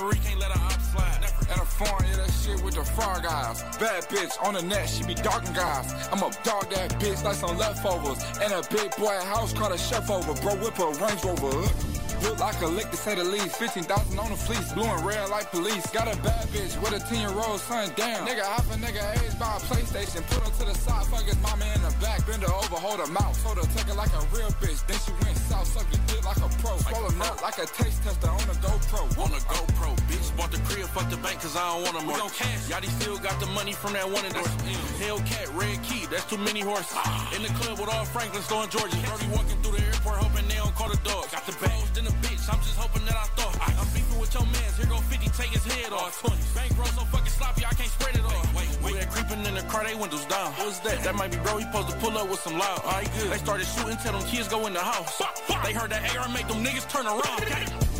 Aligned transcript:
referee 0.00 0.20
can't 0.24 0.40
let 0.40 0.50
her 0.50 0.64
op 0.64 0.80
slide. 0.80 1.24
At 1.50 1.58
a 1.58 1.64
foreign, 1.64 2.04
yeah, 2.06 2.16
that 2.16 2.30
shit 2.30 2.62
with 2.62 2.74
the 2.74 2.84
frog 2.84 3.24
eyes. 3.26 3.62
Bad 3.78 4.08
bitch 4.08 4.32
on 4.42 4.54
the 4.54 4.62
net, 4.62 4.88
she 4.88 5.04
be 5.04 5.14
dogging 5.14 5.52
guys. 5.52 5.92
I'm 6.12 6.18
a 6.18 6.30
dog 6.44 6.70
that 6.70 6.90
bitch 7.00 7.22
like 7.24 7.34
some 7.34 7.56
leftovers. 7.56 8.22
And 8.40 8.52
a 8.52 8.62
big 8.70 8.94
boy 8.96 9.18
house 9.24 9.52
called 9.52 9.72
a 9.72 9.78
chef 9.78 10.10
over. 10.10 10.34
Bro, 10.40 10.56
whip 10.56 10.78
a 10.78 10.86
Range 10.86 11.24
Rover. 11.24 11.89
Look 12.22 12.38
like 12.38 12.60
a 12.60 12.66
lick 12.66 12.90
to 12.90 12.96
say 12.96 13.14
the 13.14 13.24
least. 13.24 13.56
15,000 13.56 14.18
on 14.18 14.30
the 14.30 14.36
fleece, 14.36 14.72
blue 14.72 14.84
and 14.84 15.04
red 15.04 15.28
like 15.30 15.50
police. 15.50 15.86
Got 15.90 16.12
a 16.12 16.16
bad 16.22 16.46
bitch 16.48 16.76
with 16.82 16.92
a 16.92 17.00
10 17.00 17.20
year 17.20 17.32
old 17.32 17.60
son, 17.60 17.90
damn. 17.96 18.26
Nigga, 18.26 18.44
half 18.44 18.68
a 18.70 18.76
nigga 18.76 19.02
age 19.16 19.38
by 19.38 19.56
a 19.56 19.60
PlayStation. 19.68 20.20
Put 20.28 20.44
her 20.44 20.52
to 20.60 20.64
the 20.70 20.74
side, 20.74 21.06
fuck 21.06 21.24
his 21.24 21.40
mama 21.40 21.64
in 21.74 21.82
the 21.82 21.92
back. 22.00 22.26
Bend 22.26 22.42
her 22.42 22.52
over, 22.52 22.76
hold 22.76 23.00
her 23.00 23.10
mouth. 23.12 23.34
Told 23.42 23.56
her, 23.58 23.66
take 23.74 23.88
her 23.88 23.94
like 23.94 24.12
a 24.12 24.22
real 24.36 24.52
bitch. 24.60 24.84
Then 24.86 24.98
she 25.00 25.12
went 25.24 25.36
south, 25.36 25.66
suck 25.66 25.86
your 25.92 26.02
dick 26.06 26.24
like 26.24 26.38
a 26.38 26.48
pro. 26.60 26.76
Swallow 26.78 27.10
nut 27.16 27.40
like 27.42 27.58
a 27.58 27.66
taste 27.66 28.02
tester 28.04 28.28
on 28.28 28.44
a 28.44 28.56
GoPro. 28.60 29.02
On 29.16 29.32
a 29.32 29.40
GoPro, 29.48 29.90
bitch. 30.08 30.28
Bought 30.36 30.52
the 30.52 30.60
crib, 30.68 30.86
fuck 30.92 31.08
the 31.10 31.16
bank, 31.18 31.40
cause 31.40 31.56
I 31.56 31.64
don't 31.72 31.82
want 31.82 31.96
them 31.96 32.06
more. 32.06 32.30
cash. 32.36 32.68
Yachty 32.68 32.88
still 33.00 33.18
got 33.18 33.40
the 33.40 33.46
money 33.56 33.72
from 33.72 33.94
that 33.94 34.04
one 34.04 34.24
endorsement. 34.24 34.76
Hellcat, 35.00 35.48
red 35.56 35.82
key, 35.82 36.06
that's 36.06 36.28
too 36.28 36.38
many 36.38 36.60
horses. 36.60 36.92
Ah. 36.94 37.32
In 37.34 37.42
the 37.42 37.52
club 37.60 37.80
with 37.80 37.88
all 37.88 38.04
Franklin, 38.04 38.42
throwing 38.44 38.68
Georgia. 38.68 38.96
Brody 39.08 39.26
walking 39.32 39.56
through 39.62 39.76
the 39.78 39.84
airport, 39.88 40.16
hoping 40.20 40.46
they 40.48 40.56
don't 40.56 40.74
call 40.74 40.88
the 40.88 41.00
dogs. 41.02 41.32
Got 41.32 41.46
the 41.46 41.56
bags 41.64 41.96
in 41.98 42.04
the 42.04 42.09
bitch, 42.20 42.42
I'm 42.50 42.60
just 42.60 42.76
hoping 42.76 43.04
that 43.06 43.16
I 43.16 43.26
thought. 43.38 43.54
I'm 43.60 43.88
beefing 43.94 44.18
with 44.18 44.32
your 44.34 44.44
mans, 44.44 44.76
here 44.76 44.86
go 44.86 44.98
50, 44.98 45.30
take 45.30 45.50
his 45.50 45.64
head 45.64 45.92
off. 45.92 46.18
20. 46.20 46.36
Bankroll 46.54 46.92
so 46.92 47.04
fucking 47.08 47.32
sloppy, 47.32 47.64
I 47.64 47.74
can't 47.74 47.90
spread 47.90 48.16
it 48.16 48.24
off. 48.24 48.46
Wait, 48.54 48.68
wait, 48.82 48.94
that 49.00 49.10
creeping 49.10 49.44
in 49.46 49.54
the 49.54 49.62
car, 49.70 49.84
they 49.84 49.94
windows 49.94 50.24
down. 50.26 50.52
What's 50.54 50.80
that? 50.80 51.02
That 51.04 51.14
might 51.14 51.30
be 51.30 51.38
bro, 51.38 51.58
he 51.58 51.64
supposed 51.64 51.88
to 51.90 51.96
pull 51.96 52.16
up 52.16 52.28
with 52.28 52.40
some 52.40 52.58
loud. 52.58 52.80
Alright, 52.84 53.10
good. 53.18 53.30
They 53.30 53.38
started 53.38 53.66
shooting, 53.66 53.96
tell 53.98 54.12
them 54.12 54.26
kids 54.26 54.48
go 54.48 54.66
in 54.66 54.72
the 54.72 54.80
house. 54.80 55.22
They 55.64 55.72
heard 55.72 55.90
that 55.90 56.04
AR 56.16 56.28
make 56.28 56.48
them 56.48 56.64
niggas 56.64 56.88
turn 56.90 57.06
around. 57.06 57.42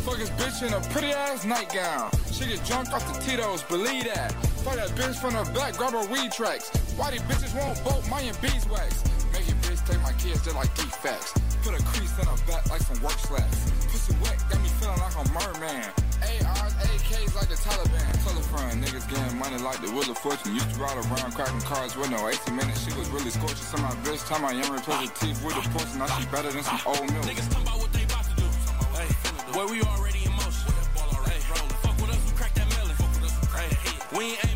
Fuck 0.01 0.17
his 0.17 0.31
bitch 0.31 0.65
in 0.65 0.73
a 0.73 0.81
pretty 0.89 1.13
ass 1.13 1.45
nightgown. 1.45 2.09
She 2.31 2.47
get 2.47 2.63
drunk 2.65 2.91
off 2.91 3.05
the 3.05 3.19
Tito's, 3.21 3.63
believe 3.63 4.05
that. 4.05 4.33
Fuck 4.65 4.75
that 4.75 4.89
bitch 4.89 5.15
from 5.15 5.33
the 5.33 5.43
back, 5.53 5.77
grab 5.77 5.93
her 5.93 6.05
weed 6.07 6.31
tracks. 6.31 6.69
Why 6.97 7.11
these 7.11 7.21
bitches 7.23 7.53
won't 7.57 7.77
vote 7.79 8.07
my 8.09 8.21
and 8.21 8.39
beeswax? 8.41 9.03
Make 9.31 9.47
your 9.47 9.57
bitch 9.57 9.85
take 9.87 10.01
my 10.01 10.13
kids 10.13 10.43
just 10.43 10.55
like 10.55 10.73
defects. 10.75 11.33
Put 11.63 11.79
a 11.79 11.83
crease 11.83 12.17
in 12.19 12.25
her 12.25 12.47
back 12.47 12.69
like 12.69 12.81
some 12.81 13.01
work 13.03 13.17
slacks. 13.19 13.80
Wet, 14.19 14.37
got 14.49 14.61
me 14.61 14.69
feeling 14.79 14.99
like 14.99 15.15
a 15.15 15.25
merman. 15.31 15.87
ARs, 16.21 16.73
AKs 16.85 17.35
like 17.35 17.49
the 17.49 17.55
Taliban. 17.55 18.11
Friend, 18.51 18.83
niggas 18.83 19.07
getting 19.07 19.39
money 19.39 19.57
like 19.63 19.79
the 19.79 19.87
Wheel 19.91 20.11
of 20.11 20.17
Fortune. 20.17 20.53
Used 20.53 20.69
to 20.73 20.79
ride 20.81 20.97
around 20.97 21.31
cracking 21.31 21.61
cars 21.61 21.95
with 21.95 22.11
no 22.11 22.27
18 22.27 22.53
minutes. 22.53 22.83
She 22.83 22.91
was 22.99 23.07
really 23.09 23.29
scorching. 23.29 23.55
Some 23.55 23.81
my 23.81 23.91
bitch 24.03 24.27
time 24.27 24.43
I 24.43 24.51
young 24.51 24.75
replace 24.75 25.07
her 25.07 25.15
teeth 25.15 25.39
with 25.41 25.55
a 25.55 25.63
portion. 25.69 25.99
Now 25.99 26.07
she 26.07 26.25
better 26.27 26.51
than 26.51 26.63
some 26.63 26.81
old 26.85 26.99
milk. 26.99 27.23
Niggas 27.23 27.47
talking 27.47 27.67
about 27.67 27.79
what 27.79 27.93
they 27.93 28.03
about 28.03 28.25
to 28.27 28.35
do. 28.35 28.47
Hey, 28.99 29.07
boy, 29.55 29.71
we 29.71 29.81
already 29.83 30.25
in 30.25 30.31
motion. 30.35 30.67
Hey, 31.31 31.39
fuck 31.79 31.95
with 31.95 32.11
us, 32.11 32.19
we 32.27 32.35
crack 32.35 32.53
that 32.55 32.67
melon. 32.75 32.95
Hey, 33.55 33.71
we 34.17 34.25
ain't 34.35 34.50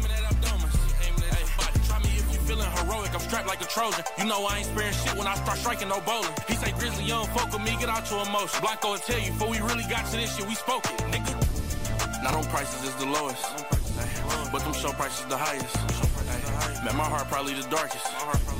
heroic. 2.95 3.13
I'm 3.13 3.19
strapped 3.19 3.47
like 3.47 3.61
a 3.61 3.65
Trojan. 3.65 4.03
You 4.17 4.25
know 4.25 4.45
I 4.45 4.59
ain't 4.59 4.67
sparing 4.67 4.93
shit 4.93 5.17
when 5.17 5.27
I 5.27 5.35
start 5.35 5.57
striking 5.57 5.89
no 5.89 6.01
bowling. 6.01 6.31
He 6.47 6.55
say 6.55 6.71
Grizzly 6.71 7.05
young 7.05 7.27
fuck 7.27 7.51
with 7.51 7.63
me, 7.63 7.75
get 7.79 7.89
out 7.89 8.09
your 8.09 8.25
emotion. 8.25 8.61
Blanco 8.61 8.91
will 8.91 8.97
tell 8.97 9.19
you, 9.19 9.31
before 9.31 9.49
we 9.49 9.59
really 9.59 9.85
got 9.89 10.05
to 10.11 10.17
this 10.17 10.35
shit, 10.35 10.47
we 10.47 10.55
spoke 10.55 10.85
it, 10.85 10.99
nigga. 11.11 11.33
Now 12.23 12.31
them 12.31 12.49
prices 12.49 12.83
is 12.83 12.95
the 12.95 13.05
lowest, 13.05 13.43
but 14.51 14.59
them 14.59 14.73
show 14.73 14.91
prices 14.93 15.25
the 15.27 15.37
highest. 15.37 15.75
Man, 16.83 16.95
my 16.95 17.03
heart 17.03 17.27
probably 17.27 17.53
the 17.53 17.67
darkest, 17.69 18.05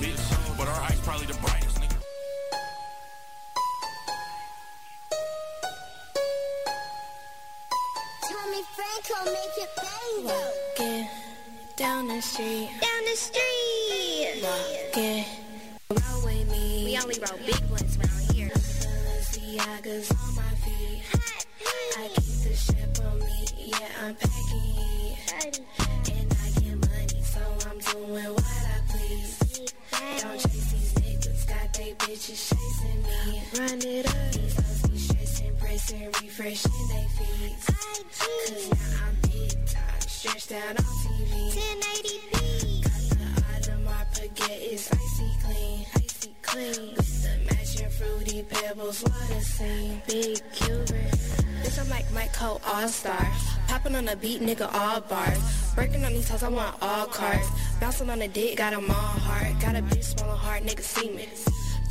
bitch, 0.02 0.58
but 0.58 0.67
our 0.67 0.81
eyes 0.81 0.99
probably 1.02 1.25
the 1.25 1.38
brightest, 1.39 1.77
nigga. 1.77 1.97
Tommy 8.30 8.61
Franco 8.75 9.31
make 9.31 9.58
it 9.58 9.70
bang 9.77 10.25
Walking 10.25 11.25
down 11.78 12.08
the 12.08 12.22
street, 12.22 12.70
Down 12.81 13.04
the 13.05 13.16
street. 13.16 14.44
walking, 14.44 15.26
roll 15.92 16.26
with 16.26 16.52
me. 16.52 16.86
We 16.86 16.98
only 16.98 17.20
roll 17.20 17.38
big 17.45 17.70
ones 17.70 17.98
around 17.98 18.32
here. 18.33 18.49
Balenciaga's 18.49 20.11
on 20.11 20.36
my 20.36 20.55
feet. 20.64 21.02
I 21.98 22.08
keep 22.08 22.44
the 22.44 22.55
ship 22.55 23.05
on 23.05 23.20
me, 23.20 23.45
yeah, 23.72 24.05
I'm 24.05 24.16
packing 24.16 24.60
heat. 24.60 25.61
And 26.11 26.33
I 26.44 26.60
get 26.60 26.77
money, 26.89 27.22
so 27.23 27.42
I'm 27.70 27.80
doing 27.80 28.33
what 28.33 28.44
I 28.44 28.80
please. 28.89 29.39
Don't 30.22 30.39
chase 30.39 30.72
these 30.72 30.94
niggas, 30.94 31.48
got 31.48 31.73
they 31.73 31.94
bitches 31.94 32.49
chasing 32.49 33.02
me. 33.04 33.42
Run 33.60 33.82
it 33.82 34.05
up, 34.08 34.32
these 34.33 34.55
hoes 34.55 34.82
be 34.89 34.98
stressing, 34.98 35.55
pressing, 35.58 36.05
refreshing 36.05 36.88
they 36.89 37.08
feeds. 37.17 37.66
Cause 37.66 38.70
now 38.70 39.08
I'm 39.08 39.16
big 39.30 39.66
time, 39.67 40.02
stretched 40.25 40.52
out 40.53 40.80
on 40.80 40.86
TV. 40.86 41.52
1080p. 41.53 42.83
Got 42.83 43.63
the 43.63 43.71
Audemars 43.71 44.08
Piguet, 44.13 44.73
it's 44.73 44.91
icy 44.91 45.30
clean, 45.43 45.86
icy 45.95 46.36
clean. 46.41 46.95
With 46.95 47.23
the 47.23 47.53
matching 47.53 47.89
fruity 47.89 48.43
pebbles, 48.43 49.03
what 49.03 49.30
a 49.31 49.41
scene. 49.41 50.02
Big 50.08 50.41
Cuban. 50.53 50.86
Bitch, 51.61 51.80
I'm 51.80 51.89
like 51.89 52.11
Mike 52.11 52.33
Cole 52.33 52.61
All-Star. 52.65 53.27
Popping 53.67 53.95
on 53.95 54.05
the 54.05 54.15
beat, 54.15 54.41
nigga, 54.41 54.73
all 54.73 55.02
bars. 55.02 55.39
Breaking 55.75 56.03
on 56.05 56.13
these 56.13 56.30
hoes, 56.30 56.43
I 56.43 56.49
want 56.49 56.75
all 56.81 57.05
cards. 57.05 57.47
Bouncing 57.80 58.09
on 58.09 58.19
the 58.19 58.27
dick, 58.27 58.57
got 58.57 58.73
'em 58.73 58.89
all 58.89 58.95
hard. 58.95 59.59
Got 59.59 59.75
a 59.75 59.81
bitch 59.81 60.17
swallow 60.17 60.36
hard, 60.36 60.63
nigga, 60.63 60.81
semen. 60.81 61.27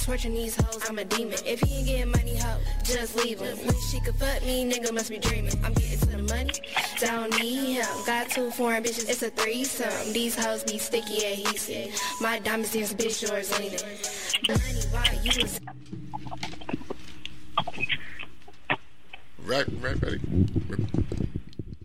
Torching 0.02 0.34
these 0.34 0.54
hoes, 0.56 0.82
I'm 0.88 0.98
a 0.98 1.04
demon. 1.04 1.38
If 1.46 1.60
he 1.60 1.78
ain't 1.78 1.86
getting 1.86 2.10
money, 2.10 2.36
ho, 2.36 2.58
just 2.82 3.16
leave 3.16 3.40
him. 3.40 3.56
Wish 3.66 3.90
she 3.90 4.00
could 4.00 4.14
fuck 4.16 4.42
me, 4.44 4.70
nigga 4.70 4.92
must 4.92 5.08
be 5.08 5.18
dreaming. 5.18 5.58
I'm 5.64 5.72
getting 5.72 5.98
to 5.98 6.06
the 6.06 6.22
money, 6.22 6.52
don't 6.98 7.40
need 7.40 7.74
him. 7.74 7.86
Got 8.06 8.30
two 8.30 8.50
foreign 8.50 8.82
bitches, 8.82 9.08
it's 9.08 9.22
a 9.22 9.30
threesome. 9.30 10.12
These 10.12 10.36
hoes 10.36 10.64
be 10.64 10.78
sticky 10.78 11.24
adhesive. 11.24 11.98
My 12.20 12.38
diamonds 12.38 12.72
dance, 12.72 12.94
bitch, 12.94 13.22
yours 13.28 13.58
leaning. 13.58 13.80
Money, 14.48 14.80
why 14.90 15.20
you 15.22 15.42
was 15.42 15.60
Right, 19.46 19.66
right, 19.80 20.02
ready. 20.02 20.20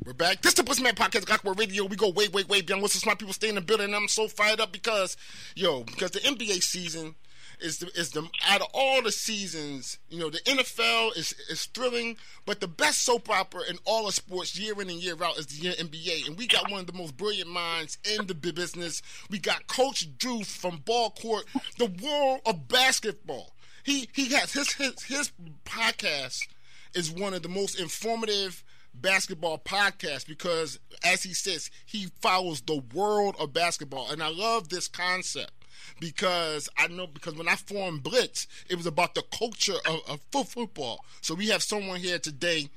We're, 0.05 0.13
back. 0.13 0.41
This 0.41 0.51
is 0.51 0.55
the 0.55 0.63
Pussy 0.63 0.83
Podcast, 0.83 1.25
Gawkward 1.25 1.57
Radio. 1.57 1.85
We 1.85 1.95
go 1.95 2.09
way, 2.09 2.27
way, 2.27 2.43
way 2.43 2.61
beyond 2.61 2.81
what's 2.81 2.93
the 2.93 2.99
smart 2.99 3.19
people 3.19 3.33
stay 3.33 3.49
in 3.49 3.55
the 3.55 3.61
building. 3.61 3.93
I'm 3.93 4.07
so 4.07 4.27
fired 4.27 4.59
up 4.59 4.71
because, 4.71 5.15
yo, 5.55 5.83
because 5.83 6.11
the 6.11 6.19
NBA 6.19 6.61
season 6.61 7.15
is 7.59 7.79
the 7.79 7.87
is 7.99 8.11
the 8.11 8.27
out 8.47 8.61
of 8.61 8.67
all 8.73 9.01
the 9.01 9.11
seasons, 9.11 9.99
you 10.09 10.19
know, 10.19 10.29
the 10.29 10.39
NFL 10.39 11.17
is 11.17 11.33
is 11.49 11.65
thrilling, 11.65 12.17
but 12.45 12.59
the 12.59 12.67
best 12.67 13.03
soap 13.03 13.29
opera 13.29 13.61
in 13.69 13.77
all 13.85 14.07
of 14.07 14.13
sports, 14.13 14.57
year 14.57 14.79
in 14.81 14.89
and 14.89 15.01
year 15.01 15.15
out, 15.21 15.37
is 15.37 15.47
the 15.47 15.69
NBA. 15.69 16.27
And 16.27 16.37
we 16.37 16.47
got 16.47 16.71
one 16.71 16.81
of 16.81 16.87
the 16.87 16.93
most 16.93 17.17
brilliant 17.17 17.49
minds 17.49 17.97
in 18.03 18.27
the 18.27 18.33
business. 18.33 19.01
We 19.29 19.39
got 19.39 19.67
Coach 19.67 20.17
Drew 20.17 20.43
from 20.43 20.77
Ball 20.77 21.11
Court, 21.11 21.45
the 21.77 21.91
world 22.01 22.41
of 22.45 22.67
basketball. 22.67 23.53
He 23.83 24.09
he 24.13 24.33
has 24.33 24.53
his 24.53 24.73
his 24.73 25.03
his 25.03 25.31
podcast 25.65 26.47
is 26.93 27.11
one 27.11 27.33
of 27.33 27.43
the 27.43 27.49
most 27.49 27.79
informative 27.79 28.63
basketball 28.93 29.57
podcasts 29.57 30.25
because, 30.25 30.79
as 31.03 31.23
he 31.23 31.33
says, 31.33 31.69
he 31.85 32.07
follows 32.21 32.61
the 32.61 32.81
world 32.93 33.35
of 33.39 33.53
basketball. 33.53 34.09
And 34.11 34.21
I 34.21 34.29
love 34.29 34.69
this 34.69 34.87
concept 34.87 35.51
because 35.99 36.69
I 36.77 36.87
know 36.87 37.07
because 37.07 37.35
when 37.35 37.47
I 37.47 37.55
formed 37.55 38.03
Blitz, 38.03 38.47
it 38.69 38.75
was 38.75 38.85
about 38.85 39.15
the 39.15 39.23
culture 39.37 39.77
of, 39.87 39.99
of 40.07 40.19
fo- 40.31 40.43
football. 40.43 41.03
So 41.21 41.33
we 41.35 41.47
have 41.49 41.63
someone 41.63 41.99
here 41.99 42.19
today, 42.19 42.69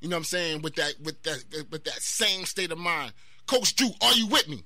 you 0.00 0.08
know 0.08 0.16
what 0.16 0.20
I'm 0.20 0.24
saying, 0.24 0.62
with 0.62 0.74
that 0.76 0.94
with 1.02 1.22
that 1.24 1.44
with 1.70 1.84
that 1.84 2.00
same 2.02 2.44
state 2.44 2.70
of 2.72 2.78
mind. 2.78 3.12
Coach 3.46 3.76
Drew, 3.76 3.90
are 4.02 4.12
you 4.14 4.26
with 4.26 4.48
me? 4.48 4.62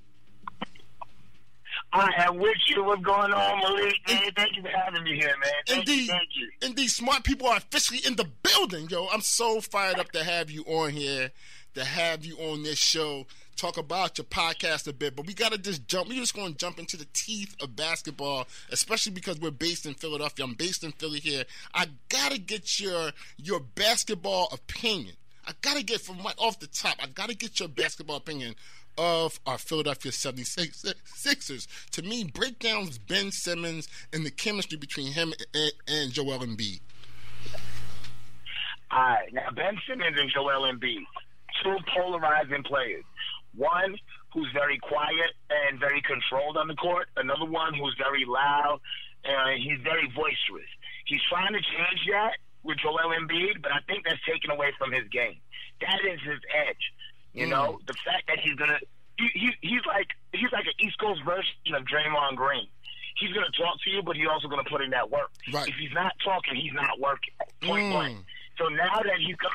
I 1.93 2.09
am 2.19 2.37
with 2.39 2.57
you. 2.69 2.85
What's 2.85 3.03
going 3.03 3.33
on, 3.33 3.59
Malik? 3.59 3.95
Man, 4.07 4.23
thank 4.37 4.57
you 4.57 4.63
for 4.63 4.69
having 4.69 5.03
me 5.03 5.17
here, 5.17 5.35
man. 5.43 5.51
Thank 5.67 5.89
Indeed, 5.89 6.01
you, 6.03 6.07
thank 6.07 6.29
you. 6.35 6.51
indeed, 6.63 6.89
smart 6.89 7.25
people 7.25 7.49
are 7.49 7.57
officially 7.57 7.99
in 8.07 8.15
the 8.15 8.27
building, 8.43 8.89
yo. 8.89 9.09
I'm 9.13 9.23
so 9.23 9.61
fired 9.61 9.99
up 9.99 10.13
to 10.13 10.23
have 10.23 10.51
you 10.51 10.63
on 10.65 10.91
here, 10.91 11.33
to 11.75 11.85
have 11.85 12.25
you 12.25 12.37
on 12.37 12.63
this 12.63 12.79
show, 12.79 13.27
talk 13.57 13.77
about 13.77 14.19
your 14.19 14.25
podcast 14.25 14.87
a 14.89 14.93
bit. 14.93 15.17
But 15.17 15.27
we 15.27 15.35
gotta 15.35 15.59
just 15.59 15.87
jump. 15.87 16.09
We're 16.09 16.21
just 16.21 16.35
gonna 16.35 16.55
jump 16.55 16.79
into 16.79 16.97
the 16.97 17.07
teeth 17.13 17.55
of 17.63 17.77
basketball, 17.77 18.47
especially 18.71 19.13
because 19.13 19.41
we're 19.41 19.51
based 19.51 19.87
in 19.87 19.95
Philadelphia. 19.95 20.45
I'm 20.45 20.55
based 20.55 20.85
in 20.85 20.93
Philly 20.93 21.21
here. 21.21 21.45
I 21.75 21.87
gotta 22.09 22.39
get 22.39 22.81
your 22.81 23.13
your 23.37 23.61
basketball 23.61 24.49
opinion. 24.53 25.15
I 25.47 25.53
gotta 25.63 25.83
get 25.83 26.01
from 26.01 26.19
right 26.23 26.35
off 26.39 26.61
the 26.61 26.67
top. 26.67 26.97
I 27.01 27.07
gotta 27.07 27.35
get 27.35 27.61
your 27.61 27.69
basketball 27.69 28.17
opinion 28.17 28.55
of 28.99 29.41
our 29.47 29.59
Philadelphia 29.59 30.13
76ers. 30.13 31.67
To 31.93 32.03
me, 32.03 32.25
breakdowns 32.25 32.99
Ben 32.99 33.31
Simmons 33.31 33.89
and 34.13 34.27
the 34.27 34.31
chemistry 34.31 34.77
between 34.77 35.13
him 35.13 35.33
and, 35.55 35.73
and 35.89 36.13
Joel 36.13 36.41
Embiid. 36.41 36.81
All 38.91 38.99
right. 38.99 39.33
Now, 39.33 39.51
Ben 39.55 39.79
Simmons 39.89 40.17
and 40.19 40.31
Joel 40.31 40.71
Embiid, 40.71 41.05
two 41.63 41.77
polarizing 41.95 42.63
players. 42.65 43.05
One 43.57 43.97
who's 44.33 44.49
very 44.53 44.79
quiet 44.79 45.33
and 45.51 45.79
very 45.81 46.01
controlled 46.03 46.57
on 46.57 46.69
the 46.69 46.75
court. 46.77 47.09
Another 47.17 47.45
one 47.47 47.75
who's 47.75 47.95
very 47.99 48.25
loud 48.25 48.81
and 49.25 49.61
he's 49.63 49.81
very 49.83 50.07
boisterous. 50.09 50.71
He's 51.05 51.21
trying 51.29 51.53
to 51.53 51.61
change 51.61 52.01
that, 52.13 52.35
with 52.63 52.79
Joel 52.79 53.13
Embiid, 53.19 53.63
but 53.63 53.73
I 53.73 53.81
think 53.87 54.05
that's 54.05 54.21
taken 54.29 54.51
away 54.51 54.71
from 54.79 54.93
his 54.93 55.09
game. 55.09 55.37
That 55.81 55.99
is 56.05 56.21
his 56.21 56.39
edge. 56.69 56.93
You 57.33 57.47
know, 57.47 57.81
the 57.87 57.95
fact 58.05 58.27
that 58.29 58.39
he's 58.41 58.55
gonna 58.55 58.79
he, 59.19 59.29
he 59.35 59.51
he's 59.63 59.81
like 59.87 60.09
he's 60.33 60.51
like 60.53 60.67
an 60.67 60.77
East 60.79 60.99
Coast 60.99 61.23
version 61.25 61.75
of 61.75 61.85
Draymond 61.85 62.37
Green. 62.37 62.67
He's 63.17 63.33
gonna 63.33 63.51
talk 63.57 63.81
to 63.85 63.91
you, 63.91 64.03
but 64.03 64.17
he's 64.17 64.27
also 64.31 64.49
gonna 64.49 64.65
put 64.69 64.83
in 64.83 64.91
that 64.91 65.11
work. 65.11 65.31
Right. 65.53 65.69
If 65.69 65.75
he's 65.77 65.93
not 65.93 66.13
talking, 66.25 66.55
he's 66.57 66.73
not 66.75 66.99
working. 67.01 67.33
Point 67.63 67.85
Mm. 67.85 67.93
blank. 67.93 68.19
So 68.59 68.69
now 68.69 69.01
that 69.03 69.19
he's 69.25 69.37
got, 69.37 69.53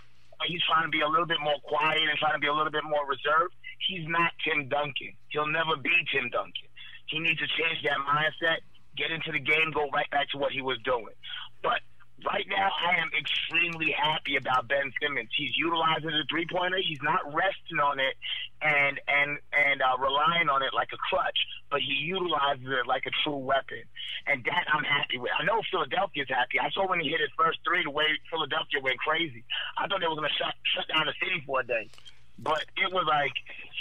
he's 0.47 0.61
trying 0.63 0.83
to 0.83 0.89
be 0.89 1.01
a 1.01 1.07
little 1.07 1.25
bit 1.27 1.39
more 1.41 1.59
quiet 1.63 2.01
and 2.01 2.17
trying 2.17 2.33
to 2.33 2.39
be 2.39 2.47
a 2.47 2.53
little 2.53 2.71
bit 2.71 2.83
more 2.85 3.05
reserved, 3.05 3.53
he's 3.87 4.07
not 4.07 4.31
Tim 4.43 4.67
Duncan. 4.67 5.13
He'll 5.29 5.47
never 5.47 5.75
be 5.77 5.93
Tim 6.11 6.29
Duncan. 6.29 6.69
He 7.07 7.19
needs 7.19 7.39
to 7.39 7.47
change 7.47 7.83
that 7.83 7.99
mindset, 8.01 8.65
get 8.97 9.11
into 9.11 9.31
the 9.31 9.39
game, 9.39 9.71
go 9.73 9.89
right 9.93 10.09
back 10.09 10.29
to 10.31 10.37
what 10.37 10.51
he 10.51 10.61
was 10.61 10.77
doing. 10.83 11.13
But 11.61 11.81
right 12.23 12.45
now, 12.47 12.69
I 12.71 12.97
am 13.01 13.11
extremely 13.17 13.91
happy 13.91 14.37
about 14.37 14.67
Ben 14.67 14.91
Simmons. 15.01 15.29
He's 15.35 15.51
utilizing 15.57 16.09
the 16.09 16.25
three 16.29 16.47
pointer. 16.49 16.79
He's 16.81 17.01
not 17.03 17.21
resting 17.33 17.79
on 17.83 17.99
it 17.99 18.15
and 18.61 18.99
and 19.07 19.37
and 19.53 19.81
uh, 19.81 19.97
relying 19.99 20.49
on 20.49 20.63
it 20.63 20.73
like 20.73 20.89
a 20.93 20.97
crutch, 20.97 21.37
but 21.69 21.81
he 21.81 21.93
utilizes 22.07 22.65
it 22.65 22.87
like 22.87 23.05
a 23.05 23.13
true 23.23 23.37
weapon, 23.37 23.83
and 24.27 24.43
that 24.45 24.65
I'm 24.71 24.83
happy 24.83 25.17
with. 25.17 25.31
I 25.37 25.43
know 25.43 25.61
Philadelphia's 25.69 26.29
happy. 26.29 26.59
I 26.59 26.69
saw 26.71 26.87
when 26.87 26.99
he 26.99 27.09
hit 27.09 27.19
his 27.19 27.33
first 27.37 27.59
three, 27.67 27.83
the 27.83 27.91
way 27.91 28.07
Philadelphia 28.31 28.79
went 28.81 28.97
crazy. 28.97 29.43
I 29.77 29.87
thought 29.87 29.99
they 29.99 30.07
were 30.07 30.17
going 30.17 30.29
to 30.29 30.37
shut 30.39 30.55
shut 30.63 30.87
down 30.87 31.05
the 31.05 31.13
city 31.21 31.43
for 31.45 31.61
a 31.61 31.65
day. 31.67 31.89
But 32.37 32.65
it 32.77 32.91
was 32.91 33.05
like 33.07 33.33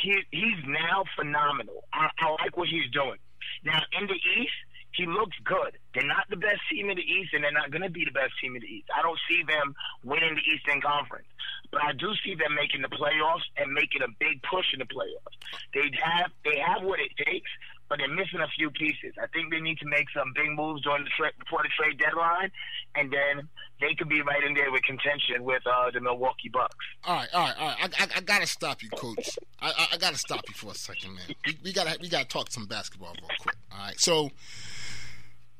he 0.03 0.23
he's 0.31 0.65
now 0.67 1.05
phenomenal. 1.17 1.85
I, 1.93 2.09
I 2.19 2.31
like 2.43 2.57
what 2.57 2.69
he's 2.69 2.91
doing. 2.93 3.19
Now 3.65 3.81
in 4.01 4.07
the 4.07 4.15
East, 4.15 4.55
he 4.93 5.07
looks 5.07 5.37
good. 5.45 5.77
They're 5.93 6.07
not 6.07 6.27
the 6.31 6.37
best 6.37 6.61
team 6.71 6.89
in 6.89 6.97
the 6.97 7.03
East, 7.03 7.35
and 7.35 7.43
they're 7.43 7.53
not 7.53 7.71
going 7.71 7.83
to 7.83 7.91
be 7.91 8.05
the 8.05 8.15
best 8.15 8.33
team 8.41 8.55
in 8.55 8.63
the 8.63 8.69
East. 8.69 8.89
I 8.95 9.03
don't 9.03 9.19
see 9.29 9.43
them 9.43 9.75
winning 10.05 10.35
the 10.35 10.47
Eastern 10.47 10.81
Conference, 10.81 11.27
but 11.73 11.83
I 11.83 11.93
do 11.93 12.15
see 12.25 12.35
them 12.35 12.55
making 12.55 12.83
the 12.83 12.89
playoffs 12.89 13.47
and 13.57 13.73
making 13.73 14.03
a 14.03 14.11
big 14.21 14.41
push 14.43 14.73
in 14.73 14.79
the 14.79 14.87
playoffs. 14.87 15.35
They 15.75 15.91
have 15.99 16.31
they 16.45 16.59
have 16.61 16.83
what 16.83 17.01
it 17.01 17.11
takes, 17.19 17.51
but 17.89 17.99
they're 17.99 18.09
missing 18.09 18.41
a 18.41 18.49
few 18.57 18.71
pieces. 18.71 19.15
I 19.23 19.27
think 19.29 19.51
they 19.51 19.61
need 19.61 19.79
to 19.79 19.87
make 19.87 20.07
some 20.17 20.33
big 20.35 20.51
moves 20.51 20.83
during 20.83 21.05
the 21.05 21.11
tra- 21.17 21.33
before 21.39 21.63
the 21.63 21.69
trade 21.79 21.99
deadline, 21.99 22.51
and 22.95 23.13
then 23.13 23.49
they 23.81 23.95
could 23.95 24.09
be 24.09 24.23
right 24.23 24.43
in 24.43 24.55
there 24.55 24.71
with 24.73 24.83
contention 24.83 25.45
with 25.45 25.63
uh, 25.67 25.91
the 25.91 26.01
Milwaukee 26.01 26.49
Bucks. 26.53 26.75
All 27.05 27.17
right, 27.17 27.29
all 27.35 27.47
right, 27.47 27.57
all 27.59 27.69
right. 27.69 28.01
I, 28.01 28.05
I, 28.05 28.09
I 28.17 28.21
gotta 28.21 28.47
stop 28.47 28.83
you, 28.83 28.91
Coach. 28.91 29.39
I, 29.61 29.69
I, 29.71 29.87
I 29.95 29.97
gotta 29.99 30.19
stop 30.19 30.43
you 30.49 30.55
for 30.55 30.73
a 30.73 30.75
second, 30.75 31.15
man. 31.15 31.25
We, 31.47 31.59
we 31.65 31.73
gotta 31.73 31.99
we 32.01 32.09
gotta 32.09 32.29
talk 32.29 32.51
some 32.51 32.67
basketball 32.67 33.15
real 33.21 33.31
quick. 33.39 33.57
All 33.73 33.79
right, 33.79 33.99
so 34.01 34.31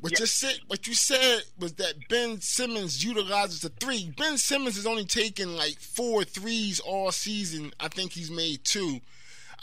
what 0.01 0.19
you 0.21 0.27
said 0.27 0.59
what 0.67 0.87
you 0.87 0.95
said 0.95 1.43
was 1.59 1.75
that 1.75 1.95
Ben 2.09 2.41
Simmons 2.41 3.05
utilizes 3.05 3.61
the 3.61 3.71
three. 3.71 4.13
Ben 4.17 4.37
Simmons 4.39 4.77
has 4.77 4.87
only 4.87 5.05
taken 5.05 5.57
like 5.57 5.79
four 5.79 6.25
threes 6.25 6.81
all 6.81 7.11
season. 7.11 7.73
I 7.81 7.89
think 7.89 8.13
he's 8.13 8.31
made 8.31 8.65
two. 8.65 9.01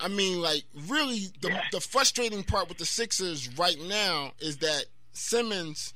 I 0.02 0.08
mean, 0.08 0.42
like 0.42 0.64
really, 0.88 1.28
the 1.42 1.62
the 1.72 1.80
frustrating 1.80 2.44
part 2.44 2.70
with 2.70 2.78
the 2.78 2.86
Sixers 2.86 3.58
right 3.58 3.80
now 3.80 4.34
is 4.40 4.58
that 4.58 4.86
Simmons. 5.14 5.94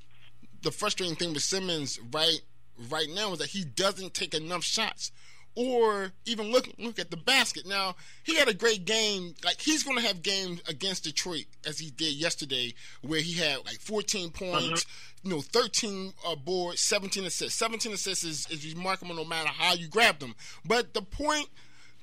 The 0.61 0.71
frustrating 0.71 1.15
thing 1.15 1.33
with 1.33 1.43
Simmons 1.43 1.99
right 2.11 2.41
right 2.89 3.07
now 3.13 3.33
is 3.33 3.39
that 3.39 3.49
he 3.49 3.63
doesn't 3.63 4.13
take 4.13 4.33
enough 4.33 4.63
shots 4.63 5.11
or 5.55 6.11
even 6.25 6.51
look 6.51 6.67
look 6.77 6.99
at 6.99 7.11
the 7.11 7.17
basket. 7.17 7.65
Now 7.65 7.95
he 8.23 8.35
had 8.35 8.47
a 8.47 8.53
great 8.53 8.85
game. 8.85 9.33
Like 9.43 9.61
he's 9.61 9.83
going 9.83 9.97
to 9.97 10.03
have 10.05 10.21
games 10.21 10.61
against 10.67 11.05
Detroit 11.05 11.45
as 11.65 11.79
he 11.79 11.89
did 11.89 12.13
yesterday, 12.13 12.73
where 13.01 13.21
he 13.21 13.33
had 13.33 13.65
like 13.65 13.79
14 13.79 14.31
points, 14.31 14.85
you 15.23 15.29
know, 15.31 15.41
13 15.41 16.13
uh, 16.27 16.35
boards, 16.35 16.81
17 16.81 17.25
assists. 17.25 17.57
17 17.57 17.93
assists 17.93 18.23
is, 18.23 18.47
is 18.49 18.73
remarkable 18.75 19.15
no 19.15 19.25
matter 19.25 19.49
how 19.49 19.73
you 19.73 19.87
grab 19.87 20.19
them. 20.19 20.35
But 20.65 20.93
the 20.93 21.01
point 21.01 21.47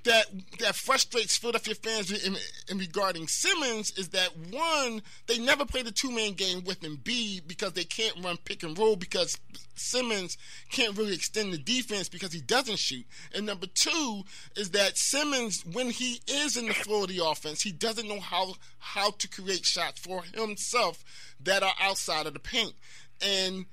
that 0.04 0.26
that 0.58 0.74
frustrates 0.74 1.36
Philadelphia 1.36 1.74
fans 1.74 2.10
in, 2.10 2.36
in 2.68 2.78
regarding 2.78 3.28
Simmons 3.28 3.92
is 3.96 4.08
that 4.10 4.36
one, 4.50 5.02
they 5.26 5.38
never 5.38 5.64
played 5.64 5.86
a 5.86 5.92
two 5.92 6.10
man 6.10 6.32
game 6.32 6.64
with 6.64 6.82
him. 6.82 6.98
B 7.02 7.40
because 7.46 7.72
they 7.72 7.84
can't 7.84 8.24
run 8.24 8.36
pick 8.44 8.62
and 8.62 8.76
roll 8.76 8.96
because 8.96 9.38
Simmons 9.74 10.36
can't 10.70 10.96
really 10.96 11.14
extend 11.14 11.52
the 11.52 11.58
defense 11.58 12.08
because 12.08 12.32
he 12.32 12.40
doesn't 12.40 12.78
shoot. 12.78 13.06
And 13.34 13.46
number 13.46 13.66
two 13.66 14.22
is 14.56 14.70
that 14.70 14.98
Simmons, 14.98 15.64
when 15.64 15.90
he 15.90 16.20
is 16.26 16.56
in 16.56 16.66
the 16.66 16.74
flow 16.74 17.02
of 17.02 17.08
the 17.08 17.24
offense, 17.24 17.62
he 17.62 17.72
doesn't 17.72 18.08
know 18.08 18.20
how 18.20 18.54
how 18.78 19.10
to 19.10 19.28
create 19.28 19.64
shots 19.64 20.00
for 20.00 20.22
himself 20.34 21.04
that 21.40 21.62
are 21.62 21.74
outside 21.80 22.26
of 22.26 22.32
the 22.32 22.40
paint. 22.40 22.74
And 23.20 23.66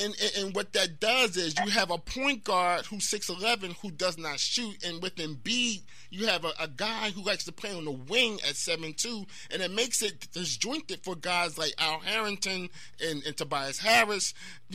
and, 0.00 0.14
and, 0.20 0.32
and 0.44 0.54
what 0.56 0.72
that 0.74 1.00
does 1.00 1.36
is 1.36 1.54
you 1.64 1.70
have 1.70 1.90
a 1.90 1.98
point 1.98 2.44
guard 2.44 2.84
who's 2.86 3.10
6'11 3.10 3.74
who 3.80 3.90
does 3.90 4.18
not 4.18 4.38
shoot, 4.38 4.76
and 4.84 5.02
with 5.02 5.16
Embiid, 5.16 5.82
you 6.10 6.26
have 6.26 6.44
a, 6.44 6.52
a 6.60 6.68
guy 6.68 7.10
who 7.10 7.22
likes 7.22 7.44
to 7.44 7.52
play 7.52 7.72
on 7.74 7.84
the 7.84 7.90
wing 7.90 8.34
at 8.46 8.54
7'2, 8.54 9.26
and 9.50 9.62
it 9.62 9.70
makes 9.70 10.02
it 10.02 10.30
disjointed 10.32 11.02
for 11.02 11.14
guys 11.16 11.56
like 11.58 11.72
Al 11.78 12.00
Harrington 12.00 12.68
and, 13.02 13.24
and 13.24 13.36
Tobias 13.36 13.78
Harris, 13.78 14.34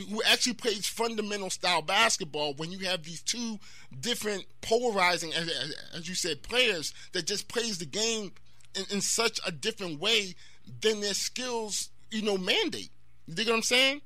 who 0.09 0.21
actually 0.23 0.53
plays 0.53 0.87
fundamental 0.87 1.49
style 1.49 1.81
basketball 1.81 2.53
when 2.55 2.71
you 2.71 2.79
have 2.79 3.03
these 3.03 3.21
two 3.21 3.59
different 3.99 4.45
polarizing, 4.61 5.33
as, 5.33 5.47
as- 5.49 5.75
as 5.95 6.09
you 6.09 6.15
said, 6.15 6.41
players 6.41 6.93
that 7.11 7.27
just 7.27 7.47
plays 7.47 7.77
the 7.77 7.85
game 7.85 8.31
in, 8.75 8.83
in 8.89 9.01
such 9.01 9.39
a 9.45 9.51
different 9.51 9.99
way 9.99 10.33
than 10.81 11.01
their 11.01 11.13
skills, 11.13 11.89
you 12.09 12.21
know, 12.23 12.37
mandate. 12.37 12.89
You 13.27 13.35
dig 13.35 13.47
what 13.47 13.55
I'm 13.57 13.61
saying? 13.61 14.01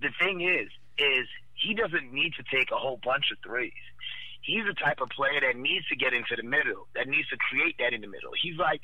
The 0.00 0.10
thing 0.20 0.40
is, 0.40 0.68
is 0.98 1.26
he 1.54 1.74
doesn't 1.74 2.12
need 2.12 2.32
to 2.34 2.44
take 2.54 2.70
a 2.70 2.76
whole 2.76 3.00
bunch 3.02 3.30
of 3.32 3.38
threes. 3.44 3.72
He's 4.42 4.64
the 4.64 4.74
type 4.74 5.00
of 5.00 5.08
player 5.10 5.40
that 5.40 5.58
needs 5.58 5.86
to 5.88 5.96
get 5.96 6.14
into 6.14 6.36
the 6.36 6.44
middle, 6.44 6.86
that 6.94 7.08
needs 7.08 7.28
to 7.30 7.36
create 7.36 7.76
that 7.80 7.92
in 7.92 8.00
the 8.00 8.06
middle. 8.06 8.30
He's 8.40 8.56
like, 8.56 8.80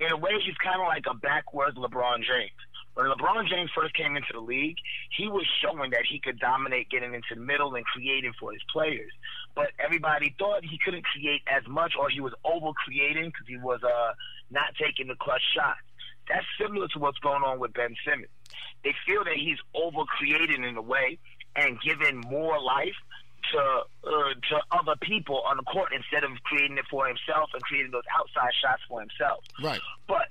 in 0.00 0.10
a 0.10 0.16
way, 0.16 0.32
he's 0.44 0.56
kind 0.56 0.80
of 0.80 0.88
like 0.88 1.04
a 1.08 1.14
backwards 1.14 1.76
LeBron 1.76 2.24
James. 2.26 2.58
When 2.94 3.06
LeBron 3.06 3.48
James 3.48 3.70
first 3.74 3.94
came 3.94 4.16
into 4.16 4.32
the 4.32 4.40
league, 4.40 4.76
he 5.16 5.28
was 5.28 5.46
showing 5.62 5.90
that 5.90 6.02
he 6.08 6.20
could 6.20 6.38
dominate 6.38 6.90
getting 6.90 7.14
into 7.14 7.34
the 7.34 7.40
middle 7.40 7.74
and 7.74 7.84
creating 7.84 8.32
for 8.38 8.52
his 8.52 8.62
players. 8.72 9.10
But 9.54 9.70
everybody 9.78 10.34
thought 10.38 10.64
he 10.64 10.78
couldn't 10.84 11.04
create 11.04 11.42
as 11.46 11.62
much, 11.68 11.94
or 11.98 12.08
he 12.08 12.20
was 12.20 12.32
over 12.44 12.72
creating 12.72 13.26
because 13.26 13.46
he 13.46 13.56
was 13.56 13.80
uh, 13.82 14.12
not 14.50 14.74
taking 14.80 15.08
the 15.08 15.16
clutch 15.16 15.42
shots. 15.54 15.82
That's 16.28 16.46
similar 16.60 16.88
to 16.88 16.98
what's 16.98 17.18
going 17.18 17.42
on 17.42 17.58
with 17.58 17.72
Ben 17.74 17.94
Simmons. 18.04 18.30
They 18.82 18.94
feel 19.06 19.24
that 19.24 19.36
he's 19.36 19.58
over 19.74 20.04
creating 20.04 20.64
in 20.64 20.76
a 20.76 20.82
way 20.82 21.18
and 21.56 21.80
giving 21.80 22.20
more 22.20 22.60
life 22.60 22.96
to 23.52 23.60
uh, 23.60 24.32
to 24.50 24.56
other 24.70 24.96
people 25.00 25.42
on 25.46 25.56
the 25.56 25.62
court 25.64 25.92
instead 25.94 26.24
of 26.24 26.30
creating 26.44 26.78
it 26.78 26.84
for 26.90 27.06
himself 27.06 27.50
and 27.52 27.62
creating 27.62 27.92
those 27.92 28.08
outside 28.16 28.52
shots 28.62 28.82
for 28.88 29.00
himself. 29.00 29.44
Right. 29.62 29.80
But 30.08 30.28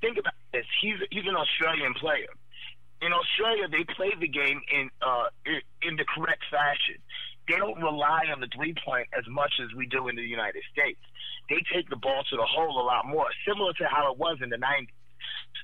think 0.00 0.18
about 0.18 0.34
this: 0.52 0.66
he's 0.80 0.96
he's 1.10 1.26
an 1.26 1.36
Australian 1.36 1.94
player. 1.94 2.30
In 3.02 3.12
Australia, 3.12 3.68
they 3.68 3.84
play 3.84 4.12
the 4.18 4.28
game 4.28 4.60
in 4.72 4.90
uh, 5.02 5.26
in, 5.46 5.60
in 5.82 5.96
the 5.96 6.04
correct 6.04 6.44
fashion. 6.50 7.02
They 7.48 7.56
don't 7.56 7.76
rely 7.82 8.32
on 8.32 8.40
the 8.40 8.48
three 8.54 8.74
point 8.84 9.08
as 9.16 9.24
much 9.28 9.52
as 9.60 9.74
we 9.76 9.86
do 9.86 10.08
in 10.08 10.16
the 10.16 10.22
United 10.22 10.62
States. 10.72 11.00
They 11.50 11.60
take 11.74 11.90
the 11.90 11.96
ball 11.96 12.24
to 12.30 12.36
the 12.36 12.46
hole 12.46 12.80
a 12.80 12.86
lot 12.86 13.06
more, 13.06 13.26
similar 13.46 13.74
to 13.74 13.84
how 13.84 14.12
it 14.12 14.18
was 14.18 14.38
in 14.42 14.48
the 14.48 14.56
'90s. 14.56 14.88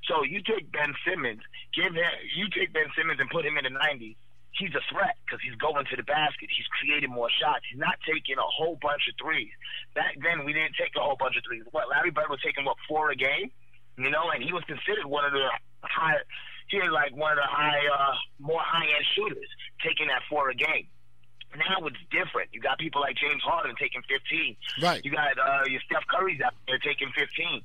So 0.09 0.25
you 0.25 0.43
take 0.43 0.73
Ben 0.73 0.95
Simmons, 1.07 1.43
give 1.75 1.95
him, 1.95 2.13
you 2.35 2.49
take 2.51 2.73
Ben 2.73 2.89
Simmons 2.97 3.21
and 3.21 3.31
put 3.31 3.45
him 3.45 3.57
in 3.59 3.65
the 3.65 3.75
'90s. 3.75 4.17
He's 4.51 4.75
a 4.75 4.83
threat 4.91 5.15
because 5.25 5.39
he's 5.41 5.55
going 5.63 5.87
to 5.87 5.97
the 5.97 6.03
basket. 6.03 6.51
He's 6.51 6.67
creating 6.75 7.11
more 7.15 7.31
shots. 7.31 7.63
He's 7.71 7.79
not 7.79 8.03
taking 8.03 8.35
a 8.35 8.49
whole 8.51 8.75
bunch 8.83 9.07
of 9.07 9.15
threes. 9.15 9.55
Back 9.95 10.19
then, 10.19 10.45
we 10.45 10.53
didn't 10.53 10.75
take 10.75 10.91
a 10.99 11.01
whole 11.01 11.15
bunch 11.15 11.39
of 11.39 11.47
threes. 11.47 11.63
What 11.71 11.89
Larry 11.89 12.11
Bird 12.11 12.29
was 12.29 12.43
taking 12.43 12.67
what 12.67 12.77
four 12.89 13.11
a 13.11 13.17
game, 13.17 13.55
you 13.97 14.11
know, 14.11 14.31
and 14.35 14.43
he 14.43 14.53
was 14.53 14.65
considered 14.67 15.07
one 15.07 15.25
of 15.25 15.33
the 15.33 15.47
high. 15.87 16.19
He 16.69 16.79
was 16.79 16.91
like 16.91 17.15
one 17.15 17.33
of 17.33 17.39
the 17.39 17.51
high, 17.51 17.83
uh, 17.87 18.15
more 18.39 18.63
high 18.63 18.87
end 18.87 19.07
shooters, 19.15 19.51
taking 19.83 20.09
that 20.09 20.23
four 20.29 20.51
a 20.51 20.55
game. 20.55 20.87
Now 21.57 21.83
it's 21.87 21.99
different. 22.11 22.51
You 22.53 22.61
got 22.61 22.79
people 22.79 23.01
like 23.01 23.17
James 23.17 23.43
Harden 23.43 23.75
taking 23.75 24.03
15. 24.07 24.57
Right. 24.83 25.01
You 25.05 25.11
got 25.11 25.35
uh, 25.35 25.67
your 25.67 25.81
Steph 25.83 26.07
Curry's 26.07 26.41
out 26.41 26.55
there 26.69 26.79
taking 26.79 27.11
15. 27.11 27.63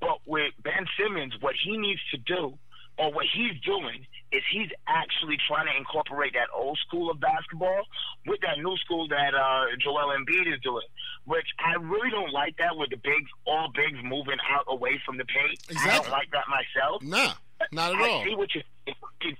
But 0.00 0.18
with 0.26 0.52
Ben 0.62 0.86
Simmons, 0.98 1.34
what 1.40 1.54
he 1.62 1.76
needs 1.76 2.00
to 2.12 2.18
do, 2.18 2.58
or 2.98 3.12
what 3.12 3.26
he's 3.32 3.58
doing, 3.64 4.06
is 4.32 4.42
he's 4.52 4.68
actually 4.86 5.36
trying 5.48 5.66
to 5.66 5.76
incorporate 5.76 6.32
that 6.34 6.48
old 6.54 6.78
school 6.86 7.10
of 7.10 7.20
basketball 7.20 7.82
with 8.26 8.40
that 8.40 8.58
new 8.58 8.76
school 8.78 9.08
that 9.08 9.34
uh, 9.34 9.66
Joel 9.82 10.14
Embiid 10.16 10.52
is 10.52 10.60
doing. 10.62 10.86
Which 11.24 11.46
I 11.58 11.74
really 11.80 12.10
don't 12.10 12.32
like 12.32 12.56
that 12.58 12.76
with 12.76 12.90
the 12.90 12.96
bigs, 12.96 13.30
all 13.46 13.68
bigs 13.74 13.98
moving 14.02 14.38
out 14.50 14.64
away 14.68 15.00
from 15.04 15.18
the 15.18 15.24
paint. 15.24 15.58
I 15.84 15.96
don't 15.98 16.10
like 16.10 16.30
that 16.32 16.44
myself. 16.48 17.02
Nah, 17.02 17.32
not 17.72 17.94
at 17.94 18.00
I 18.00 18.08
all. 18.08 18.24
see 18.24 18.34
what 18.34 18.54
you. 18.54 18.62
It, 18.86 18.96
it, 19.20 19.36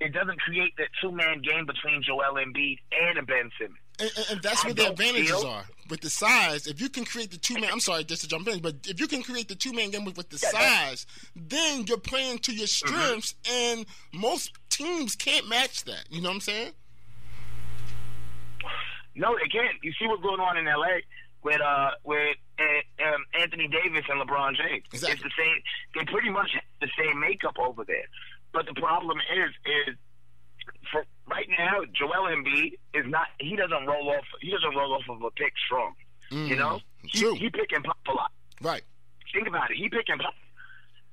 it 0.00 0.12
doesn't 0.12 0.40
create 0.40 0.72
that 0.78 0.88
two 1.00 1.10
man 1.10 1.42
game 1.42 1.66
between 1.66 2.02
Joel 2.02 2.34
Embiid 2.34 2.78
and 2.92 3.18
a 3.18 3.22
Ben 3.22 3.50
Simmons. 3.58 3.78
And, 4.02 4.10
and- 4.30 4.42
that's 4.42 4.62
I 4.64 4.68
where 4.68 4.74
the 4.74 4.88
advantages 4.90 5.30
feel- 5.30 5.46
are 5.48 5.64
with 5.88 6.00
the 6.00 6.10
size. 6.10 6.66
If 6.66 6.80
you 6.80 6.88
can 6.88 7.04
create 7.04 7.30
the 7.30 7.36
two 7.38 7.54
man, 7.54 7.70
I'm 7.72 7.80
sorry 7.80 8.04
just 8.04 8.22
to 8.22 8.28
jump 8.28 8.48
in, 8.48 8.60
but 8.60 8.74
if 8.86 8.98
you 9.00 9.06
can 9.06 9.22
create 9.22 9.48
the 9.48 9.54
two 9.54 9.72
man 9.72 9.90
game 9.90 10.04
with, 10.04 10.16
with 10.16 10.30
the 10.30 10.38
size, 10.38 11.06
then 11.36 11.84
you're 11.86 11.98
playing 11.98 12.38
to 12.40 12.52
your 12.52 12.66
Mm-hmm. 12.66 12.88
strengths. 12.94 13.34
And 13.50 13.86
most 14.12 14.52
teams 14.70 15.14
can't 15.14 15.48
match 15.48 15.84
that. 15.84 16.04
You 16.10 16.20
know 16.20 16.28
what 16.30 16.34
I'm 16.36 16.40
saying? 16.40 16.72
No, 19.14 19.36
they 19.40 19.48
can't. 19.48 19.76
You 19.82 19.92
see 19.98 20.06
what's 20.06 20.22
going 20.22 20.40
on 20.40 20.56
in 20.56 20.66
L.A. 20.66 21.02
with 21.42 21.60
uh 21.60 21.90
with 22.04 22.36
uh, 22.58 23.04
um, 23.06 23.24
Anthony 23.38 23.68
Davis 23.68 24.04
and 24.08 24.20
LeBron 24.26 24.56
James. 24.56 24.84
Exactly. 24.92 25.12
It's 25.14 25.22
the 25.22 25.30
same. 25.42 25.56
They 25.94 26.04
pretty 26.10 26.30
much 26.30 26.50
have 26.54 26.62
the 26.80 26.88
same 26.98 27.20
makeup 27.20 27.56
over 27.58 27.84
there. 27.84 28.06
But 28.52 28.66
the 28.66 28.74
problem 28.74 29.18
is, 29.18 29.50
is 29.88 29.96
right 31.32 31.48
now, 31.58 31.80
Joel 31.98 32.28
Embiid 32.28 32.72
is 32.94 33.06
not. 33.06 33.26
He 33.40 33.56
doesn't 33.56 33.86
roll 33.86 34.10
off. 34.10 34.24
He 34.40 34.50
doesn't 34.50 34.74
roll 34.76 34.94
off 34.94 35.02
of 35.08 35.22
a 35.22 35.30
pick 35.32 35.52
strong. 35.66 35.94
You 36.30 36.56
know, 36.56 36.80
he, 37.02 37.18
true. 37.20 37.34
he 37.34 37.50
pick 37.50 37.72
and 37.72 37.84
pop 37.84 37.98
a 38.08 38.12
lot. 38.12 38.30
Right. 38.62 38.82
Think 39.34 39.48
about 39.48 39.70
it. 39.70 39.76
He 39.76 39.88
pick 39.90 40.08
and 40.08 40.18
pop. 40.20 40.32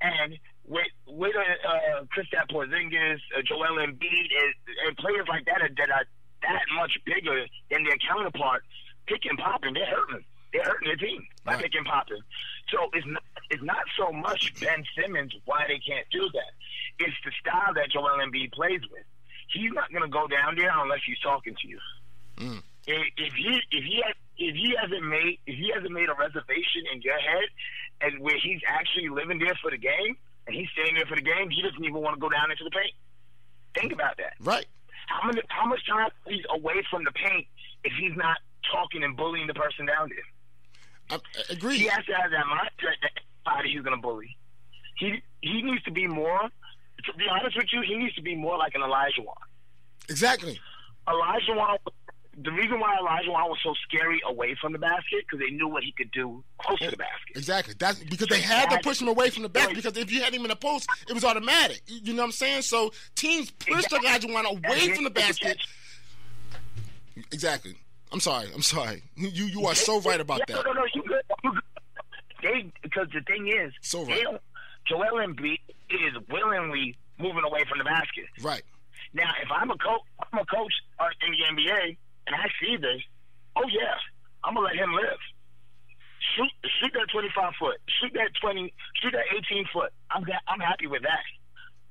And 0.02 0.38
with 0.66 0.88
with 1.08 1.36
uh, 1.36 1.42
uh, 1.42 2.04
Kristaps 2.16 2.52
Porzingis, 2.52 3.20
uh, 3.38 3.42
Joel 3.46 3.80
Embiid, 3.84 4.28
and, 4.42 4.54
and 4.88 4.98
players 4.98 5.26
like 5.28 5.44
that 5.46 5.62
are, 5.62 5.70
that 5.76 5.90
are 5.92 6.06
that 6.44 6.62
much 6.76 6.94
bigger 7.06 7.46
than 7.70 7.84
their 7.84 7.98
counterpart, 8.08 8.64
pick 9.08 9.26
and 9.26 9.38
popping, 9.38 9.74
they're 9.74 9.86
hurting. 9.88 10.24
They're 10.54 10.64
hurting 10.64 10.88
their 10.88 10.96
team 10.96 11.22
by 11.44 11.54
Right. 11.54 11.64
pick 11.64 11.76
and 11.76 11.86
popping. 11.86 12.22
So 12.72 12.90
it's 12.94 13.06
not 13.08 13.24
it's 13.50 13.64
not 13.64 13.84
so 13.98 14.12
much 14.14 14.54
Ben 14.62 14.84
Simmons 14.96 15.34
why 15.46 15.66
they 15.68 15.80
can't 15.80 16.08
do 16.12 16.30
that. 16.34 16.52
It's 17.06 17.16
the 17.26 17.32
style 17.42 17.74
that 17.76 17.92
Joel 17.92 18.20
Embiid 18.24 18.54
plays 18.54 18.82
with. 18.90 19.04
He's 19.51 19.72
not 19.74 19.91
going 19.91 20.03
to 20.03 20.10
go 20.10 20.27
down 20.27 20.56
there 20.56 20.72
unless 20.74 21.00
he's 21.06 21.20
talking 21.20 21.56
to 21.62 21.68
you. 21.68 21.79
Mm. 22.38 22.62
If, 22.88 23.01
if 23.18 23.34
he 23.34 23.62
if 23.72 23.84
he 23.84 24.01
has, 24.06 24.15
if 24.38 24.56
he 24.56 24.75
hasn't 24.79 25.06
made 25.06 25.39
if 25.46 25.58
he 25.58 25.72
hasn't 25.74 25.91
made 25.91 26.10
a 26.10 26.13
reservation 26.13 26.86
in 26.94 27.01
your 27.01 27.18
head 27.18 27.50
and 28.01 28.20
where 28.20 28.38
he's 28.41 28.62
actually 28.65 29.10
living 29.10 29.39
there 29.39 29.58
for 29.62 29.72
the 29.72 29.77
game 29.77 30.15
and 30.48 30.56
he's 30.56 30.70
staying 30.74 30.96
there 30.96 31.06
for 31.06 31.15
the 31.15 31.22
game, 31.22 31.50
he 31.50 31.62
doesn't 31.62 31.84
even 31.84 32.01
want 32.01 32.15
to 32.15 32.22
go 32.22 32.29
down 32.29 32.50
into 32.50 32.63
the 32.63 32.72
paint. 32.72 32.94
Think 33.75 33.94
about 33.94 34.18
that. 34.18 34.34
Right. 34.39 34.65
How 35.08 35.27
many 35.27 35.41
how 35.50 35.65
much 35.65 35.86
time 35.88 36.10
he's 36.27 36.46
away 36.50 36.82
from 36.89 37.03
the 37.03 37.12
paint 37.12 37.48
if 37.84 37.94
he's 38.00 38.15
not 38.15 38.38
talking 38.72 39.03
and 39.03 39.18
bullying 39.18 39.48
the 39.48 39.53
person 39.53 39.86
down 39.86 40.10
there? 40.10 40.27
I, 41.12 41.15
I 41.15 41.53
agree. 41.53 41.77
He 41.77 41.88
has 41.88 42.06
to 42.06 42.13
have 42.13 42.32
that 42.32 42.46
mindset 42.46 42.96
that 43.46 43.65
he's 43.65 43.82
going 43.82 43.96
to 43.96 44.01
bully. 44.01 44.38
He 44.98 45.22
he 45.41 45.62
needs 45.62 45.84
to 45.84 45.91
be 45.91 46.08
more. 46.08 46.50
To 47.06 47.13
be 47.18 47.25
honest 47.29 47.56
with 47.56 47.68
you, 47.72 47.82
he 47.82 47.96
needs 47.96 48.15
to 48.15 48.22
be 48.22 48.36
more 48.36 48.58
like 48.58 48.74
an 48.75 48.82
Olajuwon. 48.82 49.34
Exactly. 50.10 50.60
Olajuwon. 51.08 51.77
The 52.41 52.51
reason 52.51 52.79
why 52.79 52.96
Olajuwon 53.01 53.50
was 53.50 53.58
so 53.63 53.74
scary 53.88 54.22
away 54.25 54.56
from 54.62 54.72
the 54.72 54.79
basket 54.79 55.25
because 55.25 55.39
they 55.39 55.51
knew 55.51 55.68
what 55.68 55.84
he 55.84 55.91
could 55.91 56.10
do 56.12 56.44
close 56.60 56.79
to 56.79 56.91
the 56.91 56.98
basket. 56.98 57.36
Exactly. 57.36 57.74
That's 57.77 58.00
because 58.00 58.27
they 58.27 58.39
had 58.39 58.70
to 58.70 58.79
push 58.79 59.01
him 59.01 59.08
away 59.10 59.29
from 59.29 59.44
the 59.44 59.50
basket 59.50 59.75
because 59.75 59.98
if 59.98 60.12
you 60.12 60.22
had 60.24 60.34
him 60.34 60.44
in 60.44 60.50
the 60.50 60.56
post, 60.56 60.88
it 61.10 61.13
was 61.13 61.24
automatic. 61.25 61.82
You 61.88 62.13
know 62.13 62.22
what 62.24 62.27
I'm 62.27 62.32
saying? 62.32 62.62
So 62.63 62.91
teams 63.15 63.51
pushed 63.51 63.89
Olajuwon 63.89 64.46
away 64.46 64.94
from 64.94 65.03
the 65.03 65.10
basket. 65.10 65.58
Exactly. 67.32 67.75
I'm 68.12 68.20
sorry. 68.20 68.48
I'm 68.53 68.62
sorry. 68.62 69.03
You 69.15 69.46
you 69.46 69.65
are 69.65 69.75
so 69.75 70.00
right 70.01 70.20
about 70.20 70.41
that. 70.48 70.56
No, 70.56 70.62
no, 70.62 70.72
no, 70.74 70.86
you 70.94 71.03
good. 71.03 71.22
You 71.44 71.51
good. 71.51 71.62
They 72.41 72.72
because 72.82 73.08
the 73.13 73.22
thing 73.22 73.48
is, 73.48 73.74
So 73.82 74.06
they 74.06 74.13
right. 74.13 74.24
don't. 74.24 74.41
Joel 74.88 75.27
Embiid 75.27 75.60
is 75.89 76.13
willingly 76.29 76.96
moving 77.17 77.43
away 77.43 77.65
from 77.67 77.77
the 77.79 77.84
basket. 77.84 78.25
Right. 78.41 78.63
Now, 79.13 79.31
if 79.41 79.50
I'm 79.51 79.72
a 79.72 79.77
coach, 79.77 80.01
I'm 80.31 80.39
a 80.39 80.46
coach 80.46 80.74
in 81.25 81.31
the 81.31 81.62
NBA, 81.62 81.98
and 82.27 82.36
I 82.36 82.48
see 82.62 82.77
this. 82.77 83.01
Oh 83.55 83.67
yeah, 83.69 83.96
I'm 84.43 84.53
gonna 84.53 84.67
let 84.67 84.75
him 84.75 84.93
live. 84.93 85.19
Shoot, 86.36 86.51
shoot 86.79 86.91
that 86.93 87.08
25 87.12 87.53
foot. 87.60 87.77
Shoot 88.00 88.13
that 88.13 88.29
20. 88.39 88.74
Shoot 89.01 89.13
that 89.13 89.25
18 89.51 89.65
foot. 89.74 89.91
I'm 90.12 90.25
I'm 90.48 90.60
happy 90.60 90.88
with 90.88 91.01
that. 91.03 91.25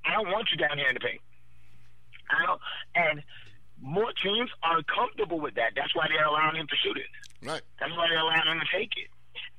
I 0.05 0.13
don't 0.15 0.31
want 0.31 0.49
you 0.51 0.59
down 0.59 0.79
here 0.79 0.89
in 0.89 0.95
the 0.95 1.01
paint. 1.01 1.21
I 2.31 2.47
don't. 2.47 2.61
And 2.95 3.23
more 3.81 4.13
teams 4.23 4.51
are 4.63 4.83
comfortable 4.83 5.41
with 5.41 5.55
that. 5.55 5.73
That's 5.75 5.95
why 5.95 6.07
they're 6.09 6.25
allowing 6.25 6.57
him 6.57 6.67
to 6.69 6.77
shoot 6.77 6.97
it. 6.97 7.11
Right. 7.43 7.63
That's 7.81 7.93
why 7.97 8.09
they're 8.09 8.21
allowing 8.21 8.47
him 8.47 8.61
to 8.61 8.79
take 8.79 8.93
it. 8.97 9.09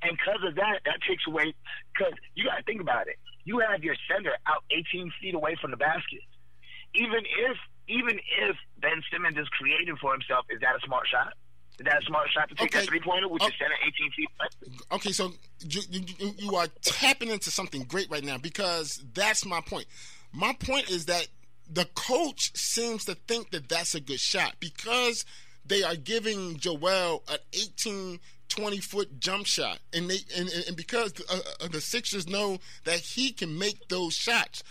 And 0.02 0.16
because 0.16 0.42
of 0.46 0.54
that, 0.56 0.80
that 0.84 1.02
takes 1.06 1.26
away. 1.26 1.54
Because 1.92 2.14
you 2.34 2.44
got 2.44 2.56
to 2.56 2.62
think 2.62 2.80
about 2.80 3.08
it. 3.08 3.18
You 3.44 3.60
have 3.60 3.82
your 3.82 3.96
center 4.10 4.32
out 4.46 4.64
18 4.70 5.12
feet 5.20 5.34
away 5.34 5.56
from 5.60 5.70
the 5.70 5.76
basket. 5.76 6.20
Even 6.94 7.20
if, 7.48 7.56
even 7.88 8.18
if 8.48 8.56
Ben 8.80 9.02
Simmons 9.12 9.36
is 9.38 9.48
creating 9.48 9.96
for 10.00 10.12
himself, 10.12 10.44
is 10.50 10.60
that 10.60 10.76
a 10.76 10.80
smart 10.86 11.06
shot? 11.08 11.32
Is 11.78 11.84
that 11.86 12.02
a 12.02 12.06
smart 12.06 12.28
shot 12.30 12.48
to 12.50 12.54
take 12.54 12.66
Okay. 12.74 12.80
that 12.80 12.88
three 12.88 13.00
pointer 13.00 13.28
with 13.28 13.40
Oh. 13.42 13.46
your 13.46 13.54
center 13.58 13.74
18 13.86 14.10
feet 14.12 14.28
away? 14.38 14.78
Okay, 14.92 15.12
so 15.12 15.32
you, 15.60 15.80
you, 15.90 16.00
you- 16.18 16.34
you 16.38 16.56
are 16.56 16.66
tapping 16.82 17.28
into 17.30 17.50
something 17.50 17.84
great 17.84 18.10
right 18.10 18.24
now 18.24 18.36
because 18.38 19.02
that's 19.14 19.46
my 19.46 19.60
point. 19.62 19.86
My 20.32 20.52
point 20.52 20.90
is 20.90 21.06
that 21.06 21.28
the 21.72 21.86
coach 21.94 22.54
seems 22.56 23.04
to 23.06 23.14
think 23.14 23.50
that 23.52 23.68
that's 23.68 23.94
a 23.94 24.00
good 24.00 24.20
shot 24.20 24.56
because 24.60 25.24
they 25.64 25.82
are 25.82 25.94
giving 25.96 26.56
Joel 26.58 27.22
an 27.28 27.38
18, 27.52 28.18
20 28.50 28.78
foot 28.78 29.20
jump 29.20 29.46
shot, 29.46 29.78
and 29.92 30.10
they 30.10 30.18
and, 30.36 30.48
and 30.68 30.76
because 30.76 31.14
uh, 31.30 31.38
uh, 31.64 31.68
the 31.68 31.80
Sixers 31.80 32.28
know 32.28 32.58
that 32.84 32.98
he 32.98 33.32
can 33.32 33.58
make 33.58 33.88
those 33.88 34.14
shots. 34.14 34.62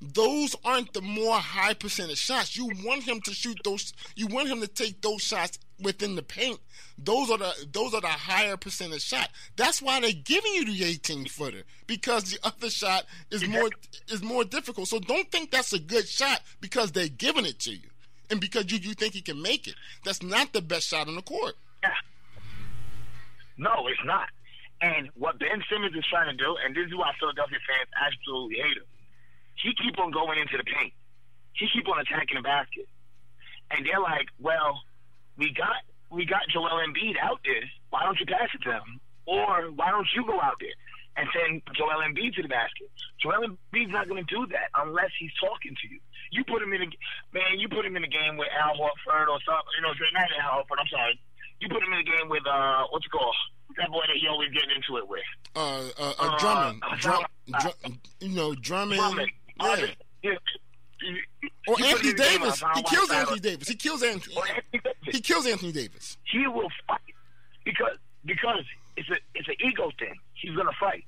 Those 0.00 0.54
aren't 0.64 0.92
the 0.92 1.00
more 1.00 1.34
high 1.34 1.74
percentage 1.74 2.18
shots. 2.18 2.56
You 2.56 2.70
want 2.84 3.02
him 3.02 3.20
to 3.22 3.32
shoot 3.32 3.58
those. 3.64 3.92
You 4.14 4.28
want 4.28 4.48
him 4.48 4.60
to 4.60 4.68
take 4.68 5.00
those 5.00 5.22
shots 5.22 5.58
within 5.80 6.14
the 6.14 6.22
paint. 6.22 6.60
Those 6.96 7.30
are 7.30 7.38
the 7.38 7.52
those 7.72 7.94
are 7.94 8.00
the 8.00 8.06
higher 8.06 8.56
percentage 8.56 9.02
shot. 9.02 9.30
That's 9.56 9.82
why 9.82 10.00
they're 10.00 10.12
giving 10.12 10.52
you 10.52 10.66
the 10.66 10.84
18 10.84 11.26
footer 11.26 11.62
because 11.88 12.30
the 12.30 12.38
other 12.44 12.70
shot 12.70 13.06
is 13.30 13.46
more 13.48 13.70
is 14.08 14.22
more 14.22 14.44
difficult. 14.44 14.86
So 14.88 15.00
don't 15.00 15.30
think 15.32 15.50
that's 15.50 15.72
a 15.72 15.80
good 15.80 16.08
shot 16.08 16.42
because 16.60 16.92
they're 16.92 17.08
giving 17.08 17.46
it 17.46 17.58
to 17.60 17.72
you 17.72 17.88
and 18.30 18.40
because 18.40 18.70
you 18.70 18.78
you 18.78 18.94
think 18.94 19.14
he 19.14 19.20
can 19.20 19.40
make 19.40 19.66
it. 19.66 19.74
That's 20.04 20.22
not 20.22 20.52
the 20.52 20.62
best 20.62 20.88
shot 20.88 21.08
on 21.08 21.16
the 21.16 21.22
court. 21.22 21.54
Yeah. 21.82 21.90
No, 23.58 23.86
it's 23.90 24.00
not. 24.04 24.28
And 24.80 25.10
what 25.18 25.38
Ben 25.38 25.62
Simmons 25.66 25.94
is 25.94 26.06
trying 26.06 26.30
to 26.30 26.38
do, 26.38 26.56
and 26.64 26.74
this 26.74 26.86
is 26.86 26.94
why 26.94 27.10
Philadelphia 27.18 27.58
fans 27.66 27.90
absolutely 27.98 28.62
hate 28.62 28.78
him. 28.78 28.86
He 29.58 29.74
keep 29.74 29.98
on 29.98 30.14
going 30.14 30.38
into 30.38 30.56
the 30.56 30.62
paint. 30.62 30.94
He 31.52 31.66
keep 31.66 31.88
on 31.90 31.98
attacking 31.98 32.38
the 32.38 32.46
basket. 32.46 32.86
And 33.74 33.84
they're 33.84 34.00
like, 34.00 34.30
well, 34.38 34.80
we 35.36 35.52
got 35.52 35.82
we 36.10 36.24
got 36.24 36.46
Joel 36.48 36.78
Embiid 36.86 37.18
out 37.20 37.40
there. 37.44 37.66
Why 37.90 38.04
don't 38.04 38.18
you 38.18 38.26
pass 38.26 38.48
it 38.54 38.62
to 38.62 38.72
him? 38.72 39.02
Or 39.26 39.68
why 39.74 39.90
don't 39.90 40.08
you 40.14 40.24
go 40.24 40.40
out 40.40 40.56
there 40.62 40.72
and 41.18 41.28
send 41.34 41.60
Joel 41.76 42.00
Embiid 42.00 42.32
to 42.38 42.42
the 42.42 42.48
basket? 42.48 42.88
Joel 43.20 43.44
Embiid's 43.44 43.92
not 43.92 44.08
going 44.08 44.24
to 44.24 44.30
do 44.30 44.46
that 44.54 44.70
unless 44.78 45.10
he's 45.18 45.34
talking 45.42 45.74
to 45.74 45.86
you. 45.90 45.98
You 46.30 46.44
put 46.44 46.62
him 46.62 46.72
in 46.72 46.82
a 46.82 46.88
man. 47.34 47.58
You 47.58 47.68
put 47.68 47.84
him 47.84 47.96
in 47.96 48.04
a 48.04 48.08
game 48.08 48.38
with 48.38 48.48
Al 48.56 48.78
Horford 48.78 49.28
or 49.28 49.42
something. 49.44 49.74
You 49.76 49.82
know, 49.82 49.92
not 50.14 50.30
Al 50.40 50.62
Horford. 50.62 50.80
I'm 50.80 50.88
sorry. 50.88 51.20
You 51.60 51.68
put 51.68 51.82
him 51.82 51.92
in 51.92 51.98
a 52.00 52.04
game 52.04 52.28
with 52.28 52.46
uh, 52.46 52.84
what's 52.90 53.06
it 53.06 53.10
called? 53.10 53.34
That 53.76 53.90
boy 53.90 54.00
that 54.06 54.16
he 54.20 54.26
always 54.28 54.50
getting 54.52 54.70
into 54.76 54.96
it 54.98 55.08
with. 55.08 55.20
Uh, 55.54 55.60
uh, 55.60 55.90
uh, 55.98 56.14
Uh, 56.18 56.38
Drummond, 56.38 56.82
uh, 56.82 56.96
Drum, 56.96 57.24
uh, 57.54 57.60
Drum, 57.60 58.00
you 58.20 58.28
know, 58.30 58.54
Drummond, 58.54 59.00
Drummond. 59.00 59.30
yeah. 59.58 59.70
Uh, 59.72 59.86
yeah. 60.22 60.32
Or 61.68 61.76
you 61.78 61.84
Anthony 61.84 62.12
Davis. 62.14 62.62
He 62.74 62.82
kills 62.82 63.10
Anthony 63.10 63.40
Davis. 63.40 63.68
He 63.68 63.74
kills 63.76 64.02
Anthony. 64.02 64.34
Anthony 64.36 64.80
Davis. 64.82 65.14
He 65.14 65.20
kills 65.20 65.46
Anthony 65.46 65.72
Davis. 65.72 66.16
he 66.24 66.46
will 66.48 66.68
fight 66.88 67.00
because 67.64 67.96
because 68.24 68.64
it's 68.96 69.08
a 69.10 69.16
it's 69.34 69.48
an 69.48 69.54
ego 69.64 69.90
thing. 69.98 70.14
He's 70.34 70.54
gonna 70.56 70.72
fight, 70.80 71.04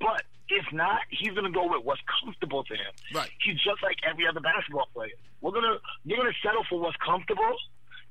but 0.00 0.22
if 0.48 0.64
not, 0.72 1.00
he's 1.10 1.32
gonna 1.32 1.50
go 1.50 1.68
with 1.68 1.84
what's 1.84 2.00
comfortable 2.22 2.64
to 2.64 2.74
him. 2.74 2.92
Right. 3.14 3.28
He's 3.44 3.56
just 3.56 3.82
like 3.82 3.96
every 4.08 4.26
other 4.26 4.40
basketball 4.40 4.88
player. 4.94 5.10
We're 5.42 5.52
gonna 5.52 5.76
you're 6.04 6.16
gonna 6.18 6.32
settle 6.42 6.64
for 6.70 6.80
what's 6.80 6.96
comfortable 7.04 7.54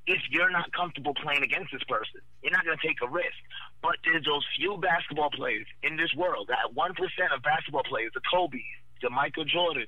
if 0.08 0.22
you're 0.32 0.50
not 0.50 0.72
comfortable 0.72 1.14
playing 1.14 1.44
against 1.44 1.72
this 1.72 1.84
person. 1.84 2.24
You're 2.42 2.56
not 2.56 2.64
gonna 2.64 2.80
take 2.82 2.98
a 3.04 3.10
risk. 3.12 3.38
But 3.84 4.00
there's 4.04 4.24
those 4.24 4.44
few 4.58 4.80
basketball 4.80 5.30
players 5.30 5.68
in 5.84 5.98
this 5.98 6.10
world. 6.16 6.48
That 6.48 6.74
one 6.74 6.96
percent 6.96 7.36
of 7.36 7.44
basketball 7.44 7.84
players, 7.84 8.12
the 8.16 8.24
Kobe, 8.32 8.64
the 9.04 9.10
Michael 9.12 9.46
Jordan, 9.46 9.86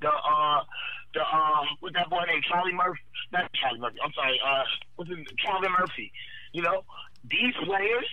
the 0.00 0.08
uh 0.08 0.62
the 1.12 1.20
uh 1.20 1.62
what's 1.80 1.94
that 1.98 2.08
boy 2.08 2.22
named 2.26 2.44
Charlie 2.48 2.72
Murphy? 2.72 3.02
Not 3.32 3.50
Charlie 3.58 3.80
Murphy. 3.80 3.98
I'm 4.02 4.14
sorry. 4.14 4.40
Uh, 4.40 4.64
what's 4.94 5.10
his 5.10 5.18
Calvin 5.44 5.74
Murphy? 5.78 6.12
You 6.52 6.62
know, 6.62 6.86
these 7.28 7.52
players 7.66 8.06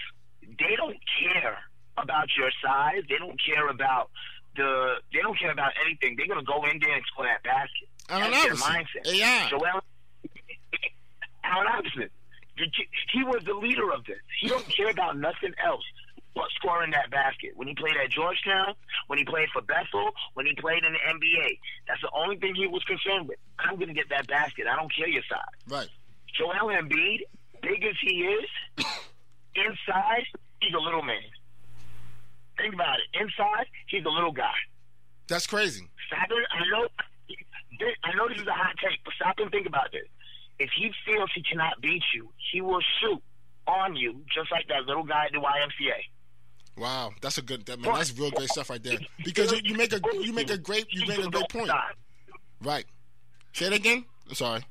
they 0.60 0.76
don't 0.76 0.98
care 1.22 1.58
about 1.98 2.28
your 2.38 2.50
size. 2.66 3.04
They 3.08 3.18
don't 3.18 3.40
care 3.46 3.70
about 3.70 4.10
the. 4.56 4.96
They 5.14 5.22
don't 5.22 5.38
care 5.38 5.52
about 5.52 5.72
anything. 5.86 6.16
They're 6.18 6.28
gonna 6.28 6.44
go 6.44 6.66
in 6.66 6.80
there 6.82 6.96
and 6.96 7.04
score 7.14 7.26
that 7.26 7.44
basket. 7.44 7.88
That's 8.10 8.44
their 8.44 8.56
mindset. 8.56 9.06
AI. 9.06 9.50
Joel 9.50 9.82
Allen 11.44 11.68
Iverson. 11.68 12.10
He 13.12 13.24
was 13.24 13.44
the 13.46 13.54
leader 13.54 13.92
of 13.92 14.06
this. 14.06 14.20
He 14.40 14.48
don't 14.48 14.68
care 14.70 14.90
about 14.90 15.18
nothing 15.18 15.54
else 15.64 15.84
but 16.36 16.46
scoring 16.56 16.92
that 16.92 17.10
basket. 17.12 17.52
When 17.56 17.68
he 17.68 17.76
played 17.76 17.94
at 18.04 18.10
Georgetown, 18.10 18.74
when 19.08 19.20
he 19.20 19.26
played 19.26 19.50
for 19.54 19.62
Bethel, 19.62 20.12
when 20.34 20.46
he 20.46 20.54
played 20.56 20.84
in 20.84 20.94
the 20.94 21.00
NBA, 21.00 21.60
that's 21.88 22.02
the 22.02 22.10
only 22.14 22.38
thing 22.38 22.56
he 22.56 22.68
was 22.68 22.84
concerned 22.84 23.28
with. 23.28 23.38
I'm 23.60 23.76
going 23.76 23.88
to 23.88 23.94
get 23.94 24.10
that 24.10 24.28
basket. 24.28 24.66
I 24.72 24.76
don't 24.76 24.94
care 24.94 25.08
your 25.08 25.24
size. 25.30 25.54
Right. 25.68 25.90
Joel 26.38 26.74
Embiid, 26.74 27.22
big 27.62 27.84
as 27.84 27.96
he 28.02 28.26
is, 28.26 28.50
inside 29.56 30.26
he's 30.62 30.74
a 30.74 30.80
little 30.80 31.04
man. 31.04 31.22
Think 32.58 32.74
about 32.74 32.98
it. 32.98 33.20
Inside 33.20 33.66
he's 33.88 34.06
a 34.06 34.10
little 34.10 34.32
guy. 34.32 34.58
That's 35.28 35.48
crazy. 35.48 35.88
Saturn, 36.10 36.44
I 36.52 36.70
know 36.70 36.88
I 38.04 38.16
know 38.16 38.28
this 38.30 38.38
is 38.38 38.48
a 38.48 38.54
hot 38.54 38.76
take, 38.78 39.00
but 39.04 39.14
stop 39.16 39.36
and 39.40 39.50
think 39.52 39.68
about 39.68 39.92
this. 39.92 40.06
If 40.64 40.70
he 40.78 40.90
feels 41.06 41.30
he 41.36 41.44
cannot 41.44 41.82
beat 41.82 42.04
you, 42.16 42.30
he 42.54 42.62
will 42.62 42.80
shoot 43.02 43.22
on 43.68 43.98
you, 43.98 44.22
just 44.34 44.50
like 44.50 44.66
that 44.70 44.86
little 44.86 45.04
guy 45.04 45.26
at 45.26 45.34
the 45.34 45.40
YMCA. 45.40 46.80
Wow, 46.82 47.12
that's 47.22 47.38
a 47.38 47.42
good. 47.42 47.66
That, 47.66 47.82
man, 47.82 47.94
that's 47.94 48.18
real 48.18 48.32
great 48.32 48.48
stuff 48.48 48.70
right 48.70 48.82
there. 48.82 48.98
Because 49.26 49.52
you, 49.52 49.60
you 49.62 49.76
make 49.76 49.92
a 49.92 50.00
you 50.22 50.32
make 50.32 50.50
a 50.50 50.58
great 50.58 50.86
you 50.90 51.06
make 51.06 51.20
a 51.20 51.30
great 51.30 51.50
point. 51.50 51.70
Right. 52.62 52.86
Say 53.52 53.66
it 53.66 53.74
again. 53.74 54.06
I'm 54.30 54.36
sorry. 54.36 54.62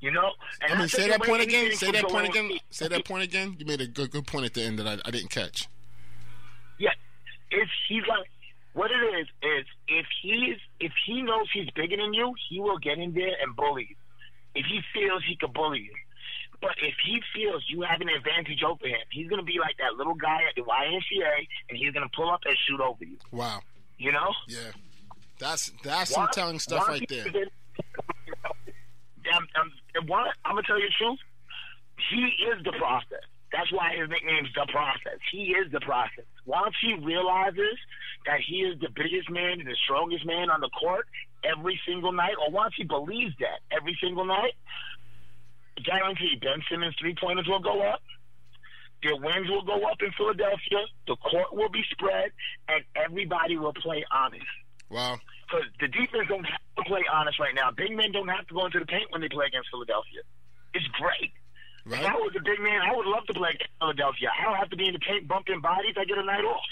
You 0.00 0.10
know, 0.10 0.32
and 0.62 0.72
I 0.72 0.74
mean, 0.74 0.78
that's 0.80 0.92
say 0.92 1.08
that 1.08 1.22
point 1.22 1.42
again. 1.42 1.72
Say 1.76 1.92
that 1.92 2.08
point 2.08 2.28
again. 2.28 2.50
Say 2.70 2.88
that 2.88 3.04
point 3.04 3.22
again. 3.22 3.54
You 3.60 3.64
made 3.64 3.80
a 3.80 3.86
good 3.86 4.10
good 4.10 4.26
point 4.26 4.44
at 4.44 4.54
the 4.54 4.62
end 4.62 4.80
that 4.80 4.88
I, 4.88 4.98
I 5.04 5.12
didn't 5.12 5.30
catch. 5.30 5.68
Yeah, 6.80 6.90
it's 7.52 7.70
he's 7.88 8.02
like 8.08 8.26
what 8.72 8.90
it 8.90 9.02
is 9.20 9.26
is 9.42 9.66
if 9.88 10.06
he's 10.22 10.56
if 10.78 10.92
he 11.06 11.22
knows 11.22 11.46
he's 11.52 11.68
bigger 11.74 11.96
than 11.96 12.14
you, 12.14 12.34
he 12.48 12.60
will 12.60 12.78
get 12.78 12.98
in 12.98 13.12
there 13.14 13.34
and 13.42 13.54
bully 13.56 13.86
you. 13.90 13.96
If 14.54 14.66
he 14.66 14.80
feels 14.94 15.22
he 15.28 15.36
could 15.36 15.52
bully 15.52 15.80
you. 15.80 15.94
But 16.60 16.72
if 16.82 16.94
he 17.06 17.20
feels 17.34 17.64
you 17.68 17.82
have 17.82 18.00
an 18.02 18.08
advantage 18.10 18.62
over 18.62 18.86
him, 18.86 19.00
he's 19.10 19.28
gonna 19.28 19.42
be 19.42 19.58
like 19.58 19.76
that 19.78 19.96
little 19.96 20.14
guy 20.14 20.40
at 20.48 20.54
the 20.56 20.62
YMCA 20.62 21.46
and 21.70 21.78
he's 21.78 21.92
gonna 21.92 22.10
pull 22.14 22.30
up 22.30 22.40
and 22.44 22.56
shoot 22.68 22.80
over 22.80 23.04
you. 23.04 23.16
Wow. 23.32 23.60
You 23.98 24.12
know? 24.12 24.32
Yeah. 24.46 24.72
That's 25.38 25.72
that's 25.82 26.10
some 26.14 26.28
telling 26.32 26.58
stuff 26.58 26.86
right 26.86 27.04
there. 27.08 27.24
he- 27.24 27.44
I'm, 29.32 29.46
I'm, 29.54 30.06
why, 30.06 30.30
I'm 30.44 30.52
gonna 30.56 30.66
tell 30.66 30.78
you 30.78 30.86
the 30.88 30.94
truth. 30.98 31.18
He 32.10 32.22
is 32.50 32.64
the 32.64 32.72
process. 32.72 33.22
That's 33.52 33.70
why 33.72 33.94
his 33.96 34.08
nickname's 34.08 34.48
the 34.54 34.66
process. 34.72 35.18
He 35.32 35.52
is 35.52 35.70
the 35.72 35.80
process. 35.80 36.24
Once 36.46 36.74
he 36.80 36.94
realizes 36.94 37.76
that 38.26 38.40
he 38.46 38.62
is 38.62 38.78
the 38.80 38.88
biggest 38.94 39.30
man 39.30 39.60
and 39.60 39.66
the 39.66 39.76
strongest 39.84 40.26
man 40.26 40.50
on 40.50 40.60
the 40.60 40.70
court 40.70 41.06
every 41.44 41.80
single 41.86 42.12
night, 42.12 42.34
or 42.40 42.52
once 42.52 42.74
he 42.76 42.84
believes 42.84 43.34
that 43.40 43.60
every 43.70 43.96
single 44.02 44.24
night, 44.24 44.54
guarantee 45.84 46.36
Ben 46.40 46.62
Simmons 46.70 46.94
three 47.00 47.14
pointers 47.18 47.48
will 47.48 47.60
go 47.60 47.80
up. 47.82 48.02
Their 49.02 49.16
wins 49.16 49.48
will 49.48 49.64
go 49.64 49.80
up 49.88 49.96
in 50.02 50.12
Philadelphia. 50.12 50.84
The 51.08 51.16
court 51.16 51.54
will 51.56 51.70
be 51.70 51.82
spread, 51.90 52.32
and 52.68 52.84
everybody 52.94 53.56
will 53.56 53.72
play 53.72 54.04
honest. 54.12 54.44
Wow. 54.90 55.16
Because 55.48 55.66
the 55.80 55.88
defense 55.88 56.28
don't 56.28 56.44
have 56.44 56.60
to 56.76 56.84
play 56.84 57.00
honest 57.10 57.40
right 57.40 57.54
now. 57.54 57.70
Big 57.70 57.96
men 57.96 58.12
don't 58.12 58.28
have 58.28 58.46
to 58.48 58.54
go 58.54 58.66
into 58.66 58.78
the 58.78 58.84
paint 58.84 59.08
when 59.10 59.22
they 59.22 59.28
play 59.28 59.46
against 59.46 59.70
Philadelphia. 59.70 60.20
It's 60.74 60.86
great. 61.00 61.32
If 61.86 62.04
I 62.06 62.12
was 62.12 62.36
a 62.36 62.44
big 62.44 62.60
man, 62.60 62.82
I 62.84 62.94
would 62.94 63.06
love 63.06 63.24
to 63.26 63.32
play 63.32 63.56
against 63.56 63.72
Philadelphia. 63.80 64.28
I 64.30 64.44
don't 64.44 64.60
have 64.60 64.68
to 64.70 64.76
be 64.76 64.86
in 64.86 64.92
the 64.92 65.00
paint 65.00 65.26
bumping 65.26 65.60
bodies. 65.60 65.96
I 65.96 66.04
get 66.04 66.18
a 66.18 66.22
night 66.22 66.44
off. 66.44 66.68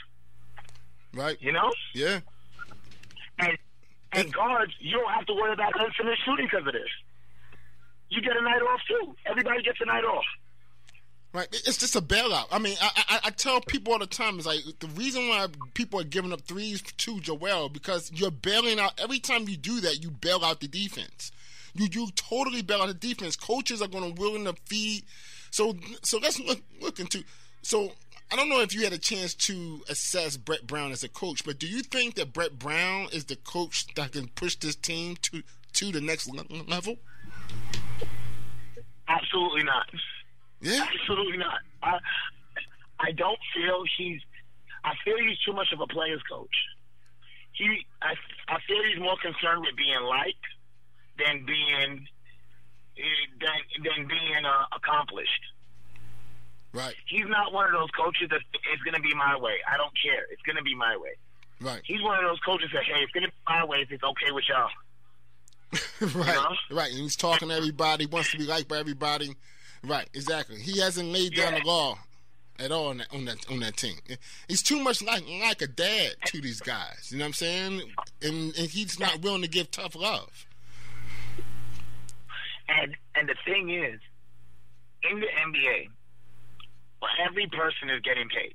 Right. 1.15 1.37
You 1.41 1.53
know? 1.53 1.73
Yeah. 1.95 2.21
And 3.39 3.59
and 4.13 4.33
guards, 4.33 4.73
you 4.81 4.97
don't 4.97 5.13
have 5.13 5.27
to 5.27 5.35
worry 5.35 5.53
about 5.53 5.73
infinite 5.79 6.19
shooting 6.25 6.47
because 6.51 6.67
of 6.67 6.73
this. 6.73 6.89
You 8.09 8.23
get 8.23 8.37
a 8.37 8.43
night 8.43 8.63
off 8.63 8.81
too. 8.89 9.15
Everybody 9.27 9.63
gets 9.63 9.81
a 9.81 9.87
night 9.87 10.05
off. 10.05 10.25
Right, 11.35 11.47
it's 11.53 11.77
just 11.77 11.95
a 11.95 12.01
bailout. 12.01 12.47
I 12.51 12.59
mean, 12.59 12.77
I, 12.81 13.05
I 13.09 13.21
I 13.25 13.31
tell 13.31 13.61
people 13.61 13.93
all 13.93 13.99
the 13.99 14.07
time, 14.07 14.39
it's 14.39 14.47
like 14.47 14.61
the 14.81 14.87
reason 14.89 15.29
why 15.29 15.47
people 15.75 16.01
are 16.01 16.05
giving 16.05 16.33
up 16.33 16.41
threes 16.41 16.81
to 16.81 17.21
Joel 17.21 17.69
because 17.69 18.11
you're 18.15 18.31
bailing 18.31 18.81
out 18.81 18.99
every 18.99 19.19
time 19.19 19.47
you 19.47 19.59
do 19.59 19.81
that. 19.81 20.03
You 20.03 20.11
bail 20.11 20.43
out 20.43 20.61
the 20.61 20.69
defense. 20.69 21.31
You 21.75 21.87
you 21.93 22.09
totally 22.17 22.63
bail 22.63 22.81
out 22.81 22.89
the 22.89 22.95
defense. 22.95 23.37
Coaches 23.37 23.83
are 23.83 23.89
going 23.89 24.15
to 24.15 24.21
willing 24.21 24.47
to 24.47 24.55
feed. 24.65 25.05
So 25.51 25.77
so 26.03 26.19
let's 26.19 26.41
look 26.41 26.63
look 26.81 26.99
into. 26.99 27.23
So 27.61 27.93
I 28.31 28.37
don't 28.37 28.49
know 28.49 28.61
if 28.61 28.75
you 28.75 28.85
had 28.85 28.93
a 28.93 28.99
chance 28.99 29.33
to 29.35 29.81
assess 29.89 30.37
Brett 30.37 30.67
Brown 30.67 30.93
as 30.93 31.03
a 31.03 31.09
coach, 31.09 31.45
but 31.45 31.59
do 31.59 31.67
you 31.67 31.83
think 31.83 32.15
that 32.17 32.33
Brett 32.33 32.59
Brown 32.59 33.09
is 33.11 33.25
the 33.25 33.37
coach 33.37 33.87
that 33.95 34.13
can 34.13 34.29
push 34.29 34.55
this 34.57 34.75
team 34.77 35.17
to 35.23 35.43
to 35.75 35.93
the 35.93 36.01
next 36.01 36.29
level? 36.69 36.97
Absolutely 39.09 39.63
not. 39.63 39.87
Yeah. 40.61 40.85
Absolutely 40.93 41.39
not. 41.39 41.61
I 41.83 41.99
I 43.01 43.13
don't 43.13 43.39
feel 43.55 43.85
he's. 43.97 44.21
I 44.85 44.93
feel 45.05 45.17
he's 45.19 45.39
too 45.41 45.53
much 45.53 45.69
of 45.73 45.81
a 45.81 45.87
player's 45.87 46.23
coach. 46.31 46.55
He, 47.53 47.85
I, 48.01 48.15
I 48.49 48.59
feel 48.67 48.79
he's 48.89 49.01
more 49.01 49.17
concerned 49.21 49.63
with 49.63 49.77
being 49.77 50.03
liked 50.03 50.47
than 51.19 51.45
being 51.45 52.07
eh, 52.97 53.25
than 53.41 53.59
than 53.83 54.09
being 54.09 54.45
uh, 54.45 54.77
accomplished. 54.77 55.43
Right. 56.79 56.95
He's 57.07 57.27
not 57.27 57.53
one 57.53 57.67
of 57.67 57.73
those 57.73 57.91
coaches 57.91 58.29
that 58.31 58.41
it's 58.73 58.83
going 58.83 58.95
to 58.95 59.01
be 59.03 59.13
my 59.15 59.37
way. 59.37 59.57
I 59.71 59.77
don't 59.77 59.93
care. 60.01 60.23
It's 60.31 60.43
going 60.43 60.57
to 60.57 60.63
be 60.63 60.77
my 60.77 60.97
way. 60.97 61.11
Right. 61.61 61.81
He's 61.85 62.01
one 62.03 62.17
of 62.17 62.31
those 62.31 62.39
coaches 62.47 62.71
that 62.73 62.85
hey, 62.85 63.01
it's 63.03 63.11
going 63.13 63.25
to 63.25 63.31
be 63.31 63.35
my 63.49 63.65
way 63.65 63.79
if 63.79 63.91
it's 63.91 64.05
okay 64.05 64.31
with 64.31 64.45
y'all. 64.49 64.71
right, 66.23 66.35
know? 66.37 66.77
right. 66.77 66.91
And 66.93 67.01
he's 67.01 67.17
talking 67.17 67.49
to 67.49 67.55
everybody, 67.55 68.07
wants 68.07 68.31
to 68.31 68.39
be 68.39 68.45
liked 68.45 68.69
by 68.69 68.79
everybody. 68.79 69.35
Right, 69.83 70.09
exactly. 70.15 70.61
He 70.61 70.79
hasn't 70.79 71.09
laid 71.09 71.35
down 71.35 71.55
Yeah. 71.55 71.61
the 71.61 71.67
law 71.67 71.99
at 72.61 72.71
all 72.73 72.89
on 72.89 72.99
that 72.99 73.07
on 73.13 73.25
that 73.25 73.51
on 73.51 73.61
that 73.61 73.77
team. 73.77 73.97
He's 74.49 74.63
too 74.63 74.81
much 74.81 75.03
like 75.03 75.25
like 75.29 75.61
a 75.63 75.67
dad 75.67 76.13
to 76.27 76.41
these 76.41 76.61
guys. 76.61 77.09
You 77.11 77.19
know 77.19 77.25
what 77.25 77.29
I'm 77.29 77.33
saying? 77.35 77.83
And 78.23 78.57
and 78.57 78.69
he's 78.71 78.99
not 79.01 79.21
willing 79.23 79.43
to 79.43 79.49
give 79.49 79.71
tough 79.73 79.95
love. 79.97 80.47
And 82.69 82.97
and 83.15 83.29
the 83.29 83.35
thing 83.45 83.71
is, 83.71 84.01
in 85.11 85.21
the 85.21 85.27
NBA, 85.27 85.89
well, 87.01 87.11
every 87.25 87.47
person 87.47 87.91
is 87.91 88.01
getting 88.03 88.29
paid. 88.29 88.55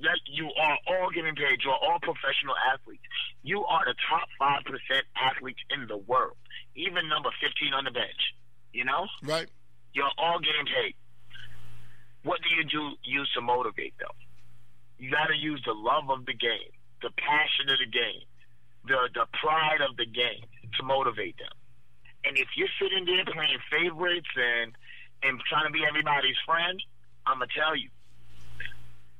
Like 0.00 0.18
you 0.26 0.50
are 0.50 0.78
all 0.88 1.10
getting 1.10 1.34
paid. 1.36 1.62
You're 1.62 1.78
all 1.78 1.98
professional 2.02 2.54
athletes. 2.72 3.06
You 3.42 3.64
are 3.64 3.84
the 3.86 3.94
top 4.10 4.26
five 4.38 4.64
percent 4.64 5.06
athletes 5.14 5.60
in 5.70 5.86
the 5.86 5.96
world. 5.96 6.36
Even 6.74 7.08
number 7.08 7.30
fifteen 7.40 7.72
on 7.72 7.84
the 7.84 7.92
bench. 7.92 8.34
You 8.72 8.84
know, 8.84 9.06
Right, 9.22 9.46
you're 9.92 10.10
all 10.18 10.40
getting 10.40 10.66
paid. 10.66 10.94
What 12.24 12.40
do 12.42 12.48
you 12.54 12.64
do 12.64 12.96
use 13.04 13.30
to 13.34 13.40
motivate 13.42 13.94
them? 13.98 14.14
You 14.98 15.10
got 15.10 15.26
to 15.26 15.36
use 15.36 15.60
the 15.66 15.74
love 15.74 16.10
of 16.10 16.26
the 16.26 16.34
game, 16.34 16.70
the 17.02 17.10
passion 17.18 17.68
of 17.68 17.78
the 17.78 17.90
game, 17.90 18.22
the 18.86 19.08
the 19.14 19.26
pride 19.38 19.82
of 19.82 19.96
the 19.96 20.06
game 20.06 20.46
to 20.78 20.82
motivate 20.82 21.36
them. 21.38 21.52
And 22.24 22.38
if 22.38 22.48
you're 22.56 22.70
sitting 22.80 23.04
there 23.04 23.22
playing 23.26 23.58
favorites 23.70 24.30
and 24.34 24.72
and 25.22 25.38
trying 25.46 25.66
to 25.66 25.72
be 25.72 25.84
everybody's 25.86 26.38
friend, 26.46 26.82
I'm 27.26 27.38
gonna 27.38 27.46
tell 27.56 27.76
you, 27.76 27.88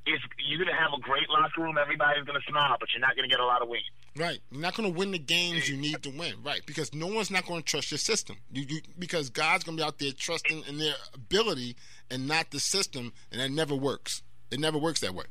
it's 0.06 0.22
you're 0.46 0.58
gonna 0.58 0.76
have 0.76 0.92
a 0.96 1.00
great 1.00 1.28
locker 1.28 1.62
room. 1.62 1.78
Everybody's 1.78 2.24
gonna 2.24 2.40
smile, 2.48 2.76
but 2.80 2.88
you're 2.92 3.00
not 3.00 3.14
gonna 3.16 3.28
get 3.28 3.40
a 3.40 3.46
lot 3.46 3.62
of 3.62 3.68
wins. 3.68 3.84
right. 4.16 4.40
You're 4.50 4.60
not 4.60 4.74
going 4.74 4.92
to 4.92 4.98
win 4.98 5.12
the 5.12 5.18
games 5.18 5.68
you 5.68 5.76
need 5.76 6.02
to 6.02 6.10
win. 6.10 6.34
Right, 6.44 6.60
because 6.66 6.92
no 6.92 7.06
one's 7.06 7.30
not 7.30 7.46
going 7.46 7.62
to 7.62 7.66
trust 7.66 7.90
your 7.90 7.98
system. 7.98 8.36
You, 8.52 8.64
you 8.68 8.80
because 8.98 9.30
God's 9.30 9.64
going 9.64 9.78
to 9.78 9.82
be 9.82 9.86
out 9.86 9.98
there 9.98 10.12
trusting 10.12 10.64
in 10.68 10.78
their 10.78 10.94
ability 11.14 11.76
and 12.10 12.26
not 12.28 12.50
the 12.50 12.60
system, 12.60 13.12
and 13.30 13.40
that 13.40 13.50
never 13.50 13.74
works. 13.74 14.22
It 14.50 14.60
never 14.60 14.76
works 14.78 15.00
that 15.00 15.14
way. 15.14 15.24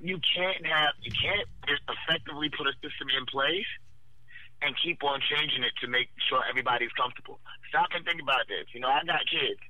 you 0.00 0.18
can't 0.34 0.64
have 0.66 0.94
you 1.02 1.12
can't 1.12 1.46
effectively 1.68 2.48
put 2.48 2.66
a 2.66 2.72
system 2.80 3.08
in 3.18 3.26
place 3.26 3.66
and 4.62 4.74
keep 4.82 5.02
on 5.04 5.20
changing 5.20 5.62
it 5.64 5.72
to 5.80 5.86
make 5.88 6.08
sure 6.28 6.40
everybody's 6.48 6.92
comfortable. 6.92 7.40
Stop 7.68 7.88
and 7.94 8.04
think 8.04 8.20
about 8.22 8.48
this. 8.48 8.66
You 8.72 8.80
know, 8.80 8.88
I 8.88 9.04
got 9.04 9.20
kids. 9.30 9.60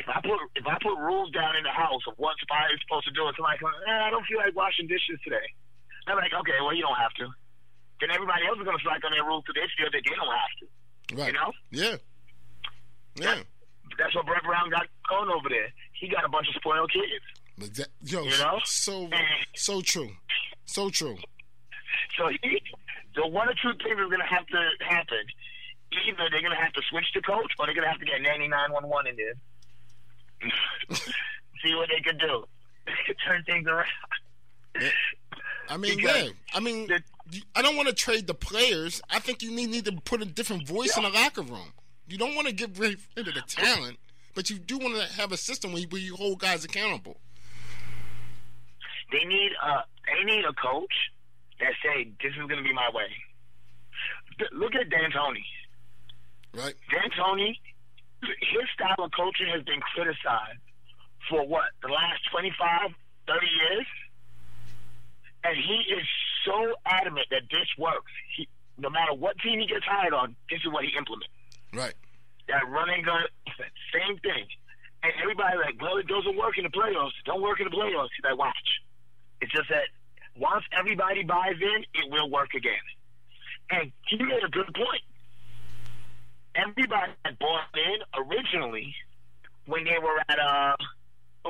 If 0.00 0.08
I 0.08 0.16
put 0.24 0.40
if 0.56 0.64
I 0.64 0.80
put 0.80 0.96
rules 0.96 1.28
down 1.36 1.56
in 1.60 1.62
the 1.62 1.76
house 1.76 2.00
of 2.08 2.16
what 2.16 2.32
somebody's 2.40 2.80
supposed 2.80 3.04
to 3.04 3.12
do, 3.12 3.28
and 3.28 3.36
somebody 3.36 3.60
comes, 3.60 3.76
eh, 3.84 4.00
I 4.00 4.08
don't 4.08 4.24
feel 4.24 4.40
like 4.40 4.56
washing 4.56 4.88
dishes 4.88 5.20
today. 5.20 5.44
I'm 6.08 6.16
like, 6.16 6.32
okay, 6.32 6.56
well, 6.64 6.72
you 6.72 6.80
don't 6.80 6.96
have 6.96 7.12
to. 7.20 7.28
Then 8.00 8.08
everybody 8.10 8.48
else 8.48 8.56
is 8.56 8.64
going 8.64 8.80
to 8.80 8.80
strike 8.80 9.04
on 9.04 9.12
their 9.12 9.22
rules 9.28 9.44
to 9.44 9.52
they 9.52 9.68
feel 9.76 9.92
that 9.92 10.00
they 10.00 10.16
don't 10.16 10.32
have 10.32 10.54
to. 10.64 10.66
Right. 11.20 11.28
You 11.28 11.36
know? 11.36 11.52
Yeah. 11.70 11.96
Yeah. 13.20 13.44
That's 14.00 14.14
what 14.16 14.24
Brett 14.24 14.42
Brown 14.42 14.70
got 14.72 14.88
going 15.04 15.28
over 15.28 15.48
there. 15.52 15.68
He 15.92 16.08
got 16.08 16.24
a 16.24 16.28
bunch 16.32 16.48
of 16.48 16.54
spoiled 16.56 16.88
kids. 16.90 17.20
Exa- 17.60 17.92
Yo, 18.00 18.24
You 18.24 18.38
know? 18.38 18.56
so 18.64 19.10
so 19.54 19.82
true, 19.82 20.08
so 20.64 20.88
true. 20.88 21.18
So 22.16 22.28
he, 22.42 22.62
so 23.14 23.26
one 23.26 23.48
or 23.48 23.54
two 23.60 23.76
things 23.84 24.00
is 24.00 24.08
going 24.08 24.24
to 24.24 24.32
have 24.32 24.46
to 24.48 24.60
happen. 24.80 25.20
Either 25.92 26.30
they're 26.30 26.40
going 26.40 26.56
to 26.56 26.62
have 26.62 26.72
to 26.72 26.82
switch 26.88 27.04
the 27.12 27.20
coach, 27.20 27.52
or 27.58 27.66
they're 27.66 27.74
going 27.74 27.84
to 27.84 27.90
have 27.90 28.00
to 28.00 28.06
get 28.06 28.22
ninety 28.22 28.48
nine 28.48 28.72
one 28.72 28.88
one 28.88 29.06
in 29.06 29.16
there. 29.16 29.34
See 30.92 31.74
what 31.74 31.88
they 31.88 32.00
can 32.00 32.18
do. 32.18 32.44
Turn 33.26 33.42
things 33.44 33.66
around. 33.66 33.86
I 35.68 35.76
mean, 35.76 35.96
Because 35.96 36.24
yeah. 36.24 36.30
I 36.54 36.60
mean, 36.60 36.86
the- 36.86 37.02
I 37.54 37.62
don't 37.62 37.76
want 37.76 37.88
to 37.88 37.94
trade 37.94 38.26
the 38.26 38.34
players. 38.34 39.00
I 39.10 39.18
think 39.20 39.42
you 39.42 39.50
need, 39.52 39.70
need 39.70 39.84
to 39.84 39.92
put 39.92 40.20
a 40.22 40.24
different 40.24 40.66
voice 40.66 40.96
in 40.96 41.04
the 41.04 41.10
locker 41.10 41.42
room. 41.42 41.72
You 42.08 42.18
don't 42.18 42.34
want 42.34 42.48
to 42.48 42.52
get 42.52 42.76
rid 42.76 42.94
of 43.16 43.24
the 43.26 43.42
talent, 43.46 43.98
but 44.34 44.50
you 44.50 44.58
do 44.58 44.78
want 44.78 44.96
to 44.96 45.12
have 45.14 45.30
a 45.30 45.36
system 45.36 45.72
where 45.72 45.82
you, 45.82 45.88
where 45.88 46.00
you 46.00 46.16
hold 46.16 46.40
guys 46.40 46.64
accountable. 46.64 47.18
They 49.12 49.24
need 49.24 49.52
a 49.62 49.84
they 50.06 50.24
need 50.24 50.44
a 50.44 50.52
coach 50.54 50.92
that 51.60 51.72
say 51.84 52.10
this 52.22 52.32
is 52.32 52.38
going 52.38 52.56
to 52.56 52.62
be 52.62 52.72
my 52.72 52.90
way. 52.92 53.06
Look 54.52 54.74
at 54.74 54.88
D'Antoni. 54.88 55.44
Right? 56.54 56.74
D'Antoni, 56.90 57.58
his 58.22 58.66
style 58.74 59.04
of 59.04 59.10
coaching 59.12 59.48
has 59.52 59.62
been 59.64 59.80
criticized 59.80 60.60
for 61.28 61.46
what 61.46 61.70
the 61.82 61.88
last 61.88 62.20
25, 62.30 62.90
30 63.26 63.46
years, 63.46 63.86
and 65.44 65.56
he 65.56 65.94
is 65.94 66.04
so 66.44 66.74
adamant 66.84 67.26
that 67.30 67.42
this 67.50 67.68
works. 67.78 68.12
He, 68.36 68.48
no 68.78 68.90
matter 68.90 69.12
what 69.14 69.38
team 69.38 69.60
he 69.60 69.66
gets 69.66 69.84
hired 69.84 70.12
on, 70.12 70.36
this 70.50 70.60
is 70.60 70.72
what 70.72 70.84
he 70.84 70.92
implements. 70.96 71.32
Right. 71.72 71.94
That 72.48 72.68
running 72.68 73.04
gun, 73.04 73.24
same 73.92 74.18
thing. 74.18 74.46
And 75.02 75.12
everybody 75.22 75.56
like, 75.56 75.80
well, 75.80 75.96
it 75.96 76.06
doesn't 76.06 76.36
work 76.36 76.58
in 76.58 76.64
the 76.64 76.70
playoffs. 76.70 77.16
It 77.20 77.24
don't 77.24 77.40
work 77.40 77.60
in 77.60 77.64
the 77.64 77.76
playoffs. 77.76 78.12
He's 78.16 78.24
like, 78.24 78.36
watch. 78.36 78.68
It's 79.40 79.52
just 79.52 79.68
that 79.70 79.88
once 80.36 80.64
everybody 80.76 81.22
buys 81.22 81.56
in, 81.60 81.84
it 81.94 82.10
will 82.10 82.28
work 82.28 82.52
again. 82.54 82.84
And 83.70 83.92
he 84.08 84.18
made 84.18 84.44
a 84.44 84.50
good 84.50 84.68
point. 84.74 85.02
Everybody 86.60 87.12
that 87.24 87.38
bought 87.38 87.62
in 87.74 88.24
originally 88.26 88.94
when 89.66 89.84
they 89.84 89.98
were 90.02 90.18
at 90.28 90.38
uh 90.38 90.76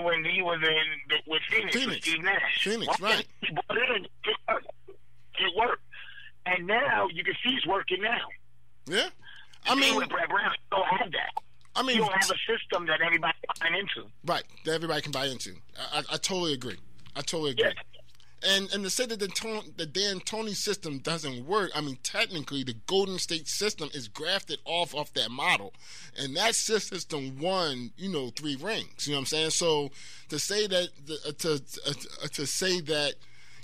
when 0.01 0.25
he 0.25 0.41
was 0.43 0.61
in 0.63 1.19
with 1.27 1.43
Phoenix, 1.51 1.75
with 1.75 1.85
Phoenix. 1.85 2.07
Steve 2.07 2.23
Nash. 2.23 2.63
Phoenix, 2.63 3.01
right. 3.01 3.27
He 3.41 3.49
bought 3.55 3.77
in, 3.97 4.05
it 4.05 4.11
worked. 4.49 4.67
It 4.89 5.57
worked. 5.57 5.83
And 6.47 6.67
now 6.67 7.09
you 7.13 7.25
can 7.25 7.35
see 7.45 7.55
it's 7.57 7.67
working 7.67 8.03
now. 8.03 8.19
Yeah. 8.87 9.09
I 9.67 9.75
mean, 9.75 9.97
with 9.97 10.09
Brett 10.09 10.29
Brown, 10.29 10.51
you 10.53 10.77
don't 10.79 10.87
have 11.01 11.11
that. 11.13 11.43
I 11.77 11.83
mean, 11.83 11.97
You 11.97 12.03
don't 12.03 12.13
have 12.13 12.31
a 12.31 12.39
system 12.53 12.87
that 12.87 13.01
everybody 13.05 13.35
can 13.59 13.73
buy 13.73 13.79
into. 13.79 14.09
right 14.27 14.43
that 14.65 14.73
everybody 14.75 15.03
can 15.03 15.13
buy 15.13 15.27
into. 15.27 15.55
I, 15.93 15.99
I, 15.99 16.15
I 16.15 16.17
totally 16.17 16.53
agree. 16.53 16.79
I 17.17 17.21
totally 17.23 17.51
agree. 17.53 17.65
Yeah. 17.65 18.00
And 18.43 18.73
and 18.73 18.83
to 18.85 18.91
say 18.91 19.05
that 19.05 19.19
the 19.19 19.29
Ton- 19.29 19.75
the 19.77 19.87
D'Antoni 19.87 20.55
system 20.55 20.99
doesn't 20.99 21.45
work, 21.47 21.71
I 21.75 21.83
mean 21.83 21.99
technically 22.03 22.65
the 22.65 22.77
Golden 22.87 23.19
State 23.19 23.49
system 23.49 23.91
is 23.93 24.09
grafted 24.09 24.61
off 24.65 24.95
of 24.95 25.13
that 25.13 25.31
model, 25.31 25.75
and 26.19 26.35
that 26.37 26.55
system 26.55 27.39
won 27.39 27.93
you 27.99 28.09
know 28.09 28.31
three 28.31 28.57
rings. 28.57 29.07
You 29.07 29.13
know 29.13 29.19
what 29.19 29.21
I'm 29.21 29.27
saying? 29.27 29.51
So 29.51 29.91
to 30.31 30.39
say 30.39 30.67
that 30.67 30.89
the, 31.05 31.19
uh, 31.29 31.33
to 31.39 31.63
uh, 31.87 32.29
to 32.29 32.47
say 32.47 32.81
that 32.81 33.15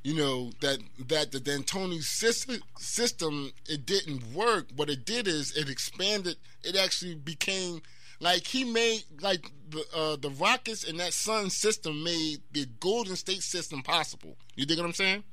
you 0.03 0.15
know 0.15 0.53
that 0.61 0.79
that 1.09 1.33
the 1.33 1.41
D'Antoni 1.41 2.03
system 2.03 2.61
system 2.79 3.53
it 3.67 3.87
didn't 3.87 4.35
work. 4.35 4.67
What 4.77 4.91
it 4.91 5.07
did 5.07 5.27
is 5.27 5.57
it 5.57 5.71
expanded. 5.71 6.37
It 6.63 6.77
actually 6.77 7.15
became 7.15 7.81
like 8.21 8.47
he 8.47 8.65
made 8.65 9.03
like 9.21 9.51
the 9.69 9.85
uh, 9.95 10.17
the 10.17 10.31
Rockets 10.31 10.85
and 10.85 10.99
that 11.01 11.13
Sun 11.13 11.51
system 11.51 12.03
made 12.03 12.39
the 12.53 12.67
Golden 12.81 13.17
State 13.17 13.43
system 13.43 13.83
possible. 13.83 14.37
You 14.55 14.67
dig 14.67 14.79
what 14.79 14.87
I'm 14.87 14.93
saying? 14.93 15.25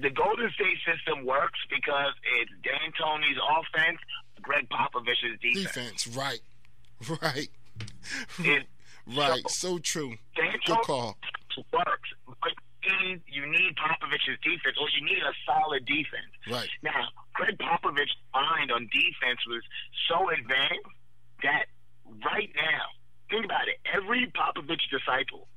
The 0.00 0.10
Golden 0.10 0.50
State 0.50 0.78
system 0.84 1.24
works 1.24 1.58
because 1.70 2.12
it's 2.40 2.50
D'Antoni's 2.62 3.38
offense, 3.58 3.98
Gregg 4.42 4.68
Popovich's 4.68 5.40
defense. 5.40 5.64
Defense, 5.64 6.06
right, 6.08 6.40
right, 7.22 7.48
It, 8.40 8.66
right. 9.16 9.48
So 9.48 9.78
true. 9.78 10.14
Dan 10.36 10.52
Good 10.52 10.60
Tony 10.66 10.82
call. 10.84 11.16
works, 11.72 12.08
need, 12.86 13.22
you 13.26 13.46
need 13.46 13.74
Popovich's 13.76 14.38
defense, 14.42 14.76
or 14.80 14.88
you 14.94 15.04
need 15.04 15.22
a 15.22 15.34
solid 15.44 15.84
defense. 15.84 16.30
Right. 16.50 16.68
Now, 16.82 17.10
Gregg 17.34 17.58
Popovich's 17.58 18.16
mind 18.34 18.70
on 18.70 18.88
defense 18.92 19.40
was 19.46 19.62
so 20.08 20.30
advanced 20.30 20.90
that 21.42 21.66
right 22.24 22.50
now, 22.54 22.86
think 23.30 23.44
about 23.44 23.68
it. 23.68 23.76
Every 23.86 24.30
Popovich 24.32 24.86
disciple, 24.90 25.48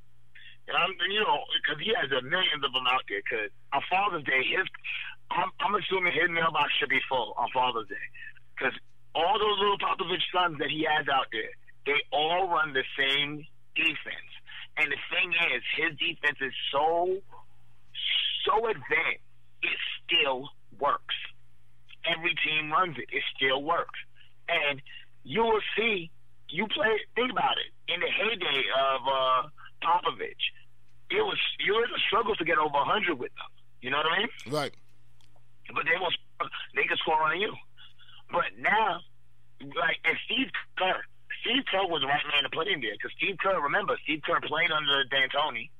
and 0.68 0.76
I'm, 0.76 0.94
you 1.10 1.20
know, 1.20 1.42
because 1.62 1.82
he 1.82 1.92
has 1.98 2.10
a 2.12 2.22
millions 2.22 2.62
of 2.62 2.72
them 2.72 2.86
out 2.86 3.02
there. 3.08 3.22
Because 3.22 3.50
on 3.72 3.82
Father's 3.90 4.24
Day, 4.24 4.42
his, 4.46 4.66
I'm, 5.30 5.50
I'm 5.58 5.74
assuming 5.74 6.12
his 6.12 6.30
mailbox 6.30 6.70
should 6.78 6.90
be 6.90 7.00
full 7.08 7.34
on 7.38 7.48
Father's 7.52 7.88
Day, 7.88 8.06
because 8.54 8.74
all 9.14 9.38
those 9.38 9.58
little 9.58 9.78
Popovich 9.78 10.22
sons 10.30 10.58
that 10.58 10.70
he 10.70 10.86
has 10.86 11.08
out 11.08 11.26
there, 11.32 11.50
they 11.86 11.98
all 12.12 12.48
run 12.48 12.72
the 12.72 12.84
same 12.96 13.46
defense. 13.74 14.29
And 14.80 14.90
the 14.90 14.96
thing 15.12 15.32
is, 15.52 15.62
his 15.76 15.98
defense 15.98 16.38
is 16.40 16.54
so, 16.72 17.18
so 18.46 18.66
advanced, 18.66 19.28
it 19.62 19.76
still 20.06 20.48
works 20.78 21.14
every 22.06 22.34
team 22.44 22.70
runs 22.70 22.96
it. 22.98 23.08
It 23.12 23.22
still 23.36 23.62
works. 23.62 23.98
And 24.48 24.80
you 25.24 25.42
will 25.42 25.60
see, 25.76 26.10
you 26.48 26.66
play, 26.66 27.00
think 27.14 27.30
about 27.30 27.56
it, 27.58 27.92
in 27.92 28.00
the 28.00 28.10
heyday 28.10 28.62
of 28.94 29.00
uh, 29.06 29.42
Popovich, 29.82 30.44
it 31.10 31.22
was, 31.22 31.38
you 31.58 31.72
was 31.72 31.90
a 31.94 32.00
struggle 32.06 32.34
to 32.36 32.44
get 32.44 32.58
over 32.58 32.74
100 32.74 33.18
with 33.18 33.34
them. 33.34 33.50
You 33.82 33.90
know 33.90 33.98
what 33.98 34.06
I 34.06 34.18
mean? 34.18 34.28
Right. 34.48 34.72
But 35.74 35.84
they 35.84 35.98
will, 35.98 36.10
they 36.74 36.84
can 36.84 36.96
score 36.98 37.20
on 37.22 37.40
you. 37.40 37.54
But 38.30 38.58
now, 38.58 39.00
like, 39.60 39.98
and 40.04 40.16
Steve 40.24 40.50
Kerr, 40.78 41.02
Steve 41.40 41.64
Kerr 41.70 41.86
was 41.88 42.02
the 42.02 42.08
right 42.08 42.24
man 42.32 42.42
to 42.44 42.50
put 42.50 42.68
in 42.68 42.80
there 42.80 42.92
because 42.92 43.12
Steve 43.16 43.36
Kerr, 43.40 43.60
remember, 43.60 43.96
Steve 44.04 44.20
Kerr 44.24 44.40
played 44.40 44.70
under 44.70 45.04
D'Antoni 45.08 45.70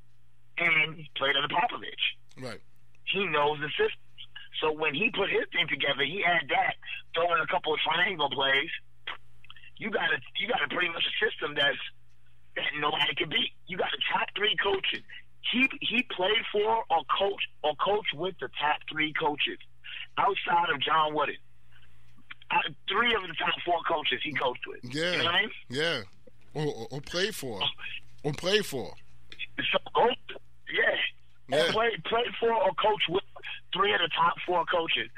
and 0.59 0.97
played 1.17 1.37
under 1.37 1.49
Popovich 1.49 2.05
Right. 2.41 2.61
he 3.05 3.27
knows 3.27 3.59
the 3.61 3.69
system. 3.77 4.01
So 4.61 4.73
when 4.73 4.95
he 4.95 5.11
put 5.11 5.31
his 5.31 5.45
team 5.53 5.69
together, 5.69 6.05
he 6.05 6.23
had 6.25 6.49
that 6.49 6.75
throw 7.15 7.33
in 7.35 7.41
a 7.41 7.47
couple 7.47 7.73
of 7.73 7.81
triangle 7.81 8.29
plays. 8.31 8.69
You 9.77 9.91
got 9.91 10.13
a 10.13 10.19
you 10.37 10.49
got 10.49 10.63
a 10.63 10.69
pretty 10.69 10.89
much 10.93 11.05
a 11.05 11.15
system 11.25 11.55
that's 11.57 11.79
that 12.57 12.69
nobody 12.79 13.15
can 13.17 13.29
beat. 13.31 13.53
You 13.67 13.79
got 13.79 13.89
a 13.89 14.01
top 14.13 14.29
three 14.37 14.57
coaches. 14.63 15.01
He 15.51 15.65
he 15.81 16.03
played 16.15 16.45
for 16.53 16.85
or 16.91 17.03
coach 17.09 17.41
or 17.63 17.73
coach 17.77 18.05
with 18.15 18.35
the 18.41 18.49
top 18.61 18.81
three 18.93 19.13
coaches 19.15 19.57
outside 20.19 20.69
of 20.75 20.81
John 20.83 21.15
Wooden. 21.15 21.41
Three 22.89 23.15
of 23.15 23.23
the 23.23 23.35
top 23.39 23.55
four 23.65 23.79
coaches 23.87 24.21
he 24.23 24.33
coached 24.33 24.67
with. 24.67 24.81
Yeah. 24.83 25.13
You 25.13 25.19
know 25.19 25.25
what 25.25 25.35
I 25.35 25.41
mean? 25.41 25.51
Yeah. 25.69 26.01
Or, 26.55 26.67
or, 26.67 26.87
or 26.91 27.01
play 27.01 27.31
for. 27.31 27.61
Or 28.25 28.33
play 28.33 28.61
for. 28.61 28.93
So, 29.73 29.79
coach, 29.95 30.19
yeah. 30.73 30.97
Yeah. 31.49 31.65
And 31.65 31.75
played 31.75 32.05
played 32.05 32.35
for 32.39 32.53
or 32.53 32.73
coach 32.75 33.03
with 33.09 33.25
three 33.75 33.93
of 33.95 34.01
the 34.01 34.11
top 34.17 34.35
four 34.47 34.65
coaches. 34.67 35.11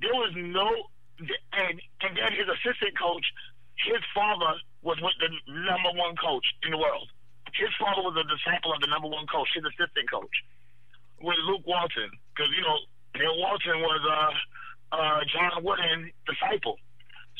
There 0.00 0.14
was 0.14 0.32
no 0.36 0.68
and 1.20 1.80
and 2.00 2.16
then 2.16 2.32
his 2.32 2.48
assistant 2.48 2.98
coach, 2.98 3.26
his 3.86 4.02
father 4.14 4.58
was 4.82 4.98
with 5.00 5.14
the 5.20 5.30
number 5.52 5.92
one 5.94 6.16
coach 6.16 6.44
in 6.64 6.70
the 6.72 6.78
world. 6.78 7.08
His 7.54 7.70
father 7.78 8.02
was 8.02 8.16
a 8.16 8.24
disciple 8.24 8.72
of 8.72 8.80
the 8.80 8.86
number 8.86 9.08
one 9.08 9.26
coach, 9.26 9.48
his 9.54 9.64
assistant 9.64 10.10
coach, 10.10 10.36
with 11.20 11.36
Luke 11.46 11.66
Walton, 11.66 12.10
because 12.34 12.50
you 12.56 12.62
know 12.62 12.78
Bill 13.14 13.36
Walton 13.38 13.80
was 13.82 14.00
uh 14.06 14.32
uh 14.92 15.20
John 15.32 15.62
Wooden 15.64 16.10
disciple. 16.26 16.78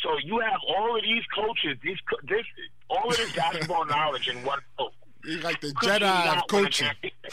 So 0.03 0.09
you 0.25 0.39
have 0.41 0.61
all 0.69 0.97
of 0.97 1.03
these 1.03 1.25
coaches, 1.35 1.77
these 1.83 1.99
co- 2.09 2.17
this 2.29 2.47
all 2.89 3.09
of 3.11 3.17
this 3.17 3.33
basketball 3.35 3.85
knowledge 3.87 4.29
in 4.29 4.43
one 4.45 4.61
coach. 4.79 4.93
He's 5.25 5.43
like 5.45 5.61
the 5.61 5.73
Could 5.75 5.91
Jedi 5.91 5.97
of 5.97 6.25
not 6.25 6.53
win 6.53 6.65
a 6.65 6.65
coaching. 6.65 6.87
championship? 6.89 7.33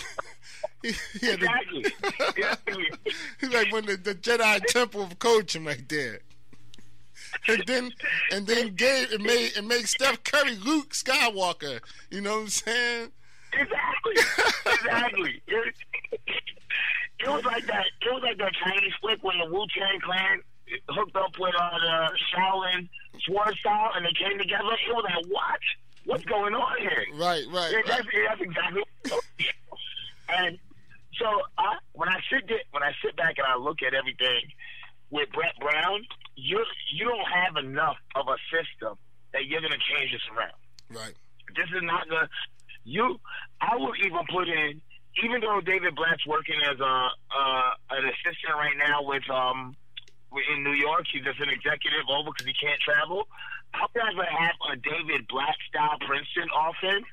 He, 0.83 0.91
he 1.19 1.25
had 1.27 1.35
Exactly. 1.41 1.85
exactly. 2.35 2.85
He's 3.39 3.49
like 3.49 3.71
when 3.71 3.85
the, 3.85 3.95
the 3.97 4.13
Jedi 4.15 4.59
temple 4.67 5.03
of 5.03 5.17
coaching 5.19 5.63
right 5.65 5.87
there. 5.87 6.19
And 7.47 7.63
then 7.65 7.91
and 8.31 8.45
then 8.47 8.75
gave 8.75 9.11
it 9.13 9.21
made 9.21 9.51
it 9.57 9.63
made 9.63 9.87
Steph 9.87 10.23
Curry 10.23 10.55
Luke 10.57 10.93
Skywalker. 10.93 11.79
You 12.11 12.21
know 12.21 12.31
what 12.35 12.41
I'm 12.41 12.47
saying? 12.49 13.11
Exactly. 13.53 14.13
exactly. 14.73 15.41
It, 17.19 17.29
was 17.29 17.43
like 17.45 17.65
that. 17.67 17.85
It 18.01 18.13
was 18.13 18.23
like 18.23 18.37
that 18.37 18.53
Chinese 18.63 18.93
flick 19.01 19.23
when 19.23 19.37
the 19.39 19.45
Wu 19.51 19.65
Tang 19.75 19.99
Clan 20.01 20.41
hooked 20.89 21.15
up 21.15 21.37
with 21.39 21.55
uh, 21.59 21.69
the 21.79 22.09
Shaolin 22.33 22.89
sword 23.25 23.55
style 23.57 23.91
and 23.95 24.05
they 24.05 24.13
came 24.13 24.37
together. 24.37 24.69
It 24.87 24.93
was 24.93 25.05
like, 25.05 25.25
what? 25.27 25.59
What's 26.05 26.25
going 26.25 26.53
on 26.53 26.77
here? 26.79 27.05
Right, 27.15 27.43
right, 27.51 27.71
Yeah, 27.71 27.77
right. 27.77 27.85
that's, 27.85 28.07
that's 28.27 28.41
exactly. 28.41 28.83
and 30.29 30.57
so 31.19 31.25
I, 31.57 31.77
when 31.93 32.09
I 32.09 32.19
sit 32.31 32.47
there, 32.47 32.61
when 32.71 32.83
I 32.83 32.91
sit 33.03 33.15
back 33.15 33.35
and 33.37 33.47
I 33.47 33.57
look 33.57 33.81
at 33.85 33.93
everything 33.93 34.41
with 35.09 35.29
Brett 35.33 35.53
Brown, 35.59 36.05
you 36.35 36.63
you 36.93 37.05
don't 37.05 37.27
have 37.27 37.57
enough 37.57 37.97
of 38.15 38.27
a 38.27 38.37
system 38.51 38.97
that 39.33 39.45
you're 39.45 39.61
going 39.61 39.73
to 39.73 39.95
change 39.95 40.11
this 40.11 40.21
around. 40.35 40.53
Right. 40.89 41.13
This 41.55 41.67
is 41.75 41.83
not 41.83 42.07
gonna. 42.09 42.29
You, 42.85 43.19
I 43.59 43.75
would 43.75 43.97
even 44.05 44.19
put 44.31 44.47
in, 44.47 44.79
even 45.23 45.41
though 45.41 45.61
David 45.61 45.95
Blatt's 45.95 46.25
working 46.25 46.55
as 46.69 46.79
a 46.79 46.95
uh, 47.31 47.69
an 47.91 48.03
assistant 48.05 48.53
right 48.55 48.75
now 48.77 49.03
with 49.03 49.23
um 49.29 49.75
in 50.51 50.63
New 50.63 50.73
York, 50.73 51.05
he's 51.11 51.23
just 51.23 51.39
an 51.39 51.49
executive 51.49 52.05
over 52.09 52.29
because 52.31 52.45
he 52.45 52.53
can't 52.53 52.79
travel. 52.81 53.27
I'd 53.73 53.87
rather 53.95 54.25
have 54.27 54.55
a 54.71 54.75
David 54.77 55.27
Blatt 55.27 55.55
style 55.69 55.97
Princeton 56.05 56.47
offense 56.53 57.05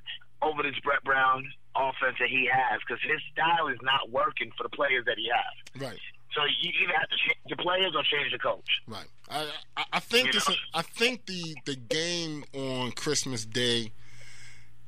over 0.43 0.63
this 0.63 0.79
Brett 0.83 1.03
Brown 1.05 1.45
offense 1.77 2.17
that 2.21 2.29
he 2.29 2.49
has 2.51 2.81
because 2.87 3.03
his 3.03 3.21
style 3.33 3.69
is 3.69 3.79
not 3.83 4.11
working 4.11 4.51
for 4.57 4.63
the 4.65 4.69
players 4.71 5.05
that 5.07 5.17
he 5.19 5.31
has. 5.33 5.83
Right. 5.83 5.99
So 6.35 6.43
you 6.61 6.71
either 6.83 6.93
have 6.99 7.09
to 7.09 7.17
change 7.17 7.39
the 7.49 7.57
players 7.57 7.93
or 7.97 8.03
change 8.03 8.33
the 8.33 8.39
coach. 8.39 8.83
Right. 8.87 9.07
I 9.31 9.49
I, 9.77 9.85
I 9.95 10.01
think 10.01 10.27
You 10.29 10.33
this. 10.35 10.49
know? 10.49 10.55
I 10.75 10.83
think 10.83 11.27
the 11.27 11.55
the 11.65 11.77
game 11.77 12.45
on 12.53 12.93
Christmas 12.93 13.45
Day 13.45 13.93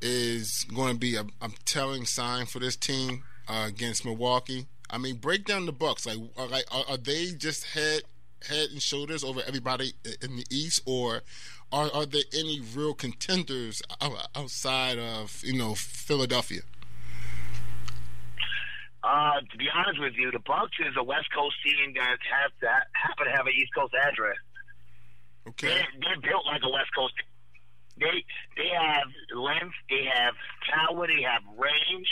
is 0.00 0.66
going 0.74 0.94
to 0.94 0.98
be 0.98 1.16
a, 1.16 1.24
a 1.40 1.50
telling 1.64 2.04
sign 2.04 2.46
for 2.46 2.58
this 2.58 2.76
team 2.76 3.24
uh, 3.48 3.64
against 3.68 4.04
Milwaukee. 4.04 4.66
I 4.90 4.98
mean, 4.98 5.16
break 5.16 5.44
down 5.44 5.66
the 5.66 5.72
Bucks. 5.72 6.06
Like, 6.06 6.18
are, 6.36 6.46
like 6.46 6.64
are, 6.72 6.84
are 6.88 6.96
they 6.96 7.32
just 7.32 7.64
head 7.64 8.02
head 8.48 8.68
and 8.70 8.80
shoulders 8.80 9.24
over 9.24 9.40
everybody 9.46 9.94
in 10.22 10.36
the 10.36 10.44
East, 10.50 10.82
or 10.86 11.22
are 11.72 11.90
are 11.92 12.06
there 12.06 12.22
any 12.32 12.60
real 12.60 12.94
contenders 12.94 13.82
outside 14.34 14.98
of 14.98 15.42
you 15.44 15.56
know 15.56 15.74
Philadelphia? 15.74 16.60
Uh, 19.02 19.38
to 19.50 19.56
be 19.56 19.66
honest 19.72 20.00
with 20.00 20.14
you, 20.16 20.32
the 20.32 20.40
Bucks 20.40 20.74
is 20.80 20.94
a 20.98 21.02
West 21.02 21.30
Coast 21.32 21.54
team 21.62 21.94
that 21.94 22.18
has 22.26 22.50
to 22.60 22.66
happen 22.66 23.26
to 23.26 23.30
have 23.30 23.46
an 23.46 23.52
East 23.54 23.72
Coast 23.72 23.94
address. 23.94 24.36
Okay. 25.48 25.68
They're, 25.68 25.86
they're 26.02 26.20
built 26.20 26.44
like 26.44 26.60
a 26.64 26.70
West 26.70 26.90
Coast. 26.96 27.14
They 27.98 28.24
they 28.56 28.68
have 28.76 29.08
length, 29.34 29.74
they 29.88 30.04
have 30.12 30.34
power, 30.68 31.06
they 31.06 31.22
have 31.22 31.42
range. 31.56 32.08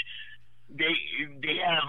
They 0.71 0.95
they 1.43 1.57
have 1.65 1.85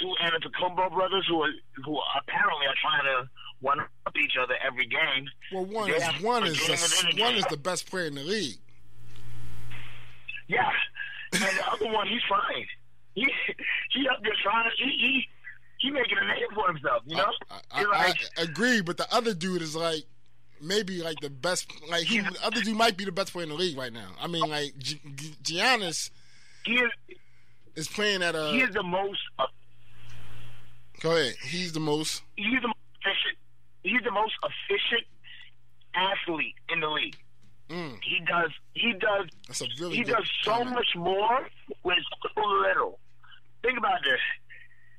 two 0.00 0.14
Antetokounmpo 0.22 0.94
brothers 0.94 1.26
who 1.28 1.42
are 1.42 1.50
who 1.84 1.98
apparently 2.16 2.66
are 2.66 2.78
trying 2.80 3.04
to 3.04 3.28
one 3.60 3.80
up 3.80 4.16
each 4.16 4.34
other 4.40 4.54
every 4.64 4.86
game. 4.86 5.28
Well, 5.52 5.64
one 5.66 5.90
They 5.90 5.96
is 5.96 6.22
one 6.22 6.46
is 6.46 6.62
a 6.62 7.16
the, 7.16 7.22
one 7.22 7.34
is 7.34 7.44
the 7.46 7.56
best 7.56 7.90
player 7.90 8.06
in 8.06 8.14
the 8.14 8.22
league. 8.22 8.58
Yeah, 10.48 10.70
and 11.32 11.42
the 11.42 11.72
other 11.72 11.92
one 11.92 12.06
he's 12.06 12.22
fine. 12.28 12.66
He 13.14 13.26
he 13.92 14.08
up 14.08 14.22
there 14.22 14.32
trying. 14.42 14.70
He 14.78 14.84
he 14.84 15.28
he 15.78 15.90
making 15.90 16.18
a 16.18 16.26
name 16.26 16.48
for 16.54 16.68
himself. 16.68 17.02
You 17.06 17.16
know, 17.16 17.32
I, 17.50 17.60
I, 17.72 17.82
like, 17.84 18.16
I 18.38 18.42
agree, 18.42 18.80
but 18.80 18.96
the 18.96 19.12
other 19.12 19.34
dude 19.34 19.62
is 19.62 19.74
like 19.74 20.04
maybe 20.60 21.02
like 21.02 21.18
the 21.20 21.30
best. 21.30 21.70
Like 21.88 22.04
he, 22.04 22.20
the 22.20 22.36
other 22.44 22.60
dude 22.62 22.76
might 22.76 22.96
be 22.96 23.04
the 23.04 23.12
best 23.12 23.32
player 23.32 23.44
in 23.44 23.48
the 23.50 23.54
league 23.56 23.76
right 23.76 23.92
now. 23.92 24.08
I 24.20 24.26
mean, 24.26 24.48
like 24.48 24.76
G- 24.78 25.00
G- 25.14 25.34
Giannis 25.42 26.10
he 26.64 26.74
is 26.74 26.90
is 27.76 27.88
playing 27.88 28.22
at 28.22 28.34
a. 28.34 28.50
he 28.50 28.60
is 28.60 28.70
the 28.74 28.82
most. 28.82 29.20
Uh, 29.38 29.46
Go 31.00 31.12
ahead. 31.16 31.34
He's 31.48 31.72
the 31.72 31.80
most. 31.80 32.22
he's 32.36 32.60
the 32.60 32.68
most 32.68 32.76
efficient. 33.02 33.38
He's 33.82 34.02
the 34.04 34.10
most 34.10 34.34
efficient 34.42 35.06
athlete 35.94 36.54
in 36.72 36.80
the 36.80 36.88
league. 36.88 37.16
Mm, 37.70 37.98
He 38.02 38.18
does. 38.26 38.50
He 38.74 38.92
does. 38.94 39.26
that's 39.46 39.60
a 39.62 39.66
really. 39.78 39.96
He 39.96 40.02
does 40.04 40.28
so 40.42 40.50
comment. 40.52 40.72
much 40.74 40.88
more 40.96 41.46
with 41.84 41.96
so 42.34 42.42
little. 42.66 42.98
Think 43.62 43.78
about 43.78 44.00
this. 44.02 44.20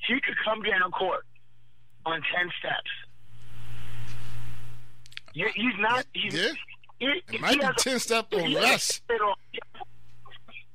He 0.07 0.15
could 0.21 0.35
come 0.43 0.63
down 0.63 0.89
court 0.91 1.25
on 2.05 2.21
ten 2.35 2.49
steps. 2.59 2.89
Yeah, 5.33 5.47
he's 5.55 5.77
not. 5.79 6.05
He's, 6.13 6.33
Yeah, 6.33 6.51
he, 6.99 7.05
it 7.35 7.41
might 7.41 7.51
he 7.51 7.57
be 7.59 7.65
has 7.65 7.75
a- 7.77 7.83
ten 7.89 7.99
step 7.99 8.27
or 8.33 8.39
he 8.41 8.53
had 8.53 8.63
a 8.63 8.65
less. 8.67 9.01
On, 9.09 9.33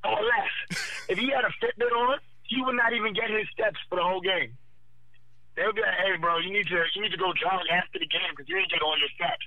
or 0.04 0.22
less. 0.22 0.80
if 1.08 1.18
he 1.18 1.30
had 1.30 1.44
a 1.44 1.52
Fitbit 1.62 1.92
on, 1.92 2.18
he 2.44 2.62
would 2.62 2.76
not 2.76 2.92
even 2.92 3.12
get 3.12 3.28
his 3.30 3.46
steps 3.52 3.78
for 3.88 3.96
the 3.96 4.02
whole 4.02 4.20
game. 4.20 4.56
They 5.56 5.64
would 5.66 5.74
be 5.74 5.80
like, 5.82 5.96
"Hey, 5.98 6.16
bro, 6.20 6.38
you 6.38 6.52
need 6.52 6.66
to 6.68 6.84
you 6.94 7.02
need 7.02 7.12
to 7.12 7.16
go 7.18 7.32
jog 7.32 7.62
after 7.72 7.98
the 7.98 8.06
game 8.06 8.28
because 8.30 8.48
you 8.48 8.56
didn't 8.56 8.70
get 8.70 8.82
all 8.82 8.96
your 8.98 9.08
steps." 9.16 9.42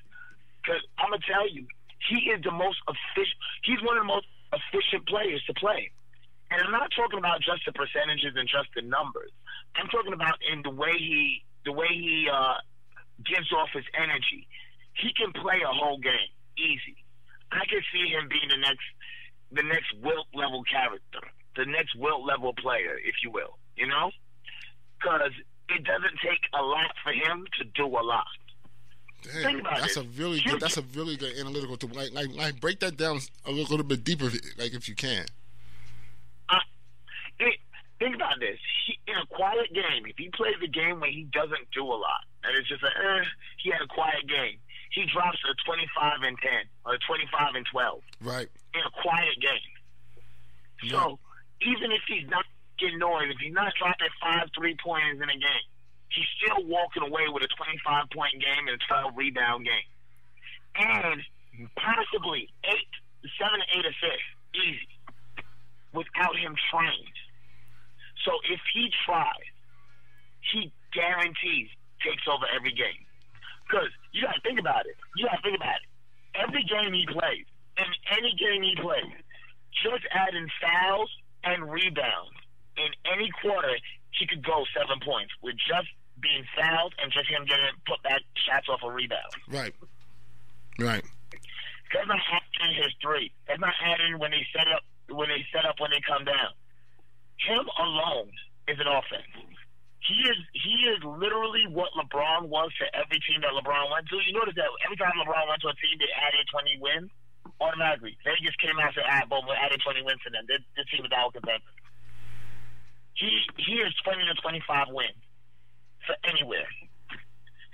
Because 0.64 0.82
I'm 0.98 1.12
gonna 1.12 1.22
tell 1.26 1.48
you, 1.48 1.66
he 2.10 2.30
is 2.34 2.42
the 2.44 2.52
most 2.52 2.78
efficient. 2.90 3.38
He's 3.64 3.80
one 3.86 3.96
of 3.98 4.04
the 4.04 4.08
most 4.12 4.26
efficient 4.52 5.08
players 5.08 5.44
to 5.46 5.54
play. 5.54 5.92
And 6.52 6.60
I'm 6.62 6.72
not 6.72 6.90
talking 6.98 7.20
about 7.20 7.42
just 7.42 7.62
the 7.66 7.72
percentages 7.72 8.34
and 8.36 8.50
just 8.50 8.68
the 8.76 8.82
numbers. 8.82 9.30
I'm 9.76 9.88
talking 9.88 10.14
about 10.14 10.42
in 10.52 10.64
the 10.64 10.72
way 10.72 10.98
he 10.98 11.44
the 11.64 11.72
way 11.72 11.88
he 11.94 12.28
uh, 12.28 12.58
gives 13.24 13.54
off 13.54 13.70
his 13.72 13.86
energy. 13.94 14.48
He 15.02 15.14
can 15.14 15.32
play 15.34 15.62
a 15.64 15.74
whole 15.74 15.98
game 15.98 16.32
easy. 16.58 16.96
I 17.52 17.66
can 17.66 17.82
see 17.92 18.10
him 18.12 18.28
being 18.30 18.50
the 18.50 18.58
next 18.58 18.86
the 19.52 19.64
next 19.64 19.94
Wilt 20.02 20.28
level 20.34 20.64
character, 20.64 21.22
the 21.56 21.66
next 21.66 21.96
Wilt 21.96 22.26
level 22.26 22.54
player, 22.54 22.98
if 23.04 23.16
you 23.24 23.32
will. 23.32 23.58
You 23.76 23.88
know, 23.88 24.12
because 25.00 25.32
it 25.70 25.84
doesn't 25.84 26.20
take 26.22 26.42
a 26.54 26.62
lot 26.62 26.92
for 27.04 27.14
him 27.14 27.46
to 27.60 27.66
do 27.76 27.86
a 27.88 28.04
lot. 28.04 28.28
Damn, 29.24 29.44
Think 29.44 29.60
about 29.62 29.80
that's 29.82 29.98
it. 29.98 30.06
a 30.06 30.08
really 30.18 30.42
good. 30.42 30.60
That's 30.60 30.78
a 30.78 30.84
really 30.94 31.18
good 31.18 31.38
analytical. 31.38 31.78
To 31.78 31.88
like, 31.88 32.14
like, 32.14 32.34
like 32.36 32.60
break 32.62 32.80
that 32.82 32.98
down 32.98 33.20
a 33.46 33.52
little, 33.52 33.70
little 33.70 33.86
bit 33.86 34.04
deeper, 34.04 34.30
like 34.58 34.74
if 34.74 34.88
you 34.88 34.96
can. 34.96 35.26
It, 37.40 37.56
think 38.00 38.16
about 38.16 38.40
this. 38.40 38.60
He, 38.86 39.00
in 39.08 39.16
a 39.16 39.26
quiet 39.28 39.74
game, 39.74 40.06
if 40.06 40.18
he 40.18 40.30
plays 40.30 40.60
a 40.64 40.68
game 40.68 41.00
where 41.00 41.10
he 41.12 41.24
doesn't 41.32 41.72
do 41.74 41.84
a 41.86 41.96
lot, 41.96 42.28
and 42.44 42.56
it's 42.58 42.68
just 42.68 42.84
a, 42.84 42.88
eh, 42.88 43.24
he 43.64 43.72
had 43.72 43.82
a 43.82 43.88
quiet 43.88 44.28
game, 44.28 44.60
he 45.00 45.06
drops 45.08 45.40
a 45.48 45.54
25 45.64 46.28
and 46.28 46.38
10 46.44 46.52
or 46.86 46.96
a 46.96 47.00
25 47.00 47.56
and 47.56 47.66
12 47.72 48.04
Right. 48.20 48.50
in 48.76 48.82
a 48.84 48.92
quiet 49.02 49.40
game. 49.40 50.90
So 50.92 51.20
even 51.62 51.92
if 51.92 52.02
he's 52.08 52.28
not 52.28 52.44
getting 52.78 53.00
noise, 53.00 53.32
if 53.32 53.40
he's 53.40 53.54
not 53.54 53.72
dropping 53.80 54.08
five 54.22 54.50
three 54.56 54.76
pointers 54.84 55.22
in 55.24 55.30
a 55.30 55.40
game, 55.40 55.68
he's 56.10 56.28
still 56.36 56.66
walking 56.66 57.04
away 57.04 57.28
with 57.32 57.44
a 57.44 57.48
25 57.48 58.10
point 58.12 58.34
game 58.44 58.68
and 58.68 58.76
a 58.76 58.86
12 58.88 59.16
rebound 59.16 59.66
game, 59.66 59.90
and 60.76 61.22
possibly 61.76 62.50
eight, 62.66 62.92
seven, 63.40 63.60
eight 63.76 63.86
assists, 63.86 64.28
easy, 64.56 64.88
without 65.94 66.36
him 66.38 66.56
trying. 66.72 67.12
So 68.26 68.32
if 68.52 68.60
he 68.74 68.92
tries, 69.06 69.48
he 70.52 70.72
guarantees 70.94 71.70
takes 72.04 72.24
over 72.28 72.46
every 72.56 72.72
game. 72.72 73.04
Because 73.70 73.94
you 74.12 74.26
got 74.26 74.34
to 74.34 74.42
think 74.42 74.60
about 74.60 74.90
it. 74.90 74.98
You 75.16 75.30
got 75.30 75.38
to 75.38 75.44
think 75.46 75.56
about 75.56 75.78
it. 75.78 75.88
Every 76.34 76.66
game 76.66 76.94
he 76.94 77.06
plays, 77.06 77.46
in 77.78 77.90
any 78.18 78.34
game 78.34 78.66
he 78.66 78.74
plays, 78.82 79.14
just 79.86 80.04
adding 80.10 80.50
fouls 80.58 81.10
and 81.44 81.70
rebounds 81.70 82.34
in 82.80 82.92
any 83.12 83.30
quarter, 83.42 83.76
he 84.12 84.26
could 84.26 84.44
go 84.44 84.64
seven 84.76 85.00
points 85.04 85.34
with 85.44 85.56
just 85.60 85.88
being 86.20 86.44
fouled 86.56 86.96
and 87.00 87.12
just 87.12 87.30
him 87.30 87.46
getting 87.46 87.66
put 87.88 88.02
back 88.04 88.22
shots 88.36 88.68
off 88.68 88.82
a 88.84 88.92
rebound. 88.92 89.32
Right. 89.48 89.76
Right. 90.80 91.04
That's 91.94 92.08
not 92.08 92.20
adding 92.32 92.76
his 92.76 92.94
three. 93.02 93.32
That's 93.48 93.60
not 93.60 93.74
adding 93.84 94.20
when 94.20 94.32
they 94.32 94.46
set 94.54 94.68
up 94.72 94.84
when 95.10 95.28
they 95.28 95.44
set 95.52 95.66
up 95.66 95.80
when 95.80 95.92
they 95.92 96.02
come 96.06 96.24
down. 96.24 96.54
Him 97.42 97.66
alone 97.80 98.32
is 98.68 98.78
an 98.80 98.88
offense. 98.88 99.58
He 100.00 100.16
is 100.26 100.40
he 100.56 100.76
is 100.96 101.00
literally 101.04 101.68
what 101.68 101.92
LeBron 101.94 102.48
was 102.48 102.72
to 102.80 102.86
every 102.96 103.20
team 103.28 103.44
that 103.44 103.52
LeBron 103.52 103.92
went 103.92 104.08
to. 104.10 104.18
You 104.24 104.34
notice 104.34 104.56
that 104.56 104.72
every 104.86 104.96
time 104.96 105.12
LeBron 105.20 105.46
went 105.52 105.62
to 105.68 105.70
a 105.70 105.78
team, 105.78 105.96
they 106.00 106.12
added 106.16 106.48
twenty 106.50 106.80
wins 106.80 107.12
automatically. 107.60 108.16
Vegas 108.24 108.56
came 108.64 108.80
out 108.80 108.96
and 108.96 109.06
"Ah, 109.06 109.28
boom, 109.28 109.44
we 109.44 109.54
added 109.60 109.84
twenty 109.84 110.02
wins 110.02 110.24
to 110.24 110.32
them. 110.32 110.48
This, 110.48 110.64
this 110.80 110.88
team 110.88 111.04
is 111.04 111.12
out 111.12 111.36
contender." 111.36 111.74
He 113.20 113.28
he 113.60 113.84
is 113.84 113.92
twenty 114.08 114.24
to 114.24 114.36
twenty 114.40 114.64
five 114.64 114.88
wins 114.88 115.20
for 116.08 116.16
anywhere. 116.24 116.68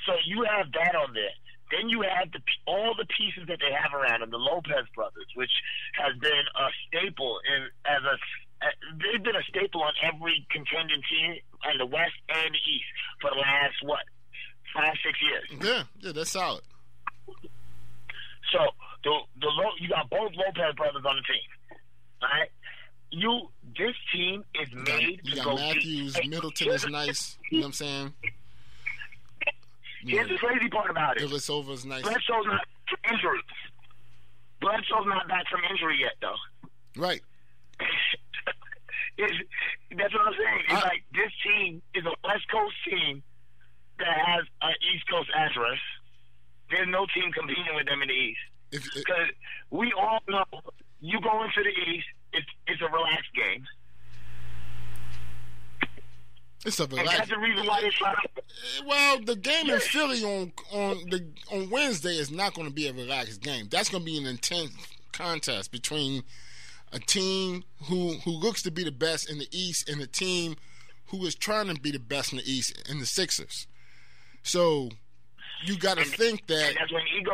So 0.09 0.17
you 0.25 0.45
have 0.49 0.73
that 0.73 0.97
on 0.97 1.13
there. 1.13 1.33
Then 1.71 1.89
you 1.89 2.01
have 2.05 2.31
the 2.33 2.41
all 2.65 2.93
the 2.97 3.05
pieces 3.09 3.45
that 3.49 3.57
they 3.61 3.73
have 3.73 3.93
around 3.93 4.21
him, 4.21 4.29
the 4.29 4.41
Lopez 4.41 4.85
brothers, 4.93 5.29
which 5.33 5.53
has 5.97 6.17
been 6.21 6.45
a 6.57 6.67
staple 6.85 7.39
in 7.45 7.69
as 7.85 8.01
a 8.05 8.17
Uh, 8.65 8.69
they've 8.97 9.21
been 9.23 9.35
a 9.35 9.43
staple 9.47 9.83
on 9.83 9.93
every 10.01 10.45
contending 10.49 11.01
team 11.09 11.37
in 11.71 11.77
the 11.77 11.85
West 11.85 12.17
and 12.29 12.49
the 12.53 12.57
East 12.65 12.89
for 13.21 13.29
the 13.29 13.37
last 13.37 13.75
what 13.83 14.01
five 14.73 14.93
six 15.05 15.19
years. 15.21 15.45
Yeah. 15.63 15.83
Yeah. 16.01 16.11
That's 16.13 16.31
solid. 16.31 16.63
So 18.51 18.59
the 19.03 19.19
the 19.39 19.49
you 19.79 19.89
got 19.89 20.09
both 20.09 20.31
Lopez 20.33 20.73
brothers 20.75 21.03
on 21.05 21.15
the 21.17 21.21
team. 21.21 21.47
All 22.21 22.29
right, 22.29 22.49
you 23.11 23.49
this 23.77 23.95
team 24.13 24.43
is 24.61 24.71
You 24.71 24.83
got, 24.83 24.97
made 24.99 25.21
you 25.23 25.31
to 25.31 25.35
got 25.37 25.45
go 25.45 25.55
Matthews. 25.55 26.13
deep. 26.15 26.29
Middleton 26.29 26.69
is 26.71 26.87
nice. 26.87 27.37
You 27.51 27.59
know 27.59 27.61
what 27.63 27.67
I'm 27.67 27.73
saying? 27.73 28.13
Here's 30.05 30.29
the 30.29 30.37
crazy 30.37 30.69
part 30.69 30.89
about 30.91 31.17
it. 31.17 31.23
Ilyasova 31.23 31.71
is 31.71 31.85
nice. 31.85 32.03
Bledsoe's 32.03 32.45
not 32.45 32.61
from 32.87 33.13
injury. 33.13 33.39
Bledsoe's 34.61 35.05
not 35.07 35.27
back 35.27 35.45
from 35.49 35.61
injury 35.69 35.97
yet, 35.99 36.13
though. 36.21 36.35
Right. 37.01 37.21
it's, 39.17 39.33
that's 39.97 40.13
what 40.13 40.27
I'm 40.27 40.33
saying. 40.33 40.59
It's 40.69 40.83
I- 40.83 40.87
like 40.87 41.03
this 41.13 41.31
team 41.45 41.81
is 41.93 42.05
a 42.05 42.13
West 42.27 42.45
Coast 42.51 42.75
team 42.89 43.23
that 43.99 44.17
has 44.25 44.43
an 44.61 44.73
East 44.93 45.05
Coast 45.09 45.29
address. 45.35 45.79
There's 46.69 46.87
no 46.87 47.05
team 47.13 47.31
competing 47.31 47.75
with 47.75 47.85
them 47.85 48.01
in 48.01 48.07
the 48.07 48.13
East 48.13 48.39
because 48.71 49.29
we 49.69 49.93
all 49.97 50.19
know 50.27 50.43
you 50.99 51.19
go 51.21 51.43
into 51.43 51.63
the 51.63 51.91
East, 51.91 52.07
it's 52.33 52.47
it's 52.67 52.81
a 52.81 52.85
relaxed 52.91 53.33
game, 53.35 53.63
it's 56.65 56.79
a 56.79 56.83
and 56.83 57.07
that's 57.07 57.29
the 57.29 57.37
reason 57.37 57.67
why 57.67 57.81
they 57.81 57.89
try. 57.91 58.11
to 58.13 58.19
eh, 58.37 58.81
Well, 58.87 59.21
the 59.21 59.35
game 59.35 59.69
in 59.69 59.79
Philly 59.79 60.23
on 60.23 60.51
on 60.71 60.97
the 61.09 61.25
on 61.51 61.69
Wednesday 61.69 62.15
is 62.17 62.31
not 62.31 62.55
going 62.55 62.67
to 62.67 62.73
be 62.73 62.87
a 62.87 62.93
relaxed 62.93 63.41
game. 63.41 63.67
That's 63.69 63.89
going 63.89 64.03
to 64.03 64.11
be 64.11 64.17
an 64.17 64.25
intense 64.25 64.71
contest 65.11 65.71
between 65.71 66.23
a 66.95 66.99
team 66.99 67.63
who 67.83 68.13
who 68.23 68.31
looks 68.31 68.63
to 68.63 68.71
be 68.71 68.83
the 68.83 68.91
best 68.91 69.29
in 69.29 69.37
the 69.37 69.47
East 69.51 69.87
and 69.87 70.01
a 70.01 70.07
team 70.07 70.55
who 71.09 71.23
is 71.25 71.35
trying 71.35 71.67
to 71.67 71.79
be 71.79 71.91
the 71.91 71.99
best 71.99 72.31
in 72.31 72.37
the 72.39 72.51
East 72.51 72.81
in 72.89 72.99
the 72.99 73.05
Sixers. 73.05 73.67
So 74.41 74.89
you 75.63 75.77
got 75.77 75.97
to 75.97 76.05
think 76.05 76.47
that 76.47 76.69
And 76.69 76.77
that's 76.79 76.91
when 76.93 77.03
ego. 77.19 77.31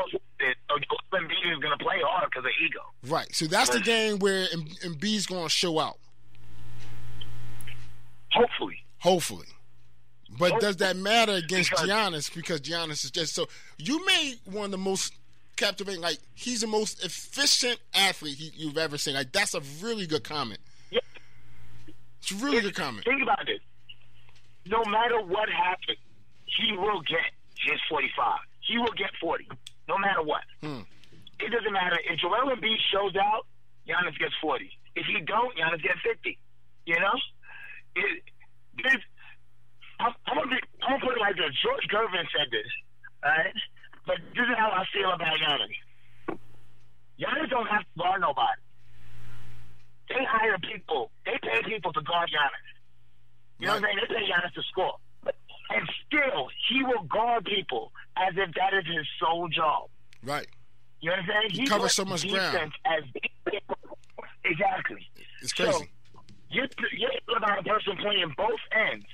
Oh, 0.71 0.77
Embiid 1.13 1.53
is 1.53 1.59
going 1.59 1.77
to 1.77 1.83
play 1.83 1.97
hard 2.03 2.29
because 2.31 2.45
of 2.45 2.51
ego. 2.65 2.79
right. 3.05 3.27
So 3.35 3.45
that's 3.45 3.69
the 3.69 3.79
game 3.79 4.17
where 4.19 4.47
Em- 4.51 4.65
Embiid's 4.83 5.27
going 5.27 5.43
to 5.43 5.49
show 5.49 5.79
out. 5.79 5.97
Hopefully. 8.31 8.77
Hopefully. 8.99 9.47
But 10.39 10.59
does 10.61 10.77
that 10.77 10.95
matter 10.95 11.33
against 11.33 11.69
Because- 11.71 11.89
Giannis? 11.89 12.33
Because 12.33 12.61
Giannis 12.61 13.03
is 13.03 13.11
just 13.11 13.35
so. 13.35 13.47
You 13.77 14.03
made 14.05 14.35
one 14.45 14.65
of 14.65 14.71
the 14.71 14.77
most 14.77 15.13
captivating. 15.55 16.01
Like 16.01 16.19
he's 16.33 16.61
the 16.61 16.67
most 16.67 17.03
efficient 17.03 17.79
athlete 17.93 18.37
he, 18.37 18.51
you've 18.55 18.77
ever 18.77 18.97
seen. 18.97 19.13
Like 19.13 19.31
that's 19.31 19.53
a 19.53 19.61
really 19.81 20.07
good 20.07 20.23
comment. 20.23 20.59
Yeah. 20.89 20.99
It's 22.21 22.31
a 22.31 22.35
really 22.35 22.61
good 22.61 22.75
comment. 22.75 23.05
Think 23.05 23.21
about 23.21 23.45
this. 23.45 23.59
no 24.65 24.83
matter 24.89 25.21
what 25.21 25.49
happens, 25.49 25.97
he 26.45 26.71
will 26.77 27.01
get 27.01 27.31
his 27.59 27.79
45. 27.89 28.39
He 28.61 28.77
will 28.77 28.93
get 28.97 29.09
40, 29.19 29.47
no 29.87 29.97
matter 29.97 30.21
what. 30.21 30.43
Hmm. 30.61 30.81
It 31.39 31.49
doesn't 31.49 31.73
matter. 31.73 31.97
If 32.09 32.19
Joel 32.19 32.53
Embiid 32.55 32.77
shows 32.93 33.15
out, 33.15 33.45
Giannis 33.87 34.17
gets 34.19 34.33
40. 34.41 34.69
If 34.95 35.05
he 35.07 35.19
don't, 35.25 35.55
Giannis 35.57 35.81
gets 35.81 35.99
50. 36.05 36.37
You 36.85 36.99
know? 36.99 37.17
It, 37.95 38.23
this, 38.83 39.01
I'm, 39.99 40.13
I'm, 40.27 40.37
gonna 40.37 40.49
be, 40.49 40.61
I'm 40.83 40.99
gonna 40.99 41.05
put 41.05 41.17
it 41.17 41.21
like 41.21 41.35
this. 41.35 41.51
George 41.61 41.85
Gervin 41.89 42.25
said 42.29 42.47
this, 42.51 42.69
all 43.23 43.31
right? 43.31 43.53
But 44.05 44.17
this 44.35 44.45
is 44.45 44.57
how 44.57 44.71
I 44.71 44.83
feel 44.93 45.11
about 45.13 45.37
Giannis. 45.37 46.37
Giannis 47.19 47.49
don't 47.49 47.67
have 47.67 47.81
to 47.81 47.99
guard 47.99 48.21
nobody. 48.21 48.61
They 50.09 50.25
hire 50.27 50.57
people. 50.57 51.11
They 51.25 51.37
pay 51.41 51.61
people 51.63 51.93
to 51.93 52.01
guard 52.01 52.29
Giannis. 52.29 52.69
You 53.59 53.67
know 53.67 53.73
what 53.73 53.83
I'm 53.83 53.83
saying? 53.83 53.97
They 54.01 54.15
pay 54.15 54.23
Giannis 54.31 54.53
to 54.53 54.63
score. 54.69 54.95
And 55.69 55.89
still, 56.05 56.49
he 56.67 56.83
will 56.83 57.03
guard 57.03 57.45
people 57.45 57.91
as 58.17 58.33
if 58.35 58.53
that 58.55 58.73
is 58.73 58.85
his 58.85 59.07
sole 59.19 59.47
job. 59.47 59.89
Right. 60.23 60.47
You 60.99 61.11
understand? 61.11 61.51
He 61.51 61.65
covers 61.65 61.83
puts 61.83 61.95
so 61.95 62.05
much 62.05 62.27
ground. 62.27 62.73
As 62.85 63.03
exactly. 64.43 65.07
It's 65.41 65.53
crazy. 65.53 65.71
So, 65.71 65.85
you're, 66.49 66.67
you're 66.91 67.37
about 67.37 67.59
a 67.59 67.63
person 67.63 67.95
playing 67.97 68.33
both 68.35 68.59
ends. 68.91 69.05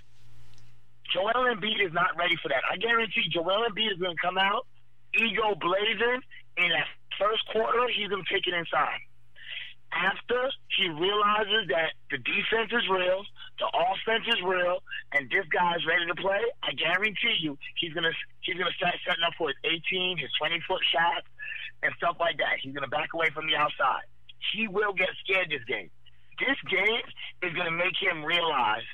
Joel 1.14 1.56
Embiid 1.56 1.86
is 1.86 1.94
not 1.94 2.18
ready 2.18 2.36
for 2.42 2.50
that. 2.50 2.64
I 2.72 2.78
guarantee 2.78 3.30
Joel 3.32 3.68
Embiid 3.70 3.94
is 3.94 4.00
going 4.00 4.16
to 4.16 4.22
come 4.22 4.38
out, 4.38 4.66
ego 5.18 5.56
blazing, 5.60 6.22
in 6.58 6.70
that 6.70 6.88
first 7.20 7.46
quarter, 7.52 7.88
he's 7.94 8.10
going 8.10 8.24
to 8.24 8.34
take 8.34 8.48
it 8.48 8.54
inside. 8.54 9.02
After 9.92 10.52
he 10.76 10.90
realizes 10.90 11.72
that 11.72 11.96
the 12.12 12.18
defense 12.18 12.72
is 12.76 12.84
real, 12.92 13.24
the 13.58 13.70
offense 13.72 14.28
is 14.28 14.42
real, 14.44 14.84
and 15.14 15.30
this 15.32 15.48
guy's 15.48 15.86
ready 15.88 16.06
to 16.08 16.16
play, 16.16 16.44
I 16.62 16.76
guarantee 16.76 17.40
you 17.40 17.58
he's 17.80 17.94
gonna 17.94 18.12
he's 18.42 18.58
gonna 18.60 18.76
start 18.76 18.96
setting 19.08 19.24
up 19.24 19.34
for 19.38 19.48
his 19.48 19.58
18, 19.64 20.18
his 20.18 20.30
20 20.38 20.60
foot 20.68 20.84
shot, 20.92 21.24
and 21.84 21.94
stuff 21.96 22.18
like 22.20 22.38
that. 22.38 22.60
He's 22.62 22.76
gonna 22.76 22.92
back 22.92 23.14
away 23.16 23.30
from 23.34 23.48
the 23.48 23.56
outside. 23.56 24.04
He 24.52 24.68
will 24.68 24.92
get 24.92 25.08
scared 25.24 25.50
this 25.50 25.64
game. 25.64 25.90
This 26.38 26.60
game 26.68 27.08
is 27.42 27.56
gonna 27.56 27.72
make 27.72 27.96
him 27.96 28.26
realize 28.26 28.86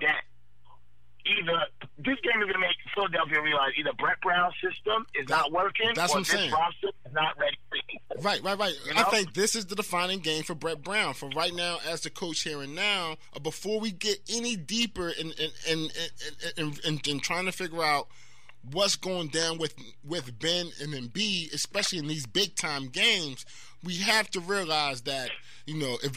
that 0.00 0.22
either 1.26 1.66
this 1.98 2.18
game 2.22 2.40
is 2.40 2.44
going 2.44 2.54
to 2.54 2.58
make 2.58 2.76
Philadelphia 2.94 3.40
realize 3.40 3.72
either 3.78 3.92
Brett 3.98 4.20
Brown's 4.20 4.54
system 4.62 5.06
is 5.14 5.28
not 5.28 5.52
working 5.52 5.90
that's 5.94 6.12
or 6.12 6.18
what 6.18 6.18
I'm 6.18 6.22
this 6.22 6.30
saying. 6.32 6.52
roster 6.52 6.88
is 7.06 7.12
not 7.12 7.38
ready. 7.38 7.56
Right, 8.22 8.42
right, 8.42 8.58
right. 8.58 8.74
You 8.86 8.92
I 8.96 9.04
think 9.04 9.34
this 9.34 9.54
is 9.54 9.66
the 9.66 9.74
defining 9.74 10.20
game 10.20 10.42
for 10.42 10.54
Brett 10.54 10.82
Brown. 10.82 11.14
For 11.14 11.28
right 11.30 11.54
now, 11.54 11.78
as 11.86 12.00
the 12.02 12.10
coach 12.10 12.42
here 12.42 12.62
and 12.62 12.74
now, 12.74 13.16
uh, 13.34 13.40
before 13.40 13.80
we 13.80 13.90
get 13.90 14.18
any 14.30 14.56
deeper 14.56 15.08
in 15.08 15.32
in 15.32 15.50
in, 15.68 15.78
in, 15.78 16.64
in, 16.66 16.72
in, 16.84 17.00
in 17.06 17.20
trying 17.20 17.46
to 17.46 17.52
figure 17.52 17.82
out 17.82 18.08
what's 18.72 18.96
going 18.96 19.28
down 19.28 19.58
with 19.58 19.74
with 20.04 20.38
Ben 20.38 20.70
and 20.82 20.94
Embiid, 20.94 21.52
especially 21.52 21.98
in 21.98 22.06
these 22.06 22.26
big 22.26 22.56
time 22.56 22.88
games, 22.88 23.44
we 23.84 23.96
have 23.96 24.30
to 24.30 24.40
realize 24.40 25.02
that 25.02 25.30
you 25.66 25.78
know 25.78 25.98
if 26.02 26.16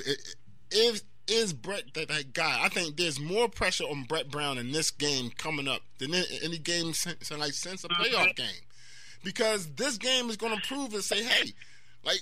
if 0.72 1.02
is 1.30 1.54
Brett 1.54 1.94
that, 1.94 2.08
that 2.10 2.34
guy. 2.34 2.60
I 2.62 2.70
think 2.70 2.98
there's 2.98 3.20
more 3.20 3.48
pressure 3.50 3.86
on 3.86 4.04
Brett 4.04 4.30
Brown 4.30 4.58
in 4.58 4.72
this 4.72 4.92
game 4.92 5.32
coming 5.38 5.68
up 5.68 5.82
than 6.00 6.14
in, 6.14 6.24
any 6.44 6.58
game 6.58 6.94
since 6.94 7.32
like 7.32 7.54
since 7.54 7.84
a 7.84 7.90
playoff 7.90 8.36
game 8.36 8.48
because 9.24 9.68
this 9.76 9.98
game 9.98 10.30
is 10.30 10.38
going 10.38 10.56
to 10.56 10.68
prove 10.68 10.94
and 10.94 11.04
say, 11.04 11.24
hey, 11.24 11.54
like, 12.04 12.22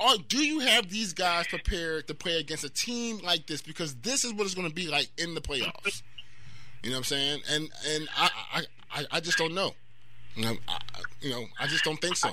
are, 0.00 0.16
do 0.28 0.38
you 0.38 0.60
have 0.60 0.90
these 0.90 1.12
guys 1.12 1.46
prepared 1.46 2.08
to 2.08 2.14
play 2.14 2.38
against 2.38 2.64
a 2.64 2.68
team 2.70 3.18
like 3.22 3.46
this? 3.46 3.62
Because 3.62 3.94
this 3.96 4.24
is 4.24 4.32
what 4.32 4.44
it's 4.44 4.54
going 4.54 4.68
to 4.68 4.74
be 4.74 4.88
like 4.88 5.08
in 5.16 5.34
the 5.34 5.40
playoffs. 5.40 6.02
You 6.82 6.90
know 6.90 6.96
what 6.96 6.98
I'm 6.98 7.04
saying? 7.04 7.40
And 7.50 7.68
and 7.88 8.08
I 8.16 8.30
I, 8.92 9.06
I, 9.12 9.20
just 9.20 9.38
don't 9.38 9.54
know. 9.54 9.72
You 10.36 10.44
know, 10.44 10.56
I, 10.68 10.74
I- 10.74 11.00
you 11.20 11.30
know, 11.30 11.44
I 11.58 11.66
just 11.66 11.84
don't 11.84 12.00
think 12.00 12.16
so. 12.16 12.28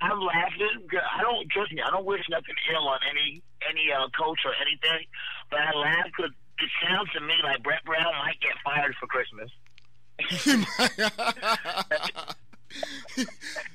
I'm 0.00 0.20
laughing. 0.20 0.86
I 1.18 1.22
don't 1.22 1.48
trust 1.50 1.72
me. 1.72 1.82
I 1.82 1.90
don't 1.90 2.04
wish 2.06 2.22
nothing 2.30 2.54
ill 2.72 2.86
on 2.88 2.98
any 3.10 3.42
any 3.68 3.90
uh, 3.92 4.08
coach 4.18 4.40
or 4.44 4.52
anything, 4.60 5.06
but 5.50 5.60
I 5.60 5.72
laugh 5.76 6.06
because 6.06 6.30
it 6.60 6.70
sounds 6.86 7.10
to 7.12 7.20
me 7.20 7.34
like 7.42 7.62
Brett 7.62 7.84
Brown 7.84 8.12
might 8.24 8.38
get 8.40 8.52
fired 8.64 8.94
for 9.00 9.06
Christmas. 9.06 9.50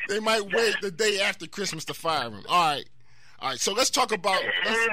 they 0.09 0.19
might 0.19 0.43
wait 0.51 0.75
the 0.81 0.91
day 0.91 1.21
after 1.21 1.47
Christmas 1.47 1.85
to 1.85 1.93
fire 1.93 2.29
him. 2.29 2.43
All 2.47 2.73
right, 2.75 2.85
all 3.39 3.49
right. 3.49 3.59
So 3.59 3.73
let's 3.73 3.89
talk 3.89 4.11
about. 4.11 4.41
Let's, 4.65 4.89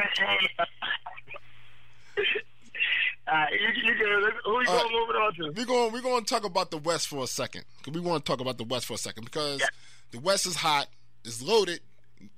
Uh, 3.30 3.44
you, 3.52 3.58
you 3.84 3.94
who 3.94 4.04
you 4.10 4.32
All 4.44 4.64
going 4.64 4.88
to 4.88 4.92
move 4.92 5.10
it 5.10 5.16
on 5.16 5.34
to? 5.34 5.52
we're 5.60 5.64
going 5.66 5.92
we're 5.92 6.00
going 6.00 6.24
to 6.24 6.34
talk 6.34 6.44
about 6.44 6.70
the 6.72 6.78
West 6.78 7.06
for 7.06 7.22
a 7.22 7.26
second. 7.28 7.64
'Cause 7.82 7.94
we 7.94 8.00
want 8.00 8.24
to 8.24 8.28
talk 8.28 8.40
about 8.40 8.58
the 8.58 8.64
West 8.64 8.86
for 8.86 8.94
a 8.94 8.98
second 8.98 9.22
because 9.24 9.60
Yeah. 9.60 9.68
the 10.10 10.18
West 10.18 10.46
is 10.46 10.56
hot, 10.56 10.88
is 11.24 11.42
loaded. 11.42 11.80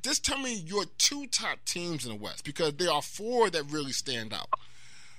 Just 0.02 0.24
tell 0.24 0.38
me 0.38 0.54
your 0.54 0.84
two 0.98 1.26
top 1.26 1.64
teams 1.64 2.04
in 2.04 2.12
the 2.12 2.18
West 2.18 2.44
because 2.44 2.74
there 2.74 2.92
are 2.92 3.02
four 3.02 3.50
that 3.50 3.64
really 3.64 3.92
stand 3.92 4.32
out. 4.32 4.48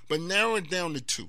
But 0.08 0.20
narrow 0.20 0.56
it 0.56 0.70
down 0.70 0.94
to 0.94 1.00
two. 1.00 1.28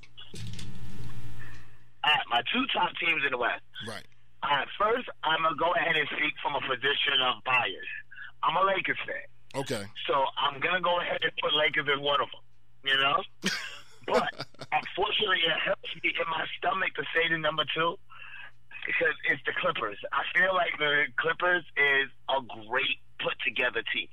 All 2.04 2.12
right, 2.12 2.22
my 2.30 2.42
two 2.54 2.66
top 2.74 2.92
teams 3.00 3.24
in 3.26 3.32
the 3.32 3.38
West. 3.38 3.64
Right. 3.88 4.06
All 4.44 4.52
right, 4.52 4.68
first, 4.80 5.10
I'm 5.24 5.42
going 5.42 5.56
to 5.56 5.60
go 5.60 5.74
ahead 5.74 5.96
and 5.96 6.08
speak 6.16 6.34
from 6.42 6.56
a 6.56 6.62
position 6.62 7.20
of 7.26 7.44
bias. 7.44 7.90
I'm 8.44 8.56
a 8.56 8.66
Lakers 8.66 8.98
fan. 9.06 9.26
Okay. 9.56 9.84
So 10.08 10.14
I'm 10.38 10.60
gonna 10.60 10.82
go 10.82 11.00
ahead 11.00 11.20
and 11.24 11.32
put 11.42 11.54
Lakers 11.56 11.88
as 11.88 12.00
one 12.00 12.20
of 12.20 12.28
them. 12.28 12.44
You 12.84 12.98
know, 13.00 13.18
but 14.06 14.30
unfortunately, 14.72 15.42
it 15.48 15.58
hurts 15.64 15.90
me 16.04 16.12
in 16.12 16.28
my 16.30 16.46
stomach 16.60 16.94
to 16.96 17.04
say 17.16 17.32
the 17.32 17.40
number 17.40 17.64
two 17.74 17.98
because 18.86 19.16
it's 19.30 19.42
the 19.46 19.54
Clippers. 19.60 19.98
I 20.14 20.24
feel 20.38 20.54
like 20.54 20.78
the 20.78 21.06
Clippers 21.18 21.64
is 21.76 22.10
a 22.30 22.42
great 22.68 23.02
put 23.20 23.34
together 23.44 23.82
team. 23.94 24.08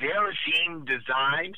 They're 0.00 0.30
a 0.30 0.34
team 0.46 0.84
designed 0.84 1.56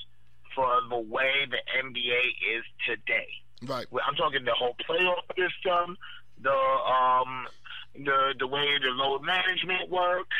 for 0.54 0.80
the 0.88 0.98
way 0.98 1.46
the 1.50 1.60
NBA 1.76 2.24
is 2.56 2.64
today. 2.86 3.28
Right. 3.62 3.86
I'm 4.06 4.14
talking 4.14 4.44
the 4.44 4.54
whole 4.54 4.76
playoff 4.88 5.24
system, 5.36 5.96
the 6.40 6.50
um, 6.50 7.46
the 7.94 8.34
the 8.38 8.46
way 8.46 8.66
the 8.80 8.90
load 8.90 9.22
management 9.22 9.90
works, 9.90 10.36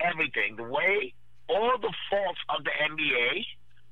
everything. 0.00 0.56
The 0.56 0.64
way 0.64 1.14
all 1.48 1.78
the 1.80 1.92
faults 2.10 2.40
of 2.50 2.64
the 2.64 2.70
NBA, 2.70 3.44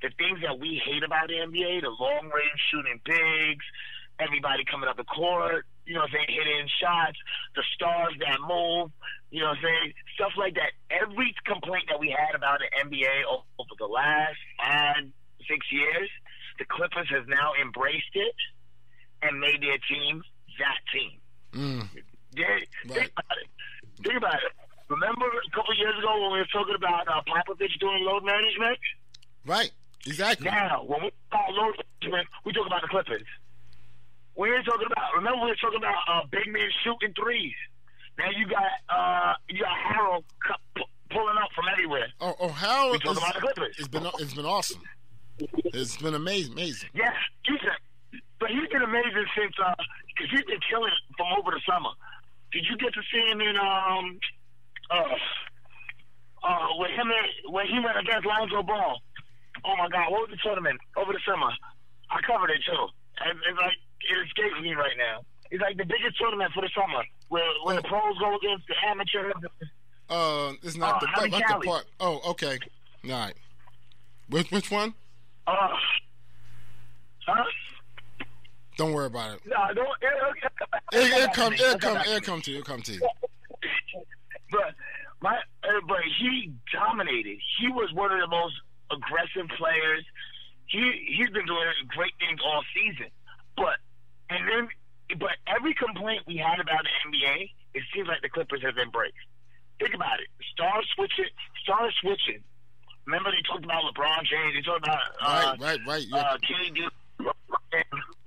the 0.02 0.10
things 0.18 0.40
that 0.42 0.58
we 0.58 0.80
hate 0.84 1.02
about 1.02 1.28
the 1.28 1.34
NBA, 1.34 1.82
the 1.82 1.90
long 1.90 2.24
range 2.24 2.60
shooting 2.70 3.00
bigs, 3.04 3.64
everybody 4.18 4.64
coming 4.70 4.88
up 4.88 4.96
the 4.96 5.04
court, 5.04 5.64
you 5.86 5.94
know 5.94 6.00
what 6.00 6.10
I'm 6.10 6.26
saying, 6.26 6.34
hitting 6.34 6.68
shots, 6.82 7.18
the 7.54 7.62
stars 7.74 8.14
that 8.20 8.42
move, 8.42 8.90
you 9.30 9.40
know 9.40 9.54
what 9.54 9.58
I'm 9.58 9.62
saying, 9.62 9.92
stuff 10.14 10.32
like 10.36 10.54
that. 10.54 10.74
Every 10.90 11.34
complaint 11.46 11.84
that 11.88 12.00
we 12.00 12.10
had 12.10 12.34
about 12.34 12.58
the 12.58 12.68
NBA 12.82 13.22
over 13.30 13.74
the 13.78 13.86
last 13.86 14.36
five, 14.58 15.06
six 15.46 15.66
years, 15.70 16.10
the 16.58 16.64
Clippers 16.66 17.08
has 17.10 17.22
now 17.28 17.52
embraced 17.60 18.14
it 18.14 18.34
and 19.22 19.38
made 19.38 19.62
their 19.62 19.78
team 19.88 20.22
that 20.58 20.80
team. 20.92 21.20
Mm, 21.54 21.88
They, 22.34 22.42
Right. 22.42 22.68
Think 22.86 23.12
about 23.16 23.36
it. 23.40 23.48
Think 24.02 24.16
about 24.18 24.34
it. 24.42 24.52
Remember 24.88 25.26
a 25.26 25.50
couple 25.54 25.74
years 25.74 25.98
ago 25.98 26.20
when 26.22 26.32
we 26.32 26.38
were 26.38 26.52
talking 26.52 26.74
about 26.76 27.08
uh, 27.08 27.22
Popovich 27.26 27.78
doing 27.80 28.04
load 28.04 28.24
management? 28.24 28.78
right. 29.46 29.70
Exactly. 30.06 30.46
Now, 30.48 30.84
when 30.86 31.02
we 31.02 31.10
talk 31.32 31.46
load 31.50 31.74
management, 32.00 32.28
we 32.44 32.52
talk 32.52 32.66
about 32.66 32.82
the 32.82 32.88
Clippers. 32.88 33.26
We 34.36 34.52
ain't 34.52 34.64
talking 34.66 34.86
about. 34.86 35.14
Remember, 35.16 35.40
we 35.44 35.50
were 35.50 35.56
talking 35.60 35.80
about 35.80 35.96
uh, 36.08 36.22
big 36.30 36.46
men 36.52 36.68
shooting 36.84 37.14
threes. 37.16 37.54
Now 38.18 38.28
you 38.36 38.46
got 38.46 38.72
uh, 38.88 39.32
you 39.48 39.60
got 39.60 39.72
Harrell 39.92 40.24
cu- 40.44 40.60
pu- 40.76 40.92
pulling 41.10 41.36
up 41.40 41.48
from 41.54 41.64
everywhere. 41.72 42.08
Oh, 42.20 42.34
oh 42.40 42.48
how 42.48 42.92
We 42.92 42.98
talking 42.98 43.16
about 43.18 43.34
the 43.34 43.40
Clippers. 43.40 43.76
it's 43.78 43.88
been 43.88 44.06
it's 44.20 44.34
been 44.34 44.46
awesome. 44.46 44.82
It's 45.72 45.96
been 45.96 46.14
amazing, 46.14 46.52
amazing. 46.52 46.88
Yeah, 46.94 47.12
he's 47.44 47.60
a, 47.60 47.72
but 48.40 48.48
he's 48.50 48.68
been 48.72 48.82
amazing 48.82 49.24
since 49.36 49.52
because 49.56 50.30
he's 50.32 50.44
been 50.44 50.60
killing 50.68 50.92
from 51.16 51.28
over 51.38 51.50
the 51.52 51.60
summer. 51.68 51.90
Did 52.52 52.64
you 52.68 52.76
get 52.76 52.92
to 52.94 53.02
see 53.12 53.20
him 53.32 53.40
in 53.40 53.56
um 53.56 54.18
uh 54.90 55.16
uh 56.44 56.68
with 56.76 56.92
him 56.92 57.08
in, 57.08 57.52
when 57.52 57.66
he 57.66 57.80
went 57.80 57.96
against 58.00 58.24
Lonzo 58.24 58.62
Ball? 58.62 59.00
Oh 59.64 59.76
my 59.76 59.88
God, 59.88 60.12
what 60.12 60.28
was 60.28 60.30
the 60.36 60.40
tournament 60.44 60.80
over 60.96 61.12
the 61.12 61.20
summer? 61.24 61.52
I 62.08 62.20
covered 62.24 62.50
it 62.52 62.60
too. 62.64 62.84
And 63.24 63.36
it's 63.48 63.58
like 63.60 63.76
it 64.00 64.26
escapes 64.26 64.60
me 64.62 64.74
right 64.74 64.96
now. 64.96 65.20
It's 65.50 65.62
like 65.62 65.76
the 65.76 65.84
biggest 65.84 66.18
tournament 66.18 66.52
for 66.52 66.60
the 66.62 66.70
summer, 66.74 67.04
where 67.28 67.44
when 67.64 67.76
the 67.76 67.82
pros 67.82 68.18
go 68.18 68.36
against 68.36 68.66
the 68.66 68.74
amateurs. 68.88 69.34
Uh, 70.08 70.52
it's 70.62 70.76
not 70.76 71.02
Oh, 71.02 71.22
the 71.22 71.28
not 71.28 71.60
the 71.60 71.66
part. 71.66 71.84
Oh, 72.00 72.20
okay. 72.30 72.58
All 73.04 73.10
right. 73.10 73.34
Which 74.28 74.50
which 74.50 74.70
one? 74.70 74.94
Uh, 75.46 75.68
huh? 77.26 77.44
Don't 78.76 78.92
worry 78.92 79.06
about 79.06 79.34
it. 79.36 79.40
No, 79.46 79.56
don't. 79.74 79.88
It, 80.02 80.12
It, 80.92 81.22
it 81.24 81.32
come 81.32 81.52
It'll 81.54 81.78
come 81.78 81.94
back 81.94 82.04
to 82.04 82.10
me. 82.10 82.16
it 82.16 82.22
come 82.24 82.40
to 82.42 82.50
you. 82.50 82.58
It 82.58 82.64
come 82.64 82.82
to 82.82 82.92
you. 82.92 83.00
but 84.50 84.74
my 85.22 85.36
uh, 85.64 85.68
but 85.88 86.00
he 86.18 86.52
dominated. 86.72 87.38
He 87.58 87.68
was 87.68 87.92
one 87.94 88.12
of 88.12 88.20
the 88.20 88.26
most 88.28 88.54
aggressive 88.92 89.48
players. 89.56 90.04
He 90.66 91.06
he's 91.16 91.30
been 91.30 91.46
doing 91.46 91.66
great 91.88 92.12
things 92.18 92.40
all 92.44 92.62
season. 92.74 93.06
But 93.56 93.78
complaint 96.06 96.22
we 96.26 96.36
had 96.36 96.60
about 96.60 96.82
the 96.84 96.94
NBA, 97.10 97.50
it 97.74 97.82
seems 97.94 98.08
like 98.08 98.22
the 98.22 98.28
Clippers 98.28 98.62
have 98.62 98.76
embraced. 98.78 99.14
Think 99.78 99.94
about 99.94 100.20
it. 100.20 100.28
Star 100.52 100.82
switching, 100.94 101.30
star 101.62 101.90
switching. 102.00 102.42
Remember 103.06 103.30
they 103.30 103.42
talked 103.46 103.64
about 103.64 103.84
LeBron 103.84 104.24
James. 104.24 104.54
They 104.54 104.62
talked 104.62 104.84
about 104.86 105.00
uh, 105.20 105.56
Right, 105.60 105.78
right, 105.78 105.80
right. 105.86 106.04
Yeah. 106.08 106.16
uh, 106.18 106.38
KD. 106.38 106.88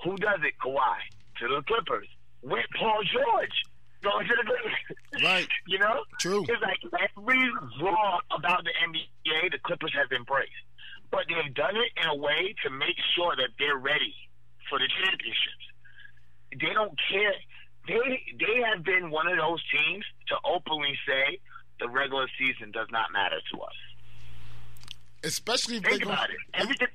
Who 0.05 0.15
does 0.17 0.39
it? 0.43 0.53
Kawhi 0.63 0.95
to 1.39 1.47
the 1.47 1.61
Clippers. 1.67 2.07
With 2.41 2.65
Paul 2.77 3.01
George 3.03 3.57
going 4.01 4.27
to 4.27 4.35
the 4.37 4.45
Clippers. 4.45 5.23
Right. 5.23 5.47
You 5.67 5.77
know? 5.79 6.01
True. 6.19 6.43
It's 6.47 6.61
like 6.61 6.79
every 6.97 7.43
law 7.81 8.19
about 8.31 8.63
the 8.63 8.71
NBA, 8.87 9.51
the 9.51 9.59
Clippers 9.63 9.93
have 9.93 10.11
embraced. 10.11 10.49
But 11.11 11.25
they've 11.27 11.53
done 11.53 11.75
it 11.75 11.91
in 12.01 12.07
a 12.09 12.15
way 12.15 12.55
to 12.63 12.69
make 12.69 12.95
sure 13.15 13.35
that 13.35 13.49
they're 13.59 13.77
ready 13.77 14.13
for 14.69 14.79
the 14.79 14.87
championships. 14.87 15.65
They 16.51 16.73
don't 16.73 16.97
care. 17.11 17.33
They 17.87 18.21
they 18.39 18.61
have 18.73 18.83
been 18.83 19.09
one 19.11 19.27
of 19.27 19.37
those 19.37 19.61
teams 19.71 20.05
to 20.27 20.35
openly 20.45 20.97
say 21.07 21.39
the 21.79 21.87
regular 21.89 22.27
season 22.37 22.71
does 22.71 22.87
not 22.91 23.11
matter 23.11 23.37
to 23.53 23.61
us. 23.61 23.73
Especially 25.23 25.77
if 25.77 25.83
Think 25.83 25.99
they 25.99 26.05
go, 26.05 26.11
about 26.11 26.29
it. 26.29 26.37
Everything. 26.53 26.87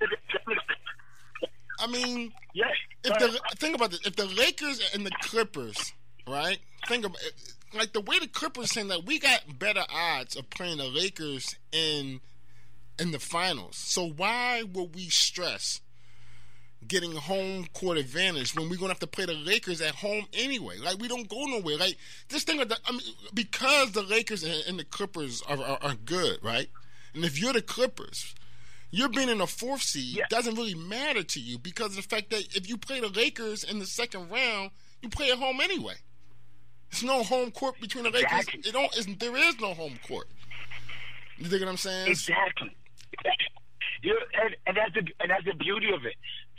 I 1.81 1.87
mean, 1.89 2.33
Yes. 2.55 2.71
if 3.03 3.19
the 3.19 3.41
think 3.57 3.75
about 3.75 3.91
this, 3.91 4.01
if 4.07 4.17
the 4.17 4.27
Lakers 4.27 4.81
and 4.95 5.05
the 5.05 5.11
Clippers, 5.23 5.93
right? 6.27 6.59
Think 6.87 7.05
about 7.05 7.21
it, 7.23 7.35
like 7.77 7.93
the 7.93 8.01
way 8.01 8.19
the 8.21 8.29
Clippers 8.29 8.71
saying 8.71 8.89
that 8.89 9.05
we 9.05 9.19
got 9.19 9.59
better 9.59 9.85
odds 9.93 10.37
of 10.37 10.49
playing 10.51 10.79
the 10.79 10.85
Lakers 10.89 11.57
in 11.73 12.21
in 12.99 13.11
the 13.11 13.19
finals. 13.19 13.77
So 13.77 14.07
why 14.09 14.63
would 14.63 14.95
we 14.95 15.09
stress 15.09 15.81
getting 16.89 17.13
home 17.13 17.67
court 17.73 17.99
advantage 17.99 18.55
when 18.55 18.69
we're 18.69 18.77
gonna 18.77 18.93
have 18.93 18.99
to 19.01 19.07
play 19.07 19.27
the 19.27 19.35
Lakers 19.35 19.81
at 19.81 19.95
home 19.95 20.27
anyway? 20.33 20.79
Like 20.79 20.99
we 20.99 21.09
don't 21.09 21.29
go 21.29 21.45
nowhere. 21.45 21.77
Like 21.77 21.97
this 22.29 22.45
thing 22.45 22.59
the, 22.59 22.79
I 22.87 22.93
mean, 22.93 23.01
because 23.33 23.93
the 23.93 24.03
Lakers 24.03 24.43
and, 24.43 24.63
and 24.69 24.79
the 24.79 24.85
Clippers 24.85 25.43
are, 25.43 25.59
are 25.59 25.79
are 25.83 25.95
good, 26.05 26.39
right? 26.43 26.69
And 27.15 27.25
if 27.25 27.41
you're 27.41 27.53
the 27.53 27.63
Clippers, 27.63 28.35
you're 28.91 29.09
being 29.09 29.29
in 29.29 29.41
a 29.41 29.47
fourth 29.47 29.83
seed 29.83 30.17
Yeah. 30.17 30.25
doesn't 30.31 30.55
really 30.55 30.75
matter 30.75 31.23
to 31.23 31.41
you 31.41 31.59
because 31.59 31.97
of 31.97 31.97
the 31.97 32.03
fact 32.03 32.31
that 32.31 32.55
if 32.57 32.69
you 32.69 32.77
play 32.77 33.01
the 33.01 33.09
Lakers 33.09 33.65
in 33.65 33.79
the 33.79 33.87
second 33.87 34.31
round, 34.31 34.71
you 35.03 35.09
play 35.09 35.31
at 35.31 35.39
home 35.39 35.61
anyway. 35.61 35.95
There's 36.91 37.03
no 37.03 37.25
home 37.25 37.51
court 37.51 37.81
between 37.81 38.05
the 38.05 38.11
Lakers. 38.11 38.31
Exactly. 38.31 38.61
It 38.65 38.73
don't. 38.73 38.97
Isn't, 38.97 39.19
there 39.19 39.37
is 39.37 39.59
no 39.61 39.75
home 39.75 39.99
court. 40.07 40.29
You 41.39 41.47
think 41.47 41.63
what 41.63 41.71
I'm 41.71 41.77
saying? 41.77 42.09
Exactly. 42.09 42.77
And, 44.05 44.57
and 44.67 44.77
that's 44.77 44.93
the 44.95 45.01
and 45.21 45.31
that's 45.31 45.45
the 45.45 45.55
beauty 45.55 45.89
of 45.93 46.05
it. 46.05 46.15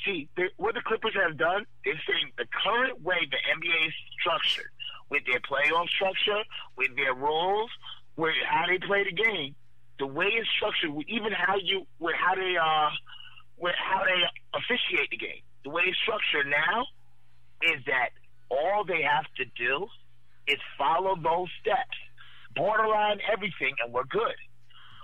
See, 0.06 0.30
what 0.58 0.76
the 0.76 0.82
Clippers 0.82 1.14
have 1.16 1.38
done 1.38 1.66
is 1.84 1.96
saying 2.08 2.32
the 2.38 2.46
current 2.64 3.02
way 3.02 3.18
the 3.30 3.38
NBA 3.38 3.88
is 3.88 3.94
structured, 4.20 4.70
with 5.10 5.24
their 5.26 5.40
playoff 5.40 5.90
structure, 5.90 6.44
with 6.78 6.96
their 6.96 7.14
rules, 7.14 7.70
with 8.16 8.36
how 8.48 8.66
they 8.68 8.78
play 8.78 9.04
the 9.04 9.12
game, 9.12 9.56
the 10.00 10.08
way 10.08 10.28
it's 10.28 10.48
structured, 10.58 10.92
even 11.08 11.32
how 11.32 11.56
you 11.58 11.86
with 12.00 12.16
how 12.16 12.36
they 12.36 12.56
uh 12.58 12.90
with 13.58 13.76
how 13.76 14.04
they 14.04 14.22
officiate 14.54 15.10
the 15.10 15.18
game, 15.18 15.42
the 15.64 15.70
way 15.70 15.84
it's 15.88 15.98
structured 16.00 16.48
now 16.48 16.86
is 17.62 17.84
that 17.88 18.10
all 18.50 18.84
they 18.84 19.02
have 19.02 19.26
to 19.38 19.46
do 19.58 19.88
is 20.48 20.58
follow 20.78 21.16
those 21.16 21.48
steps, 21.62 21.98
borderline 22.56 23.20
everything, 23.32 23.74
and 23.84 23.94
we're 23.94 24.04
good. 24.04 24.36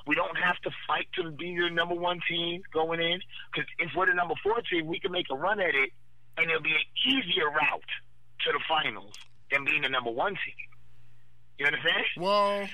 We 0.08 0.16
don't 0.16 0.38
have 0.38 0.58
to 0.64 0.72
fight 0.88 1.08
to 1.16 1.32
be 1.32 1.56
the 1.56 1.70
number 1.70 1.96
one 1.96 2.20
team 2.28 2.62
going 2.74 3.00
in. 3.00 3.20
Because 3.54 3.70
if 3.80 3.92
we're 3.96 4.08
the 4.08 4.14
number 4.14 4.36
four 4.44 4.62
team, 4.62 4.88
we 4.88 5.00
can 5.00 5.12
make 5.12 5.28
a 5.32 5.36
run 5.36 5.60
at 5.60 5.76
it, 5.76 5.92
and 6.38 6.50
it'll 6.50 6.62
be 6.62 6.72
an 6.72 7.14
easier 7.14 7.50
route 7.50 7.82
to 8.46 8.52
the 8.52 8.60
finals 8.68 9.14
than 9.52 9.66
being 9.66 9.82
the 9.82 9.90
number 9.90 10.12
one 10.12 10.34
team. 10.34 10.56
You 11.60 11.68
understand? 11.68 12.06
well, 12.18 12.68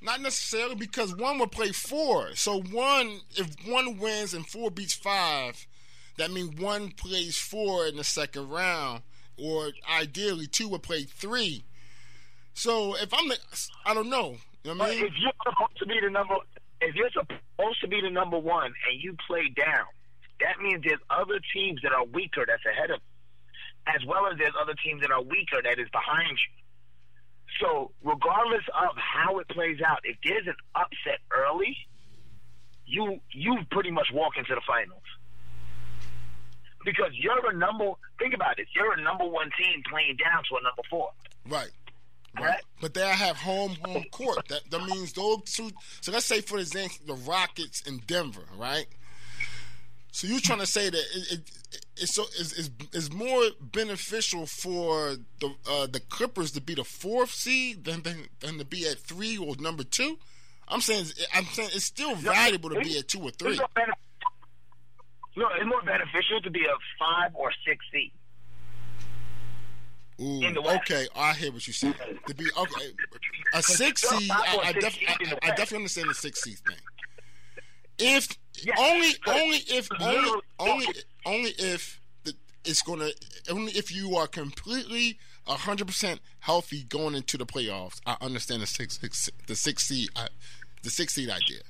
not 0.00 0.20
necessarily 0.20 0.74
because 0.74 1.14
one 1.14 1.38
will 1.38 1.46
play 1.46 1.70
four. 1.72 2.34
So 2.34 2.60
one, 2.60 3.20
if 3.36 3.54
one 3.66 3.98
wins 3.98 4.34
and 4.34 4.46
four 4.46 4.70
beats 4.70 4.94
five, 4.94 5.66
that 6.18 6.30
means 6.30 6.60
one 6.60 6.90
plays 6.90 7.38
four 7.38 7.86
in 7.86 7.96
the 7.96 8.04
second 8.04 8.48
round, 8.48 9.02
or 9.38 9.70
ideally 9.90 10.46
two 10.46 10.68
will 10.68 10.78
play 10.78 11.04
three. 11.04 11.64
So 12.54 12.96
if 12.96 13.12
I'm 13.12 13.28
the, 13.28 13.38
I 13.86 13.94
don't 13.94 14.10
know. 14.10 14.36
You 14.64 14.74
know 14.74 14.78
what 14.78 14.88
But 14.88 14.90
I 14.92 14.94
mean? 14.96 15.06
if 15.06 15.12
you're 15.18 15.32
supposed 15.44 15.78
to 15.78 15.86
be 15.86 15.98
the 16.00 16.10
number, 16.10 16.34
if 16.80 16.94
you're 16.94 17.10
supposed 17.10 17.80
to 17.80 17.88
be 17.88 18.00
the 18.00 18.10
number 18.10 18.38
one 18.38 18.66
and 18.90 19.02
you 19.02 19.16
play 19.26 19.48
down, 19.56 19.86
that 20.40 20.60
means 20.60 20.82
there's 20.84 21.00
other 21.10 21.40
teams 21.54 21.80
that 21.82 21.92
are 21.92 22.04
weaker 22.04 22.44
that's 22.46 22.64
ahead 22.66 22.90
of, 22.90 22.98
you, 22.98 23.92
as 23.94 24.04
well 24.06 24.26
as 24.30 24.38
there's 24.38 24.54
other 24.60 24.74
teams 24.84 25.00
that 25.02 25.10
are 25.10 25.22
weaker 25.22 25.60
that 25.62 25.78
is 25.78 25.88
behind 25.90 26.30
you. 26.38 26.52
So 27.60 27.90
regardless 28.02 28.64
of 28.72 28.96
how 28.96 29.38
it 29.38 29.48
plays 29.48 29.78
out, 29.86 30.00
if 30.04 30.16
there's 30.24 30.46
an 30.46 30.56
upset 30.74 31.20
early, 31.30 31.76
you 32.86 33.20
you 33.30 33.58
pretty 33.70 33.90
much 33.90 34.08
walk 34.12 34.36
into 34.38 34.54
the 34.54 34.62
finals. 34.66 35.02
Because 36.84 37.12
you're 37.14 37.50
a 37.50 37.54
number. 37.54 37.92
Think 38.18 38.34
about 38.34 38.58
it. 38.58 38.66
You're 38.74 38.94
a 38.98 39.02
number 39.02 39.24
one 39.24 39.50
team 39.58 39.82
playing 39.88 40.16
down 40.16 40.42
to 40.50 40.56
a 40.56 40.62
number 40.62 40.82
four. 40.90 41.10
Right. 41.46 41.70
Right. 42.40 42.62
But 42.80 42.94
they 42.94 43.06
have 43.06 43.36
home 43.36 43.76
home 43.84 44.04
court. 44.10 44.48
That 44.48 44.70
that 44.70 44.84
means 44.86 45.12
those 45.12 45.42
two. 45.44 45.70
So 46.00 46.12
let's 46.12 46.26
say 46.26 46.40
for 46.40 46.58
example 46.58 46.96
the 47.06 47.14
Rockets 47.14 47.82
in 47.82 47.98
Denver, 48.06 48.44
right? 48.56 48.86
So 50.12 50.26
you're 50.26 50.40
trying 50.40 50.58
to 50.60 50.66
say 50.66 50.90
that 50.90 50.98
it, 50.98 51.32
it, 51.32 51.40
it's 51.96 52.14
so 52.14 52.24
is 52.38 52.52
is 52.52 52.70
is 52.92 53.12
more 53.12 53.42
beneficial 53.60 54.46
for 54.46 55.16
the 55.40 55.54
uh, 55.68 55.86
the 55.86 56.00
Clippers 56.00 56.52
to 56.52 56.60
be 56.60 56.74
the 56.74 56.84
fourth 56.84 57.30
seed 57.30 57.84
than, 57.84 58.02
than 58.02 58.28
than 58.40 58.58
to 58.58 58.64
be 58.64 58.86
at 58.86 58.98
three 58.98 59.36
or 59.36 59.56
number 59.56 59.84
two. 59.84 60.18
I'm 60.68 60.80
saying 60.80 61.06
I'm 61.34 61.44
saying 61.44 61.70
it's 61.74 61.84
still 61.84 62.14
valuable 62.14 62.70
to 62.70 62.80
be 62.80 62.98
at 62.98 63.08
two 63.08 63.20
or 63.20 63.30
three. 63.30 63.52
It's 63.52 63.60
more 63.60 63.68
benef- 63.74 63.92
no, 65.36 65.48
it's 65.56 65.66
more 65.66 65.82
beneficial 65.82 66.40
to 66.42 66.50
be 66.50 66.60
a 66.60 66.76
five 66.98 67.34
or 67.34 67.50
six 67.66 67.84
seed. 67.92 68.12
Ooh, 70.22 70.42
in 70.42 70.54
the 70.54 70.62
West. 70.62 70.90
okay, 70.90 71.06
I 71.16 71.32
hear 71.32 71.52
what 71.52 71.66
you're 71.66 71.74
saying. 71.74 71.94
To 72.26 72.34
be 72.34 72.46
okay, 72.56 72.92
a 73.54 73.62
six 73.62 74.02
seed. 74.02 74.30
I, 74.30 74.60
I, 74.64 74.72
def, 74.72 74.96
I, 75.08 75.16
I 75.42 75.48
definitely 75.48 75.78
understand 75.78 76.10
the 76.10 76.14
six 76.14 76.42
seed 76.42 76.58
thing. 76.58 76.76
If 77.98 78.38
Yes, 78.60 78.78
only, 78.78 79.10
only 79.26 79.56
if 79.68 79.88
only 80.00 80.40
only 80.58 80.86
only 81.24 81.50
if 81.58 82.00
the, 82.24 82.34
it's 82.64 82.82
gonna 82.82 83.10
only 83.50 83.72
if 83.72 83.94
you 83.94 84.16
are 84.16 84.26
completely 84.26 85.18
hundred 85.46 85.86
percent 85.86 86.20
healthy 86.40 86.84
going 86.84 87.14
into 87.14 87.36
the 87.36 87.46
playoffs. 87.46 88.00
I 88.06 88.16
understand 88.20 88.62
the 88.62 88.66
six, 88.66 89.00
six 89.00 89.30
the 89.46 89.56
six 89.56 89.88
seed 89.88 90.10
uh, 90.16 90.28
the 90.82 90.90
six 90.90 91.14
seed 91.14 91.30
idea. 91.30 91.60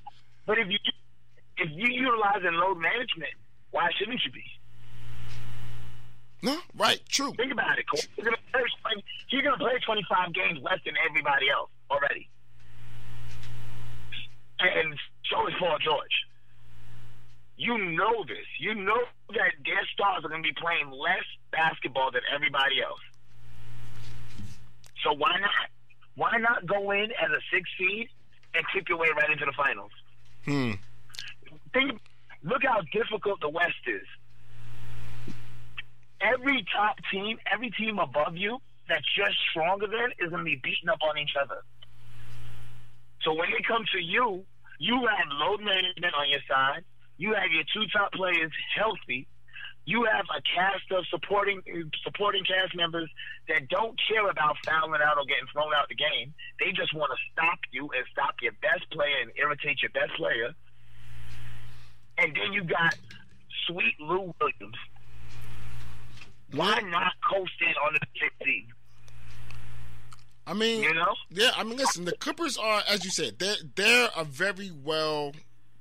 But 0.47 0.59
if 0.59 0.69
you 0.69 0.79
if 1.59 1.71
you 1.71 1.89
utilize 1.89 2.43
in 2.47 2.55
load 2.59 2.79
management, 2.79 3.33
why 3.71 3.89
shouldn't 3.99 4.21
you 4.25 4.33
be? 4.33 4.45
No, 6.43 6.59
right, 6.77 7.01
true. 7.09 7.33
Think 7.37 7.53
about 7.53 7.79
it. 7.79 7.87
Cole. 7.89 8.01
You're 8.17 8.25
gonna 8.25 8.37
play 8.53 9.03
you're 9.31 9.43
gonna 9.43 9.57
play 9.59 9.79
25 9.85 10.35
games 10.35 10.59
less 10.63 10.81
than 10.85 10.95
everybody 11.09 11.49
else 11.49 11.71
already, 11.91 12.29
and 14.59 14.99
so 15.31 15.47
is 15.47 15.55
Paul 15.59 15.79
George. 15.79 16.27
You 17.57 17.79
know 17.79 18.25
this. 18.27 18.47
You 18.59 18.75
know 18.75 19.03
that 19.29 19.53
their 19.65 19.87
stars 19.95 20.25
are 20.25 20.29
going 20.29 20.43
to 20.43 20.49
be 20.49 20.55
playing 20.61 20.91
less 20.91 21.23
basketball 21.53 22.11
than 22.11 22.23
everybody 22.35 22.83
else. 22.83 23.01
So 25.05 25.13
why 25.13 25.39
not? 25.39 25.71
Why 26.17 26.39
not 26.39 26.67
go 26.67 26.91
in 26.91 27.13
as 27.13 27.31
a 27.31 27.41
six 27.53 27.69
seed 27.79 28.09
and 28.55 28.65
tip 28.75 28.89
your 28.89 28.99
way 28.99 29.09
right 29.17 29.31
into 29.31 29.45
the 29.45 29.53
finals? 29.53 29.93
Hmm. 30.45 30.73
Think, 31.73 32.01
look 32.43 32.63
how 32.65 32.83
difficult 32.93 33.41
the 33.41 33.49
West 33.49 33.87
is. 33.87 34.07
Every 36.23 36.65
top 36.75 36.97
team, 37.11 37.39
every 37.53 37.71
team 37.71 37.99
above 37.99 38.37
you 38.37 38.59
that's 38.89 39.07
just 39.15 39.37
stronger 39.51 39.87
than 39.87 40.13
is 40.19 40.31
going 40.31 40.45
to 40.45 40.45
be 40.45 40.61
beating 40.63 40.89
up 40.89 41.01
on 41.03 41.19
each 41.19 41.35
other. 41.41 41.63
So 43.23 43.35
when 43.35 43.49
it 43.51 43.67
comes 43.67 43.89
to 43.91 44.01
you, 44.01 44.45
you 44.79 45.07
have 45.07 45.27
load 45.33 45.61
management 45.61 46.15
on 46.15 46.29
your 46.29 46.41
side. 46.49 46.85
You 47.17 47.35
have 47.35 47.51
your 47.53 47.65
two 47.73 47.87
top 47.93 48.13
players 48.13 48.51
healthy. 48.75 49.29
You 49.85 50.05
have 50.05 50.27
a 50.31 50.41
cast 50.43 50.91
of 50.93 51.07
supporting 51.11 51.63
supporting 52.05 52.45
cast 52.45 52.75
members 52.77 53.11
that 53.49 53.69
don't 53.69 53.99
care 54.09 54.29
about 54.29 54.57
fouling 54.65 55.01
out 55.03 55.19
or 55.19 55.25
getting 55.27 55.47
thrown 55.53 55.75
out 55.75 55.85
of 55.85 55.89
the 55.89 55.99
game. 55.99 56.35
They 56.61 56.71
just 56.71 56.95
want 56.95 57.11
to 57.11 57.19
stop 57.33 57.59
you 57.73 57.91
and 57.95 58.05
stop 58.11 58.37
your 58.43 58.53
best 58.63 58.91
player 58.91 59.23
and 59.23 59.33
irritate 59.37 59.83
your 59.83 59.91
best 59.91 60.15
player. 60.15 60.55
And 62.19 62.35
then 62.35 62.53
you 62.53 62.63
got 62.63 62.95
sweet 63.67 63.99
Lou 63.99 64.35
Williams. 64.41 64.79
Why 66.53 66.81
not 66.81 67.13
coast 67.31 67.53
in 67.61 67.69
on 67.69 67.95
the 67.95 68.01
sixth 68.21 68.37
seed? 68.45 68.67
I 70.47 70.55
mean, 70.55 70.83
You 70.83 70.93
know? 70.95 71.15
Yeah, 71.31 71.51
I 71.57 71.63
mean, 71.65 71.77
listen, 71.77 72.05
the 72.05 72.17
Clippers 72.17 72.57
are, 72.59 72.83
as 72.89 73.05
you 73.05 73.11
said, 73.11 73.39
they're 73.39 73.57
they're 73.77 74.09
a 74.17 74.25
very 74.25 74.71
well 74.73 75.33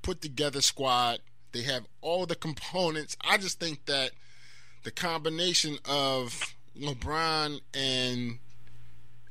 put 0.02 0.20
together 0.20 0.60
squad. 0.60 1.18
They 1.52 1.62
have 1.62 1.84
all 2.00 2.26
the 2.26 2.36
components. 2.36 3.16
I 3.22 3.38
just 3.38 3.58
think 3.60 3.84
that 3.86 4.12
the 4.84 4.90
combination 4.90 5.78
of 5.84 6.54
LeBron 6.80 7.60
and 7.74 8.38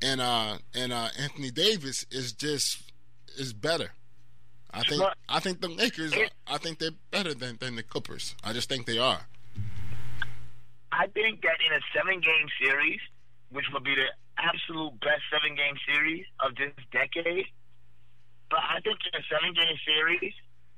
and 0.02 0.22
uh 0.22 0.58
and 0.76 0.92
uh 0.94 1.10
Anthony 1.18 1.50
Davis 1.50 2.06
is 2.12 2.34
just 2.34 2.92
is 3.38 3.54
better. 3.54 3.92
I 4.74 4.84
think 4.84 5.02
I 5.30 5.39
think 5.39 5.62
the 5.62 5.70
Lakers. 5.70 6.14
It- 6.14 6.32
I 6.46 6.58
think 6.58 6.80
they're 6.80 6.92
better 7.10 7.34
than 7.34 7.58
than 7.62 7.76
the 7.78 7.84
Clippers. 7.84 8.36
I 8.44 8.52
just 8.52 8.68
think 8.68 8.86
they 8.86 8.98
are. 8.98 9.22
I 10.92 11.08
think 11.08 11.42
that 11.42 11.58
in 11.66 11.72
a 11.74 11.82
seven 11.96 12.20
game 12.20 12.48
series, 12.62 13.00
which 13.50 13.66
would 13.74 13.84
be 13.84 13.96
the 13.96 14.10
absolute 14.38 15.00
best 15.00 15.24
seven 15.32 15.56
game 15.56 15.76
series 15.88 16.26
of 16.39 16.56
this 16.56 16.74
decade, 16.92 17.46
but 18.50 18.60
I 18.60 18.80
think 18.84 19.00
in 19.08 19.16
a 19.20 19.24
seven 19.32 19.54
game 19.54 19.78
series, 19.86 20.34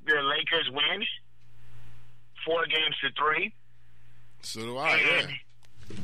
the 0.05 0.21
Lakers 0.21 0.69
win 0.71 1.01
four 2.45 2.65
games 2.67 2.95
to 3.01 3.09
three. 3.17 3.53
So 4.41 4.61
do 4.61 4.77
I. 4.77 4.97
And 4.97 5.29
Yeah. 5.89 5.97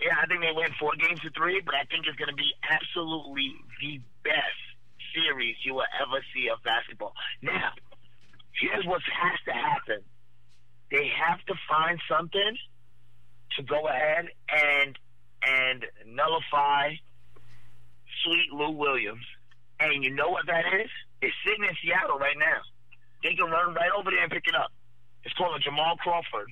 yeah, 0.00 0.16
I 0.22 0.26
think 0.26 0.40
they 0.40 0.52
win 0.52 0.72
four 0.80 0.92
games 0.98 1.20
to 1.20 1.30
three, 1.30 1.60
but 1.60 1.74
I 1.74 1.84
think 1.84 2.06
it's 2.06 2.16
going 2.16 2.30
to 2.30 2.36
be 2.38 2.50
absolutely 2.68 3.54
the 3.80 4.00
best 4.24 4.58
series 5.14 5.56
you 5.62 5.74
will 5.74 5.86
ever 6.00 6.24
see 6.34 6.48
of 6.48 6.62
basketball. 6.64 7.14
Now, 7.42 7.72
here's 8.58 8.84
what 8.86 9.02
has 9.02 9.38
to 9.46 9.52
happen. 9.52 10.00
They 10.90 11.06
have 11.08 11.44
to 11.46 11.54
find 11.68 12.00
something 12.08 12.56
to 13.56 13.62
go 13.62 13.86
ahead 13.88 14.28
and 14.48 14.98
and 15.46 15.84
nullify 16.06 16.94
Sweet 18.24 18.52
Lou 18.52 18.70
Williams. 18.70 19.24
And 19.80 20.04
you 20.04 20.14
know 20.14 20.28
what 20.28 20.46
that 20.46 20.64
is? 20.80 20.90
It's 21.20 21.34
sitting 21.44 21.64
in 21.64 21.74
Seattle 21.82 22.18
right 22.18 22.36
now. 22.38 22.60
They 23.22 23.34
can 23.34 23.50
run 23.50 23.74
right 23.74 23.90
over 23.96 24.10
there 24.10 24.22
and 24.22 24.30
pick 24.30 24.46
it 24.46 24.54
up. 24.54 24.70
It's 25.24 25.34
called 25.34 25.56
a 25.56 25.60
Jamal 25.60 25.96
Crawford. 25.96 26.50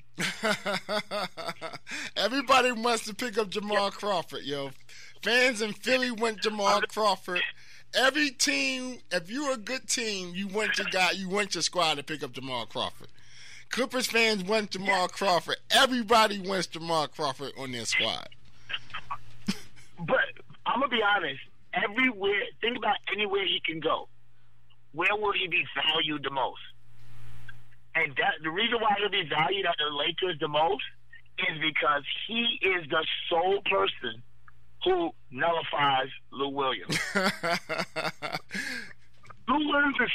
Everybody 2.16 2.72
wants 2.72 3.04
to 3.06 3.14
pick 3.14 3.36
up 3.36 3.50
Jamal 3.50 3.90
Crawford, 3.90 4.44
yo. 4.44 4.70
Fans 5.22 5.60
in 5.60 5.72
Philly 5.72 6.10
want 6.10 6.40
Jamal 6.40 6.80
Crawford. 6.82 7.42
Every 7.94 8.30
team, 8.30 8.98
if 9.10 9.28
you're 9.28 9.52
a 9.52 9.56
good 9.56 9.88
team, 9.88 10.32
you 10.34 10.46
want 10.46 10.78
your 10.78 10.86
guy, 10.92 11.10
you 11.12 11.28
want 11.28 11.54
your 11.54 11.62
squad 11.62 11.94
to 11.96 12.04
pick 12.04 12.22
up 12.22 12.32
Jamal 12.32 12.66
Crawford. 12.66 13.08
Clippers 13.70 14.06
fans 14.06 14.44
want 14.44 14.70
Jamal 14.70 15.08
Crawford. 15.08 15.56
Everybody 15.70 16.40
wants 16.40 16.66
Jamal 16.66 17.08
Crawford 17.08 17.52
on 17.56 17.72
their 17.72 17.84
squad. 17.84 18.28
But 19.98 20.18
I'm 20.66 20.80
gonna 20.80 20.88
be 20.88 21.02
honest. 21.02 21.40
Everywhere, 21.72 22.42
think 22.60 22.76
about 22.76 22.96
anywhere 23.12 23.44
he 23.44 23.60
can 23.64 23.78
go. 23.78 24.08
Where 24.92 25.14
will 25.16 25.32
he 25.32 25.46
be 25.46 25.64
valued 25.74 26.24
the 26.24 26.30
most? 26.30 26.60
And 27.94 28.12
that 28.16 28.34
the 28.42 28.50
reason 28.50 28.78
why 28.80 28.94
he'll 28.98 29.08
be 29.08 29.28
valued 29.28 29.66
at 29.66 29.76
the 29.78 29.94
Lakers 29.94 30.38
the 30.40 30.48
most 30.48 30.82
is 31.38 31.60
because 31.60 32.02
he 32.26 32.58
is 32.62 32.88
the 32.90 33.04
sole 33.28 33.60
person 33.62 34.22
who 34.84 35.10
nullifies 35.30 36.08
Lou 36.32 36.48
Williams. 36.48 36.98
Lou 39.50 39.68
Williams 39.68 39.96
is 40.00 40.10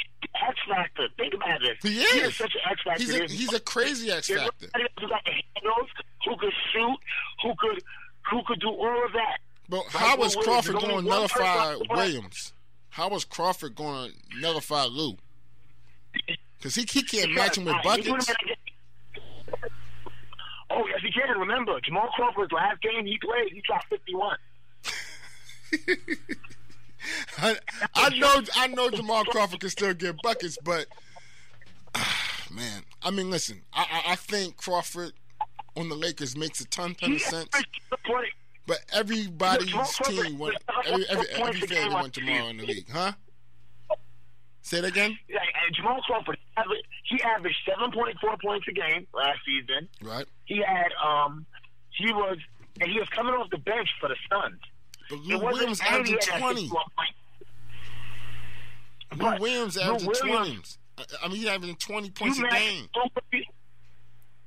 X 0.48 0.58
factor. 0.68 1.08
Think 1.16 1.34
about 1.34 1.60
this. 1.60 1.76
He 1.82 1.94
He 1.94 2.00
is. 2.00 2.28
is 2.28 2.36
such 2.36 2.54
an 2.54 2.60
X 2.70 2.80
factor. 2.84 3.02
He's 3.02 3.14
a, 3.14 3.24
he's 3.26 3.52
a 3.52 3.60
crazy 3.60 4.10
X 4.10 4.28
Factor. 4.28 4.66
who 5.00 5.08
got 5.08 5.22
the 5.24 5.32
handles, 5.54 5.88
who 6.24 6.36
could 6.36 6.52
shoot, 6.72 6.96
who 7.42 7.52
could 7.58 7.82
who 8.30 8.42
could 8.46 8.60
do 8.60 8.68
all 8.68 9.04
of 9.06 9.12
that. 9.12 9.38
But 9.68 9.78
Like 9.78 9.90
how 9.90 10.16
was 10.16 10.34
Crawford 10.36 10.76
going 10.76 11.02
to 11.04 11.08
nullify 11.08 11.76
Williams? 11.90 12.52
How 12.90 13.08
was 13.10 13.24
Crawford 13.24 13.74
going 13.74 14.10
to 14.12 14.40
nullify 14.40 14.84
Lou? 14.84 15.16
Because 16.58 16.74
he, 16.74 16.86
he 16.90 17.02
can't 17.02 17.32
match 17.34 17.58
him 17.58 17.64
with 17.66 17.76
buckets. 17.84 18.30
Oh 20.70 20.84
yes, 20.88 21.00
he 21.02 21.10
can. 21.12 21.38
Remember, 21.38 21.78
Jamal 21.80 22.08
Crawford's 22.16 22.52
last 22.52 22.80
game 22.82 23.04
he 23.06 23.18
played, 23.18 23.52
he 23.52 23.60
dropped 23.66 23.86
fifty-one. 23.88 24.36
I, 27.38 27.56
I 27.94 28.18
know 28.18 28.40
I 28.56 28.66
know 28.68 28.90
Jamal 28.90 29.24
Crawford 29.24 29.60
can 29.60 29.70
still 29.70 29.94
get 29.94 30.20
buckets, 30.22 30.58
but 30.64 30.86
man, 32.50 32.82
I 33.02 33.10
mean, 33.10 33.30
listen, 33.30 33.62
I, 33.72 33.86
I, 34.06 34.12
I 34.12 34.16
think 34.16 34.56
Crawford 34.56 35.12
on 35.76 35.88
the 35.88 35.94
Lakers 35.94 36.36
makes 36.36 36.60
a 36.60 36.66
ton, 36.66 36.94
ton 36.94 37.12
of 37.14 37.20
sense. 37.20 37.48
But 38.66 38.78
everybody's 38.92 39.72
team 40.04 40.38
want 40.38 40.56
every 40.86 41.04
every, 41.08 41.28
every 41.30 41.60
fan 41.60 41.92
want 41.92 42.12
Jamal 42.14 42.48
in 42.48 42.56
the 42.56 42.66
league, 42.66 42.90
huh? 42.90 43.12
Say 44.62 44.78
it 44.78 44.84
again, 44.84 45.16
Yeah, 45.28 45.38
Jamal 45.72 46.00
Crawford, 46.02 46.38
he 47.04 47.22
averaged 47.22 47.56
seven 47.64 47.92
point 47.92 48.16
four 48.20 48.36
points 48.42 48.66
a 48.68 48.72
game 48.72 49.06
last 49.14 49.38
season. 49.46 49.88
right? 50.02 50.26
He 50.44 50.56
had 50.56 50.88
um, 51.04 51.46
he 51.90 52.12
was 52.12 52.38
and 52.80 52.90
he 52.90 52.98
was 52.98 53.08
coming 53.10 53.32
off 53.34 53.48
the 53.50 53.58
bench 53.58 53.88
for 54.00 54.08
the 54.08 54.16
Suns. 54.28 54.60
But 55.10 55.18
Lou 55.20 55.38
Williams 55.38 55.80
averaging 55.80 56.18
had 56.20 56.40
twenty. 56.40 56.68
Lou 56.68 56.76
But 59.18 59.40
Williams 59.40 59.76
Lou 59.76 59.82
averaging 59.82 60.06
Williams- 60.08 60.78
twenties. 60.98 61.18
I- 61.22 61.28
mean, 61.28 61.36
he's 61.36 61.46
averaging 61.46 61.76
twenty 61.76 62.10
points 62.10 62.38
a 62.38 62.42
match- 62.42 62.52
game. 62.52 62.88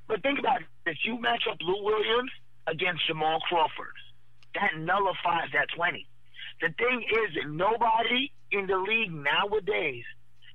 But 0.07 0.22
think 0.24 0.39
about 0.39 0.62
this: 0.86 0.97
you 1.05 1.20
match 1.20 1.43
up 1.49 1.57
Lou 1.62 1.84
Williams 1.84 2.32
against 2.68 3.05
Jamal 3.07 3.39
Crawford, 3.41 3.93
that 4.55 4.76
nullifies 4.78 5.51
that 5.53 5.70
twenty. 5.76 6.07
The 6.62 6.70
thing 6.78 7.03
is, 7.03 7.36
that 7.36 7.49
nobody 7.49 8.32
in 8.51 8.68
the 8.68 8.78
league 8.78 9.12
nowadays 9.14 10.03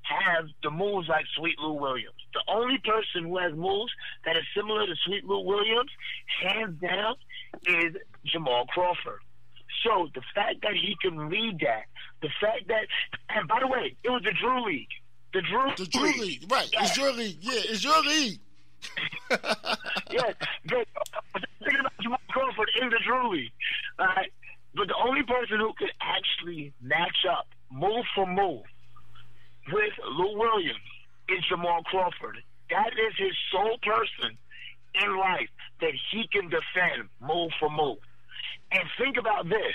has 0.03 0.51
the 0.63 0.71
moves 0.71 1.09
like 1.09 1.25
Sweet 1.37 1.59
Lou 1.59 1.73
Williams. 1.75 2.17
The 2.35 2.43
only 2.49 2.77
person 2.79 3.25
who 3.25 3.39
has 3.39 3.55
moves 3.55 3.91
that 4.27 4.37
is 4.37 4.45
similar 4.55 4.87
to 4.87 4.95
Sweet 5.07 5.25
Lou 5.25 5.41
Williams, 5.41 5.91
hands 6.43 6.79
down, 6.81 7.15
is 7.67 7.97
Jamal 8.27 8.67
Crawford. 8.67 9.21
So 9.85 10.09
the 10.15 10.23
fact 10.35 10.63
that 10.63 10.73
he 10.73 10.97
can 11.01 11.19
read 11.19 11.61
that, 11.61 11.85
the 12.23 12.31
fact 12.41 12.69
that, 12.69 12.87
and 13.29 13.47
by 13.47 13.61
the 13.61 13.67
way, 13.67 13.95
it 14.03 14.11
was 14.11 14.23
the 14.25 14.33
Drew 14.33 14.67
League. 14.67 14.89
The 15.33 15.43
Drew, 15.43 15.71
The 15.77 15.87
Drew 15.87 16.13
League, 16.21 16.45
right? 16.51 16.69
It's 16.73 16.97
your 16.97 17.13
league. 17.13 17.39
Yeah, 17.41 17.53
it's 17.57 17.85
your 17.85 18.01
league. 18.03 18.39
yeah, 19.31 20.33
but 20.67 20.87
I'm 21.35 21.43
thinking 21.59 21.81
about 21.81 21.93
Jamal 22.01 22.21
Crawford 22.29 22.71
in 22.81 22.89
the 22.89 22.99
Drew 23.05 23.33
League. 23.33 23.53
All 23.99 24.07
right? 24.07 24.31
But 24.75 24.89
the 24.89 24.97
only 25.05 25.23
person 25.23 25.59
who 25.59 25.73
could 25.77 25.93
actually 26.01 26.73
match 26.81 27.27
up 27.31 27.47
move 27.71 28.05
for 28.15 28.27
move 28.27 28.63
with 29.73 29.93
Lou 30.13 30.39
Williams 30.39 30.79
is 31.29 31.45
Jamal 31.49 31.83
Crawford. 31.85 32.39
That 32.71 32.93
is 32.93 33.15
his 33.17 33.35
sole 33.51 33.79
person 33.83 34.37
in 34.95 35.17
life 35.17 35.49
that 35.81 35.93
he 36.13 36.29
can 36.29 36.49
defend 36.49 37.09
move 37.21 37.51
for 37.59 37.71
move. 37.71 37.99
And 38.73 38.85
think 38.99 39.17
about 39.17 39.49
this. 39.49 39.75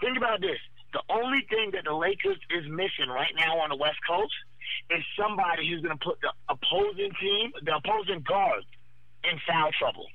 Think 0.00 0.16
about 0.16 0.40
this. 0.40 0.58
The 0.92 1.02
only 1.10 1.44
thing 1.50 1.72
that 1.72 1.84
the 1.84 1.92
Lakers 1.92 2.38
is 2.50 2.64
missing 2.68 3.12
right 3.12 3.32
now 3.36 3.60
on 3.60 3.68
the 3.68 3.76
West 3.76 3.98
Coast 4.08 4.32
is 4.90 5.04
somebody 5.18 5.68
who's 5.68 5.82
going 5.82 5.96
to 5.96 6.04
put 6.04 6.20
the 6.20 6.32
opposing 6.48 7.12
team, 7.20 7.52
the 7.60 7.76
opposing 7.76 8.24
guards, 8.24 8.66
in 9.24 9.36
foul 9.46 9.70
trouble. 9.78 10.06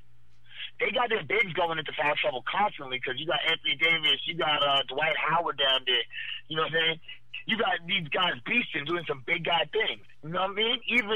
They 0.79 0.89
got 0.89 1.09
their 1.09 1.21
bigs 1.21 1.53
going 1.53 1.77
into 1.77 1.93
foul 1.93 2.15
trouble 2.17 2.43
constantly 2.49 2.97
because 2.97 3.19
you 3.19 3.27
got 3.27 3.39
Anthony 3.45 3.77
Davis, 3.77 4.17
you 4.25 4.33
got 4.33 4.63
uh, 4.63 4.81
Dwight 4.89 5.15
Howard 5.17 5.57
down 5.57 5.85
there. 5.85 6.05
You 6.47 6.57
know 6.57 6.63
what 6.63 6.73
I'm 6.73 6.97
saying? 6.97 6.99
You 7.45 7.57
got 7.57 7.75
these 7.85 8.07
guys 8.09 8.39
beasting, 8.47 8.87
doing 8.87 9.03
some 9.07 9.21
big 9.27 9.45
guy 9.45 9.69
things. 9.69 10.01
You 10.23 10.29
know 10.29 10.41
what 10.41 10.51
I 10.51 10.53
mean? 10.53 10.79
Even 10.87 11.11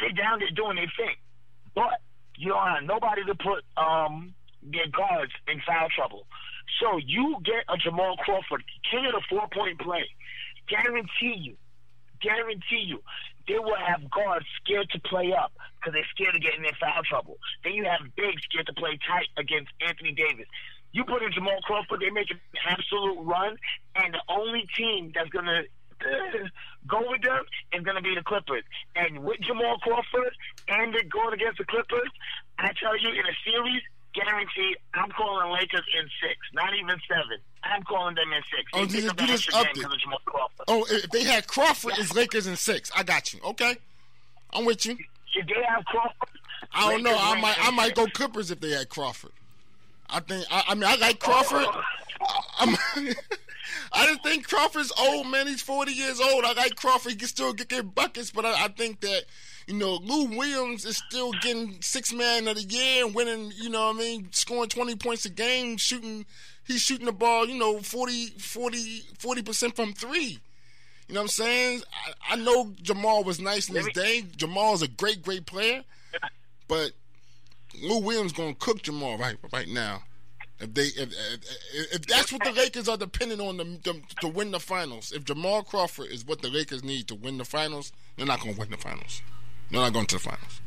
they 0.00 0.12
down 0.12 0.40
there 0.40 0.50
doing 0.50 0.76
their 0.76 0.90
thing, 0.98 1.16
but 1.74 2.02
you 2.36 2.50
don't 2.50 2.66
have 2.66 2.84
nobody 2.84 3.24
to 3.24 3.34
put 3.34 3.64
um, 3.78 4.34
their 4.72 4.88
guards 4.88 5.32
in 5.46 5.60
foul 5.66 5.88
trouble. 5.94 6.26
So 6.80 6.98
you 6.98 7.36
get 7.44 7.64
a 7.68 7.76
Jamal 7.76 8.16
Crawford, 8.18 8.64
king 8.90 9.06
of 9.06 9.12
the 9.12 9.22
four 9.28 9.48
point 9.52 9.78
play. 9.80 10.04
Guarantee 10.68 11.40
you, 11.40 11.56
guarantee 12.20 12.84
you, 12.84 13.02
they 13.48 13.58
will 13.58 13.80
have 13.80 14.10
guards 14.10 14.44
scared 14.62 14.90
to 14.90 15.00
play 15.00 15.32
up 15.32 15.52
because 15.76 15.94
they're 15.94 16.12
scared 16.12 16.36
of 16.36 16.42
getting 16.42 16.64
in 16.64 16.74
foul 16.78 17.02
trouble. 17.02 17.38
Then 17.64 17.72
you 17.72 17.84
have 17.84 18.04
bigs 18.14 18.42
scared 18.44 18.66
to 18.66 18.74
play 18.74 18.98
tight 19.08 19.28
against 19.38 19.72
Anthony 19.80 20.12
Davis. 20.12 20.46
You 20.92 21.04
put 21.04 21.22
in 21.22 21.32
Jamal 21.32 21.60
Crawford, 21.64 22.00
they 22.00 22.10
make 22.10 22.30
an 22.30 22.40
absolute 22.68 23.20
run, 23.24 23.56
and 23.96 24.14
the 24.14 24.22
only 24.28 24.68
team 24.76 25.12
that's 25.14 25.28
gonna 25.30 25.62
uh, 26.00 26.48
go 26.86 27.02
with 27.08 27.22
them 27.22 27.44
is 27.72 27.82
gonna 27.82 28.02
be 28.02 28.14
the 28.14 28.22
Clippers. 28.22 28.64
And 28.96 29.24
with 29.24 29.40
Jamal 29.40 29.78
Crawford 29.78 30.32
and 30.68 30.94
it 30.94 31.08
going 31.08 31.34
against 31.34 31.58
the 31.58 31.64
Clippers, 31.64 32.10
I 32.58 32.72
tell 32.80 32.96
you, 32.98 33.08
in 33.08 33.24
a 33.24 33.36
series, 33.44 33.82
guaranteed, 34.24 34.76
I'm 34.94 35.10
calling 35.10 35.52
Lakers 35.52 35.84
in 35.98 36.08
six, 36.22 36.36
not 36.54 36.70
even 36.74 36.96
seven. 37.08 37.38
I'm 37.64 37.82
calling 37.82 38.14
them 38.14 38.32
in 38.32 38.42
six. 38.54 38.70
Oh, 38.72 38.84
They 38.86 38.98
you 39.02 39.02
pick 39.02 39.02
just- 39.02 39.10
up 39.12 39.20
you 39.20 39.26
that 39.26 39.32
just 39.32 39.46
extra 39.48 39.60
upped 39.60 39.74
game 39.74 39.84
it. 39.84 39.84
because 39.84 39.92
of 39.94 40.00
Jamal 40.00 40.20
Crawford. 40.24 40.64
Oh, 40.68 40.86
if 40.90 41.10
they 41.10 41.24
had 41.24 41.46
Crawford, 41.46 41.92
it's 41.98 42.14
Lakers 42.14 42.46
in 42.46 42.56
six. 42.56 42.90
I 42.96 43.02
got 43.02 43.32
you. 43.32 43.40
Okay, 43.44 43.76
I'm 44.52 44.64
with 44.64 44.86
you. 44.86 44.96
If 45.34 45.46
they 45.46 45.62
have 45.68 45.84
Crawford, 45.84 46.28
I 46.72 46.90
don't 46.90 47.02
know. 47.02 47.16
I 47.18 47.40
might. 47.40 47.56
I 47.66 47.70
might 47.70 47.94
go 47.94 48.06
Clippers 48.06 48.50
if 48.50 48.60
they 48.60 48.70
had 48.70 48.88
Crawford. 48.88 49.32
I 50.10 50.20
think. 50.20 50.46
I, 50.50 50.64
I 50.68 50.74
mean, 50.74 50.84
I 50.84 50.96
like 50.96 51.18
Crawford. 51.20 51.66
I, 52.58 52.76
I 53.92 54.16
think 54.24 54.48
Crawford's 54.48 54.92
old, 54.98 55.26
man. 55.28 55.46
He's 55.46 55.62
40 55.62 55.92
years 55.92 56.20
old. 56.20 56.44
I 56.44 56.52
like 56.52 56.76
Crawford. 56.76 57.12
He 57.12 57.18
can 57.18 57.28
still 57.28 57.52
get, 57.52 57.68
get 57.68 57.94
buckets, 57.94 58.30
but 58.30 58.44
I, 58.46 58.64
I 58.64 58.68
think 58.68 59.00
that, 59.00 59.24
you 59.68 59.74
know, 59.74 59.96
Lou 60.02 60.24
Williams 60.24 60.86
is 60.86 60.96
still 60.96 61.30
getting 61.42 61.76
six 61.82 62.10
man 62.10 62.48
of 62.48 62.56
the 62.56 62.62
year 62.62 63.04
and 63.04 63.14
winning, 63.14 63.52
you 63.54 63.68
know 63.68 63.88
what 63.88 63.96
I 63.96 63.98
mean, 63.98 64.28
scoring 64.32 64.70
20 64.70 64.96
points 64.96 65.26
a 65.26 65.28
game, 65.28 65.76
shooting, 65.76 66.24
he's 66.64 66.80
shooting 66.80 67.04
the 67.04 67.12
ball, 67.12 67.46
you 67.46 67.58
know, 67.58 67.80
40, 67.80 68.28
40, 68.38 69.02
40% 69.18 69.76
from 69.76 69.92
three. 69.92 70.38
You 71.06 71.14
know 71.14 71.20
what 71.20 71.24
I'm 71.24 71.28
saying? 71.28 71.82
I, 72.30 72.32
I 72.32 72.36
know 72.36 72.72
Jamal 72.80 73.24
was 73.24 73.40
nice 73.40 73.68
in 73.68 73.76
his 73.76 73.88
day. 73.88 74.24
Jamal 74.36 74.72
is 74.72 74.80
a 74.80 74.88
great, 74.88 75.22
great 75.22 75.44
player, 75.44 75.84
but 76.66 76.92
Lou 77.82 78.00
Williams 78.00 78.32
gonna 78.32 78.54
cook 78.54 78.82
Jamal 78.82 79.18
right 79.18 79.36
right 79.52 79.68
now. 79.68 80.02
If 80.60 80.74
they 80.74 80.82
if 80.82 81.12
if, 81.12 81.94
if 81.94 82.06
that's 82.06 82.32
what 82.32 82.42
the 82.42 82.52
Lakers 82.52 82.88
are 82.88 82.96
depending 82.96 83.40
on 83.40 83.58
them 83.58 83.78
to, 83.84 84.00
to 84.20 84.28
win 84.28 84.50
the 84.50 84.60
finals, 84.60 85.12
if 85.12 85.24
Jamal 85.24 85.62
Crawford 85.62 86.08
is 86.10 86.26
what 86.26 86.42
the 86.42 86.48
Lakers 86.48 86.82
need 86.82 87.06
to 87.08 87.14
win 87.14 87.38
the 87.38 87.44
finals, 87.44 87.92
they're 88.16 88.26
not 88.26 88.40
gonna 88.40 88.56
win 88.58 88.70
the 88.70 88.76
finals. 88.76 89.22
They're 89.70 89.80
not 89.80 89.92
going 89.92 90.06
to 90.06 90.14
the 90.16 90.20
finals. 90.20 90.60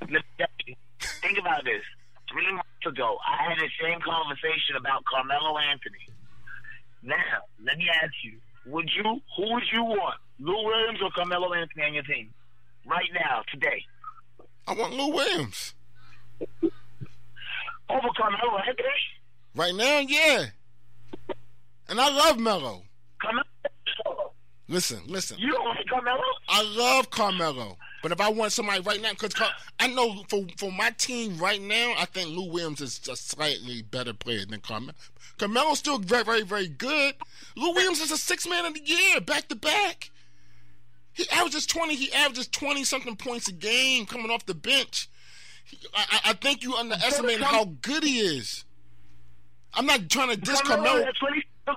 Let 0.00 0.10
me 0.10 0.18
tell 0.38 0.46
you, 0.66 0.74
Think 1.22 1.38
about 1.38 1.64
this. 1.64 1.82
Three 2.32 2.50
months 2.52 2.68
ago, 2.86 3.18
I 3.26 3.48
had 3.50 3.58
the 3.58 3.68
same 3.82 4.00
conversation 4.00 4.76
about 4.78 5.04
Carmelo 5.04 5.58
Anthony. 5.58 6.06
Now, 7.02 7.16
let 7.64 7.76
me 7.78 7.86
ask 8.02 8.12
you: 8.24 8.38
Would 8.66 8.90
you, 8.94 9.20
who 9.36 9.54
would 9.54 9.64
you 9.72 9.82
want, 9.84 10.16
Lou 10.38 10.64
Williams 10.64 11.00
or 11.02 11.10
Carmelo 11.10 11.52
Anthony 11.54 11.84
on 11.84 11.94
your 11.94 12.02
team? 12.04 12.30
Right 12.86 13.08
now, 13.14 13.42
today, 13.52 13.84
I 14.66 14.74
want 14.74 14.94
Lou 14.94 15.08
Williams 15.12 15.74
over 17.88 18.08
Carmelo 18.16 18.58
Anthony. 18.66 18.88
right 19.54 19.74
now. 19.74 19.98
Yeah, 20.00 20.46
and 21.88 22.00
I 22.00 22.08
love 22.10 22.38
Melo. 22.38 22.82
Carmelo, 23.20 23.44
Listen, 24.68 25.00
listen. 25.06 25.36
you 25.38 25.50
don't 25.50 25.64
like 25.68 25.86
Carmelo? 25.88 26.22
I 26.48 26.62
love 26.62 27.10
Carmelo, 27.10 27.76
but 28.02 28.12
if 28.12 28.20
I 28.20 28.28
want 28.30 28.52
somebody 28.52 28.80
right 28.80 29.00
now, 29.00 29.10
because 29.10 29.34
I 29.78 29.88
know 29.88 30.24
for 30.28 30.44
for 30.56 30.70
my 30.72 30.90
team 30.90 31.38
right 31.38 31.60
now, 31.60 31.94
I 31.98 32.04
think 32.06 32.30
Lou 32.30 32.50
Williams 32.50 32.80
is 32.80 33.00
a 33.08 33.16
slightly 33.16 33.82
better 33.82 34.12
player 34.14 34.44
than 34.46 34.60
Carmelo. 34.60 34.94
Carmelo's 35.38 35.78
still 35.78 35.98
very, 35.98 36.22
very, 36.24 36.42
very 36.42 36.68
good. 36.68 37.14
Lou 37.56 37.72
Williams 37.72 38.00
is 38.00 38.10
a 38.10 38.16
six 38.18 38.46
man 38.48 38.64
of 38.66 38.74
the 38.74 38.82
year, 38.84 39.20
back 39.20 39.48
to 39.48 39.54
back. 39.56 40.10
He 41.12 41.28
averages 41.30 41.66
twenty. 41.66 41.94
He 41.96 42.12
averages 42.12 42.46
twenty 42.48 42.84
something 42.84 43.16
points 43.16 43.48
a 43.48 43.52
game 43.52 44.06
coming 44.06 44.30
off 44.30 44.46
the 44.46 44.54
bench. 44.54 45.08
He, 45.64 45.78
I, 45.94 46.04
I- 46.24 46.30
I 46.30 46.32
think 46.34 46.62
you 46.62 46.74
underestimate 46.76 47.40
how 47.40 47.64
good 47.82 48.02
he 48.04 48.18
is. 48.20 48.64
I'm 49.74 49.86
not 49.86 50.08
trying 50.08 50.30
to 50.30 50.36
diss 50.36 50.60
Carmelo. 50.62 51.04
He. 51.66 51.72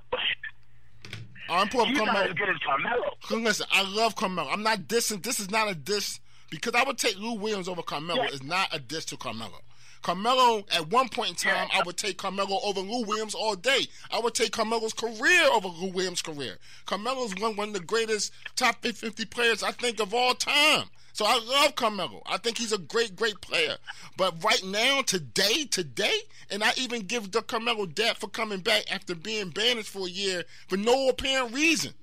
I'm 1.55 1.69
pulling 1.69 1.89
He's 1.89 1.97
not 1.97 2.07
Carmelo. 2.07 2.25
as 2.29 2.33
good 2.33 2.49
as 2.49 2.55
Carmelo. 2.65 3.43
Listen, 3.43 3.67
I 3.71 3.83
love 3.83 4.15
Carmelo. 4.15 4.49
I'm 4.49 4.63
not 4.63 4.79
dissing. 4.87 5.23
This 5.23 5.39
is 5.39 5.49
not 5.51 5.69
a 5.69 5.75
diss 5.75 6.19
because 6.49 6.73
I 6.75 6.83
would 6.83 6.97
take 6.97 7.17
Lou 7.19 7.33
Williams 7.33 7.67
over 7.67 7.81
Carmelo. 7.81 8.23
It's 8.23 8.43
not 8.43 8.69
a 8.71 8.79
diss 8.79 9.05
to 9.05 9.17
Carmelo. 9.17 9.59
Carmelo, 10.03 10.65
at 10.75 10.89
one 10.89 11.07
point 11.07 11.29
in 11.29 11.35
time. 11.35 11.69
I 11.73 11.81
would 11.85 11.95
take 11.97 12.17
Carmelo 12.17 12.59
over 12.63 12.81
Lou 12.81 13.05
Williams 13.05 13.33
all 13.33 13.55
day. 13.55 13.87
I 14.11 14.19
would 14.19 14.33
take 14.35 14.51
Carmelo's 14.51 14.91
career 14.93 15.47
over 15.53 15.69
Lou 15.69 15.91
Williams' 15.91 16.21
career. 16.21 16.57
Carmelo's 16.85 17.33
one, 17.39 17.55
one 17.55 17.69
of 17.69 17.73
the 17.73 17.79
greatest 17.79 18.33
top 18.57 18.83
50 18.83 19.23
players, 19.25 19.63
I 19.63 19.71
think, 19.71 20.01
of 20.01 20.13
all 20.13 20.33
time. 20.35 20.87
So 21.13 21.25
I 21.25 21.39
love 21.39 21.75
Carmelo. 21.75 22.23
I 22.25 22.37
think 22.37 22.57
he's 22.57 22.71
a 22.71 22.77
great, 22.79 23.15
great 23.15 23.39
player. 23.39 23.77
But 24.17 24.43
right 24.43 24.63
now, 24.65 25.03
today, 25.03 25.65
today, 25.65 26.17
and 26.49 26.63
I 26.63 26.71
even 26.75 27.01
give 27.01 27.31
the 27.31 27.43
Carmelo 27.43 27.85
that 27.85 28.17
for 28.17 28.27
coming 28.27 28.59
back 28.59 28.91
after 28.91 29.13
being 29.13 29.49
banished 29.49 29.89
for 29.89 30.07
a 30.07 30.09
year 30.09 30.43
for 30.67 30.75
no 30.75 31.09
apparent 31.09 31.53
reason. 31.53 31.93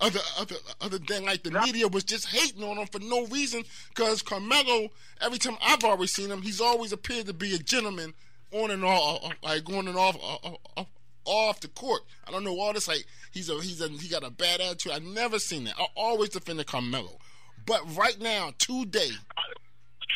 Other, 0.00 0.20
other, 0.38 0.56
other 0.80 0.98
than 0.98 1.24
like 1.24 1.44
the 1.44 1.52
media 1.52 1.86
was 1.86 2.04
just 2.04 2.26
hating 2.28 2.64
on 2.64 2.78
him 2.78 2.88
for 2.88 2.98
no 2.98 3.26
reason, 3.26 3.64
because 3.90 4.22
Carmelo, 4.22 4.88
every 5.20 5.38
time 5.38 5.56
I've 5.62 5.84
always 5.84 6.12
seen 6.12 6.30
him, 6.30 6.42
he's 6.42 6.60
always 6.60 6.92
appeared 6.92 7.26
to 7.26 7.32
be 7.32 7.54
a 7.54 7.58
gentleman 7.58 8.14
on 8.50 8.70
and 8.70 8.84
off, 8.84 9.30
like 9.42 9.68
on 9.70 9.86
and 9.86 9.96
off, 9.96 10.16
uh, 10.16 10.48
uh, 10.48 10.56
uh, 10.78 10.84
off 11.26 11.60
the 11.60 11.68
court. 11.68 12.02
I 12.26 12.32
don't 12.32 12.44
know 12.44 12.58
all 12.58 12.72
this. 12.72 12.88
Like 12.88 13.04
he's 13.30 13.48
a 13.48 13.54
he's 13.60 13.80
a 13.80 13.88
he 13.88 14.08
got 14.08 14.24
a 14.24 14.30
bad 14.30 14.60
attitude. 14.60 14.92
I 14.92 14.98
never 14.98 15.38
seen 15.38 15.64
that. 15.64 15.74
I 15.78 15.86
always 15.96 16.30
defended 16.30 16.66
Carmelo, 16.66 17.18
but 17.66 17.80
right 17.96 18.20
now, 18.20 18.52
today, 18.58 19.10
I 19.36 19.42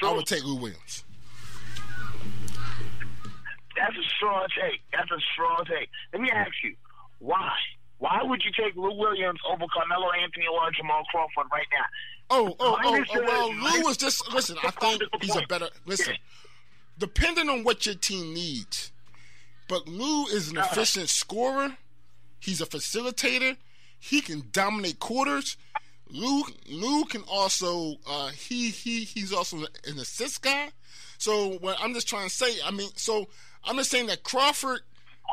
True. 0.01 0.17
would 0.17 0.27
take 0.27 0.45
Lou 0.45 0.57
Williams. 0.57 1.05
That's 3.77 3.97
a 3.97 4.09
strong 4.17 4.47
take. 4.61 4.81
That's 4.93 5.11
a 5.11 5.21
strong 5.33 5.65
take. 5.67 5.89
Let 6.13 6.23
me 6.23 6.31
ask 6.31 6.53
you, 6.65 6.75
why? 7.21 7.53
Why 7.99 8.21
would 8.23 8.43
you 8.45 8.51
take 8.53 8.77
Lou 8.77 8.95
Williams 8.95 9.41
over 9.49 9.65
Carmelo 9.73 10.11
Anthony 10.23 10.47
or 10.47 10.71
Jamal 10.71 11.05
Crawford 11.11 11.51
right 11.53 11.67
now? 11.73 11.85
Oh, 12.31 12.57
oh, 12.61 12.79
oh, 12.85 13.05
oh, 13.15 13.23
well, 13.23 13.55
Lou 13.55 13.85
was 13.85 13.97
just 13.97 14.33
listen. 14.33 14.57
I 14.63 14.71
think 14.71 15.03
he's 15.21 15.35
a 15.35 15.47
better 15.49 15.69
listen. 15.87 16.17
Depending 16.99 17.49
on 17.49 17.65
what 17.65 17.87
your 17.87 17.95
team 17.95 18.35
needs, 18.35 18.93
but 19.69 19.89
Lou 19.89 20.27
is 20.27 20.51
an 20.51 20.59
uh-huh. 20.59 20.69
efficient 20.73 21.09
scorer. 21.09 21.77
He's 22.41 22.61
a 22.61 22.67
facilitator. 22.67 23.57
He 23.99 24.21
can 24.21 24.45
dominate 24.53 24.99
quarters. 24.99 25.57
Lou 26.11 26.43
Lou 26.69 27.05
can 27.05 27.23
also 27.23 27.97
uh, 28.07 28.29
he 28.29 28.71
he 28.71 29.05
he's 29.05 29.33
also 29.33 29.59
an 29.59 29.99
assist 29.99 30.43
guy. 30.43 30.71
So 31.19 31.59
what 31.59 31.77
I'm 31.81 31.95
just 31.95 32.09
trying 32.09 32.29
to 32.29 32.35
say, 32.35 32.57
I 32.65 32.71
mean, 32.71 32.91
so 32.95 33.29
I'm 33.65 33.77
just 33.77 33.91
saying 33.91 34.07
that 34.07 34.23
Crawford 34.23 34.81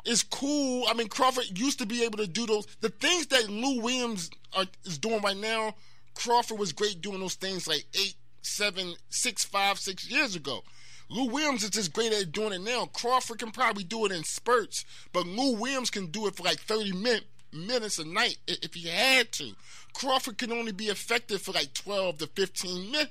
is 0.06 0.24
cool. 0.24 0.86
I 0.88 0.94
mean, 0.94 1.08
Crawford 1.08 1.58
used 1.58 1.80
to 1.80 1.86
be 1.86 2.04
able 2.04 2.18
to 2.18 2.28
do 2.28 2.46
those 2.46 2.66
the 2.82 2.90
things 2.90 3.28
that 3.28 3.50
Lou 3.50 3.82
Williams 3.82 4.30
are, 4.56 4.66
is 4.84 4.98
doing 4.98 5.22
right 5.22 5.38
now. 5.38 5.76
Crawford 6.16 6.58
was 6.58 6.72
great 6.72 7.02
doing 7.02 7.20
those 7.20 7.36
things 7.36 7.68
like 7.68 7.86
eight, 7.94 8.16
seven, 8.42 8.96
six, 9.10 9.44
five, 9.44 9.80
six 9.80 10.10
years 10.10 10.36
ago. 10.36 10.64
Lou 11.10 11.26
Williams 11.26 11.64
is 11.64 11.70
just 11.70 11.94
great 11.94 12.12
at 12.14 12.32
doing 12.32 12.54
it 12.54 12.62
now. 12.62 12.86
Crawford 12.86 13.40
can 13.40 13.52
probably 13.52 13.84
do 13.84 14.06
it 14.06 14.12
in 14.12 14.24
spurts, 14.24 14.86
but 15.14 15.28
Lou 15.28 15.56
Williams 15.56 15.92
can 15.92 16.08
do 16.08 16.26
it 16.26 16.36
for 16.36 16.44
like 16.44 16.60
30 16.60 16.94
min- 16.94 17.22
minutes 17.56 18.00
a 18.00 18.06
night 18.06 18.38
if 18.48 18.74
he 18.74 18.90
had 18.90 19.32
to. 19.34 19.52
Crawford 19.94 20.38
can 20.38 20.52
only 20.52 20.72
be 20.72 20.86
effective 20.86 21.42
for 21.42 21.54
like 21.54 21.74
12 21.74 22.20
to 22.20 22.28
15 22.28 22.92
min- 22.92 23.08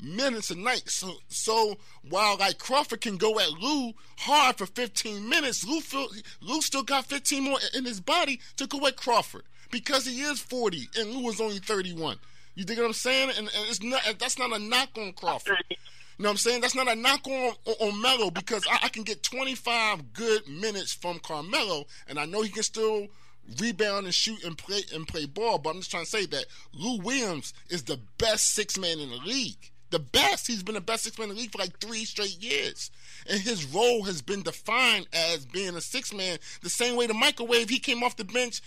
minutes 0.00 0.50
a 0.50 0.54
night. 0.54 0.88
So, 0.88 1.14
so 1.28 1.76
while 2.08 2.36
like 2.38 2.58
Crawford 2.58 3.00
can 3.00 3.16
go 3.16 3.38
at 3.40 3.50
Lou 3.50 3.92
hard 4.18 4.56
for 4.56 4.66
15 4.66 5.28
minutes, 5.28 5.66
Lou 5.66 5.80
feel, 5.80 6.08
Lou 6.40 6.60
still 6.62 6.84
got 6.84 7.06
15 7.06 7.42
more 7.42 7.58
in 7.74 7.84
his 7.84 8.00
body 8.00 8.40
to 8.56 8.66
go 8.66 8.86
at 8.86 8.96
Crawford 8.96 9.42
because 9.70 10.06
he 10.06 10.20
is 10.22 10.40
40 10.40 10.88
and 10.96 11.10
Lou 11.10 11.28
is 11.28 11.40
only 11.40 11.58
31. 11.58 12.18
You 12.54 12.64
dig 12.64 12.78
what 12.78 12.86
I'm 12.86 12.92
saying? 12.92 13.30
And, 13.30 13.38
and 13.38 13.68
it's 13.68 13.82
not 13.82 14.02
that's 14.18 14.38
not 14.38 14.52
a 14.52 14.58
knock 14.58 14.88
on 14.96 15.12
Crawford. 15.12 15.58
You 15.70 15.76
know 16.24 16.30
what 16.30 16.32
I'm 16.32 16.36
saying? 16.38 16.60
That's 16.60 16.74
not 16.74 16.88
a 16.90 16.96
knock 16.96 17.24
on 17.28 17.52
on, 17.66 17.74
on 17.80 18.02
Melo 18.02 18.30
because 18.30 18.66
I, 18.68 18.80
I 18.84 18.88
can 18.88 19.04
get 19.04 19.22
25 19.22 20.12
good 20.12 20.48
minutes 20.48 20.92
from 20.92 21.20
Carmelo, 21.20 21.84
and 22.08 22.18
I 22.18 22.24
know 22.24 22.42
he 22.42 22.48
can 22.48 22.64
still 22.64 23.06
rebound 23.60 24.06
and 24.06 24.14
shoot 24.14 24.42
and 24.44 24.56
play 24.56 24.82
and 24.94 25.06
play 25.06 25.26
ball. 25.26 25.58
But 25.58 25.70
I'm 25.70 25.78
just 25.78 25.90
trying 25.90 26.04
to 26.04 26.10
say 26.10 26.26
that 26.26 26.46
Lou 26.72 26.98
Williams 26.98 27.54
is 27.68 27.84
the 27.84 28.00
best 28.18 28.54
six 28.54 28.78
man 28.78 28.98
in 28.98 29.10
the 29.10 29.16
league. 29.16 29.70
The 29.90 29.98
best. 29.98 30.46
He's 30.46 30.62
been 30.62 30.74
the 30.74 30.80
best 30.80 31.04
six 31.04 31.18
man 31.18 31.30
in 31.30 31.34
the 31.34 31.40
league 31.40 31.52
for 31.52 31.58
like 31.58 31.78
three 31.78 32.04
straight 32.04 32.42
years. 32.42 32.90
And 33.28 33.40
his 33.40 33.64
role 33.64 34.04
has 34.04 34.22
been 34.22 34.42
defined 34.42 35.06
as 35.12 35.44
being 35.46 35.74
a 35.76 35.80
six 35.80 36.12
man, 36.12 36.38
the 36.62 36.70
same 36.70 36.96
way 36.96 37.06
the 37.06 37.14
microwave 37.14 37.68
he 37.68 37.78
came 37.78 38.02
off 38.02 38.16
the 38.16 38.24
bench 38.24 38.60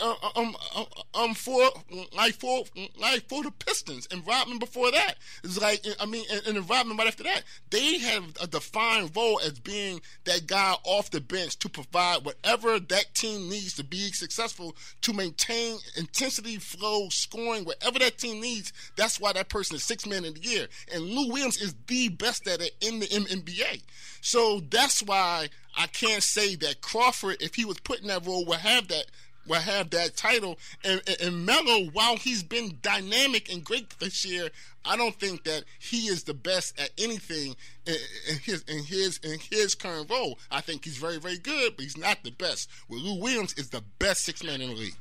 uh, 0.00 0.14
uh, 0.22 0.40
um, 0.40 0.56
uh, 0.74 0.84
um 1.14 1.34
for 1.34 1.70
like 2.16 2.34
for 2.34 2.64
like 2.98 3.28
for 3.28 3.42
the 3.42 3.50
Pistons 3.50 4.08
and 4.10 4.26
Rodman 4.26 4.58
before 4.58 4.90
that. 4.90 5.16
It's 5.42 5.60
like 5.60 5.84
I 6.00 6.06
mean 6.06 6.24
and, 6.30 6.56
and 6.56 6.68
Rodman 6.68 6.96
right 6.96 7.06
after 7.06 7.24
that. 7.24 7.42
They 7.70 7.98
have 7.98 8.24
a 8.42 8.46
defined 8.46 9.14
role 9.14 9.40
as 9.40 9.58
being 9.58 10.00
that 10.24 10.46
guy 10.46 10.74
off 10.84 11.10
the 11.10 11.20
bench 11.20 11.58
to 11.60 11.68
provide 11.68 12.24
whatever 12.24 12.78
that 12.78 13.14
team 13.14 13.48
needs 13.48 13.74
to 13.74 13.84
be 13.84 14.12
successful 14.12 14.76
to 15.02 15.12
maintain 15.12 15.78
intensity, 15.96 16.56
flow, 16.56 17.08
scoring, 17.10 17.64
whatever 17.64 17.98
that 17.98 18.18
team 18.18 18.40
needs. 18.40 18.72
That's 18.96 19.20
why 19.20 19.32
that 19.32 19.48
person 19.48 19.76
is 19.76 19.84
six 19.84 20.06
man 20.06 20.24
in 20.24 20.34
the 20.34 20.40
year. 20.40 20.53
And 20.92 21.02
Lou 21.04 21.28
Williams 21.28 21.60
is 21.60 21.74
the 21.86 22.08
best 22.08 22.46
at 22.48 22.60
it 22.60 22.72
in 22.80 23.00
the 23.00 23.06
NBA. 23.06 23.82
So 24.20 24.60
that's 24.70 25.02
why 25.02 25.48
I 25.76 25.86
can't 25.86 26.22
say 26.22 26.54
that 26.56 26.80
Crawford, 26.80 27.36
if 27.40 27.54
he 27.54 27.64
was 27.64 27.78
put 27.80 28.00
in 28.00 28.08
that 28.08 28.26
role, 28.26 28.44
would 28.46 28.58
have 28.58 28.88
that 28.88 29.06
will 29.46 29.60
have 29.60 29.90
that 29.90 30.16
title. 30.16 30.58
And, 30.84 31.02
and, 31.06 31.20
and 31.20 31.46
Melo, 31.46 31.90
while 31.92 32.16
he's 32.16 32.42
been 32.42 32.78
dynamic 32.82 33.52
and 33.52 33.64
great 33.64 33.98
this 33.98 34.24
year, 34.24 34.48
I 34.84 34.96
don't 34.96 35.18
think 35.18 35.44
that 35.44 35.64
he 35.78 36.06
is 36.06 36.24
the 36.24 36.34
best 36.34 36.78
at 36.80 36.90
anything 36.98 37.56
in, 37.86 37.94
in 38.28 38.38
his 38.38 38.62
in 38.62 38.84
his 38.84 39.18
in 39.18 39.38
his 39.38 39.74
current 39.74 40.10
role. 40.10 40.38
I 40.50 40.60
think 40.60 40.84
he's 40.84 40.98
very 40.98 41.18
very 41.18 41.38
good, 41.38 41.76
but 41.76 41.82
he's 41.82 41.96
not 41.96 42.22
the 42.22 42.30
best. 42.30 42.68
Well, 42.88 43.00
Lou 43.00 43.20
Williams 43.20 43.54
is 43.54 43.70
the 43.70 43.82
best 43.98 44.24
six 44.24 44.42
man 44.42 44.60
in 44.60 44.70
the 44.70 44.76
league. 44.76 44.96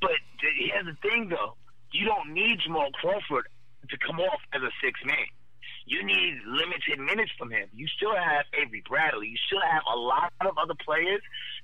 But 0.00 0.12
here's 0.40 0.86
the 0.86 1.08
thing, 1.08 1.28
though. 1.28 1.54
You 1.92 2.06
don't 2.06 2.32
need 2.32 2.60
Jamal 2.64 2.90
Crawford 2.92 3.46
to 3.88 3.96
come 3.98 4.20
off 4.20 4.40
as 4.52 4.62
a 4.62 4.70
six 4.82 5.00
man. 5.04 5.26
You 5.84 6.04
need 6.04 6.40
limited 6.46 6.98
minutes 6.98 7.32
from 7.36 7.50
him. 7.50 7.68
You 7.74 7.86
still 7.88 8.14
have 8.14 8.44
Avery 8.54 8.82
Bradley. 8.88 9.28
You 9.28 9.36
still 9.46 9.60
have 9.60 9.82
a 9.92 9.96
lot 9.98 10.32
of 10.40 10.56
other 10.56 10.74
players 10.84 11.20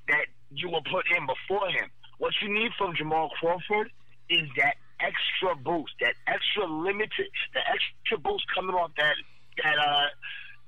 that 0.09 0.27
you 0.51 0.69
will 0.69 0.83
put 0.83 1.07
in 1.17 1.27
before 1.27 1.69
him. 1.69 1.89
What 2.19 2.35
you 2.43 2.53
need 2.53 2.73
from 2.77 2.95
Jamal 2.97 3.31
Crawford 3.41 3.91
is 4.29 4.49
that 4.57 4.75
extra 5.01 5.55
boost, 5.57 5.93
that 6.01 6.15
extra 6.27 6.67
limited, 6.67 7.29
the 7.55 7.61
extra 7.61 8.19
boost 8.19 8.45
coming 8.55 8.75
off 8.75 8.91
that 8.97 9.15
that 9.63 9.79
uh. 9.79 10.07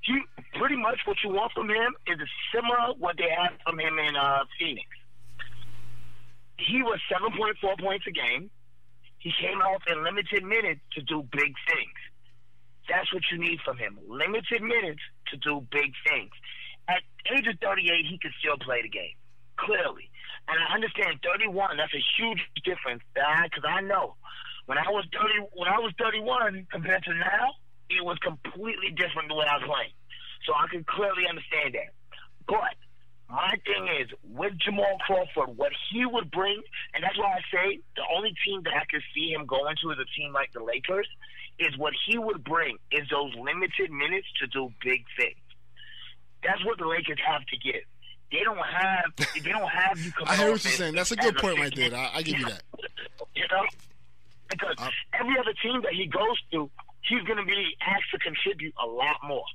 He 0.03 0.19
pretty 0.57 0.77
much 0.77 0.97
what 1.05 1.17
you 1.23 1.29
want 1.29 1.51
from 1.51 1.69
him 1.69 1.93
is 2.07 2.17
similar 2.51 2.95
what 2.97 3.17
they 3.17 3.29
had 3.29 3.51
from 3.63 3.79
him 3.79 3.99
in 3.99 4.15
uh, 4.15 4.45
Phoenix. 4.57 4.87
He 6.57 6.81
was 6.81 6.99
seven 7.07 7.37
point 7.37 7.55
four 7.61 7.75
points 7.77 8.07
a 8.07 8.11
game. 8.11 8.49
He 9.21 9.31
came 9.39 9.61
off 9.61 9.85
in 9.85 10.03
limited 10.03 10.43
minutes 10.43 10.81
to 10.97 11.01
do 11.05 11.21
big 11.31 11.53
things. 11.69 11.99
That's 12.89 13.13
what 13.13 13.21
you 13.31 13.37
need 13.37 13.61
from 13.63 13.77
him. 13.77 13.99
Limited 14.09 14.65
minutes 14.65 15.01
to 15.29 15.37
do 15.37 15.61
big 15.69 15.93
things. 16.09 16.33
At 16.89 17.05
age 17.29 17.45
of 17.45 17.61
38, 17.61 17.85
he 18.09 18.17
could 18.17 18.33
still 18.41 18.57
play 18.57 18.81
the 18.81 18.89
game, 18.89 19.13
clearly. 19.55 20.09
And 20.49 20.57
I 20.57 20.73
understand 20.73 21.21
31, 21.21 21.77
that's 21.77 21.93
a 21.93 22.01
huge 22.17 22.41
difference. 22.65 23.05
Because 23.13 23.63
I 23.63 23.81
know 23.81 24.17
when 24.65 24.81
I 24.81 24.89
was 24.89 25.05
30, 25.13 25.53
when 25.53 25.69
I 25.69 25.77
was 25.77 25.93
31 26.01 26.65
compared 26.71 27.03
to 27.05 27.13
now, 27.13 27.53
it 27.93 28.03
was 28.03 28.17
completely 28.25 28.89
different 28.89 29.29
the 29.29 29.35
way 29.35 29.45
I 29.45 29.61
was 29.61 29.69
playing. 29.69 29.93
So 30.49 30.57
I 30.57 30.65
can 30.65 30.83
clearly 30.83 31.29
understand 31.29 31.77
that. 31.77 31.93
But 32.49 32.73
my 33.31 33.55
thing 33.65 33.87
is, 34.01 34.09
with 34.23 34.53
Jamal 34.57 34.97
Crawford, 35.05 35.57
what 35.57 35.71
he 35.91 36.05
would 36.05 36.29
bring, 36.31 36.61
and 36.93 37.03
that's 37.03 37.17
why 37.17 37.33
I 37.33 37.41
say 37.51 37.79
the 37.95 38.03
only 38.15 38.33
team 38.45 38.61
that 38.63 38.73
I 38.73 38.85
could 38.89 39.01
see 39.15 39.31
him 39.31 39.45
going 39.45 39.75
to 39.83 39.91
is 39.91 39.97
a 39.99 40.05
team 40.19 40.33
like 40.33 40.51
the 40.53 40.63
Lakers, 40.63 41.07
is 41.59 41.77
what 41.77 41.93
he 42.07 42.17
would 42.17 42.43
bring 42.43 42.77
is 42.91 43.07
those 43.09 43.33
limited 43.35 43.91
minutes 43.91 44.27
to 44.41 44.47
do 44.47 44.69
big 44.83 45.03
things. 45.17 45.37
That's 46.43 46.63
what 46.65 46.77
the 46.79 46.87
Lakers 46.87 47.19
have 47.25 47.45
to 47.45 47.57
give. 47.57 47.81
They 48.31 48.39
don't 48.43 48.57
have. 48.57 49.11
They 49.43 49.51
don't 49.51 49.69
have 49.69 49.99
you. 49.99 50.11
I 50.25 50.35
hear 50.37 50.51
what 50.51 50.63
you're 50.63 50.71
saying. 50.73 50.95
That's 50.95 51.11
a 51.11 51.17
good 51.17 51.35
point 51.37 51.59
right 51.59 51.75
there. 51.75 51.93
I, 51.93 52.11
I 52.15 52.21
give 52.21 52.39
you 52.39 52.45
that. 52.45 52.63
You 53.35 53.43
know, 53.49 53.63
because 54.49 54.75
Uh, 54.77 54.89
every 55.13 55.37
other 55.39 55.53
team 55.63 55.81
that 55.83 55.93
he 55.93 56.05
goes 56.05 56.37
to, 56.51 56.69
he's 57.07 57.21
going 57.23 57.37
to 57.39 57.45
be 57.45 57.75
asked 57.79 58.11
to 58.11 58.19
contribute 58.19 58.73
a 58.83 58.85
lot 58.85 59.15
more. 59.25 59.45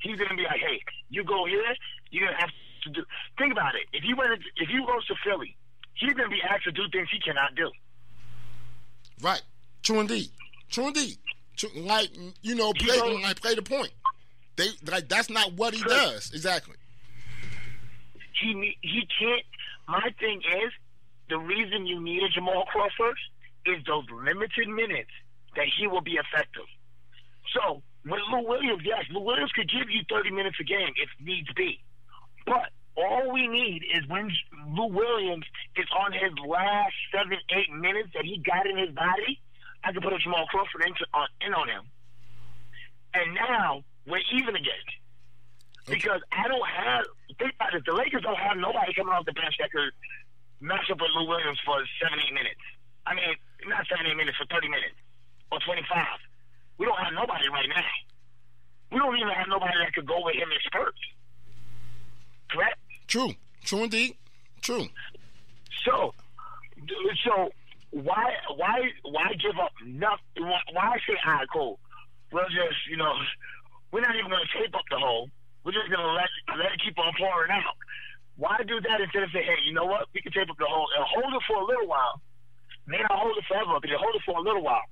He's 0.00 0.16
going 0.18 0.30
to 0.30 0.34
be 0.36 0.42
like, 0.42 0.58
"Hey, 0.60 0.82
you 1.08 1.22
go 1.22 1.44
here, 1.46 1.62
you're 2.10 2.26
going 2.26 2.34
to 2.34 2.40
have 2.40 2.50
to 2.82 2.90
do." 2.90 3.04
Think 3.38 3.52
about 3.52 3.74
it. 3.74 3.86
If 3.92 4.04
you 4.04 4.16
went, 4.16 4.32
if 4.56 4.68
you 4.70 4.86
goes 4.86 5.06
to 5.06 5.14
Philly, 5.24 5.56
he's 5.94 6.12
going 6.14 6.28
to 6.30 6.34
be 6.34 6.42
asked 6.42 6.64
to 6.64 6.72
do 6.72 6.82
things 6.90 7.08
he 7.12 7.18
cannot 7.20 7.54
do. 7.54 7.70
Right. 9.20 9.42
True 9.82 10.00
indeed. 10.00 10.28
True 10.70 10.88
indeed. 10.88 11.16
True, 11.56 11.70
like 11.76 12.10
you 12.42 12.54
know, 12.54 12.72
He 12.76 12.86
play 12.86 12.98
goes- 12.98 13.22
like 13.22 13.40
play 13.40 13.54
the 13.54 13.62
point. 13.62 13.90
They 14.56 14.68
like 14.90 15.08
that's 15.08 15.30
not 15.30 15.52
what 15.54 15.74
he 15.74 15.82
does 15.82 16.30
exactly. 16.32 16.76
he 18.40 18.76
he 18.80 19.06
can't. 19.18 19.42
My 19.88 20.10
thing 20.18 20.40
is, 20.64 20.72
the 21.28 21.38
reason 21.38 21.86
you 21.86 22.00
need 22.00 22.22
a 22.22 22.28
Jamal 22.28 22.64
Crawford 22.66 23.16
is 23.66 23.82
those 23.86 24.04
limited 24.10 24.68
minutes 24.68 25.10
that 25.56 25.66
he 25.78 25.86
will 25.86 26.00
be 26.00 26.12
effective. 26.12 26.66
So 27.54 27.82
with 28.04 28.20
Lou 28.30 28.46
Williams, 28.48 28.82
yes, 28.84 29.04
Lou 29.10 29.20
Williams 29.20 29.52
could 29.52 29.70
give 29.70 29.90
you 29.90 30.02
30 30.10 30.30
minutes 30.30 30.56
a 30.60 30.64
game 30.64 30.92
if 30.96 31.08
needs 31.20 31.48
be, 31.54 31.80
but 32.46 32.70
all 32.96 33.32
we 33.32 33.48
need 33.48 33.82
is 33.94 34.06
when 34.08 34.30
Lou 34.68 34.86
Williams 34.86 35.46
is 35.76 35.86
on 35.98 36.12
his 36.12 36.32
last 36.46 36.92
seven, 37.14 37.38
eight 37.50 37.72
minutes 37.72 38.10
that 38.14 38.24
he 38.24 38.38
got 38.38 38.66
in 38.66 38.76
his 38.76 38.90
body, 38.90 39.40
I 39.84 39.92
can 39.92 40.02
put 40.02 40.12
a 40.12 40.18
Jamal 40.18 40.46
Crawford 40.46 40.82
into, 40.86 41.04
on, 41.14 41.24
uh, 41.24 41.46
in 41.46 41.54
on 41.54 41.68
him. 41.68 41.84
And 43.14 43.34
now 43.34 43.82
we're 44.06 44.22
even 44.32 44.56
again. 44.56 44.86
Because 45.88 46.20
I 46.30 46.46
don't 46.46 46.62
have 46.62 47.04
think 47.38 47.54
about 47.58 47.74
it, 47.74 47.82
the 47.84 47.92
Lakers 47.92 48.22
don't 48.22 48.38
have 48.38 48.56
nobody 48.56 48.94
coming 48.94 49.12
off 49.12 49.26
the 49.26 49.34
bench 49.34 49.56
that 49.58 49.72
could 49.72 49.90
match 50.60 50.86
up 50.92 51.00
with 51.00 51.10
Lou 51.16 51.26
Williams 51.26 51.58
for 51.66 51.82
seven, 51.98 52.22
eight 52.22 52.30
minutes. 52.30 52.62
I 53.02 53.18
mean, 53.18 53.34
not 53.66 53.82
seven, 53.90 54.06
eight 54.06 54.14
minutes 54.14 54.38
for 54.38 54.46
thirty 54.46 54.70
minutes 54.70 54.94
or 55.50 55.58
twenty 55.66 55.82
five. 55.90 56.22
We 56.78 56.86
don't 56.86 56.98
have 57.02 57.14
nobody 57.14 57.50
right 57.50 57.66
now. 57.66 57.90
We 58.94 59.02
don't 59.02 59.16
even 59.16 59.34
have 59.34 59.50
nobody 59.50 59.74
that 59.82 59.90
could 59.90 60.06
go 60.06 60.22
with 60.22 60.36
him 60.38 60.54
in 60.54 60.60
spurts. 60.62 61.02
Correct? 62.52 62.78
True. 63.06 63.32
True 63.64 63.84
indeed. 63.84 64.16
True. 64.60 64.86
So, 65.84 66.14
so 67.24 67.50
why 67.90 68.32
why 68.56 68.90
why 69.02 69.32
give 69.40 69.58
up 69.58 69.72
nothing? 69.84 70.38
Why, 70.38 70.60
why 70.72 70.96
say, 71.06 71.16
all 71.26 71.32
right, 71.32 71.46
cool. 71.52 71.78
We'll 72.32 72.44
just 72.44 72.86
you 72.88 72.96
know, 72.96 73.12
we're 73.90 74.00
not 74.00 74.14
even 74.16 74.30
going 74.30 74.44
to 74.44 74.58
tape 74.58 74.74
up 74.74 74.84
the 74.90 74.98
hole. 74.98 75.28
We're 75.64 75.72
just 75.72 75.88
going 75.88 76.00
to 76.00 76.12
let 76.12 76.28
let 76.58 76.72
it 76.72 76.80
keep 76.84 76.98
on 76.98 77.12
pouring 77.18 77.50
out. 77.50 77.76
Why 78.36 78.58
do 78.66 78.80
that 78.80 79.00
instead 79.00 79.22
of 79.22 79.30
say, 79.30 79.44
hey, 79.44 79.60
you 79.66 79.72
know 79.74 79.84
what? 79.84 80.08
We 80.14 80.22
can 80.22 80.32
tape 80.32 80.50
up 80.50 80.56
the 80.58 80.66
hole 80.66 80.88
and 80.96 81.04
hold 81.04 81.34
it 81.34 81.42
for 81.46 81.56
a 81.56 81.64
little 81.64 81.86
while. 81.86 82.20
May 82.86 82.98
not 82.98 83.12
hold 83.12 83.36
it 83.36 83.44
forever, 83.46 83.78
but 83.78 83.82
they 83.82 83.94
hold 83.94 84.14
it 84.14 84.22
for 84.24 84.38
a 84.38 84.42
little 84.42 84.62
while. 84.62 84.82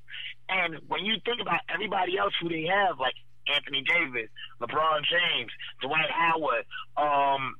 And 0.48 0.76
when 0.86 1.04
you 1.04 1.16
think 1.24 1.40
about 1.40 1.60
everybody 1.72 2.18
else 2.18 2.34
who 2.40 2.48
they 2.48 2.66
have, 2.66 3.00
like 3.00 3.14
Anthony 3.54 3.82
Davis, 3.82 4.28
LeBron 4.60 5.02
James, 5.04 5.50
Dwight 5.82 6.10
Howard, 6.10 6.64
um, 6.96 7.54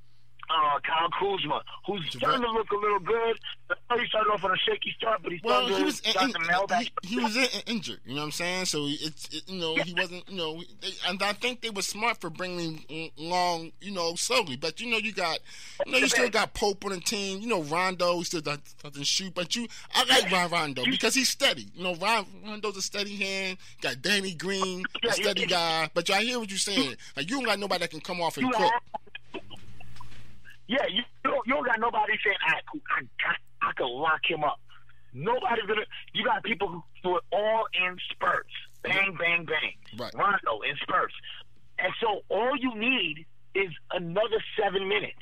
uh, 0.51 0.79
Kyle 0.81 1.09
Kuzma, 1.19 1.63
who's 1.87 2.05
starting 2.11 2.43
to 2.43 2.51
look 2.51 2.71
a 2.73 2.77
little 2.77 2.99
good. 3.01 3.39
He 4.01 4.07
started 4.09 4.31
off 4.31 4.43
on 4.45 4.51
a 4.51 4.57
shaky 4.57 4.93
start, 4.99 5.21
but 5.23 5.31
he's 5.33 5.41
Well, 5.45 5.69
he 5.69 5.77
to 5.77 5.85
was 5.85 6.01
in, 6.01 6.11
start 6.11 6.33
to 6.33 6.39
meld 6.41 6.69
back. 6.69 6.87
he, 7.03 7.09
he 7.17 7.21
was 7.21 7.37
in, 7.37 7.47
injured. 7.67 8.01
You 8.05 8.15
know 8.15 8.23
what 8.23 8.27
I'm 8.27 8.33
saying? 8.33 8.65
So 8.65 8.87
it's 8.89 9.29
it, 9.29 9.49
you 9.49 9.61
know 9.61 9.77
he 9.77 9.95
wasn't 9.95 10.29
you 10.29 10.37
know 10.37 10.61
they, 10.81 10.91
and 11.07 11.23
I 11.23 11.33
think 11.35 11.61
they 11.61 11.71
were 11.71 11.83
smart 11.83 12.21
for 12.21 12.31
bringing 12.31 12.79
him 12.89 13.11
along 13.19 13.73
you 13.81 13.93
know 13.93 14.15
slowly. 14.17 14.57
But 14.57 14.81
you 14.81 14.91
know 14.91 14.97
you 14.99 15.13
got 15.13 15.39
you 15.87 15.93
know 15.93 15.99
you 15.99 16.09
still 16.09 16.29
got 16.31 16.53
Pope 16.55 16.85
on 16.85 16.91
the 16.93 17.01
team. 17.01 17.41
You 17.41 17.47
know 17.49 17.63
Rondo 17.63 18.19
he 18.19 18.25
still 18.25 18.41
does- 18.41 18.59
doesn't 18.83 19.07
shoot, 19.07 19.33
but 19.35 19.55
you 19.55 19.69
I 19.95 20.05
like 20.05 20.31
Ron 20.33 20.51
Rondo 20.51 20.85
because 20.85 21.15
he's 21.15 21.29
steady. 21.29 21.69
You 21.75 21.85
know 21.85 21.95
Ron 21.95 22.27
Rondo's 22.45 22.77
a 22.77 22.83
steady 22.83 23.15
hand. 23.17 23.59
Got 23.81 24.03
Danny 24.03 24.35
Green, 24.35 24.85
a 25.09 25.13
steady 25.13 25.47
guy. 25.47 25.91
But 25.95 26.11
I 26.11 26.23
hear 26.23 26.41
what 26.41 26.49
you're 26.51 26.59
saying. 26.59 26.97
Like 27.17 27.31
you 27.31 27.37
don't 27.37 27.45
got 27.47 27.59
nobody 27.61 27.81
that 27.83 27.91
can 27.91 28.01
come 28.01 28.21
off 28.21 28.37
and 28.37 28.53
cook. 28.53 28.73
Yeah, 30.71 30.87
you 30.89 31.03
don't, 31.25 31.45
you 31.47 31.55
don't 31.55 31.67
got 31.67 31.81
nobody 31.81 32.15
saying, 32.23 32.39
I, 32.47 32.63
I, 32.95 33.01
got, 33.19 33.37
I 33.61 33.73
can 33.77 33.89
lock 33.91 34.21
him 34.23 34.45
up. 34.45 34.61
Nobody's 35.13 35.67
gonna. 35.67 35.83
You 36.15 36.25
got 36.25 36.45
people 36.45 36.69
who 36.69 36.83
do 37.03 37.17
it 37.17 37.25
all 37.33 37.67
in 37.75 37.97
spurts, 38.13 38.55
bang, 38.83 39.17
bang, 39.19 39.45
bang. 39.45 39.75
Right. 39.99 40.15
Rondo 40.15 40.63
in 40.63 40.77
spurts, 40.81 41.15
and 41.81 41.93
so 42.01 42.23
all 42.29 42.57
you 42.57 42.73
need 42.79 43.27
is 43.57 43.71
another 43.93 44.39
seven 44.57 44.87
minutes, 44.87 45.19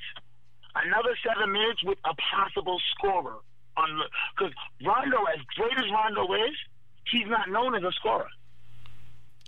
another 0.74 1.16
seven 1.26 1.50
minutes 1.50 1.82
with 1.82 1.96
a 2.04 2.12
possible 2.14 2.78
scorer. 2.92 3.36
On 3.78 4.02
because 4.36 4.52
Rondo, 4.84 5.24
as 5.32 5.40
great 5.56 5.72
as 5.78 5.90
Rondo 5.90 6.30
is, 6.34 6.56
he's 7.10 7.26
not 7.28 7.48
known 7.48 7.74
as 7.74 7.82
a 7.82 7.92
scorer. 7.92 8.28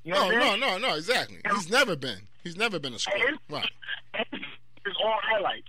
You 0.05 0.15
know 0.15 0.25
oh, 0.25 0.31
No, 0.31 0.57
no, 0.57 0.57
no, 0.57 0.79
no, 0.79 0.95
exactly. 0.97 1.43
He's 1.53 1.69
never 1.69 1.97
been. 1.97 2.21
He's 2.43 2.57
never 2.57 2.79
been 2.79 2.95
a 2.95 2.99
scorer. 2.99 3.29
And 3.29 3.39
Right, 3.51 3.71
and 4.15 4.41
it's 4.87 4.97
all 5.05 5.19
highlights. 5.23 5.69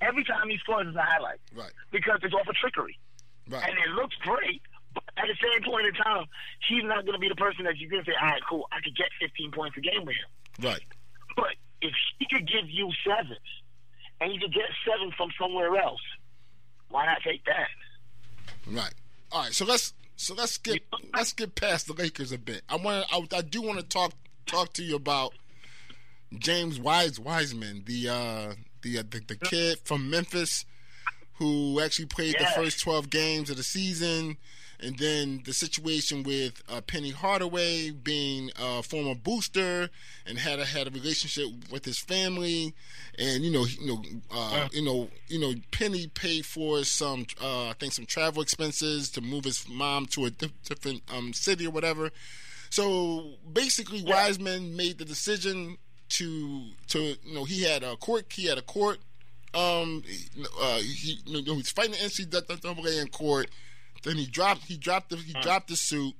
Every 0.00 0.24
time 0.24 0.48
he 0.48 0.58
scores, 0.58 0.86
it's 0.88 0.96
a 0.96 1.02
highlight 1.02 1.40
right, 1.54 1.72
because 1.90 2.20
it's 2.22 2.34
off 2.34 2.48
of 2.48 2.54
trickery, 2.54 2.98
right. 3.48 3.62
and 3.68 3.78
it 3.78 3.90
looks 3.94 4.16
great. 4.22 4.62
But 4.94 5.04
at 5.16 5.26
the 5.28 5.36
same 5.36 5.62
point 5.62 5.86
in 5.86 5.94
time, 5.94 6.24
he's 6.68 6.84
not 6.84 7.04
going 7.04 7.14
to 7.14 7.20
be 7.20 7.28
the 7.28 7.36
person 7.36 7.64
that 7.64 7.76
you're 7.76 7.90
going 7.90 8.04
to 8.04 8.10
say, 8.10 8.16
"All 8.20 8.28
right, 8.28 8.42
cool, 8.48 8.68
I 8.72 8.80
could 8.82 8.96
get 8.96 9.08
15 9.20 9.52
points 9.52 9.76
a 9.76 9.80
game 9.80 10.04
with 10.04 10.16
him." 10.16 10.64
Right. 10.64 10.82
But 11.36 11.54
if 11.82 11.92
he 12.18 12.26
could 12.30 12.46
give 12.48 12.68
you 12.68 12.90
seven, 13.06 13.36
and 14.20 14.32
you 14.32 14.40
could 14.40 14.52
get 14.52 14.70
seven 14.86 15.12
from 15.16 15.30
somewhere 15.38 15.76
else, 15.76 16.00
why 16.88 17.06
not 17.06 17.18
take 17.22 17.44
that? 17.44 17.68
Right. 18.66 18.94
All 19.32 19.42
right. 19.42 19.52
So 19.52 19.64
let's 19.64 19.94
so 20.16 20.34
let's 20.34 20.52
skip 20.52 20.82
let's 21.14 21.32
get 21.32 21.54
past 21.54 21.86
the 21.86 21.92
Lakers 21.92 22.32
a 22.32 22.38
bit. 22.38 22.62
I 22.68 22.76
want 22.76 23.06
I, 23.12 23.36
I 23.36 23.42
do 23.42 23.62
want 23.62 23.78
to 23.78 23.84
talk 23.84 24.12
talk 24.46 24.72
to 24.74 24.82
you 24.82 24.96
about 24.96 25.34
James 26.36 26.78
Wise 26.78 27.20
Wiseman, 27.20 27.84
the 27.86 28.08
uh 28.08 28.54
the 28.82 28.98
uh, 28.98 29.02
the, 29.08 29.20
the 29.26 29.36
kid 29.36 29.78
from 29.84 30.10
Memphis 30.10 30.64
who 31.34 31.80
actually 31.80 32.06
played 32.06 32.34
Yeah. 32.38 32.52
the 32.52 32.60
first 32.60 32.80
12 32.80 33.10
games 33.10 33.48
of 33.48 33.56
the 33.56 33.62
season 33.62 34.36
and 34.80 34.98
then 34.98 35.42
the 35.44 35.52
situation 35.52 36.22
with 36.24 36.62
uh, 36.68 36.80
Penny 36.80 37.10
Hardaway 37.10 37.90
being 37.90 38.50
a 38.56 38.82
former 38.82 39.14
booster 39.14 39.88
and 40.26 40.38
had 40.38 40.58
a 40.60 40.64
had 40.64 40.86
a 40.86 40.90
relationship 40.90 41.46
with 41.72 41.84
his 41.84 41.98
family, 41.98 42.74
and 43.18 43.42
you 43.44 43.50
know, 43.50 43.64
you 43.64 43.86
know, 43.88 44.02
uh, 44.30 44.68
you 44.72 44.84
know, 44.84 45.08
you 45.26 45.40
know, 45.40 45.52
Penny 45.72 46.06
paid 46.06 46.46
for 46.46 46.84
some, 46.84 47.26
uh, 47.42 47.70
I 47.70 47.72
think, 47.80 47.92
some 47.92 48.06
travel 48.06 48.40
expenses 48.40 49.10
to 49.10 49.20
move 49.20 49.42
his 49.44 49.68
mom 49.68 50.06
to 50.06 50.26
a 50.26 50.30
di- 50.30 50.52
different 50.64 51.02
um, 51.12 51.32
city 51.32 51.66
or 51.66 51.70
whatever. 51.70 52.10
So 52.70 53.32
basically, 53.52 54.04
Wiseman 54.04 54.76
made 54.76 54.98
the 54.98 55.04
decision 55.04 55.76
to 56.10 56.64
to 56.88 57.16
you 57.22 57.34
know 57.34 57.44
he 57.44 57.62
had 57.62 57.82
a 57.82 57.96
court 57.96 58.26
he 58.32 58.46
had 58.46 58.58
a 58.58 58.62
court 58.62 58.98
um 59.54 60.02
uh 60.60 60.78
he 60.78 61.18
you 61.26 61.42
know, 61.42 61.52
he 61.52 61.58
was 61.58 61.70
fighting 61.70 61.92
the 61.92 61.98
NCAA 61.98 63.02
in 63.02 63.08
court. 63.08 63.50
Then 64.04 64.16
he 64.16 64.26
dropped 64.26 64.64
he 64.64 64.76
dropped 64.76 65.10
the 65.10 65.16
he 65.16 65.32
dropped 65.34 65.68
the 65.68 65.76
suit, 65.76 66.14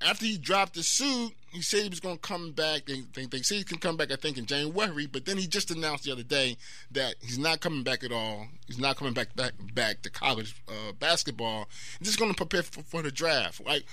after 0.00 0.26
he 0.26 0.36
dropped 0.36 0.74
the 0.74 0.82
suit, 0.82 1.32
he 1.50 1.62
said 1.62 1.82
he 1.82 1.88
was 1.88 2.00
going 2.00 2.16
to 2.16 2.20
come 2.20 2.52
back. 2.52 2.84
They, 2.86 3.02
they, 3.14 3.26
they 3.26 3.40
say 3.40 3.56
he 3.56 3.64
can 3.64 3.78
come 3.78 3.96
back, 3.96 4.12
I 4.12 4.16
think, 4.16 4.36
in 4.36 4.44
January. 4.44 5.06
But 5.06 5.24
then 5.24 5.38
he 5.38 5.46
just 5.46 5.70
announced 5.70 6.04
the 6.04 6.12
other 6.12 6.22
day 6.22 6.58
that 6.90 7.14
he's 7.20 7.38
not 7.38 7.60
coming 7.60 7.82
back 7.82 8.04
at 8.04 8.12
all. 8.12 8.46
He's 8.66 8.78
not 8.78 8.96
coming 8.96 9.14
back 9.14 9.34
back 9.34 9.52
back 9.74 10.02
to 10.02 10.10
college 10.10 10.62
uh, 10.68 10.92
basketball. 10.98 11.68
He's 11.98 12.08
just 12.08 12.18
going 12.18 12.30
to 12.30 12.36
prepare 12.36 12.62
for, 12.62 12.82
for 12.82 13.02
the 13.02 13.10
draft. 13.10 13.64
Like, 13.64 13.84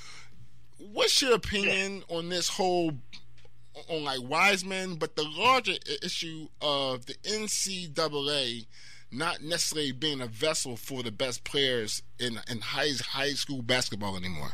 what's 0.77 1.21
your 1.21 1.35
opinion 1.35 2.03
on 2.09 2.29
this 2.29 2.49
whole 2.49 2.91
on 3.89 4.03
like 4.03 4.19
Wiseman, 4.21 4.95
but 4.95 5.15
the 5.15 5.23
larger 5.23 5.73
issue 6.03 6.47
of 6.61 7.05
the 7.05 7.15
NCAA 7.23 8.65
not 9.11 9.41
necessarily 9.41 9.91
being 9.91 10.21
a 10.21 10.27
vessel 10.27 10.75
for 10.75 11.03
the 11.03 11.11
best 11.11 11.43
players 11.43 12.01
in 12.19 12.39
in 12.49 12.61
high 12.61 12.91
high 13.09 13.33
school 13.33 13.61
basketball 13.61 14.15
anymore? 14.15 14.51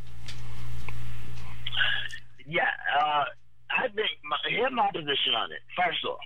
Yeah, 2.45 2.63
uh, 2.99 3.23
I 3.69 3.87
think 3.93 4.09
my, 4.23 4.37
here's 4.49 4.71
my 4.71 4.89
position 4.91 5.33
on 5.37 5.51
it. 5.51 5.59
First 5.77 6.03
off, 6.05 6.19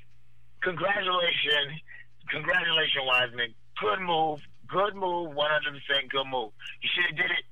congratulations, 0.61 1.81
congratulations, 2.29 3.03
Wiseman. 3.05 3.53
Good 3.81 3.99
move, 3.99 4.39
good 4.67 4.95
move, 4.95 5.35
100% 5.35 6.09
good 6.09 6.27
move. 6.31 6.51
You 6.81 6.89
should 6.95 7.05
have 7.09 7.17
did 7.17 7.31
it 7.31 7.45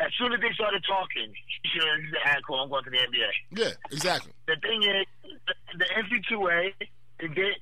as 0.00 0.10
soon 0.18 0.32
as 0.32 0.40
they 0.40 0.52
started 0.54 0.82
talking. 0.88 1.28
You 1.64 1.70
should 1.70 1.84
have 1.84 2.34
said, 2.34 2.42
"Cool, 2.46 2.60
I'm 2.60 2.68
going 2.70 2.84
to 2.84 2.90
the 2.90 2.98
NBA." 2.98 3.30
Yeah, 3.52 3.72
exactly. 3.92 4.32
The 4.46 4.56
thing 4.62 4.82
is, 4.82 5.06
the, 5.46 5.54
the 5.78 5.86
NC2A, 6.00 6.72
they, 7.20 7.52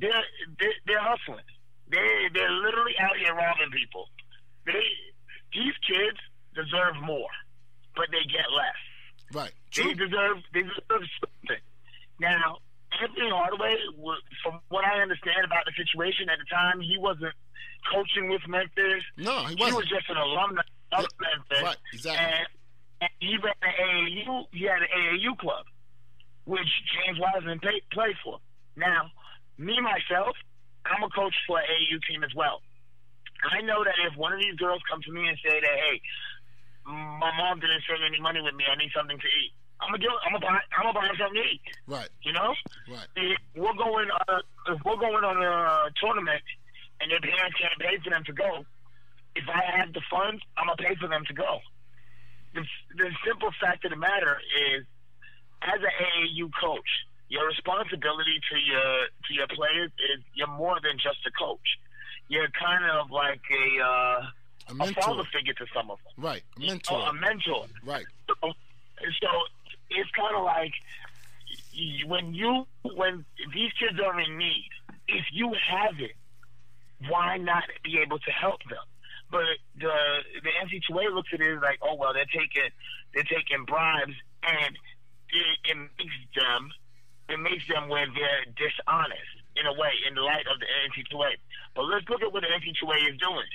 they're, 0.00 0.24
they're, 0.58 0.78
they're 0.86 1.00
hustling. 1.02 1.46
They, 1.90 2.28
they're 2.34 2.50
literally 2.50 2.94
out 3.00 3.16
here 3.18 3.34
robbing 3.34 3.70
people. 3.72 4.06
They, 4.66 4.82
these 5.54 5.74
kids 5.86 6.18
deserve 6.54 6.94
more, 7.02 7.30
but 7.96 8.06
they 8.12 8.22
get 8.30 8.46
less. 8.54 8.78
Right. 9.32 9.52
They 9.76 9.94
deserve 9.94 10.42
they 10.52 10.62
deserve 10.62 11.06
something. 11.22 11.62
Now, 12.20 12.58
Anfernee 13.00 13.30
Hardaway, 13.30 13.76
wa- 13.96 14.18
from 14.42 14.60
what 14.68 14.84
I 14.84 15.00
understand 15.00 15.44
about 15.44 15.64
the 15.64 15.72
situation 15.78 16.28
at 16.28 16.38
the 16.38 16.46
time, 16.50 16.80
he 16.80 16.98
wasn't 16.98 17.32
coaching 17.94 18.28
with 18.28 18.42
Memphis. 18.48 19.02
No, 19.16 19.44
he 19.46 19.54
He 19.54 19.62
wasn't. 19.62 19.76
was 19.78 19.88
just 19.88 20.10
an 20.10 20.16
alumni 20.18 20.62
of 20.92 21.04
Yeah, 21.04 21.26
Memphis. 21.28 21.62
right, 21.62 21.76
exactly. 21.92 22.26
And, 22.26 22.46
and 23.02 23.10
he 23.20 23.36
ran 23.38 23.54
the 23.60 23.72
AAU. 23.72 24.46
He 24.52 24.64
had 24.64 24.82
an 24.82 24.88
AAU 24.94 25.38
club, 25.38 25.64
which 26.44 26.68
James 26.94 27.18
Wiseman 27.18 27.58
pay, 27.60 27.80
played 27.92 28.16
for. 28.24 28.38
Now, 28.76 29.10
me 29.58 29.78
myself, 29.80 30.36
I'm 30.86 31.02
a 31.02 31.08
coach 31.10 31.34
for 31.46 31.58
an 31.58 31.64
AAU 31.64 31.98
team 32.08 32.24
as 32.24 32.34
well. 32.34 32.60
I 33.40 33.62
know 33.62 33.84
that 33.84 33.94
if 34.10 34.16
one 34.18 34.32
of 34.32 34.40
these 34.40 34.56
girls 34.56 34.80
come 34.90 35.00
to 35.02 35.12
me 35.12 35.26
and 35.28 35.38
say 35.44 35.60
that, 35.60 35.76
hey, 35.88 36.00
my 36.86 37.30
mom 37.36 37.60
didn't 37.60 37.82
send 37.88 38.04
any 38.04 38.20
money 38.20 38.40
with 38.42 38.54
me, 38.54 38.64
I 38.70 38.76
need 38.76 38.90
something 38.96 39.16
to 39.18 39.26
eat. 39.40 39.52
I'm 39.80 39.88
gonna 39.96 40.04
do. 40.04 40.12
I'm 40.26 40.32
gonna 40.36 40.44
buy. 40.44 40.60
I'm 40.76 40.92
gonna 40.92 40.92
buy 40.92 41.08
something 41.16 41.40
to 41.40 41.48
eat. 41.48 41.62
Right. 41.88 42.08
You 42.20 42.34
know, 42.36 42.52
Right. 42.84 43.08
if 43.16 43.38
we're 43.56 43.72
going. 43.80 44.08
Uh, 44.12 44.44
if 44.68 44.78
we're 44.84 45.00
going 45.00 45.24
on 45.24 45.40
a 45.40 45.88
tournament, 45.96 46.42
and 47.00 47.08
their 47.10 47.20
parents 47.20 47.56
can't 47.56 47.72
pay 47.80 47.96
for 48.04 48.10
them 48.10 48.20
to 48.28 48.32
go, 48.34 48.66
if 49.36 49.44
I 49.48 49.78
have 49.78 49.92
the 49.92 50.02
funds, 50.10 50.42
I'm 50.56 50.66
gonna 50.66 50.76
pay 50.76 50.94
for 50.96 51.08
them 51.08 51.24
to 51.26 51.34
go. 51.34 51.60
The, 52.54 52.62
the 52.96 53.10
simple 53.26 53.50
fact 53.60 53.84
of 53.84 53.90
the 53.90 53.96
matter 53.96 54.38
is, 54.74 54.84
as 55.62 55.78
an 55.80 55.94
AAU 56.26 56.50
coach, 56.60 56.88
your 57.28 57.46
responsibility 57.46 58.40
to 58.50 58.58
your 58.58 59.06
to 59.28 59.34
your 59.34 59.46
players 59.46 59.90
is 60.12 60.24
you're 60.34 60.48
more 60.48 60.78
than 60.82 60.98
just 60.98 61.18
a 61.26 61.30
coach. 61.30 61.78
You're 62.28 62.48
kind 62.50 62.84
of 62.90 63.10
like 63.10 63.40
a 63.50 63.80
uh, 63.84 64.26
A 64.70 64.82
a 64.90 64.92
father 64.94 65.22
figure 65.32 65.54
to 65.54 65.66
some 65.74 65.90
of 65.90 65.98
them. 66.02 66.24
Right. 66.24 66.42
A 66.58 66.62
Oh, 66.62 66.66
mentor. 66.66 67.08
a 67.08 67.12
mentor. 67.12 67.66
Right. 67.84 68.06
So, 68.26 68.34
so 68.42 69.28
it's 69.90 70.10
kind 70.10 70.34
of 70.36 70.44
like 70.44 70.72
when 72.06 72.34
you 72.34 72.66
when 72.82 73.24
these 73.54 73.70
kids 73.78 73.98
are 74.04 74.18
in 74.20 74.36
need, 74.38 74.68
if 75.06 75.24
you 75.32 75.54
have 75.68 76.00
it, 76.00 76.16
why 77.08 77.36
not 77.36 77.62
be 77.84 77.98
able 77.98 78.18
to 78.18 78.30
help 78.32 78.60
them? 78.68 78.82
But 79.30 79.46
the 79.78 79.94
the 80.42 80.50
NC2A 80.66 81.14
looks 81.14 81.30
at 81.32 81.40
it 81.40 81.60
like, 81.62 81.78
oh 81.82 81.94
well, 81.94 82.12
they're 82.12 82.26
taking 82.26 82.70
they're 83.14 83.24
taking 83.24 83.64
bribes, 83.64 84.14
and 84.42 84.74
it, 85.30 85.70
it 85.70 85.76
makes 85.76 86.18
them 86.34 86.70
it 87.28 87.38
makes 87.38 87.64
them 87.68 87.88
where 87.88 88.06
they're 88.06 88.44
dishonest 88.58 89.34
in 89.56 89.66
a 89.66 89.72
way 89.72 89.92
in 90.08 90.14
the 90.14 90.22
light 90.22 90.46
of 90.50 90.58
the 90.58 90.66
NC2A. 90.90 91.30
But 91.74 91.84
let's 91.86 92.08
look 92.08 92.22
at 92.22 92.32
what 92.32 92.42
the 92.42 92.48
NC2A 92.50 93.14
is 93.14 93.18
doing. 93.18 93.50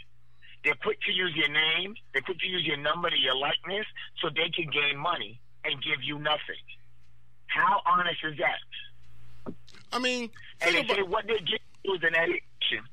They're 0.63 0.79
quick 0.81 0.99
to 1.01 1.11
use 1.11 1.33
your 1.35 1.49
name. 1.49 1.95
They're 2.13 2.23
quick 2.23 2.39
to 2.39 2.47
use 2.47 2.65
your 2.65 2.77
number 2.77 3.09
to 3.09 3.17
your 3.17 3.35
likeness 3.35 3.85
so 4.21 4.29
they 4.29 4.49
can 4.49 4.71
gain 4.71 4.97
money 4.97 5.39
and 5.63 5.75
give 5.83 6.01
you 6.03 6.17
nothing. 6.19 6.63
How 7.47 7.81
honest 7.85 8.17
is 8.23 8.37
that? 8.37 9.53
I 9.91 9.99
mean, 9.99 10.29
And 10.61 10.75
they 10.75 10.87
say 10.87 11.01
what 11.03 11.27
they 11.27 11.37
give 11.39 11.59
you 11.83 11.93
is 11.93 12.01
an 12.03 12.15
education, 12.15 12.83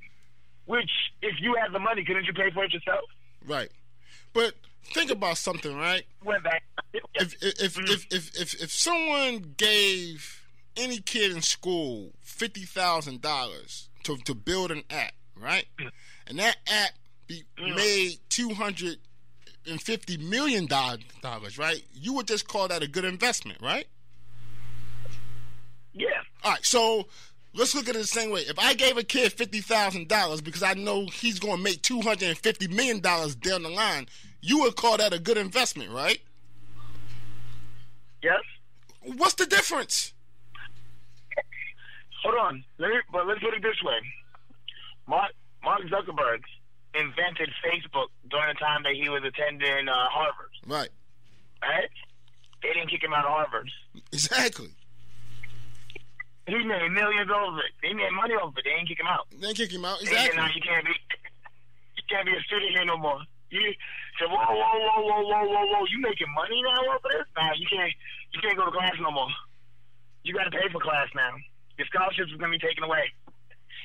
which 0.67 0.91
if 1.23 1.35
you 1.41 1.55
had 1.61 1.73
the 1.73 1.79
money, 1.79 2.05
couldn't 2.05 2.25
you 2.27 2.33
pay 2.33 2.51
for 2.51 2.65
it 2.65 2.73
yourself? 2.73 3.05
right. 3.47 3.71
But 4.35 4.55
think 4.95 5.11
about 5.11 5.37
something, 5.39 5.77
right? 5.77 6.05
If 7.15 7.35
if 7.43 7.75
Mm. 7.77 7.89
if, 7.91 8.07
if 8.11 8.41
if 8.41 8.63
if 8.63 8.73
someone 8.73 9.55
gave 9.57 10.43
any 10.77 10.99
kid 11.01 11.33
in 11.33 11.43
school 11.43 12.13
fifty 12.21 12.63
thousand 12.63 13.21
dollars 13.21 13.89
to 14.05 14.17
to 14.19 14.35
build 14.35 14.71
an 14.71 14.85
app, 14.91 15.13
right, 15.37 15.67
and 16.27 16.39
that 16.39 16.57
app 16.67 16.93
be 17.27 17.45
Mm. 17.59 17.77
made 17.77 18.19
two 18.31 18.55
hundred 18.55 18.99
and 19.67 19.81
fifty 19.83 20.17
million 20.17 20.67
dollars, 20.67 21.59
right? 21.59 21.85
You 21.93 22.15
would 22.15 22.27
just 22.27 22.49
call 22.49 22.69
that 22.69 22.83
a 22.83 22.89
good 22.89 23.05
investment, 23.05 23.61
right? 23.61 23.87
Yeah. 25.93 26.09
All 26.43 26.53
right, 26.53 26.65
so 26.65 27.07
let's 27.55 27.75
look 27.75 27.89
at 27.89 27.97
it 27.97 27.99
the 27.99 28.07
same 28.07 28.31
way. 28.31 28.41
If 28.43 28.59
I 28.59 28.75
gave 28.75 28.97
a 28.97 29.03
kid 29.03 29.33
fifty 29.33 29.61
thousand 29.61 30.09
dollars 30.09 30.41
because 30.41 30.63
I 30.63 30.75
know 30.75 31.07
he's 31.07 31.39
going 31.39 31.57
to 31.57 31.63
make 31.63 31.83
two 31.83 32.01
hundred 32.01 32.29
and 32.29 32.39
fifty 32.39 32.69
million 32.69 33.01
dollars 33.01 33.35
down 33.35 33.63
the 33.63 33.69
line, 33.69 34.07
you 34.41 34.61
would 34.61 34.77
call 34.77 34.97
that 34.97 35.13
a 35.13 35.19
good 35.19 35.37
investment, 35.37 35.91
right? 35.91 36.21
Yes. 38.23 38.41
What's 39.03 39.35
the 39.35 39.47
difference? 39.47 40.13
Hold 42.23 42.37
on. 42.39 42.65
Let 42.79 42.91
me, 42.91 42.97
but 43.11 43.27
let's 43.27 43.41
put 43.41 43.55
it 43.55 43.63
this 43.63 43.83
way. 43.85 43.99
Mark 45.09 45.33
Mark 45.65 45.81
Zuckerberg 45.83 46.43
invented 46.95 47.51
Facebook 47.65 48.09
during 48.31 48.49
the 48.49 48.59
time 48.61 48.83
that 48.85 48.95
he 48.95 49.09
was 49.09 49.23
attending 49.25 49.89
uh, 49.89 49.95
Harvard. 50.09 50.51
Right. 50.67 50.91
Right? 51.63 51.89
They 52.63 52.69
didn't 52.69 52.91
kick 52.91 53.03
him 53.03 53.13
out 53.13 53.25
of 53.25 53.31
Harvard. 53.31 53.71
Exactly. 54.13 54.69
He 56.47 56.59
made 56.59 56.91
millions 56.91 57.31
over 57.31 57.61
it. 57.63 57.73
They 57.83 57.93
made 57.95 58.11
money 58.13 58.35
over 58.35 58.59
it. 58.59 58.65
They 58.67 58.75
didn't 58.75 58.89
kick 58.89 58.99
him 59.01 59.07
out. 59.07 59.27
Then 59.31 59.55
kick 59.55 59.71
him 59.71 59.85
out. 59.85 60.01
They 60.01 60.07
said, 60.11 60.35
"Now 60.35 60.47
uh, 60.47 60.55
you 60.55 60.61
can't 60.63 60.85
be, 60.85 60.91
you 61.97 62.03
can't 62.11 62.27
be 62.27 62.35
a 62.35 62.43
student 62.43 62.73
here 62.75 62.85
no 62.85 62.97
more." 62.99 63.21
You 63.51 63.63
said, 64.19 64.27
"Whoa, 64.27 64.43
whoa, 64.43 64.59
whoa, 64.59 65.03
whoa, 65.07 65.23
whoa, 65.23 65.45
whoa, 65.47 65.65
whoa! 65.71 65.85
You 65.87 66.01
making 66.03 66.27
money 66.35 66.59
now 66.67 66.83
over 66.99 67.09
this? 67.15 67.27
Nah, 67.37 67.55
you 67.55 67.67
can't, 67.71 67.93
you 68.35 68.41
can't 68.43 68.57
go 68.59 68.67
to 68.67 68.73
class 68.75 68.95
no 69.01 69.11
more. 69.13 69.31
You 70.25 70.35
got 70.35 70.45
to 70.45 70.51
pay 70.51 70.67
for 70.73 70.81
class 70.81 71.07
now. 71.15 71.31
Your 71.79 71.87
scholarships 71.87 72.33
are 72.35 72.39
gonna 72.39 72.53
be 72.53 72.59
taken 72.59 72.83
away." 72.85 73.07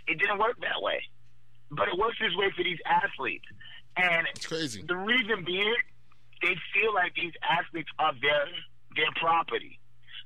It 0.07 0.17
didn't 0.19 0.39
work 0.39 0.55
that 0.61 0.81
way, 0.81 1.03
but 1.69 1.89
it 1.89 1.97
works 1.99 2.17
this 2.19 2.33
way 2.35 2.49
for 2.55 2.63
these 2.63 2.79
athletes, 2.87 3.45
and 3.97 4.25
It's 4.33 4.47
crazy. 4.47 4.81
the 4.87 4.95
reason 4.95 5.43
being, 5.45 5.75
they 6.41 6.55
feel 6.73 6.93
like 6.95 7.13
these 7.13 7.33
athletes 7.43 7.89
are 7.99 8.13
their 8.21 8.47
their 8.95 9.11
property. 9.19 9.79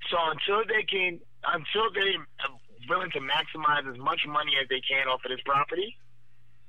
So 0.09 0.17
until 0.31 0.63
they 0.69 0.83
can, 0.83 1.19
until 1.47 1.91
they 1.93 2.17
are 2.45 2.53
willing 2.89 3.11
to 3.11 3.19
maximize 3.19 3.89
as 3.89 3.97
much 3.97 4.21
money 4.27 4.53
as 4.61 4.67
they 4.69 4.81
can 4.81 5.07
off 5.07 5.21
of 5.25 5.31
this 5.31 5.41
property, 5.45 5.97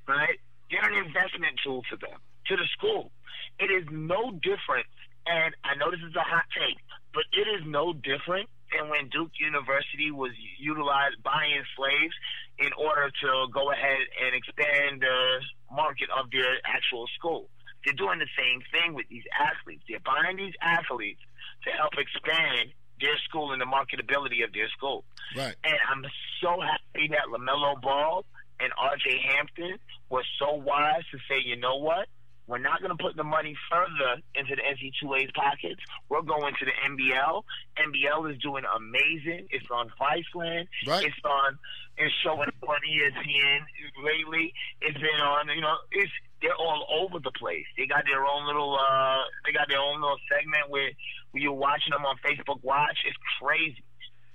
right? 0.09 0.39
They're 0.71 0.85
an 0.85 1.07
investment 1.07 1.61
tool 1.65 1.83
to 1.91 1.97
them, 1.97 2.19
to 2.49 2.57
the 2.57 2.67
school. 2.73 3.13
It 3.59 3.71
is 3.71 3.85
no 3.91 4.33
different, 4.33 4.87
and 5.27 5.55
I 5.65 5.75
know 5.77 5.91
this 5.91 6.01
is 6.01 6.17
a 6.17 6.25
hot 6.25 6.45
take, 6.57 6.79
but 7.13 7.25
it 7.33 7.47
is 7.49 7.63
no 7.67 7.93
different 7.93 8.49
than 8.73 8.89
when 8.89 9.09
Duke 9.09 9.37
University 9.39 10.11
was 10.11 10.33
utilized 10.59 11.23
buying 11.23 11.63
slaves 11.77 12.17
in 12.59 12.73
order 12.73 13.13
to 13.13 13.31
go 13.53 13.71
ahead 13.71 14.09
and 14.25 14.35
expand 14.35 15.03
the 15.03 15.41
market 15.71 16.09
of 16.17 16.31
their 16.31 16.57
actual 16.65 17.07
school. 17.19 17.49
They're 17.85 17.95
doing 17.95 18.19
the 18.19 18.31
same 18.39 18.63
thing 18.73 18.95
with 18.95 19.09
these 19.11 19.27
athletes. 19.37 19.83
They're 19.89 20.05
buying 20.05 20.37
these 20.37 20.55
athletes 20.63 21.21
to 21.65 21.71
help 21.71 21.93
expand 21.99 22.73
their 23.03 23.19
school 23.29 23.53
and 23.53 23.61
the 23.61 23.67
marketability 23.67 24.45
of 24.45 24.53
their 24.55 24.69
school. 24.71 25.05
Right. 25.37 25.55
And 25.65 25.77
I'm 25.91 26.05
so 26.41 26.57
happy 26.61 27.09
that 27.09 27.27
LaMelo 27.29 27.81
Ball 27.83 28.25
and 28.61 28.73
RJ 28.73 29.21
Hampton 29.29 29.77
were 30.09 30.25
so 30.39 30.55
wise 30.55 31.03
to 31.11 31.19
say, 31.29 31.43
you 31.45 31.57
know 31.57 31.77
what? 31.77 32.07
We're 32.49 32.59
not 32.59 32.83
going 32.83 32.91
to 32.91 33.03
put 33.03 33.17
the 33.17 33.25
money 33.25 33.57
further 33.71 34.21
into 34.35 34.57
the 34.57 34.63
NC2A's 34.63 35.31
pockets. 35.33 35.81
We're 36.09 36.23
going 36.23 36.55
to 36.59 36.65
the 36.67 36.75
NBL. 36.91 37.43
NBL 37.79 38.33
is 38.35 38.39
doing 38.43 38.65
amazing. 38.67 39.47
It's 39.51 39.67
on 39.71 39.91
Viceland. 40.01 40.67
Right. 40.87 41.05
It's 41.07 41.17
on. 41.25 41.59
It's 41.97 42.13
showing 42.25 42.49
up 42.49 42.69
on 42.69 42.79
ESPN 42.83 43.61
lately. 44.05 44.53
It's 44.81 44.99
been 44.99 45.21
on. 45.23 45.49
You 45.55 45.61
know, 45.61 45.77
it's 45.93 46.11
they're 46.43 46.57
all 46.59 46.85
over 47.01 47.21
the 47.23 47.31
place. 47.39 47.65
They 47.79 47.87
got 47.87 48.05
their 48.11 48.25
own 48.27 48.47
little. 48.47 48.77
uh 48.77 49.23
They 49.47 49.53
got 49.53 49.69
their 49.69 49.81
own 49.81 50.01
little 50.03 50.19
segment 50.29 50.69
with 50.69 50.93
when 51.33 51.43
you're 51.43 51.53
watching 51.53 51.91
them 51.91 52.05
on 52.07 52.17
Facebook 52.25 52.63
Watch, 52.63 52.99
it's 53.05 53.17
crazy. 53.41 53.83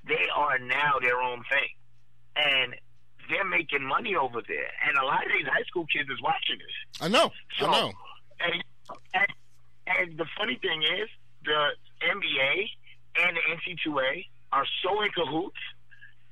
They 0.07 0.27
are 0.35 0.59
now 0.59 0.99
their 1.01 1.21
own 1.21 1.43
thing, 1.49 1.69
and 2.35 2.75
they're 3.29 3.45
making 3.45 3.83
money 3.83 4.15
over 4.15 4.41
there. 4.47 4.69
And 4.85 4.97
a 4.97 5.05
lot 5.05 5.25
of 5.25 5.31
these 5.31 5.47
high 5.47 5.63
school 5.67 5.85
kids 5.87 6.09
is 6.09 6.21
watching 6.21 6.57
this. 6.57 7.01
I 7.01 7.07
know. 7.07 7.31
So, 7.59 7.67
I 7.67 7.71
know. 7.71 7.91
And, 8.39 8.63
and 9.13 9.27
and 9.87 10.17
the 10.17 10.25
funny 10.37 10.59
thing 10.61 10.83
is, 10.83 11.09
the 11.45 11.71
NBA 12.03 12.69
and 13.23 13.37
the 13.37 13.43
NC2A 13.55 14.25
are 14.51 14.65
so 14.83 15.01
in 15.01 15.09
cahoots 15.11 15.59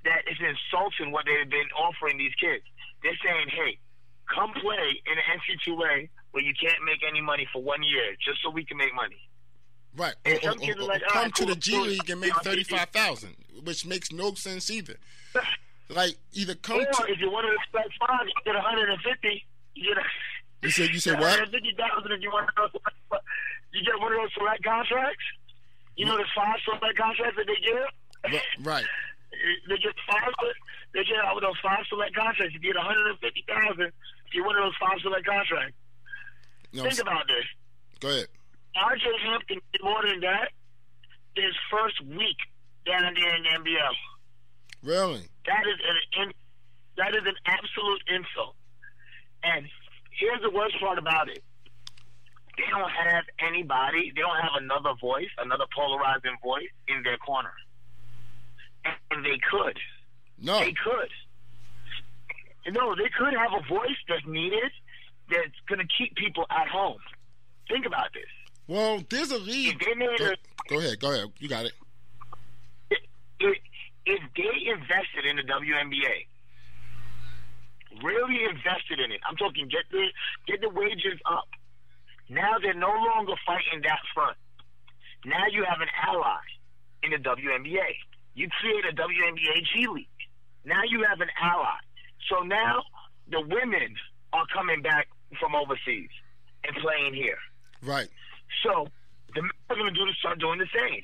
that 0.03 0.21
it's 0.27 0.39
insulting 0.39 1.11
what 1.11 1.25
they've 1.25 1.49
been 1.49 1.71
offering 1.77 2.17
these 2.17 2.35
kids. 2.39 2.63
They're 3.03 3.17
saying, 3.23 3.49
"Hey, 3.49 3.77
come 4.33 4.53
play 4.53 5.01
in 5.05 5.15
the 5.15 5.25
NC2A 5.25 6.09
where 6.31 6.43
you 6.43 6.53
can't 6.53 6.83
make 6.85 7.01
any 7.07 7.21
money 7.21 7.47
for 7.51 7.61
one 7.61 7.83
year, 7.83 8.15
just 8.23 8.41
so 8.43 8.49
we 8.49 8.65
can 8.65 8.77
make 8.77 8.93
money." 8.93 9.19
Right. 9.95 10.13
And 10.25 10.39
Or, 10.43 10.49
or- 10.51 10.53
or- 10.53 10.87
like, 10.87 11.01
come 11.07 11.23
right, 11.23 11.35
to 11.35 11.43
cool, 11.45 11.53
the 11.53 11.59
G 11.59 11.71
cool." 11.71 11.85
League 11.87 12.09
and 12.09 12.19
make 12.21 12.35
thirty 12.43 12.63
five 12.63 12.89
thousand, 12.89 13.35
which 13.63 13.85
makes 13.85 14.11
no 14.11 14.33
sense 14.35 14.69
either. 14.69 14.97
Like 15.87 16.17
either 16.33 16.55
come 16.55 16.81
Or 16.81 16.85
to 16.85 17.03
if 17.13 17.19
you 17.21 17.29
want 17.29 17.45
to 17.45 17.53
expect 17.53 17.93
five, 18.01 18.25
you 18.25 18.33
get 18.43 18.55
150. 18.57 19.45
You 19.75 19.93
get 19.93 20.01
a, 20.01 20.07
you 20.65 20.71
said 20.71 20.89
you 20.89 20.99
said 20.99 21.19
what? 21.21 21.37
150,000 21.37 22.09
if 22.11 22.21
you 22.25 22.31
want 22.33 22.49
those. 22.57 22.73
You 23.71 23.85
get 23.85 23.93
one 24.01 24.11
of 24.13 24.17
those 24.17 24.33
select 24.33 24.63
contracts. 24.65 25.21
You 25.95 26.07
know 26.09 26.17
the 26.17 26.25
five 26.35 26.57
select 26.65 26.97
contracts 26.97 27.37
that 27.37 27.45
they 27.45 27.61
give. 27.61 28.41
Right. 28.65 28.85
They 29.69 29.77
get 29.77 29.93
five. 30.09 30.33
They 30.93 31.03
get 31.03 31.17
out 31.23 31.35
with 31.35 31.43
those 31.43 31.59
five 31.61 31.85
select 31.87 32.15
contracts. 32.15 32.55
You 32.55 32.59
get 32.61 32.75
150,000 32.75 33.21
if 33.85 33.93
you're 34.33 34.43
one 34.45 34.55
of 34.57 34.63
those 34.65 34.77
five 34.79 34.97
select 35.05 35.25
contracts. 35.27 35.75
You 36.71 36.81
know, 36.81 36.89
Think 36.89 37.01
about 37.01 37.27
this. 37.27 37.45
go 37.99 38.09
ahead. 38.09 38.27
RJ 38.75 39.19
Hampton 39.23 39.59
did 39.71 39.83
more 39.83 40.01
than 40.07 40.19
that 40.21 40.51
his 41.35 41.53
first 41.71 42.01
week 42.05 42.37
down 42.85 43.13
there 43.15 43.35
in 43.35 43.43
the 43.43 43.49
NBL. 43.49 43.95
Really? 44.83 45.27
That 45.45 45.63
is 45.67 45.79
an 45.81 46.23
in, 46.23 46.33
that 46.97 47.15
is 47.15 47.23
an 47.25 47.35
absolute 47.45 48.01
insult. 48.07 48.55
And 49.43 49.67
here's 50.11 50.41
the 50.41 50.51
worst 50.51 50.75
part 50.79 50.97
about 50.97 51.29
it: 51.29 51.43
they 52.57 52.63
don't 52.69 52.91
have 52.91 53.23
anybody. 53.39 54.11
They 54.15 54.21
don't 54.21 54.39
have 54.41 54.61
another 54.61 54.93
voice, 54.99 55.29
another 55.37 55.65
polarizing 55.75 56.37
voice 56.43 56.69
in 56.87 57.03
their 57.03 57.17
corner, 57.17 57.53
and, 58.83 58.95
and 59.11 59.25
they 59.25 59.39
could. 59.49 59.79
No. 60.37 60.59
They 60.59 60.73
could. 60.73 61.11
No, 62.73 62.95
they 62.95 63.09
could 63.15 63.33
have 63.33 63.53
a 63.53 63.67
voice 63.67 63.97
that's 64.09 64.25
needed 64.25 64.71
that's 65.29 65.53
going 65.67 65.79
to 65.79 65.87
keep 65.97 66.15
people 66.15 66.45
at 66.49 66.67
home. 66.67 66.97
Think 67.69 67.85
about 67.85 68.13
this. 68.13 68.29
Well, 68.67 69.03
there's 69.09 69.31
a 69.31 69.37
league. 69.37 69.75
If 69.79 69.87
they 69.87 69.93
made 69.93 70.17
Go, 70.17 70.33
go 70.69 70.79
ahead. 70.79 70.99
Go 70.99 71.11
ahead. 71.11 71.27
You 71.39 71.49
got 71.49 71.65
it. 71.65 71.73
if, 73.39 73.57
if 74.05 74.21
they 74.35 74.71
invested 74.71 75.25
in 75.29 75.35
the 75.35 75.43
WNBA, 75.43 76.25
really 78.03 78.43
invested 78.43 78.99
in 78.99 79.11
it, 79.11 79.21
I'm 79.27 79.35
talking 79.35 79.67
get 79.67 79.85
the 79.91 80.07
get 80.47 80.61
the 80.61 80.69
wages 80.69 81.19
up. 81.25 81.47
Now 82.29 82.57
they're 82.61 82.73
no 82.73 82.89
longer 82.89 83.33
fighting 83.45 83.81
that 83.83 83.99
front. 84.13 84.37
Now 85.25 85.45
you 85.51 85.63
have 85.63 85.81
an 85.81 85.89
ally 86.01 86.41
in 87.03 87.11
the 87.11 87.17
WNBA. 87.17 87.89
You 88.33 88.49
create 88.59 88.85
a 88.85 88.95
WNBA 88.95 89.65
G 89.73 89.87
League. 89.87 90.07
Now 90.65 90.81
you 90.87 91.05
have 91.07 91.21
an 91.21 91.29
ally. 91.39 91.77
So 92.29 92.41
now 92.41 92.83
the 93.29 93.41
women 93.41 93.95
are 94.33 94.45
coming 94.53 94.81
back 94.81 95.07
from 95.39 95.55
overseas 95.55 96.09
and 96.63 96.75
playing 96.77 97.13
here. 97.13 97.37
Right. 97.81 98.09
So 98.63 98.87
the 99.33 99.41
men 99.41 99.51
are 99.69 99.75
going 99.75 99.93
to 99.93 99.97
do 99.97 100.05
start 100.19 100.39
doing 100.39 100.59
the 100.59 100.69
same. 100.73 101.03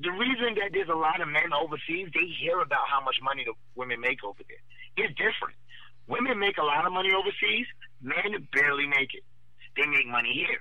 The 0.00 0.12
reason 0.12 0.56
that 0.56 0.72
there's 0.72 0.88
a 0.88 0.96
lot 0.96 1.20
of 1.20 1.28
men 1.28 1.52
overseas, 1.52 2.08
they 2.14 2.24
hear 2.40 2.60
about 2.60 2.88
how 2.88 3.04
much 3.04 3.20
money 3.22 3.44
the 3.44 3.52
women 3.76 4.00
make 4.00 4.24
over 4.24 4.40
there. 4.48 4.64
It's 4.96 5.12
different. 5.16 5.56
Women 6.08 6.40
make 6.40 6.56
a 6.56 6.64
lot 6.64 6.86
of 6.86 6.92
money 6.92 7.12
overseas. 7.12 7.66
Men 8.00 8.48
barely 8.52 8.88
make 8.88 9.12
it. 9.12 9.24
They 9.76 9.86
make 9.86 10.08
money 10.08 10.32
here. 10.32 10.60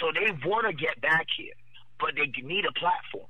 So 0.00 0.10
they 0.10 0.32
want 0.48 0.66
to 0.66 0.72
get 0.72 1.00
back 1.00 1.26
here, 1.36 1.54
but 2.00 2.16
they 2.16 2.26
need 2.42 2.64
a 2.64 2.72
platform. 2.72 3.28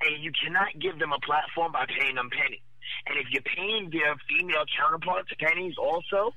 And 0.00 0.24
you 0.24 0.32
cannot 0.32 0.72
give 0.80 0.98
them 0.98 1.12
a 1.12 1.20
platform 1.20 1.72
by 1.72 1.84
paying 1.86 2.16
them 2.16 2.30
pennies. 2.32 2.64
And 3.06 3.20
if 3.20 3.28
you're 3.30 3.46
paying 3.46 3.90
their 3.92 4.16
female 4.26 4.64
counterparts 4.74 5.28
pennies 5.38 5.76
also, 5.78 6.32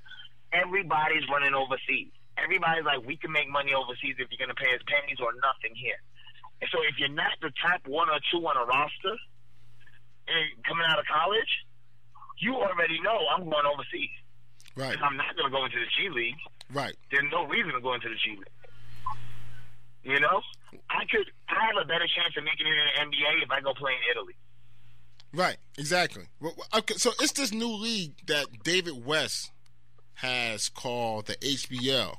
everybody's 0.52 1.24
running 1.32 1.56
overseas. 1.56 2.12
Everybody's 2.38 2.84
like, 2.84 3.06
we 3.06 3.16
can 3.18 3.32
make 3.32 3.50
money 3.50 3.74
overseas 3.74 4.16
if 4.18 4.28
you're 4.32 4.42
going 4.42 4.54
to 4.54 4.58
pay 4.58 4.74
us 4.74 4.82
pennies 4.88 5.18
or 5.22 5.34
nothing 5.42 5.76
here. 5.78 5.98
And 6.62 6.70
so 6.72 6.80
if 6.88 6.98
you're 6.98 7.14
not 7.14 7.38
the 7.42 7.52
top 7.62 7.86
one 7.86 8.10
or 8.10 8.20
two 8.32 8.42
on 8.46 8.58
a 8.58 8.66
roster 8.66 9.16
and 10.28 10.44
coming 10.66 10.86
out 10.90 10.98
of 11.00 11.06
college, 11.06 11.52
you 12.40 12.56
already 12.56 13.00
know 13.02 13.18
I'm 13.36 13.46
going 13.50 13.66
overseas. 13.68 14.10
Right. 14.76 14.98
I'm 15.02 15.18
not 15.18 15.36
going 15.38 15.52
to 15.52 15.54
go 15.54 15.66
into 15.66 15.78
the 15.78 15.90
G 15.98 16.10
League, 16.10 16.40
Right. 16.74 16.96
there's 17.12 17.30
no 17.32 17.46
reason 17.46 17.74
to 17.74 17.82
go 17.82 17.94
into 17.94 18.10
the 18.10 18.16
G 18.16 18.32
League. 18.32 18.58
You 20.04 20.20
know, 20.20 20.42
I 20.90 21.06
could. 21.10 21.30
I 21.48 21.66
have 21.68 21.76
a 21.82 21.86
better 21.88 22.06
chance 22.14 22.36
of 22.36 22.44
making 22.44 22.66
it 22.68 22.72
in 23.02 23.10
the 23.10 23.16
NBA 23.18 23.44
if 23.44 23.52
I 23.52 23.62
go 23.62 23.74
play 23.74 23.92
in 23.94 24.12
Italy. 24.12 24.34
Right. 25.32 25.58
Exactly. 25.78 26.24
Well, 26.42 26.56
Okay. 26.76 26.96
So 26.96 27.12
it's 27.22 27.32
this 27.32 27.54
new 27.54 27.72
league 27.74 28.14
that 28.28 28.48
David 28.64 29.06
West 29.06 29.52
has 30.16 30.68
called 30.70 31.28
the 31.28 31.36
HBL. 31.38 32.16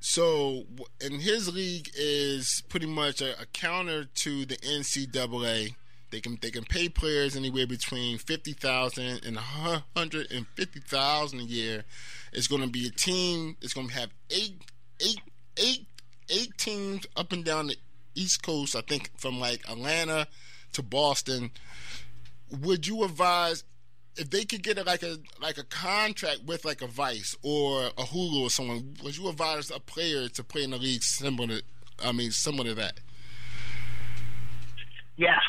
So, 0.00 0.64
and 1.02 1.20
his 1.20 1.54
league 1.54 1.90
is 1.94 2.62
pretty 2.70 2.86
much 2.86 3.20
a, 3.20 3.38
a 3.40 3.46
counter 3.46 4.04
to 4.04 4.46
the 4.46 4.56
NCAA. 4.56 5.74
They 6.10 6.20
can 6.20 6.38
they 6.40 6.50
can 6.50 6.64
pay 6.64 6.88
players 6.88 7.36
anywhere 7.36 7.66
between 7.66 8.18
fifty 8.18 8.52
thousand 8.52 9.24
and 9.24 9.36
a 9.36 9.84
hundred 9.94 10.32
and 10.32 10.46
fifty 10.56 10.80
thousand 10.80 11.40
a 11.40 11.44
year. 11.44 11.84
It's 12.32 12.48
going 12.48 12.62
to 12.62 12.68
be 12.68 12.88
a 12.88 12.90
team. 12.90 13.56
It's 13.60 13.74
going 13.74 13.88
to 13.88 13.94
have 13.94 14.10
eight 14.30 14.60
eight 15.00 15.20
eight 15.56 15.86
eight 16.30 16.56
teams 16.56 17.06
up 17.14 17.32
and 17.32 17.44
down 17.44 17.68
the 17.68 17.76
East 18.14 18.42
Coast. 18.42 18.74
I 18.74 18.80
think 18.80 19.10
from 19.18 19.38
like 19.38 19.68
Atlanta 19.68 20.26
to 20.72 20.82
Boston. 20.82 21.52
Would 22.50 22.88
you 22.88 23.04
advise 23.04 23.62
if 24.20 24.28
they 24.28 24.44
could 24.44 24.62
get 24.62 24.76
a, 24.76 24.82
like 24.82 25.02
a 25.02 25.16
like 25.40 25.56
a 25.56 25.64
contract 25.64 26.44
with 26.44 26.66
like 26.66 26.82
a 26.82 26.86
Vice 26.86 27.34
or 27.42 27.86
a 27.86 28.04
Hulu 28.04 28.42
or 28.42 28.50
someone? 28.50 28.94
Would 29.02 29.16
you 29.16 29.28
advise 29.28 29.70
a 29.70 29.80
player 29.80 30.28
to 30.28 30.44
play 30.44 30.62
in 30.62 30.70
the 30.70 30.78
league 30.78 31.02
similar? 31.02 31.48
To, 31.48 31.62
I 32.04 32.12
mean, 32.12 32.30
similar 32.30 32.68
to 32.68 32.74
that. 32.74 33.00
Yeah. 35.16 35.40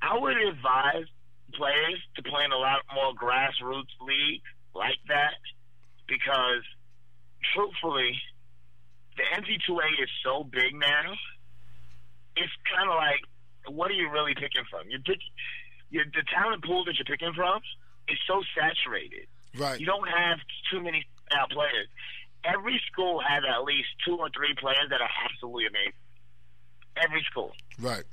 I 0.00 0.18
would 0.18 0.36
advise 0.36 1.06
players 1.52 2.00
to 2.16 2.22
play 2.22 2.44
in 2.44 2.52
a 2.52 2.56
lot 2.56 2.80
more 2.94 3.12
grassroots 3.12 3.94
league 4.00 4.42
like 4.74 4.98
that 5.08 5.38
because, 6.06 6.64
truthfully, 7.54 8.16
the 9.16 9.22
NC2A 9.34 10.02
is 10.02 10.10
so 10.24 10.44
big 10.44 10.74
now. 10.74 11.12
It's 12.36 12.52
kind 12.74 12.88
of 12.88 12.96
like, 12.96 13.20
what 13.68 13.90
are 13.90 13.94
you 13.94 14.10
really 14.10 14.34
picking 14.34 14.64
from? 14.70 14.88
You're 14.88 15.00
picking, 15.00 15.30
you're, 15.92 16.08
the 16.08 16.24
talent 16.32 16.64
pool 16.64 16.84
that 16.88 16.96
you're 16.96 17.06
picking 17.06 17.32
from 17.36 17.60
is 18.08 18.18
so 18.26 18.40
saturated. 18.56 19.28
Right. 19.54 19.78
You 19.78 19.86
don't 19.86 20.08
have 20.08 20.40
too 20.72 20.80
many 20.82 21.04
out 21.30 21.50
players. 21.50 21.86
Every 22.42 22.80
school 22.90 23.20
has 23.20 23.44
at 23.44 23.62
least 23.62 23.88
two 24.04 24.16
or 24.16 24.32
three 24.34 24.56
players 24.58 24.88
that 24.90 25.00
are 25.00 25.12
absolutely 25.28 25.68
amazing. 25.68 26.00
Every 26.96 27.22
school. 27.30 27.52
Right. 27.78 28.04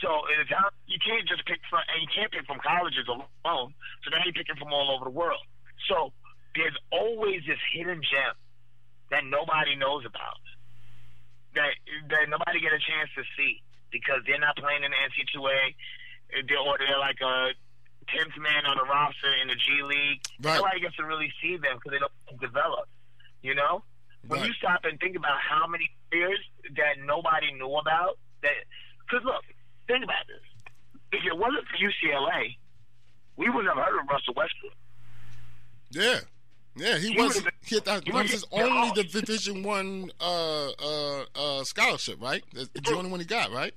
So 0.00 0.08
the 0.26 0.44
you 0.86 0.98
can't 1.02 1.26
just 1.28 1.44
pick 1.46 1.60
from, 1.68 1.82
and 1.90 2.02
you 2.02 2.10
can't 2.10 2.30
pick 2.30 2.46
from 2.46 2.58
colleges 2.62 3.06
alone. 3.06 3.74
So 4.02 4.10
now 4.10 4.22
you're 4.24 4.34
picking 4.34 4.56
from 4.56 4.72
all 4.72 4.94
over 4.94 5.04
the 5.04 5.14
world. 5.14 5.42
So 5.88 6.12
there's 6.56 6.74
always 6.90 7.42
this 7.46 7.60
hidden 7.74 8.00
gem 8.02 8.34
that 9.10 9.22
nobody 9.26 9.76
knows 9.76 10.06
about, 10.06 10.40
that 11.54 11.78
that 12.10 12.26
nobody 12.30 12.58
get 12.58 12.72
a 12.72 12.82
chance 12.82 13.10
to 13.14 13.22
see 13.36 13.62
because 13.94 14.26
they're 14.26 14.42
not 14.42 14.56
playing 14.58 14.82
in 14.82 14.90
the 14.90 15.00
NC2A, 15.06 15.74
they're, 16.48 16.58
or 16.58 16.76
they're 16.78 16.98
like 16.98 17.20
a 17.20 17.50
tenth 18.08 18.36
man 18.38 18.66
on 18.66 18.76
the 18.76 18.84
roster 18.84 19.32
in 19.40 19.48
the 19.48 19.54
G 19.54 19.82
League. 19.82 20.20
Right. 20.42 20.56
Nobody 20.56 20.80
gets 20.80 20.96
to 20.96 21.04
really 21.04 21.32
see 21.40 21.56
them 21.56 21.76
because 21.78 21.92
they 21.92 21.98
don't 21.98 22.40
develop. 22.40 22.88
You 23.42 23.54
know, 23.54 23.84
when 24.26 24.40
Right. 24.40 24.48
you 24.48 24.54
stop 24.54 24.84
and 24.84 24.98
think 25.00 25.16
about 25.16 25.38
how 25.40 25.66
many 25.66 25.90
players 26.10 26.40
that 26.76 26.98
nobody 27.04 27.52
knew 27.52 27.74
about, 27.76 28.18
that 28.42 28.52
because 29.06 29.24
look, 29.24 29.44
think 29.86 30.02
about 30.04 30.26
this. 30.26 30.40
If 31.12 31.24
it 31.24 31.36
wasn't 31.36 31.64
for 31.68 31.76
UCLA, 31.76 32.56
we 33.36 33.48
wouldn't 33.48 33.68
have 33.74 33.84
heard 33.84 34.00
of 34.00 34.08
Russell 34.08 34.34
Westbrook. 34.34 34.72
Yeah. 35.90 36.20
Yeah, 36.76 36.98
he 36.98 37.12
He 37.12 37.22
was 37.22 37.40
he, 37.64 37.78
that, 37.80 38.02
was 38.12 38.30
his 38.32 38.44
only 38.50 38.90
Division 39.02 39.62
One 39.62 40.10
uh, 40.20 40.70
uh, 40.70 41.24
uh, 41.36 41.64
scholarship, 41.64 42.20
right? 42.20 42.42
That's 42.52 42.68
the 42.68 42.96
only 42.96 43.10
one 43.10 43.20
he 43.20 43.26
got, 43.26 43.52
right? 43.52 43.72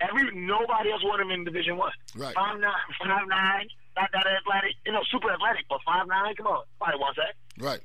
Every 0.00 0.34
nobody 0.34 0.90
else 0.90 1.02
wanted 1.04 1.24
him 1.24 1.30
in 1.30 1.44
Division 1.44 1.76
One. 1.76 1.92
Right. 2.16 2.34
Five 2.34 2.58
nine, 2.60 2.72
five 2.98 3.28
nine, 3.28 3.66
not 3.96 4.10
that 4.12 4.26
athletic, 4.26 4.74
you 4.84 4.92
know, 4.92 5.02
super 5.10 5.30
athletic, 5.32 5.66
but 5.68 5.78
five 5.86 6.06
nine. 6.06 6.34
Come 6.36 6.46
on, 6.48 6.64
nobody 6.80 6.98
wants 6.98 7.18
that. 7.18 7.34
Right. 7.62 7.80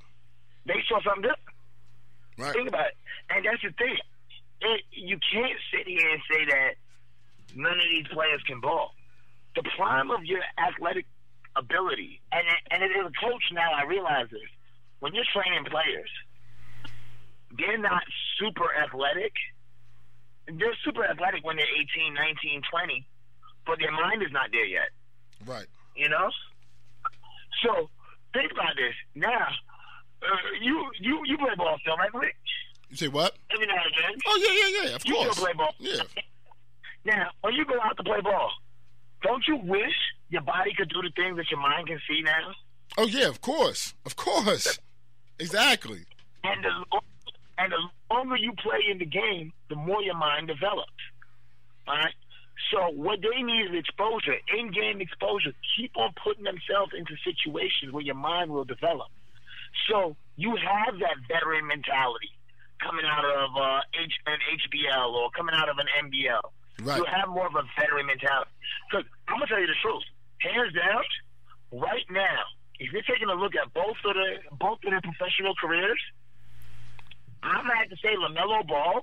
They 0.66 0.82
saw 0.88 0.99
something 1.03 1.24
different. 1.24 1.55
Right. 2.38 2.53
Think 2.53 2.70
about 2.70 2.88
it, 2.88 2.97
and 3.30 3.45
that's 3.45 3.62
the 3.62 3.72
thing. 3.78 3.97
it, 4.62 4.82
you 4.91 5.18
can't 5.32 5.60
sit 5.72 5.88
here 5.88 6.10
and 6.10 6.22
say 6.32 6.45
that 6.45 6.72
none 7.55 7.74
of 7.78 7.89
these 7.89 8.07
players 8.07 8.41
can 8.47 8.60
ball. 8.60 8.93
The 9.55 9.64
prime 9.78 10.10
of 10.12 10.26
your 10.26 10.41
athletic 10.57 11.05
ability, 11.55 12.22
and 12.32 12.43
and 12.72 12.84
as 12.84 12.89
a 13.05 13.12
coach 13.20 13.43
now, 13.53 13.72
I 13.74 13.84
realize 13.86 14.28
this. 14.32 14.49
When 14.99 15.14
you're 15.14 15.26
training 15.34 15.66
players, 15.66 16.10
they're 17.57 17.78
not 17.78 18.03
super 18.39 18.68
athletic. 18.76 19.34
They're 20.57 20.75
super 20.83 21.05
athletic 21.05 21.43
when 21.45 21.57
they're 21.57 21.65
18, 21.97 22.13
19, 22.13 22.61
20, 22.71 23.05
but 23.67 23.77
their 23.79 23.91
mind 23.91 24.23
is 24.23 24.31
not 24.31 24.49
there 24.51 24.65
yet. 24.65 24.89
Right. 25.45 25.67
You 25.95 26.09
know. 26.09 26.29
So 27.63 27.89
think 28.33 28.51
about 28.51 28.75
this. 28.75 28.93
Now, 29.15 29.47
uh, 30.23 30.35
you 30.61 30.89
you 30.99 31.21
you 31.25 31.37
play 31.37 31.53
ball 31.57 31.77
still, 31.81 31.97
right, 31.97 32.13
Rick? 32.13 32.35
You 32.89 32.97
say 32.97 33.07
what? 33.07 33.35
Every 33.53 33.67
now 33.67 33.73
and 33.75 33.93
then. 34.13 34.19
Oh 34.25 34.37
yeah, 34.41 34.53
yeah, 34.83 34.89
yeah. 34.89 34.95
Of 34.95 35.05
You 35.05 35.13
course. 35.15 35.31
still 35.33 35.45
play 35.45 35.53
ball. 35.53 35.75
Yeah. 35.79 36.01
Now, 37.05 37.29
when 37.41 37.53
you 37.53 37.65
go 37.65 37.75
out 37.81 37.95
to 37.97 38.03
play 38.03 38.21
ball, 38.21 38.49
don't 39.23 39.43
you 39.47 39.57
wish 39.57 39.93
your 40.29 40.41
body 40.41 40.73
could 40.75 40.89
do 40.89 41.01
the 41.01 41.11
things 41.15 41.37
that 41.37 41.49
your 41.51 41.59
mind 41.59 41.87
can 41.87 41.99
see 42.09 42.21
now? 42.21 42.53
Oh 42.97 43.07
yeah, 43.07 43.27
of 43.27 43.41
course, 43.41 43.93
of 44.05 44.15
course. 44.15 44.79
Exactly. 45.39 46.01
And 46.43 46.63
the 46.63 46.99
and 47.57 47.71
the 47.71 47.77
longer 48.12 48.36
you 48.36 48.53
play 48.53 48.80
in 48.91 48.97
the 48.97 49.05
game, 49.05 49.53
the 49.70 49.76
more 49.76 50.01
your 50.01 50.16
mind 50.16 50.47
develops. 50.47 50.91
All 51.88 51.95
right. 51.95 52.14
So 52.72 52.91
what 52.91 53.20
they 53.22 53.41
need 53.41 53.72
is 53.72 53.76
exposure, 53.80 54.36
in-game 54.51 55.01
exposure. 55.01 55.53
Keep 55.78 55.95
on 55.97 56.14
putting 56.22 56.43
themselves 56.43 56.91
into 56.97 57.16
situations 57.24 57.91
where 57.91 58.03
your 58.03 58.20
mind 58.20 58.51
will 58.51 58.66
develop. 58.66 59.07
So 59.89 60.16
you 60.36 60.55
have 60.55 60.99
that 60.99 61.18
veteran 61.28 61.68
mentality 61.68 62.30
coming 62.84 63.05
out 63.05 63.26
of 63.26 63.49
uh, 63.55 63.80
H- 63.95 64.22
an 64.28 64.39
HBL 64.60 65.14
or 65.14 65.32
coming 65.32 65.55
out 65.55 65.70
of 65.70 65.78
an 65.78 65.88
NBL. 66.05 66.45
Right. 66.84 66.97
You 66.97 67.05
have 67.05 67.30
more 67.30 67.47
of 67.47 67.55
a 67.55 67.64
veteran 67.80 68.07
mentality. 68.07 68.51
Because 68.89 69.05
I'm 69.28 69.39
gonna 69.39 69.47
tell 69.47 69.60
you 69.60 69.68
the 69.68 69.80
truth, 69.82 70.03
hands 70.39 70.74
down, 70.74 71.03
right 71.72 72.07
now, 72.10 72.43
if 72.80 72.91
you're 72.91 73.03
taking 73.03 73.28
a 73.28 73.36
look 73.36 73.53
at 73.55 73.74
both 73.74 73.99
of 74.05 74.16
the 74.16 74.55
both 74.55 74.80
of 74.84 74.91
their 74.91 75.01
professional 75.01 75.53
careers, 75.60 75.99
I'm 77.43 77.65
have 77.65 77.89
to 77.89 77.95
say 77.97 78.09
Lamelo 78.15 78.67
Ball 78.67 79.01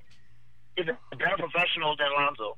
is 0.77 0.87
a 0.89 1.17
better 1.17 1.37
professional 1.39 1.97
than 1.97 2.09
Lonzo. 2.17 2.57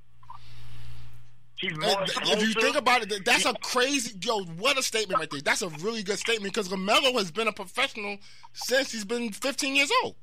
If 1.60 2.42
you 2.42 2.52
think 2.54 2.76
about 2.76 3.02
it, 3.02 3.24
that's 3.24 3.44
a 3.44 3.52
crazy 3.54 4.16
yo. 4.22 4.44
What 4.44 4.78
a 4.78 4.82
statement 4.82 5.18
right 5.18 5.30
there. 5.30 5.40
That's 5.40 5.62
a 5.62 5.68
really 5.68 6.02
good 6.02 6.18
statement 6.18 6.54
because 6.54 6.68
Lamelo 6.68 7.14
has 7.14 7.30
been 7.30 7.48
a 7.48 7.52
professional 7.52 8.18
since 8.52 8.92
he's 8.92 9.04
been 9.04 9.32
15 9.32 9.74
years 9.74 9.90
old. 10.04 10.14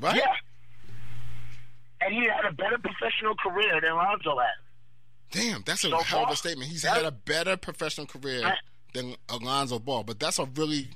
Right? 0.00 0.16
yeah, 0.16 0.24
and 2.00 2.14
he 2.14 2.24
had 2.24 2.44
a 2.48 2.52
better 2.52 2.78
professional 2.78 3.34
career 3.36 3.80
than 3.80 3.94
Lonzo 3.94 4.36
had. 4.38 4.48
Damn, 5.30 5.62
that's 5.64 5.84
a 5.84 5.90
So 5.90 5.98
hell 5.98 6.24
of 6.24 6.30
a 6.30 6.36
statement. 6.36 6.70
He's 6.70 6.84
had 6.84 7.04
a 7.04 7.10
better 7.10 7.56
professional 7.56 8.06
career 8.06 8.54
than 8.92 9.16
Alonzo 9.28 9.78
Ball, 9.78 10.02
but 10.04 10.18
that's 10.18 10.38
a 10.38 10.46
really, 10.56 10.88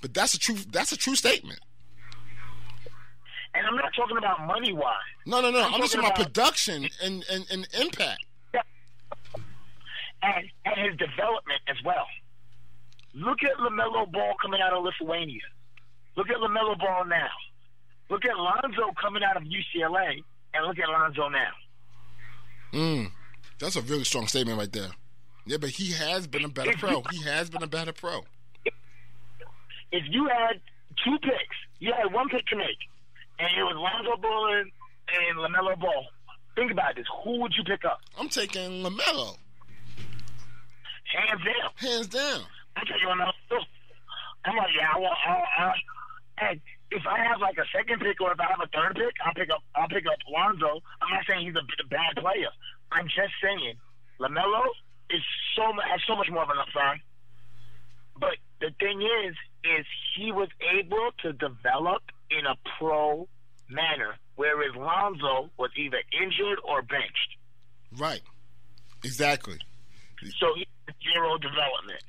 but 0.00 0.14
that's 0.14 0.34
a 0.34 0.38
true. 0.38 0.56
That's 0.70 0.92
a 0.92 0.96
true 0.96 1.16
statement. 1.16 1.60
And 3.54 3.66
I'm 3.66 3.76
not 3.76 3.92
talking 3.94 4.16
about 4.16 4.46
money 4.46 4.72
wise. 4.72 4.94
No, 5.26 5.40
no, 5.40 5.50
no. 5.50 5.62
I'm 5.62 5.74
I'm, 5.74 5.80
just 5.80 5.92
talking 5.92 6.08
about- 6.08 6.24
production 6.24 6.88
and, 7.02 7.24
and, 7.30 7.46
and 7.50 7.68
impact. 7.78 8.24
and, 10.22 10.48
and 10.64 10.76
his 10.88 10.96
development 10.98 11.60
as 11.68 11.76
well. 11.84 12.06
Look 13.14 13.38
at 13.42 13.58
LaMelo 13.58 14.10
Ball 14.10 14.32
coming 14.40 14.60
out 14.62 14.72
of 14.72 14.82
Lithuania. 14.84 15.40
Look 16.16 16.30
at 16.30 16.36
LaMelo 16.36 16.78
Ball 16.78 17.04
now. 17.06 17.28
Look 18.08 18.24
at 18.24 18.36
Lonzo 18.36 18.92
coming 19.00 19.22
out 19.22 19.36
of 19.36 19.42
UCLA, 19.44 20.22
and 20.54 20.66
look 20.66 20.78
at 20.78 20.88
Lonzo 20.88 21.28
now. 21.28 21.50
Mm, 22.72 23.10
that's 23.58 23.76
a 23.76 23.82
really 23.82 24.04
strong 24.04 24.26
statement 24.26 24.58
right 24.58 24.72
there. 24.72 24.88
Yeah, 25.46 25.56
but 25.58 25.70
he 25.70 25.92
has 25.92 26.26
been 26.26 26.44
a 26.44 26.48
better 26.48 26.72
pro. 26.78 27.02
He 27.10 27.22
has 27.24 27.50
been 27.50 27.62
a 27.62 27.66
better 27.66 27.92
pro. 27.92 28.20
If 29.90 30.04
you 30.08 30.26
had 30.28 30.60
two 31.04 31.18
picks, 31.18 31.56
you 31.80 31.92
had 31.92 32.12
one 32.12 32.28
pick 32.28 32.46
to 32.46 32.56
make, 32.56 32.78
and 33.42 33.58
it 33.58 33.64
was 33.66 33.74
Lonzo 33.76 34.16
Ball 34.22 34.54
and, 34.54 34.70
and 35.10 35.38
LaMelo 35.38 35.78
Ball. 35.80 36.06
Think 36.54 36.70
about 36.70 36.94
this. 36.96 37.06
Who 37.24 37.40
would 37.40 37.54
you 37.56 37.64
pick 37.64 37.84
up? 37.84 37.98
I'm 38.18 38.28
taking 38.28 38.82
Lamelo, 38.84 39.36
Hands 41.12 41.40
down. 41.44 41.70
hands 41.76 42.06
down. 42.08 42.40
I'm 42.76 42.86
taking 42.86 43.08
two. 43.48 43.58
I'm 44.44 44.56
like, 44.56 44.70
yeah, 44.76 44.88
I 44.94 44.98
want. 44.98 45.16
I, 45.26 45.32
I, 45.62 45.72
and 46.50 46.60
if 46.90 47.02
I 47.06 47.18
have 47.24 47.40
like 47.40 47.56
a 47.58 47.66
second 47.76 48.00
pick 48.00 48.20
or 48.20 48.32
if 48.32 48.40
I 48.40 48.46
have 48.48 48.60
a 48.62 48.68
third 48.68 48.94
pick, 48.96 49.14
I'll 49.24 49.34
pick 49.34 49.50
up. 49.50 49.62
I'll 49.76 49.88
pick 49.88 50.04
up 50.06 50.18
Lonzo. 50.28 50.80
I'm 51.00 51.10
not 51.14 51.24
saying 51.28 51.46
he's 51.46 51.54
a, 51.56 51.60
a 51.64 51.86
bad 51.88 52.16
player. 52.20 52.50
I'm 52.90 53.06
just 53.06 53.32
saying 53.42 53.74
Lamelo 54.20 54.64
is 55.10 55.22
so 55.56 55.62
has 55.88 56.00
so 56.06 56.16
much 56.16 56.28
more 56.30 56.42
of 56.42 56.50
an 56.50 56.58
upside. 56.58 57.00
But 58.18 58.36
the 58.60 58.70
thing 58.80 59.00
is, 59.02 59.34
is 59.64 59.86
he 60.16 60.32
was 60.32 60.48
able 60.74 61.10
to 61.22 61.32
develop 61.32 62.02
in 62.38 62.46
a 62.46 62.56
pro 62.78 63.28
manner, 63.68 64.16
whereas 64.36 64.74
Lonzo 64.76 65.50
was 65.58 65.70
either 65.76 65.98
injured 66.22 66.58
or 66.64 66.82
benched. 66.82 67.36
Right. 67.96 68.22
Exactly. 69.04 69.58
So 70.38 70.54
he 70.54 70.66
had 70.86 70.94
zero 71.12 71.36
development. 71.38 72.04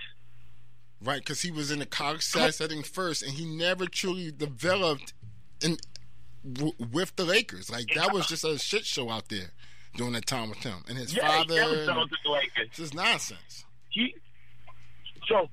Right, 1.01 1.19
because 1.19 1.41
he 1.41 1.51
was 1.51 1.69
in 1.71 1.79
the 1.79 1.85
college 1.85 2.21
setting 2.23 2.81
first, 2.83 3.23
and 3.23 3.33
he 3.33 3.45
never 3.45 3.87
truly 3.87 4.31
developed 4.31 5.13
in 5.61 5.77
w- 6.49 6.73
with 6.91 7.15
the 7.17 7.25
Lakers. 7.25 7.69
Like 7.69 7.87
that 7.95 8.13
was 8.13 8.25
just 8.27 8.45
a 8.45 8.57
shit 8.57 8.85
show 8.85 9.09
out 9.09 9.27
there 9.29 9.51
during 9.97 10.13
that 10.13 10.25
time 10.27 10.49
with 10.49 10.59
him 10.59 10.83
and 10.87 10.97
his 10.97 11.13
Yeah, 11.13 11.27
father. 11.27 11.59
and- 11.61 11.85
settled 11.85 12.09
the 12.23 12.29
Lakers. 12.31 12.67
It's 12.67 12.77
just 12.77 12.93
nonsense. 12.93 13.65
he 13.89 14.15
so 15.27 15.49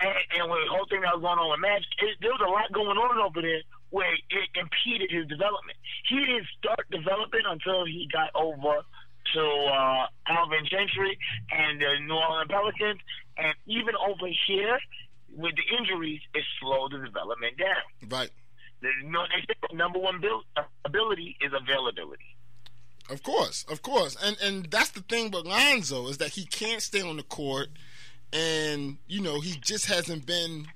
and, 0.00 0.10
and 0.38 0.50
with 0.50 0.60
the 0.66 0.70
whole 0.70 0.86
thing 0.88 1.00
that 1.02 1.14
was 1.14 1.22
going 1.22 1.38
on 1.38 1.50
with 1.50 1.60
Magic, 1.60 1.86
it, 1.98 2.16
there 2.20 2.30
was 2.30 2.40
a 2.46 2.50
lot 2.50 2.70
going 2.72 2.96
on 2.96 3.18
over 3.18 3.40
there 3.42 3.60
where 3.94 4.12
it 4.12 4.48
impeded 4.58 5.08
his 5.14 5.26
development. 5.28 5.78
He 6.10 6.18
didn't 6.18 6.50
start 6.58 6.82
developing 6.90 7.46
until 7.46 7.86
he 7.86 8.08
got 8.10 8.34
over 8.34 8.82
to 8.82 9.44
uh, 9.70 10.06
Alvin 10.26 10.66
Gentry 10.66 11.16
and 11.54 11.80
the 11.80 12.02
New 12.02 12.18
Orleans 12.18 12.50
Pelicans, 12.50 13.00
and 13.38 13.54
even 13.66 13.94
over 13.94 14.26
here 14.48 14.80
with 15.36 15.54
the 15.54 15.78
injuries, 15.78 16.20
it 16.34 16.42
slowed 16.60 16.90
the 16.90 16.98
development 16.98 17.54
down. 17.56 18.10
Right. 18.10 18.30
The, 18.82 18.90
no, 19.04 19.22
they 19.30 19.46
say 19.46 19.54
the 19.70 19.76
number 19.76 20.00
one 20.00 20.20
build, 20.20 20.42
ability 20.84 21.36
is 21.40 21.52
availability. 21.54 22.34
Of 23.08 23.22
course, 23.22 23.64
of 23.68 23.82
course, 23.82 24.16
and 24.20 24.36
and 24.42 24.70
that's 24.70 24.90
the 24.90 25.02
thing 25.02 25.30
with 25.30 25.46
Lonzo 25.46 26.08
is 26.08 26.18
that 26.18 26.30
he 26.30 26.46
can't 26.46 26.82
stay 26.82 27.02
on 27.02 27.16
the 27.16 27.22
court, 27.22 27.68
and 28.32 28.96
you 29.06 29.20
know 29.20 29.40
he 29.40 29.52
just 29.60 29.86
hasn't 29.86 30.26
been. 30.26 30.66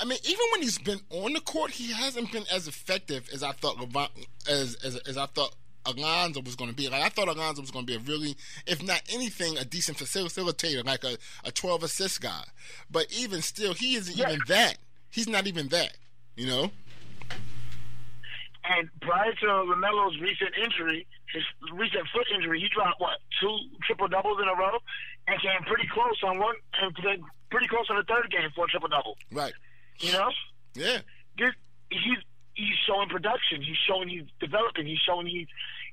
I 0.00 0.04
mean, 0.06 0.18
even 0.24 0.44
when 0.52 0.62
he's 0.62 0.78
been 0.78 1.00
on 1.10 1.34
the 1.34 1.40
court, 1.40 1.72
he 1.72 1.92
hasn't 1.92 2.32
been 2.32 2.44
as 2.52 2.66
effective 2.66 3.28
as 3.34 3.42
I 3.42 3.52
thought. 3.52 3.76
Levon, 3.76 4.08
as, 4.48 4.76
as 4.82 4.96
as 4.96 5.16
I 5.18 5.26
thought 5.26 5.54
Alonzo 5.84 6.40
was 6.40 6.56
going 6.56 6.70
to 6.70 6.76
be. 6.76 6.88
Like 6.88 7.02
I 7.02 7.08
thought 7.10 7.28
Alonzo 7.28 7.60
was 7.60 7.70
going 7.70 7.86
to 7.86 7.90
be 7.92 7.96
a 7.96 8.00
really, 8.00 8.36
if 8.66 8.82
not 8.82 9.02
anything, 9.12 9.58
a 9.58 9.64
decent 9.64 9.98
facilitator, 9.98 10.84
like 10.84 11.04
a 11.04 11.16
a 11.44 11.52
twelve 11.52 11.82
assist 11.82 12.20
guy. 12.20 12.44
But 12.90 13.06
even 13.12 13.42
still, 13.42 13.74
he 13.74 13.94
isn't 13.96 14.16
Yeah. 14.16 14.28
even 14.28 14.40
that. 14.48 14.78
He's 15.10 15.28
not 15.28 15.46
even 15.46 15.68
that. 15.68 15.96
You 16.36 16.46
know. 16.46 16.70
And 18.64 18.88
prior 19.00 19.32
to 19.32 19.46
Lamelo's 19.46 20.20
recent 20.20 20.50
injury, 20.62 21.06
his 21.32 21.42
recent 21.72 22.06
foot 22.12 22.26
injury, 22.34 22.60
he 22.60 22.68
dropped 22.68 23.00
what 23.00 23.18
two 23.40 23.56
triple 23.86 24.06
doubles 24.08 24.38
in 24.40 24.48
a 24.48 24.54
row, 24.54 24.78
and 25.26 25.40
came 25.40 25.62
pretty 25.66 25.88
close 25.92 26.16
on 26.22 26.38
one, 26.38 26.54
and 26.80 26.94
played 26.94 27.20
pretty 27.50 27.66
close 27.68 27.86
on 27.90 27.96
the 27.96 28.04
third 28.04 28.30
game 28.30 28.48
for 28.54 28.66
a 28.66 28.68
triple 28.68 28.88
double. 28.88 29.16
Right. 29.32 29.52
You 30.00 30.12
know, 30.12 30.30
Yeah. 30.74 30.98
this 31.38 31.54
he's 31.90 32.18
he's 32.54 32.76
showing 32.86 33.08
production. 33.08 33.62
He's 33.62 33.76
showing 33.86 34.08
he's 34.08 34.24
developing. 34.40 34.86
He's 34.86 34.98
showing 35.00 35.26
he's 35.26 35.46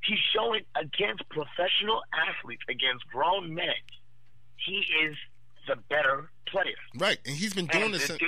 he's 0.03 0.19
showing 0.33 0.61
against 0.75 1.27
professional 1.29 2.01
athletes, 2.13 2.63
against 2.69 3.07
grown 3.07 3.53
men. 3.53 3.73
He 4.57 4.85
is 5.05 5.15
the 5.67 5.75
better 5.89 6.29
player. 6.47 6.75
Right. 6.95 7.17
And 7.25 7.35
he's 7.35 7.53
been 7.53 7.67
doing 7.67 7.85
And 7.85 7.93
this. 7.95 8.05
Since, 8.05 8.21
is, 8.21 8.27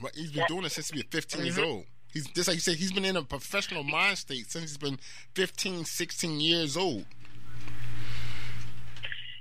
Right, 0.00 0.14
he's 0.14 0.32
been 0.32 0.40
Yeah. 0.40 0.46
doing 0.48 0.64
it 0.64 0.70
since 0.72 0.90
he 0.90 0.96
was 0.98 1.04
15 1.10 1.44
years 1.44 1.58
Mhm. 1.58 1.64
old. 1.66 1.86
He's 2.12 2.26
just 2.28 2.48
like 2.48 2.56
you 2.56 2.60
said, 2.60 2.76
he's 2.76 2.92
been 2.92 3.04
in 3.04 3.16
a 3.16 3.22
professional 3.22 3.84
mind 3.84 4.18
state 4.18 4.50
since 4.50 4.64
he's 4.70 4.78
been 4.78 4.98
15, 5.34 5.84
16 5.84 6.40
years 6.40 6.76
old. 6.76 7.06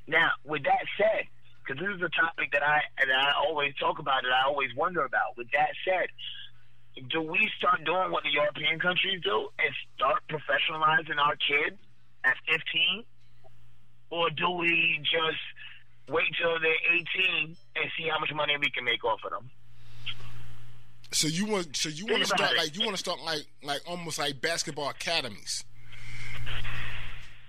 Now, 0.07 0.31
with 0.43 0.63
that 0.63 0.85
said, 0.97 1.27
because 1.71 1.87
this 1.87 1.95
is 1.95 2.01
a 2.01 2.09
topic 2.09 2.51
that 2.51 2.63
I 2.63 2.81
that 2.97 3.09
I 3.09 3.31
always 3.47 3.73
talk 3.75 3.99
about, 3.99 4.23
that 4.23 4.31
I 4.31 4.47
always 4.47 4.69
wonder 4.75 5.03
about. 5.03 5.37
With 5.37 5.47
that 5.53 5.69
said, 5.85 6.07
do 7.09 7.21
we 7.21 7.49
start 7.57 7.83
doing 7.85 8.11
what 8.11 8.23
the 8.23 8.31
European 8.31 8.79
countries 8.79 9.21
do 9.23 9.49
and 9.59 9.71
start 9.95 10.21
professionalizing 10.29 11.17
our 11.17 11.35
kids 11.35 11.77
at 12.23 12.35
15, 12.49 13.03
or 14.09 14.29
do 14.31 14.49
we 14.51 14.99
just 15.01 15.41
wait 16.09 16.27
till 16.39 16.59
they're 16.59 16.95
18 17.39 17.55
and 17.75 17.85
see 17.97 18.07
how 18.09 18.19
much 18.19 18.33
money 18.33 18.53
we 18.59 18.69
can 18.69 18.83
make 18.83 19.03
off 19.03 19.19
of 19.23 19.31
them? 19.31 19.49
So 21.13 21.27
you 21.27 21.45
want 21.45 21.75
so 21.75 21.89
you 21.89 22.05
want 22.05 22.21
to 22.21 22.27
start 22.27 22.55
like 22.57 22.75
you 22.75 22.85
want 22.85 22.95
to 22.95 22.99
start 22.99 23.19
like 23.21 23.45
like 23.63 23.81
almost 23.87 24.19
like 24.19 24.41
basketball 24.41 24.89
academies. 24.89 25.63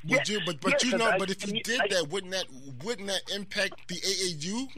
Would 0.04 0.28
Yeah, 0.28 0.34
you? 0.38 0.40
But 0.44 0.60
but 0.60 0.82
yeah, 0.84 0.90
you 0.90 0.98
know, 0.98 1.10
I- 1.10 1.18
but 1.18 1.30
if 1.30 1.46
you 1.46 1.62
did 1.62 1.80
I- 1.80 1.86
that, 1.88 2.08
wouldn't 2.08 2.32
that 2.32 2.46
wouldn't 2.84 3.08
that 3.08 3.22
impact 3.34 3.88
the 3.88 3.96
AAU 3.96 4.68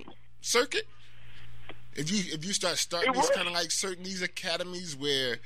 circuit? 0.40 0.86
If 1.94 2.10
you 2.10 2.34
if 2.34 2.44
you 2.44 2.52
start 2.52 2.76
starting 2.78 3.12
these 3.12 3.30
kind 3.30 3.46
of 3.46 3.54
like 3.54 3.70
certain 3.70 4.04
these 4.04 4.20
academies 4.22 4.96
where 4.96 5.38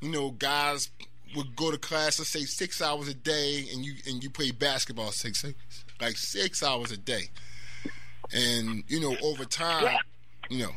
you 0.00 0.10
know 0.10 0.30
guys 0.30 0.90
would 1.36 1.56
go 1.56 1.70
to 1.70 1.78
class, 1.78 2.18
let's 2.18 2.30
say 2.30 2.40
six 2.44 2.82
hours 2.82 3.08
a 3.08 3.14
day, 3.14 3.66
and 3.72 3.84
you 3.84 3.94
and 4.06 4.22
you 4.22 4.28
play 4.30 4.50
basketball 4.50 5.10
six 5.12 5.44
like 6.00 6.16
six 6.18 6.62
hours 6.62 6.90
a 6.92 6.96
day, 6.96 7.30
and 8.32 8.84
you 8.88 9.00
know 9.00 9.16
over 9.22 9.44
time, 9.44 9.84
Yeah. 9.84 9.98
you 10.50 10.58
know. 10.64 10.72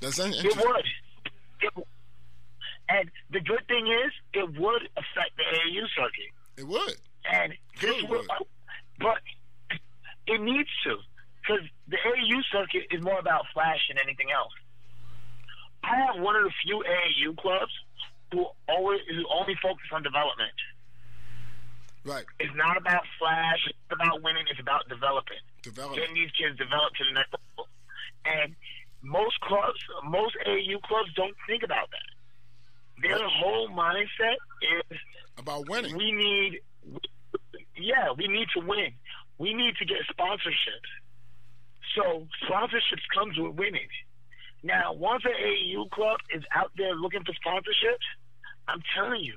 That's 0.00 0.20
un- 0.20 0.32
It 0.34 0.44
interesting. 0.44 0.62
would. 0.68 0.84
It, 1.60 1.86
and 2.88 3.10
the 3.30 3.40
good 3.40 3.66
thing 3.68 3.86
is, 3.86 4.12
it 4.32 4.58
would 4.58 4.82
affect 4.96 5.36
the 5.36 5.44
AAU 5.44 5.86
circuit. 5.96 6.30
It 6.56 6.66
would. 6.68 6.96
And 7.30 7.54
this 7.80 8.02
would, 8.04 8.26
but 8.98 9.18
it 10.26 10.40
needs 10.40 10.68
to, 10.84 10.96
because 11.40 11.64
the 11.88 11.96
AAU 11.96 12.42
circuit 12.52 12.86
is 12.90 13.02
more 13.02 13.18
about 13.18 13.46
flash 13.52 13.80
than 13.88 13.98
anything 14.02 14.30
else. 14.30 14.52
I 15.82 15.96
have 15.96 16.22
one 16.22 16.36
of 16.36 16.44
the 16.44 16.52
few 16.64 16.82
AAU 16.82 17.36
clubs 17.36 17.72
who 18.32 18.46
always 18.68 19.00
who 19.08 19.24
only 19.28 19.54
focus 19.62 19.86
on 19.92 20.02
development. 20.02 20.56
Right. 22.04 22.24
It's 22.38 22.54
not 22.54 22.76
about 22.76 23.02
flash. 23.18 23.60
It's 23.66 23.92
about 23.92 24.22
winning. 24.22 24.44
It's 24.50 24.60
about 24.60 24.88
developing. 24.88 25.40
Develop. 25.62 25.96
Getting 25.96 26.14
these 26.14 26.30
kids 26.36 26.56
developed 26.58 26.96
to 26.98 27.04
the 27.04 27.12
next 27.12 27.32
level. 27.32 27.68
And 28.24 28.54
most 29.02 29.40
clubs, 29.40 29.80
most 30.04 30.36
AAU 30.46 30.80
clubs 30.82 31.12
don't 31.16 31.36
think 31.46 31.62
about 31.62 31.90
that. 31.90 32.13
Their 33.08 33.28
whole 33.28 33.68
mindset 33.68 34.36
is 34.90 34.98
About 35.38 35.68
winning. 35.68 35.96
we 35.96 36.12
need, 36.12 36.60
yeah, 37.76 38.12
we 38.16 38.28
need 38.28 38.48
to 38.56 38.60
win. 38.66 38.92
We 39.38 39.52
need 39.54 39.76
to 39.76 39.84
get 39.84 39.98
sponsorships. 40.16 40.90
So 41.96 42.26
sponsorships 42.48 43.04
comes 43.14 43.36
with 43.38 43.54
winning. 43.54 43.88
Now, 44.62 44.92
once 44.94 45.24
an 45.24 45.32
AAU 45.32 45.90
club 45.90 46.18
is 46.34 46.42
out 46.54 46.72
there 46.76 46.94
looking 46.94 47.22
for 47.24 47.32
sponsorships, 47.32 48.06
I'm 48.66 48.80
telling 48.96 49.20
you, 49.22 49.36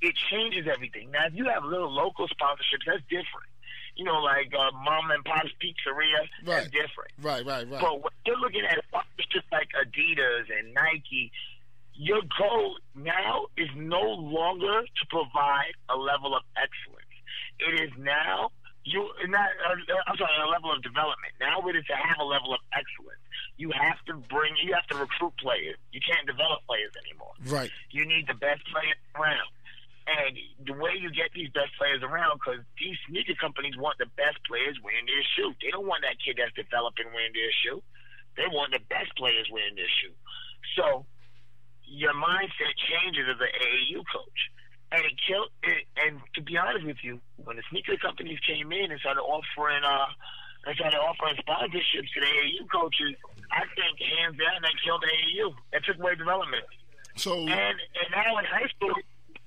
it 0.00 0.14
changes 0.30 0.66
everything. 0.72 1.10
Now, 1.12 1.26
if 1.26 1.34
you 1.34 1.44
have 1.44 1.64
little 1.64 1.90
local 1.92 2.26
sponsorships, 2.28 2.84
that's 2.86 3.02
different. 3.08 3.48
You 3.96 4.04
know, 4.04 4.18
like 4.18 4.52
uh, 4.52 4.72
Mom 4.84 5.10
and 5.12 5.24
Pop's 5.24 5.50
Pizzeria, 5.62 6.26
that's 6.44 6.66
different. 6.66 7.12
Right. 7.22 7.46
Right. 7.46 7.70
Right. 7.70 7.80
But 7.80 8.02
when 8.02 8.10
you're 8.26 8.38
looking 8.38 8.62
at 8.68 8.82
sponsorships 8.92 9.44
like 9.52 9.68
Adidas 9.80 10.50
and 10.58 10.74
Nike, 10.74 11.30
your 11.94 12.20
goal 12.38 12.76
now 12.94 13.46
is 13.56 13.68
no 13.76 14.02
longer 14.02 14.82
to 14.82 15.02
provide 15.08 15.74
a 15.88 15.96
level 15.96 16.34
of 16.36 16.42
excellence. 16.56 17.14
It 17.58 17.80
is 17.80 17.90
now 17.98 18.50
you 18.84 19.00
not. 19.28 19.48
Uh, 19.64 19.80
I'm 20.06 20.16
sorry, 20.20 20.36
a 20.44 20.50
level 20.52 20.68
of 20.68 20.84
development. 20.84 21.32
Now 21.40 21.64
it 21.68 21.76
is 21.76 21.88
to 21.88 21.96
have 21.96 22.20
a 22.20 22.28
level 22.28 22.52
of 22.52 22.60
excellence. 22.76 23.20
You 23.56 23.72
have 23.72 23.96
to 24.12 24.20
bring. 24.28 24.52
You 24.60 24.76
have 24.76 24.86
to 24.92 24.96
recruit 25.00 25.32
players. 25.40 25.80
You 25.92 26.04
can't 26.04 26.28
develop 26.28 26.60
players 26.68 26.92
anymore. 27.00 27.32
Right. 27.48 27.72
You 27.90 28.04
need 28.04 28.28
the 28.28 28.36
best 28.36 28.60
players 28.68 29.00
around. 29.16 29.48
And 30.04 30.36
the 30.68 30.76
way 30.76 31.00
you 31.00 31.08
get 31.08 31.32
these 31.32 31.48
best 31.56 31.72
players 31.80 32.04
around, 32.04 32.36
because 32.36 32.60
these 32.76 33.00
sneaker 33.08 33.32
companies 33.40 33.72
want 33.80 33.96
the 33.96 34.10
best 34.20 34.36
players 34.44 34.76
wearing 34.84 35.08
their 35.08 35.24
shoe. 35.32 35.56
They 35.64 35.72
don't 35.72 35.88
want 35.88 36.04
that 36.04 36.20
kid 36.20 36.36
that's 36.36 36.52
developing 36.52 37.08
wearing 37.16 37.32
their 37.32 37.48
shoe. 37.64 37.80
They 38.36 38.44
want 38.52 38.76
the 38.76 38.84
best 38.92 39.16
players 39.16 39.48
wearing 39.48 39.80
their 39.80 39.88
shoe. 39.88 40.12
So 40.76 41.08
your 41.86 42.12
mindset 42.12 42.74
changes 42.76 43.26
as 43.28 43.36
an 43.40 43.52
AAU 43.52 44.04
coach. 44.12 44.40
And 44.92 45.04
it 45.04 45.14
killed 45.26 45.50
it, 45.64 45.84
and 45.96 46.20
to 46.34 46.42
be 46.42 46.56
honest 46.56 46.86
with 46.86 46.98
you, 47.02 47.20
when 47.42 47.56
the 47.56 47.62
sneaker 47.70 47.96
companies 47.96 48.38
came 48.46 48.70
in 48.70 48.92
and 48.92 49.00
started 49.00 49.22
offering 49.22 49.82
uh 49.82 50.06
and 50.66 50.76
started 50.76 50.98
offering 50.98 51.34
sponsorships 51.42 52.08
to 52.14 52.20
the 52.20 52.26
AAU 52.26 52.70
coaches, 52.70 53.16
I 53.50 53.66
think 53.74 53.98
hands 53.98 54.38
down 54.38 54.62
that 54.62 54.72
killed 54.84 55.02
the 55.02 55.10
AAU. 55.10 55.54
That 55.72 55.84
took 55.84 55.98
away 55.98 56.14
development. 56.14 56.64
So 57.16 57.40
And 57.40 57.48
and 57.48 58.08
now 58.12 58.38
in 58.38 58.44
high 58.44 58.68
school 58.76 58.94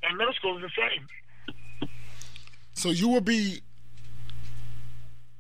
and 0.04 0.18
middle 0.18 0.34
school 0.34 0.58
is 0.58 0.64
the 0.64 0.72
same. 0.76 1.90
So 2.74 2.90
you 2.90 3.08
will 3.08 3.22
be 3.22 3.62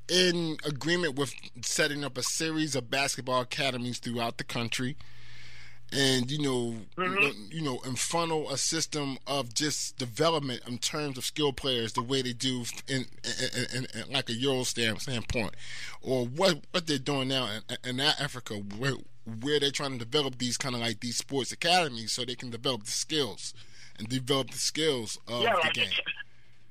in 0.09 0.57
agreement 0.65 1.15
with 1.15 1.33
setting 1.61 2.03
up 2.03 2.17
a 2.17 2.23
series 2.23 2.75
of 2.75 2.89
basketball 2.89 3.41
academies 3.41 3.99
throughout 3.99 4.37
the 4.37 4.43
country, 4.43 4.95
and 5.91 6.29
you 6.29 6.39
know, 6.39 6.75
you 7.49 7.61
know, 7.61 7.79
and 7.85 7.97
funnel 7.97 8.49
a 8.49 8.57
system 8.57 9.17
of 9.25 9.53
just 9.53 9.97
development 9.97 10.61
in 10.67 10.77
terms 10.77 11.17
of 11.17 11.25
skilled 11.25 11.57
players 11.57 11.93
the 11.93 12.01
way 12.01 12.21
they 12.21 12.33
do 12.33 12.65
in, 12.87 13.05
in, 13.23 13.65
in, 13.75 13.87
in 13.93 14.11
like 14.11 14.29
a 14.29 14.33
Euro 14.33 14.63
stand, 14.63 15.01
standpoint, 15.01 15.55
or 16.01 16.25
what 16.25 16.59
what 16.71 16.87
they're 16.87 16.97
doing 16.97 17.29
now 17.29 17.47
in, 17.69 17.77
in 17.89 17.99
Africa, 17.99 18.55
where 18.55 18.95
where 19.41 19.59
they're 19.59 19.71
trying 19.71 19.97
to 19.97 20.05
develop 20.05 20.37
these 20.37 20.57
kind 20.57 20.75
of 20.75 20.81
like 20.81 20.99
these 20.99 21.17
sports 21.17 21.51
academies 21.51 22.11
so 22.11 22.23
they 22.23 22.35
can 22.35 22.49
develop 22.49 22.83
the 22.83 22.91
skills 22.91 23.53
and 23.97 24.07
develop 24.07 24.51
the 24.51 24.57
skills 24.57 25.17
of 25.27 25.41
yeah, 25.41 25.53
the 25.53 25.59
like 25.59 25.73
game. 25.73 25.89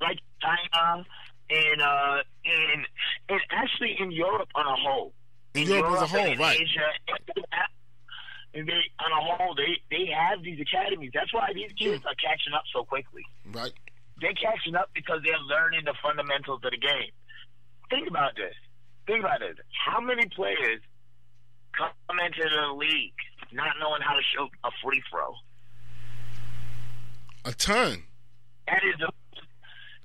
like 0.01 0.19
China 0.41 1.05
and 1.51 1.83
uh 1.83 2.19
and 2.45 2.87
and 3.29 3.41
actually 3.51 3.97
in 3.99 4.11
Europe 4.11 4.49
on 4.55 4.67
a 4.67 4.77
whole. 4.77 5.13
In 5.55 5.69
Europe 5.69 5.93
as 5.97 6.03
a 6.03 6.07
whole, 6.07 6.37
right. 6.37 6.61
Asia, 6.61 6.81
and 8.57 8.67
they 8.67 8.81
on 9.05 9.13
a 9.13 9.21
whole 9.21 9.55
they 9.55 9.77
they 9.93 10.09
have 10.09 10.43
these 10.43 10.59
academies. 10.59 11.11
That's 11.13 11.33
why 11.33 11.53
these 11.55 11.71
kids 11.77 12.03
are 12.09 12.17
catching 12.17 12.57
up 12.57 12.65
so 12.73 12.85
quickly. 12.85 13.23
Right. 13.45 13.73
They're 14.21 14.33
catching 14.33 14.75
up 14.75 14.89
because 14.95 15.21
they're 15.23 15.45
learning 15.45 15.85
the 15.85 15.95
fundamentals 16.03 16.65
of 16.65 16.71
the 16.73 16.81
game. 16.81 17.13
Think 17.91 18.09
about 18.09 18.35
this. 18.35 18.57
Think 19.07 19.21
about 19.21 19.41
this. 19.41 19.61
How 19.77 20.01
many 20.01 20.27
players 20.35 20.81
come 21.77 22.17
into 22.25 22.49
the 22.49 22.73
league 22.73 23.21
not 23.53 23.77
knowing 23.79 24.01
how 24.01 24.17
to 24.17 24.25
shoot 24.25 24.51
a 24.65 24.71
free 24.83 25.03
throw? 25.13 25.37
A 27.45 27.53
ton. 27.53 28.05
That 28.67 28.81
is 28.89 28.97
the 28.99 29.13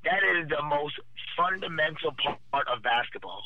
that 0.03 0.21
is 0.37 0.49
the 0.49 0.61
most 0.67 0.99
fundamental 1.39 2.11
part 2.51 2.67
of 2.67 2.83
basketball. 2.83 3.41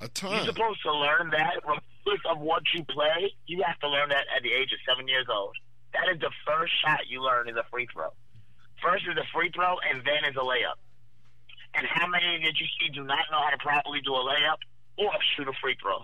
A 0.00 0.08
You're 0.22 0.44
supposed 0.46 0.82
to 0.82 0.92
learn 0.92 1.30
that 1.30 1.56
regardless 1.62 2.22
of 2.30 2.38
what 2.38 2.62
you 2.74 2.84
play. 2.84 3.32
You 3.46 3.62
have 3.66 3.78
to 3.80 3.88
learn 3.88 4.08
that 4.08 4.24
at 4.34 4.42
the 4.42 4.52
age 4.52 4.72
of 4.72 4.78
seven 4.88 5.08
years 5.08 5.26
old. 5.30 5.56
That 5.92 6.08
is 6.12 6.20
the 6.20 6.30
first 6.46 6.72
shot 6.82 7.06
you 7.08 7.22
learn 7.22 7.48
is 7.48 7.56
a 7.56 7.64
free 7.70 7.86
throw. 7.92 8.08
First 8.82 9.04
is 9.06 9.16
a 9.16 9.26
free 9.32 9.50
throw, 9.54 9.76
and 9.78 10.02
then 10.04 10.24
is 10.28 10.36
a 10.36 10.42
layup. 10.42 10.80
And 11.74 11.86
how 11.86 12.06
many 12.06 12.40
did 12.42 12.58
you 12.58 12.66
see 12.80 12.92
do 12.92 13.04
not 13.04 13.24
know 13.30 13.40
how 13.40 13.50
to 13.50 13.58
properly 13.58 14.00
do 14.00 14.12
a 14.14 14.24
layup 14.24 14.58
or 14.98 15.12
shoot 15.36 15.48
a 15.48 15.52
free 15.60 15.76
throw? 15.80 16.00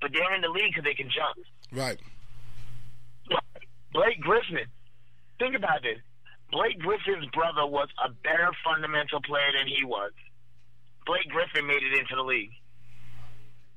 But 0.00 0.12
they're 0.12 0.34
in 0.34 0.40
the 0.40 0.48
league 0.48 0.72
because 0.74 0.84
they 0.84 0.94
can 0.94 1.10
jump. 1.10 1.38
Right. 1.72 1.98
Blake 3.92 4.20
Griffin. 4.20 4.66
Think 5.38 5.56
about 5.56 5.82
this. 5.82 5.98
Blake 6.52 6.78
Griffin's 6.78 7.26
brother 7.32 7.66
was 7.66 7.88
a 8.04 8.10
better 8.10 8.50
fundamental 8.64 9.20
player 9.22 9.50
than 9.56 9.66
he 9.66 9.84
was. 9.84 10.12
Blake 11.06 11.28
Griffin 11.28 11.66
made 11.66 11.82
it 11.82 11.98
into 11.98 12.14
the 12.14 12.22
league. 12.22 12.52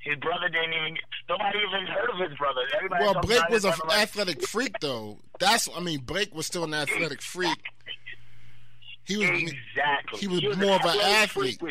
His 0.04 0.18
brother 0.18 0.50
didn't 0.50 0.74
even. 0.74 0.98
Nobody 1.30 1.60
even 1.60 1.88
heard 1.88 2.10
of 2.10 2.30
his 2.30 2.38
brother. 2.38 2.62
Everybody 2.76 3.04
Well, 3.04 3.22
Blake 3.22 3.50
was 3.50 3.64
an 3.64 3.72
brother 3.72 3.88
like- 3.88 4.00
athletic 4.00 4.48
freak, 4.48 4.80
though. 4.82 5.20
That's, 5.40 5.70
I 5.76 5.80
mean, 5.80 6.02
Blake 6.02 6.34
was 6.36 6.46
still 6.46 6.66
an 6.66 6.74
athletic 6.74 7.22
freak. 7.22 7.58
He 9.06 9.18
was, 9.18 9.30
Exactly. 9.30 10.20
he 10.20 10.28
was 10.28 10.58
more 10.58 10.76
of 10.76 10.82
an 10.86 11.00
athlete. 11.00 11.62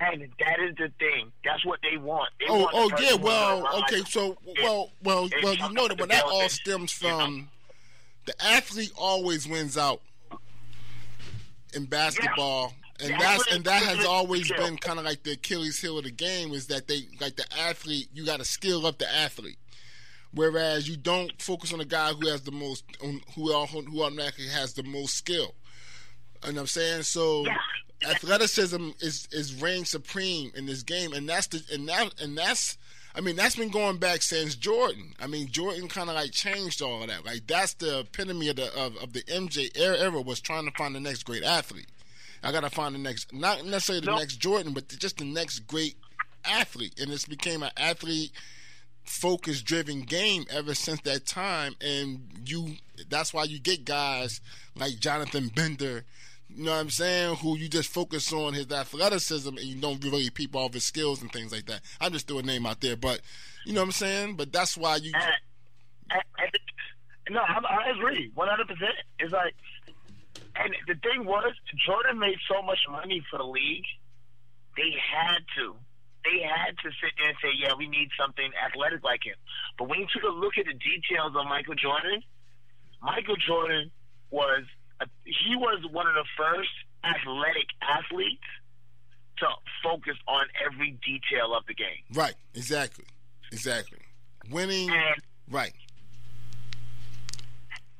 And 0.00 0.28
that 0.38 0.60
is 0.60 0.76
the 0.76 0.90
thing. 0.98 1.32
That's 1.44 1.64
what 1.64 1.78
they 1.82 1.96
want. 1.96 2.28
They 2.40 2.46
oh, 2.48 2.58
want 2.60 2.70
oh 2.74 2.90
yeah. 3.00 3.14
Well, 3.14 3.82
okay. 3.84 4.02
So, 4.08 4.36
well, 4.60 4.90
well, 5.02 5.28
well. 5.42 5.54
You 5.54 5.72
know 5.72 5.88
that, 5.88 5.96
but 5.96 6.08
that 6.08 6.24
all 6.24 6.48
stems 6.48 6.92
from 6.92 7.48
the 8.26 8.34
athlete 8.44 8.92
always 8.96 9.46
wins 9.48 9.78
out 9.78 10.02
in 11.72 11.86
basketball. 11.86 12.74
And 13.00 13.10
that's 13.12 13.42
athlete 13.42 13.56
and 13.56 13.64
that 13.64 13.82
has 13.82 14.04
always 14.06 14.46
skill. 14.46 14.64
been 14.64 14.76
kind 14.76 14.98
of 14.98 15.04
like 15.04 15.24
the 15.24 15.32
Achilles 15.32 15.80
heel 15.80 15.98
of 15.98 16.04
the 16.04 16.10
game 16.10 16.52
is 16.52 16.68
that 16.68 16.86
they 16.86 17.08
like 17.20 17.36
the 17.36 17.46
athlete 17.58 18.08
you 18.12 18.24
got 18.24 18.38
to 18.38 18.44
skill 18.44 18.86
up 18.86 18.98
the 18.98 19.12
athlete, 19.12 19.58
whereas 20.32 20.88
you 20.88 20.96
don't 20.96 21.40
focus 21.42 21.72
on 21.72 21.80
the 21.80 21.84
guy 21.84 22.12
who 22.12 22.28
has 22.28 22.42
the 22.42 22.52
most 22.52 22.84
on- 23.02 23.20
who 23.34 23.52
who 23.66 24.02
automatically 24.02 24.46
has 24.46 24.74
the 24.74 24.84
most 24.84 25.14
skill. 25.14 25.54
And 26.42 26.56
I'm 26.58 26.66
saying 26.66 27.02
so. 27.02 27.44
Yeah. 27.46 27.56
Athleticism 28.10 28.90
is 29.00 29.28
is 29.32 29.54
reign 29.62 29.84
supreme 29.86 30.52
in 30.54 30.66
this 30.66 30.82
game, 30.82 31.14
and 31.14 31.26
that's 31.28 31.46
the 31.46 31.62
and 31.72 31.88
that 31.88 32.20
and 32.20 32.36
that's. 32.36 32.76
I 33.16 33.20
mean, 33.20 33.36
that's 33.36 33.54
been 33.54 33.70
going 33.70 33.98
back 33.98 34.22
since 34.22 34.56
Jordan. 34.56 35.14
I 35.20 35.28
mean, 35.28 35.46
Jordan 35.46 35.86
kind 35.86 36.10
of 36.10 36.16
like 36.16 36.32
changed 36.32 36.82
all 36.82 37.00
of 37.02 37.08
that. 37.08 37.24
Like 37.24 37.46
that's 37.46 37.74
the 37.74 38.00
epitome 38.00 38.48
of 38.48 38.56
the 38.56 38.74
of, 38.74 38.96
of 38.96 39.12
the 39.12 39.22
MJ 39.22 39.70
era, 39.78 39.96
era 39.96 40.20
was 40.20 40.40
trying 40.40 40.64
to 40.66 40.72
find 40.76 40.94
the 40.96 41.00
next 41.00 41.22
great 41.22 41.44
athlete. 41.44 41.86
I 42.44 42.52
gotta 42.52 42.70
find 42.70 42.94
the 42.94 42.98
next, 42.98 43.32
not 43.32 43.64
necessarily 43.64 44.04
the 44.04 44.12
No. 44.12 44.18
next 44.18 44.36
Jordan, 44.36 44.72
but 44.72 44.88
just 44.88 45.18
the 45.18 45.24
next 45.24 45.60
great 45.60 45.96
athlete, 46.44 47.00
and 47.00 47.10
it's 47.10 47.24
became 47.26 47.62
an 47.62 47.70
athlete 47.76 48.32
focus 49.04 49.62
driven 49.62 50.02
game 50.02 50.44
ever 50.50 50.74
since 50.74 51.00
that 51.02 51.26
time. 51.26 51.74
And 51.80 52.42
you 52.46 52.76
that's 53.08 53.32
why 53.34 53.44
you 53.44 53.58
get 53.58 53.84
guys 53.84 54.40
like 54.76 54.98
Jonathan 54.98 55.48
Bender 55.48 56.04
you 56.48 56.64
know 56.64 56.72
what 56.72 56.80
I'm 56.80 56.90
saying 56.90 57.36
who 57.36 57.56
you 57.56 57.68
just 57.68 57.88
focus 57.92 58.32
on 58.32 58.54
his 58.54 58.70
athleticism 58.70 59.48
and 59.48 59.66
you 59.66 59.76
don't 59.76 60.02
really 60.04 60.30
peep 60.30 60.54
off 60.54 60.74
his 60.74 60.84
skills 60.84 61.20
and 61.22 61.32
things 61.32 61.52
like 61.52 61.66
that. 61.66 61.80
I 62.00 62.08
just 62.10 62.28
threw 62.28 62.38
a 62.38 62.42
name 62.42 62.66
out 62.66 62.80
there 62.80 62.96
but 62.96 63.20
you 63.64 63.72
know 63.72 63.80
what 63.80 63.86
I'm 63.86 63.92
saying? 63.92 64.36
But 64.36 64.52
that's 64.52 64.76
why 64.76 64.96
you 64.96 65.12
And, 65.14 65.24
and, 66.10 66.22
and, 67.26 67.34
no, 67.34 67.40
I, 67.40 67.86
I 67.86 67.90
agree, 67.90 68.30
one 68.34 68.48
hundred 68.48 68.68
percent. 68.68 68.94
It's 69.18 69.32
like, 69.32 69.54
and 70.56 70.74
the 70.86 70.94
thing 70.94 71.24
was, 71.24 71.52
Jordan 71.86 72.18
made 72.18 72.38
so 72.50 72.62
much 72.62 72.78
money 72.90 73.22
for 73.30 73.38
the 73.38 73.44
league, 73.44 73.86
they 74.76 74.94
had 74.94 75.40
to, 75.58 75.74
they 76.24 76.42
had 76.42 76.76
to 76.78 76.90
sit 77.02 77.12
there 77.18 77.28
and 77.28 77.38
say, 77.42 77.50
yeah, 77.58 77.74
we 77.76 77.88
need 77.88 78.08
something 78.18 78.50
athletic 78.64 79.02
like 79.02 79.24
him. 79.24 79.36
But 79.78 79.88
when 79.88 80.00
you 80.00 80.06
took 80.12 80.22
a 80.22 80.32
look 80.34 80.58
at 80.58 80.66
the 80.66 80.74
details 80.74 81.32
of 81.36 81.44
Michael 81.46 81.74
Jordan, 81.74 82.22
Michael 83.02 83.36
Jordan 83.36 83.90
was, 84.30 84.64
a, 85.00 85.06
he 85.24 85.56
was 85.56 85.84
one 85.90 86.06
of 86.06 86.14
the 86.14 86.24
first 86.36 86.70
athletic 87.04 87.68
athletes 87.82 88.46
to 89.38 89.46
focus 89.82 90.14
on 90.28 90.46
every 90.64 90.96
detail 91.04 91.54
of 91.54 91.66
the 91.66 91.74
game. 91.74 92.06
right 92.14 92.34
exactly 92.54 93.04
exactly 93.50 93.98
winning 94.50 94.88
And 94.88 95.16
right 95.50 95.72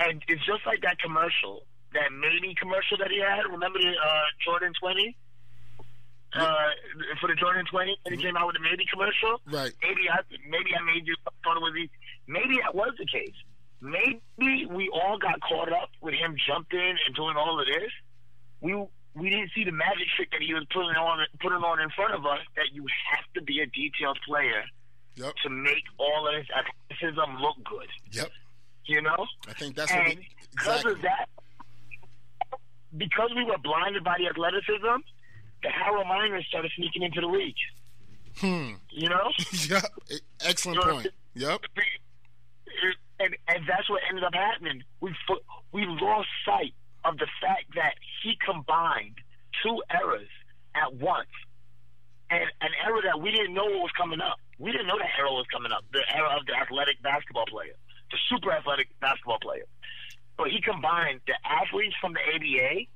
And 0.00 0.22
it's 0.28 0.44
just 0.46 0.64
like 0.66 0.80
that 0.82 0.98
commercial, 0.98 1.64
that 1.94 2.12
maybe 2.12 2.54
commercial 2.60 2.98
that 2.98 3.10
he 3.10 3.18
had. 3.20 3.46
Remember 3.50 3.78
the 3.78 3.94
uh, 3.94 4.26
Jordan 4.44 4.72
20? 4.78 5.16
Uh, 6.34 6.74
for 7.20 7.28
the 7.30 7.38
Jordan 7.38 7.64
20, 7.70 7.94
and 8.06 8.16
he 8.16 8.20
came 8.20 8.36
out 8.36 8.48
with 8.48 8.56
a 8.56 8.62
maybe 8.62 8.82
commercial. 8.90 9.38
Right. 9.46 9.70
Maybe 9.86 10.10
I 10.10 10.18
maybe 10.50 10.74
I 10.74 10.82
made 10.82 11.06
you 11.06 11.14
thought 11.22 11.56
it 11.56 11.62
was 11.62 11.74
easy. 11.78 11.94
Maybe 12.26 12.58
that 12.58 12.74
was 12.74 12.90
the 12.98 13.06
case. 13.06 13.38
Maybe 13.80 14.66
we 14.66 14.90
all 14.90 15.16
got 15.16 15.38
caught 15.40 15.70
up 15.70 15.90
with 16.00 16.14
him 16.14 16.34
jumping 16.34 16.80
in 16.80 16.96
and 17.06 17.14
doing 17.14 17.36
all 17.38 17.60
of 17.60 17.66
this. 17.66 17.92
We 18.60 18.74
we 19.14 19.30
didn't 19.30 19.50
see 19.54 19.62
the 19.62 19.70
magic 19.70 20.10
trick 20.16 20.30
that 20.32 20.42
he 20.42 20.52
was 20.54 20.66
putting 20.74 20.98
on 20.98 21.24
putting 21.38 21.62
on 21.62 21.78
in 21.80 21.90
front 21.90 22.14
of 22.14 22.26
us. 22.26 22.42
That 22.56 22.74
you 22.74 22.84
have 23.14 23.24
to 23.34 23.42
be 23.42 23.60
a 23.60 23.66
detailed 23.66 24.18
player 24.26 24.64
yep 25.14 25.34
to 25.42 25.50
make 25.50 25.84
all 25.98 26.26
of 26.26 26.34
this 26.34 26.48
athleticism 26.50 27.38
look 27.40 27.56
good. 27.64 27.88
yep 28.10 28.30
You 28.86 29.02
know. 29.02 29.26
I 29.48 29.52
think 29.52 29.76
that's 29.76 29.92
what 29.92 30.04
we, 30.06 30.26
because 30.50 30.82
exactly 30.82 30.92
of 30.92 31.02
that, 31.02 31.28
because 32.96 33.30
we 33.34 33.44
were 33.44 33.58
blinded 33.58 34.04
by 34.04 34.16
the 34.18 34.28
athleticism, 34.28 35.02
the 35.62 35.68
Harold 35.68 36.06
Miners 36.06 36.46
started 36.48 36.70
sneaking 36.76 37.02
into 37.02 37.20
the 37.20 37.26
league. 37.26 37.54
hmm 38.38 38.72
You 38.90 39.08
know, 39.08 39.30
yep 39.68 39.84
excellent 40.40 40.82
point 40.82 41.08
yep 41.34 41.60
and 43.20 43.36
and 43.48 43.60
that's 43.68 43.88
what 43.88 44.02
ended 44.08 44.24
up 44.24 44.34
happening. 44.34 44.82
We 45.00 45.14
we 45.72 45.86
lost 45.86 46.28
sight 46.44 46.74
of 47.04 47.18
the 47.18 47.28
fact 47.40 47.74
that 47.74 47.94
he 48.22 48.36
combined 48.44 49.18
two 49.62 49.82
errors 49.90 50.28
at 50.74 50.94
once, 50.94 51.30
and 52.30 52.42
an 52.60 52.72
error 52.84 53.00
that 53.04 53.20
we 53.20 53.30
didn't 53.30 53.54
know 53.54 53.64
what 53.64 53.90
was 53.90 53.96
coming 53.96 54.20
up. 54.20 54.38
We 54.58 54.72
didn't 54.72 54.86
know 54.86 54.98
that 54.98 55.10
error 55.18 55.32
was 55.32 55.46
coming 55.52 55.72
up. 55.72 55.84
The 55.92 56.02
era 56.14 56.30
of 56.38 56.46
the 56.46 56.54
athletic 56.54 57.02
basketball 57.02 57.46
player, 57.46 57.74
the 58.10 58.18
super 58.30 58.52
athletic 58.52 58.88
basketball 59.00 59.38
player. 59.40 59.64
But 60.36 60.48
he 60.48 60.60
combined 60.60 61.20
the 61.26 61.34
athletes 61.44 61.94
from 62.00 62.14
the 62.14 62.20
ABA 62.34 62.86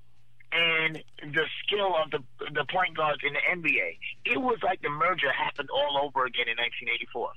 and 0.50 1.02
the 1.22 1.44
skill 1.62 1.94
of 1.94 2.10
the 2.10 2.18
the 2.52 2.64
point 2.72 2.96
guards 2.96 3.20
in 3.22 3.32
the 3.34 3.68
NBA. 3.68 3.98
It 4.24 4.38
was 4.38 4.58
like 4.62 4.80
the 4.82 4.90
merger 4.90 5.30
happened 5.32 5.68
all 5.70 5.98
over 6.02 6.24
again 6.24 6.48
in 6.48 6.56
1984. 6.56 7.30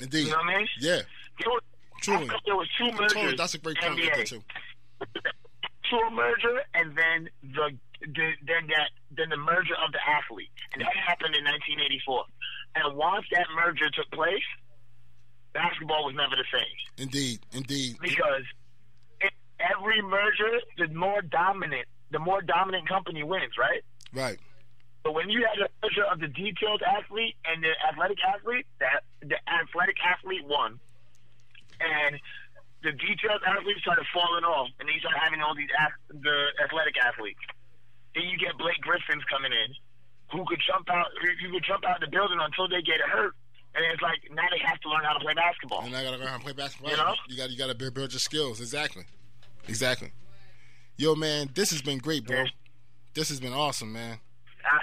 indeed 0.00 0.18
You 0.24 0.30
know 0.30 0.36
what 0.38 0.54
I 0.54 0.58
mean? 0.58 0.68
yeah 0.80 1.00
There 1.42 1.50
was, 1.50 1.62
Truly. 2.02 2.30
There 2.46 2.56
was 2.56 2.68
two 2.78 2.90
mergers. 2.92 3.12
totally 3.12 3.36
that's 3.36 3.54
a 3.54 3.58
great 3.58 3.76
point 3.78 3.98
NBA. 3.98 4.06
right 4.06 4.14
there 4.16 4.24
too 4.24 4.42
Tour 5.90 6.10
merger, 6.10 6.62
and 6.74 6.96
then 6.96 7.28
the, 7.42 7.76
the 8.00 8.32
then 8.46 8.68
that 8.68 8.90
then 9.10 9.28
the 9.28 9.36
merger 9.36 9.74
of 9.74 9.90
the 9.90 9.98
athlete, 10.06 10.50
and 10.72 10.82
that 10.82 10.94
happened 10.94 11.34
in 11.34 11.42
1984. 11.44 12.24
And 12.76 12.96
once 12.96 13.26
that 13.32 13.46
merger 13.56 13.90
took 13.90 14.08
place, 14.12 14.46
basketball 15.52 16.04
was 16.04 16.14
never 16.14 16.36
the 16.36 16.46
same. 16.52 16.76
Indeed 16.98 17.40
indeed. 17.52 17.96
Because 18.00 18.44
in 19.20 19.30
every 19.58 20.02
merger, 20.02 20.60
the 20.78 20.88
more 20.88 21.22
dominant, 21.22 21.86
the 22.10 22.18
more 22.18 22.42
dominant 22.42 22.88
company 22.88 23.22
wins, 23.22 23.52
right? 23.58 23.82
right. 24.12 24.38
But 25.02 25.14
when 25.14 25.30
you 25.30 25.46
had 25.48 25.58
a 25.64 25.68
merger 25.82 26.04
of 26.04 26.20
the 26.20 26.28
detailed 26.28 26.82
athlete 26.82 27.36
and 27.44 27.64
the 27.64 27.72
athletic 27.88 28.18
athlete, 28.22 28.66
that 28.80 29.02
the 29.20 29.36
athletic 29.48 29.96
athlete 30.04 30.44
won, 30.44 30.78
and 31.80 32.20
the 32.82 32.92
detailed 32.92 33.40
athletes 33.46 33.80
started 33.80 34.04
falling 34.12 34.44
off, 34.44 34.68
and 34.78 34.88
then 34.88 34.94
you 34.94 35.00
start 35.00 35.16
having 35.16 35.40
all 35.40 35.54
these 35.54 35.72
the 36.12 36.36
athletic 36.64 36.96
athletes. 37.00 37.40
Then 38.14 38.24
you 38.28 38.36
get 38.36 38.58
Blake 38.58 38.80
Griffins 38.80 39.24
coming 39.30 39.52
in, 39.52 39.72
who 40.32 40.44
could 40.44 40.60
jump 40.60 40.88
out, 40.90 41.08
who 41.20 41.28
who 41.40 41.52
could 41.56 41.64
jump 41.64 41.84
out 41.84 42.00
the 42.00 42.08
building 42.08 42.38
until 42.40 42.68
they 42.68 42.82
get 42.84 43.00
hurt, 43.00 43.32
and 43.74 43.84
it's 43.92 44.02
like 44.02 44.18
now 44.32 44.42
they 44.50 44.58
have 44.58 44.80
to 44.80 44.88
learn 44.90 45.04
how 45.04 45.12
to 45.14 45.20
play 45.20 45.34
basketball. 45.34 45.82
and 45.82 45.94
I 45.96 46.02
gotta 46.04 46.16
learn 46.16 46.28
how 46.28 46.38
to 46.38 46.42
play 46.44 46.52
basketball 46.52 46.90
You 46.90 46.96
know? 46.96 47.14
you 47.28 47.36
got 47.36 47.50
you 47.50 47.58
gotta 47.58 47.74
build, 47.74 47.94
build 47.94 48.12
your 48.12 48.20
skills 48.20 48.60
exactly 48.60 49.04
exactly 49.68 50.10
yo 50.96 51.14
man 51.14 51.50
this 51.54 51.70
has 51.70 51.80
been 51.82 51.98
great 51.98 52.24
bro 52.26 52.44
this 53.14 53.28
has 53.28 53.40
been 53.40 53.52
awesome 53.52 53.92
man 53.92 54.18
I- 54.64 54.78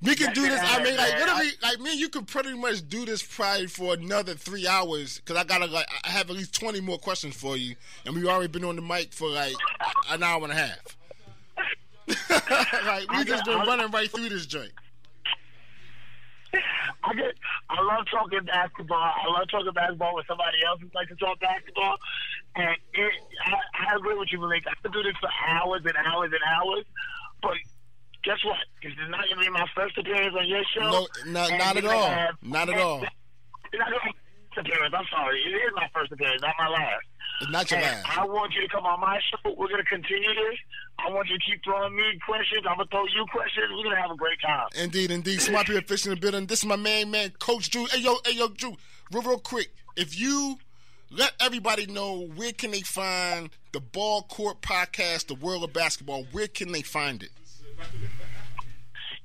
We 0.00 0.14
can 0.14 0.32
do 0.32 0.42
this. 0.42 0.60
I 0.62 0.80
mean, 0.84 0.96
like 0.96 1.18
literally, 1.18 1.50
like 1.60 1.80
me, 1.80 1.92
you 1.92 2.08
could 2.08 2.28
pretty 2.28 2.54
much 2.56 2.88
do 2.88 3.04
this 3.04 3.20
probably 3.20 3.66
for 3.66 3.94
another 3.94 4.34
three 4.34 4.64
hours 4.64 5.16
because 5.18 5.36
I 5.36 5.42
gotta 5.42 5.66
like 5.66 5.88
I 6.04 6.10
have 6.10 6.30
at 6.30 6.36
least 6.36 6.54
twenty 6.54 6.80
more 6.80 6.98
questions 6.98 7.34
for 7.34 7.56
you, 7.56 7.74
and 8.06 8.14
we've 8.14 8.26
already 8.28 8.46
been 8.46 8.62
on 8.64 8.76
the 8.76 8.82
mic 8.82 9.12
for 9.12 9.28
like 9.28 9.56
an 10.08 10.22
hour 10.22 10.40
and 10.44 10.52
a 10.52 10.54
half. 10.54 10.78
like 12.86 13.10
we 13.12 13.24
just 13.24 13.44
been 13.44 13.58
running 13.58 13.90
right 13.90 14.08
through 14.10 14.28
this 14.28 14.46
joint. 14.46 14.70
I 17.04 17.12
just, 17.14 17.36
I 17.70 17.80
love 17.82 18.04
talking 18.10 18.44
basketball. 18.44 18.98
I 18.98 19.26
love 19.28 19.48
talking 19.50 19.72
basketball 19.72 20.14
with 20.16 20.26
somebody 20.26 20.58
else 20.66 20.80
who 20.80 20.88
likes 20.94 21.08
to 21.10 21.16
talk 21.16 21.38
basketball. 21.40 21.96
And 22.56 22.70
it, 22.94 23.12
I, 23.46 23.52
I 23.92 23.96
agree 23.96 24.16
with 24.16 24.28
you, 24.32 24.40
Malik. 24.40 24.64
I 24.66 24.74
could 24.82 24.92
do 24.92 25.02
this 25.02 25.16
for 25.20 25.28
hours 25.48 25.82
and 25.84 25.94
hours 26.06 26.30
and 26.32 26.44
hours. 26.44 26.84
But 27.42 27.56
guess 28.24 28.40
what? 28.44 28.58
This 28.82 28.92
is 28.92 29.08
not 29.10 29.24
going 29.28 29.38
to 29.38 29.44
be 29.44 29.50
my 29.52 29.66
first 29.76 29.96
appearance 29.98 30.34
on 30.38 30.48
your 30.48 30.64
show. 30.74 30.88
No, 30.90 31.06
not- 31.32 31.50
not 31.58 31.76
at 31.76 31.84
all. 31.84 32.08
have- 32.08 32.38
Not 32.42 32.68
at 32.68 32.78
all. 32.80 33.04
It's 33.70 33.76
not 33.78 33.90
my 33.92 34.12
first 34.56 34.64
appearance. 34.66 34.94
I'm 34.96 35.04
sorry. 35.12 35.38
It 35.44 35.52
is 35.52 35.72
my 35.76 35.88
first 35.92 36.10
appearance, 36.10 36.40
not 36.40 36.54
my 36.58 36.68
last. 36.68 37.04
It's 37.40 37.50
not 37.50 37.70
your 37.70 37.80
last. 37.80 38.18
I 38.18 38.24
want 38.24 38.52
you 38.54 38.62
to 38.62 38.68
come 38.68 38.84
on 38.84 39.00
my 39.00 39.18
show. 39.30 39.54
We're 39.56 39.68
going 39.68 39.82
to 39.82 39.84
continue 39.84 40.28
this. 40.34 40.58
I 40.98 41.10
want 41.10 41.28
you 41.28 41.38
to 41.38 41.44
keep 41.44 41.62
throwing 41.62 41.94
me 41.94 42.02
questions. 42.26 42.64
I'm 42.68 42.76
going 42.76 42.88
to 42.88 42.90
throw 42.90 43.04
you 43.06 43.24
questions. 43.30 43.66
We're 43.70 43.84
going 43.84 43.96
to 43.96 44.02
have 44.02 44.10
a 44.10 44.16
great 44.16 44.40
time. 44.40 44.66
Indeed, 44.76 45.10
indeed. 45.10 45.40
Smart 45.40 45.66
people 45.66 45.82
fish 45.82 46.02
the 46.02 46.16
building. 46.16 46.46
This 46.46 46.60
is 46.60 46.66
my 46.66 46.76
main 46.76 47.10
man, 47.10 47.30
Coach 47.38 47.70
Drew. 47.70 47.86
Hey 47.86 48.00
yo, 48.00 48.16
hey 48.26 48.32
yo, 48.36 48.48
Drew. 48.48 48.76
Real, 49.12 49.22
real 49.22 49.38
quick. 49.38 49.72
If 49.96 50.18
you 50.18 50.58
let 51.10 51.32
everybody 51.40 51.86
know 51.86 52.28
where 52.34 52.52
can 52.52 52.72
they 52.72 52.80
find 52.80 53.50
the 53.72 53.80
Ball 53.80 54.22
Court 54.22 54.60
Podcast, 54.60 55.28
the 55.28 55.34
World 55.34 55.64
of 55.64 55.72
Basketball, 55.72 56.26
where 56.32 56.48
can 56.48 56.72
they 56.72 56.82
find 56.82 57.22
it? 57.22 57.30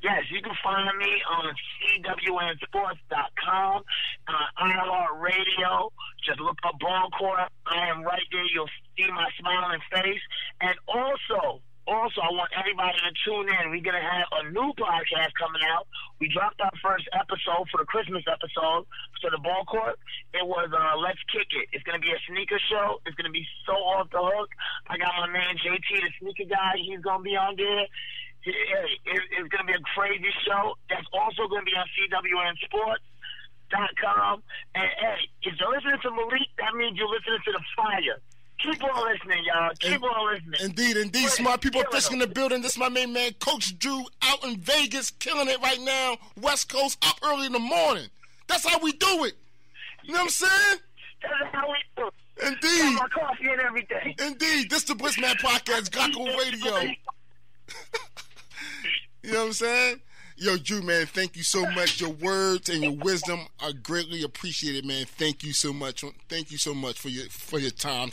Yes, 0.04 0.28
you 0.30 0.42
can 0.44 0.52
find 0.62 0.92
me 1.00 1.24
on 1.32 1.56
CWNSports.com, 1.80 3.84
uh, 4.28 4.48
iHeart 4.60 5.16
Radio. 5.22 5.94
Just 6.28 6.42
look 6.42 6.58
up 6.68 6.78
Ball 6.78 7.08
Court. 7.18 7.48
I 7.66 7.88
am 7.88 8.04
right 8.04 8.28
there. 8.30 8.44
You'll 8.54 8.68
see 9.00 9.08
my 9.08 9.30
smiling 9.40 9.80
face. 9.96 10.20
And 10.60 10.76
also, 10.92 11.64
also, 11.88 12.20
I 12.20 12.36
want 12.36 12.52
everybody 12.52 13.00
to 13.00 13.16
tune 13.24 13.48
in. 13.48 13.72
We're 13.72 13.80
going 13.80 13.96
to 13.96 14.04
have 14.04 14.28
a 14.44 14.52
new 14.52 14.76
podcast 14.76 15.32
coming 15.40 15.64
out. 15.72 15.88
We 16.20 16.28
dropped 16.28 16.60
our 16.60 16.76
first 16.84 17.08
episode 17.16 17.72
for 17.72 17.80
the 17.80 17.88
Christmas 17.88 18.28
episode 18.28 18.84
for 19.24 19.32
the 19.32 19.40
Ball 19.40 19.64
Court. 19.72 19.96
It 20.36 20.44
was 20.44 20.68
uh, 20.68 21.00
Let's 21.00 21.24
Kick 21.32 21.48
It. 21.56 21.72
It's 21.72 21.84
going 21.88 21.96
to 21.96 22.04
be 22.04 22.12
a 22.12 22.20
sneaker 22.28 22.60
show. 22.68 23.00
It's 23.08 23.16
going 23.16 23.32
to 23.32 23.36
be 23.36 23.48
so 23.64 23.80
off 23.80 24.12
the 24.12 24.20
hook. 24.20 24.52
I 24.92 25.00
got 25.00 25.16
my 25.16 25.32
man 25.32 25.56
JT, 25.64 25.80
the 25.80 26.12
sneaker 26.20 26.52
guy. 26.52 26.76
He's 26.76 27.00
going 27.00 27.20
to 27.20 27.24
be 27.24 27.40
on 27.40 27.56
there. 27.56 27.88
Hey, 28.44 28.52
it, 29.06 29.22
it's 29.32 29.50
going 29.50 29.66
to 29.66 29.68
be 29.68 29.74
a 29.74 29.82
crazy 29.96 30.30
show. 30.46 30.76
That's 30.90 31.08
also 31.14 31.48
going 31.48 31.64
to 31.66 31.72
be 31.72 31.76
on 31.78 31.86
CWNSports.com. 33.72 34.44
And 34.76 34.90
hey, 35.00 35.30
if 35.44 35.54
you're 35.60 35.72
listening 35.72 36.00
to 36.04 36.12
Malik, 36.12 36.42
that 36.58 36.76
means 36.76 36.98
you're 36.98 37.08
listening 37.10 37.40
to 37.46 37.52
the 37.54 37.62
fire. 37.76 38.20
Keep 38.62 38.84
on 38.84 39.12
listening, 39.12 39.44
y'all. 39.46 39.72
Keep 39.80 39.94
And- 39.96 40.04
on 40.06 40.34
listening. 40.34 40.60
Indeed, 40.70 40.98
indeed. 40.98 41.30
Smart 41.30 41.62
people 41.62 41.84
fishing 41.92 42.14
in 42.14 42.20
the 42.20 42.28
building. 42.28 42.62
This 42.62 42.74
is 42.74 42.78
my 42.78 42.90
main 42.90 43.12
man, 43.14 43.34
Coach 43.40 43.78
Drew, 43.80 44.06
out 44.22 44.44
in 44.46 44.58
Vegas, 44.58 45.10
killing 45.12 45.50
it 45.50 45.60
right 45.62 45.82
now. 45.82 46.18
West 46.40 46.70
Coast, 46.70 46.98
up 47.06 47.18
early 47.24 47.46
in 47.48 47.52
the 47.54 47.60
morning. 47.60 48.08
That's 48.48 48.66
how 48.68 48.80
we 48.80 48.92
do 48.94 49.24
it. 49.26 49.34
You 50.04 50.14
know 50.14 50.20
what 50.20 50.26
I'm 50.26 50.30
saying? 50.30 50.80
That's 51.22 51.56
how 51.56 51.68
we 51.70 51.76
do. 51.98 52.08
it. 52.08 52.14
Got 52.40 52.54
Indeed. 52.54 52.96
my 53.00 53.08
coffee 53.08 53.48
and 53.50 53.62
everything. 53.62 54.16
Indeed. 54.20 54.70
This 54.70 54.84
the 54.84 54.94
Blissman 54.96 55.36
Podcast, 55.40 55.90
Gocko 55.90 56.26
Radio. 56.38 56.92
You 59.24 59.32
know 59.32 59.40
what 59.40 59.46
I'm 59.48 59.54
saying? 59.54 60.02
Yo, 60.36 60.58
Drew, 60.58 60.82
man, 60.82 61.06
thank 61.06 61.38
you 61.38 61.44
so 61.44 61.62
much. 61.72 62.02
Your 62.02 62.10
words 62.10 62.68
and 62.68 62.84
your 62.84 62.92
wisdom 62.92 63.40
are 63.62 63.72
greatly 63.72 64.24
appreciated, 64.24 64.84
man. 64.84 65.06
Thank 65.06 65.44
you 65.44 65.54
so 65.54 65.72
much. 65.72 66.04
Thank 66.28 66.52
you 66.52 66.58
so 66.58 66.74
much 66.74 67.00
for 67.00 67.08
your 67.08 67.30
for 67.30 67.60
your 67.60 67.72
time, 67.72 68.10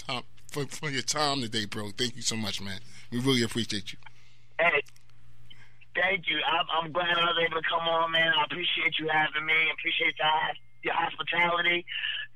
for, 0.52 0.66
for 0.66 0.88
your 0.88 1.02
time 1.02 1.40
today, 1.40 1.64
bro. 1.64 1.90
Thank 1.96 2.14
you 2.14 2.22
so 2.22 2.36
much, 2.36 2.60
man. 2.60 2.78
We 3.10 3.18
really 3.18 3.42
appreciate 3.42 3.92
you. 3.92 3.98
Hey, 4.60 4.82
thank 5.96 6.28
you. 6.28 6.38
I'm, 6.46 6.84
I'm 6.84 6.92
glad 6.92 7.16
I 7.16 7.24
was 7.24 7.42
able 7.42 7.60
to 7.60 7.68
come 7.68 7.88
on, 7.88 8.12
man. 8.12 8.32
I 8.38 8.44
appreciate 8.44 8.98
you 9.00 9.08
having 9.10 9.44
me. 9.44 9.54
Appreciate 9.72 10.14
your, 10.16 10.92
your 10.92 10.94
hospitality. 10.94 11.84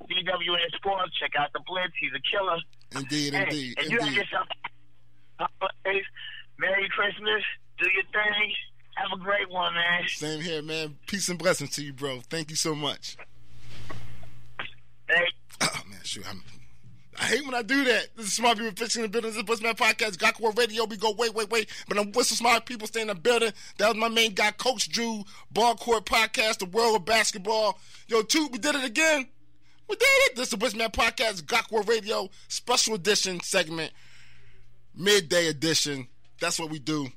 CWN 0.03 0.75
Sports, 0.75 1.13
check 1.21 1.33
out 1.39 1.53
the 1.53 1.61
Blitz. 1.67 1.93
He's 2.01 2.11
a 2.11 2.21
killer. 2.27 2.59
Indeed, 2.97 3.35
Hey, 3.35 3.43
indeed, 3.43 3.79
and 3.79 3.91
you 3.91 4.01
have 4.01 4.13
yourself. 4.13 4.49
Merry 6.59 6.89
Christmas. 6.89 7.43
Do 7.79 7.87
your 7.93 8.05
thing. 8.05 8.53
Have 8.97 9.19
a 9.19 9.23
great 9.23 9.51
one, 9.51 9.75
man. 9.75 10.03
Same 10.09 10.41
here, 10.41 10.63
man. 10.63 10.97
Peace 11.07 11.29
and 11.29 11.39
blessings 11.39 11.71
to 11.71 11.85
you, 11.85 11.93
bro. 11.93 12.21
Thank 12.31 12.51
you 12.51 12.57
so 12.57 12.75
much. 12.75 13.17
Hey. 15.09 15.25
Oh 15.61 15.83
man, 15.91 16.01
shoot, 16.05 16.25
I'm, 16.29 16.43
I 17.21 17.25
hate 17.25 17.45
when 17.45 17.55
I 17.55 17.63
do 17.63 17.85
that. 17.85 18.09
This 18.17 18.27
is 18.27 18.33
Smart 18.35 18.59
People 18.59 18.73
Fixing 18.77 19.03
the 19.03 19.09
Building. 19.09 19.31
This 19.31 19.39
is 19.39 19.45
Busman 19.45 19.75
Podcast, 19.77 20.17
Gakwa 20.17 20.57
Radio. 20.57 20.85
We 20.85 20.97
go 20.97 21.13
wait, 21.17 21.35
wait, 21.35 21.51
wait. 21.51 21.69
But 21.89 21.99
I'm 21.99 22.13
with 22.13 22.27
some 22.27 22.37
smart 22.37 22.67
people 22.67 22.87
staying 22.87 23.09
in 23.09 23.15
the 23.17 23.21
building. 23.21 23.53
That 23.79 23.89
was 23.89 23.97
my 23.97 24.09
main 24.09 24.33
guy, 24.33 24.53
Coach 24.53 24.89
Drew, 24.89 25.25
Ball 25.51 25.75
Court 25.77 26.07
Podcast, 26.07 26.59
the 26.59 26.67
world 26.67 26.97
of 26.97 27.05
basketball. 27.05 27.79
Yo, 28.09 28.23
two, 28.23 28.49
we 28.53 28.59
did 28.59 28.75
it 28.75 28.85
again. 28.85 29.29
We 29.89 29.97
did 29.97 30.07
it. 30.07 30.37
This 30.37 30.47
is 30.47 30.51
the 30.51 30.57
Busman 30.57 30.91
Podcast, 30.91 31.43
Gakwa 31.45 31.87
Radio, 31.87 32.31
special 32.49 32.95
edition 32.95 33.41
segment, 33.41 33.93
midday 34.95 35.49
edition. 35.49 36.09
That's 36.41 36.59
what 36.59 36.71
we 36.71 36.79
do. 36.79 37.09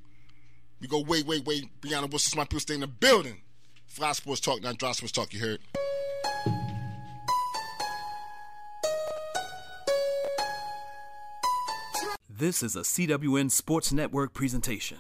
We 0.79 0.87
go 0.87 1.01
wait, 1.01 1.25
wait, 1.25 1.45
wait. 1.45 1.81
Beyond 1.81 2.11
the 2.11 2.33
my 2.35 2.43
People 2.43 2.59
stay 2.59 2.75
in 2.75 2.81
the 2.81 2.87
building. 2.87 3.41
Fly 3.85 4.11
Sports 4.11 4.41
Talk, 4.41 4.61
not 4.61 4.77
Dry 4.77 4.91
Sports 4.91 5.11
Talk, 5.11 5.33
you 5.33 5.39
heard. 5.39 5.59
This 12.29 12.61
is 12.61 12.75
a 12.75 12.81
CWN 12.81 13.49
Sports 13.49 13.91
Network 13.91 14.33
presentation. 14.33 14.99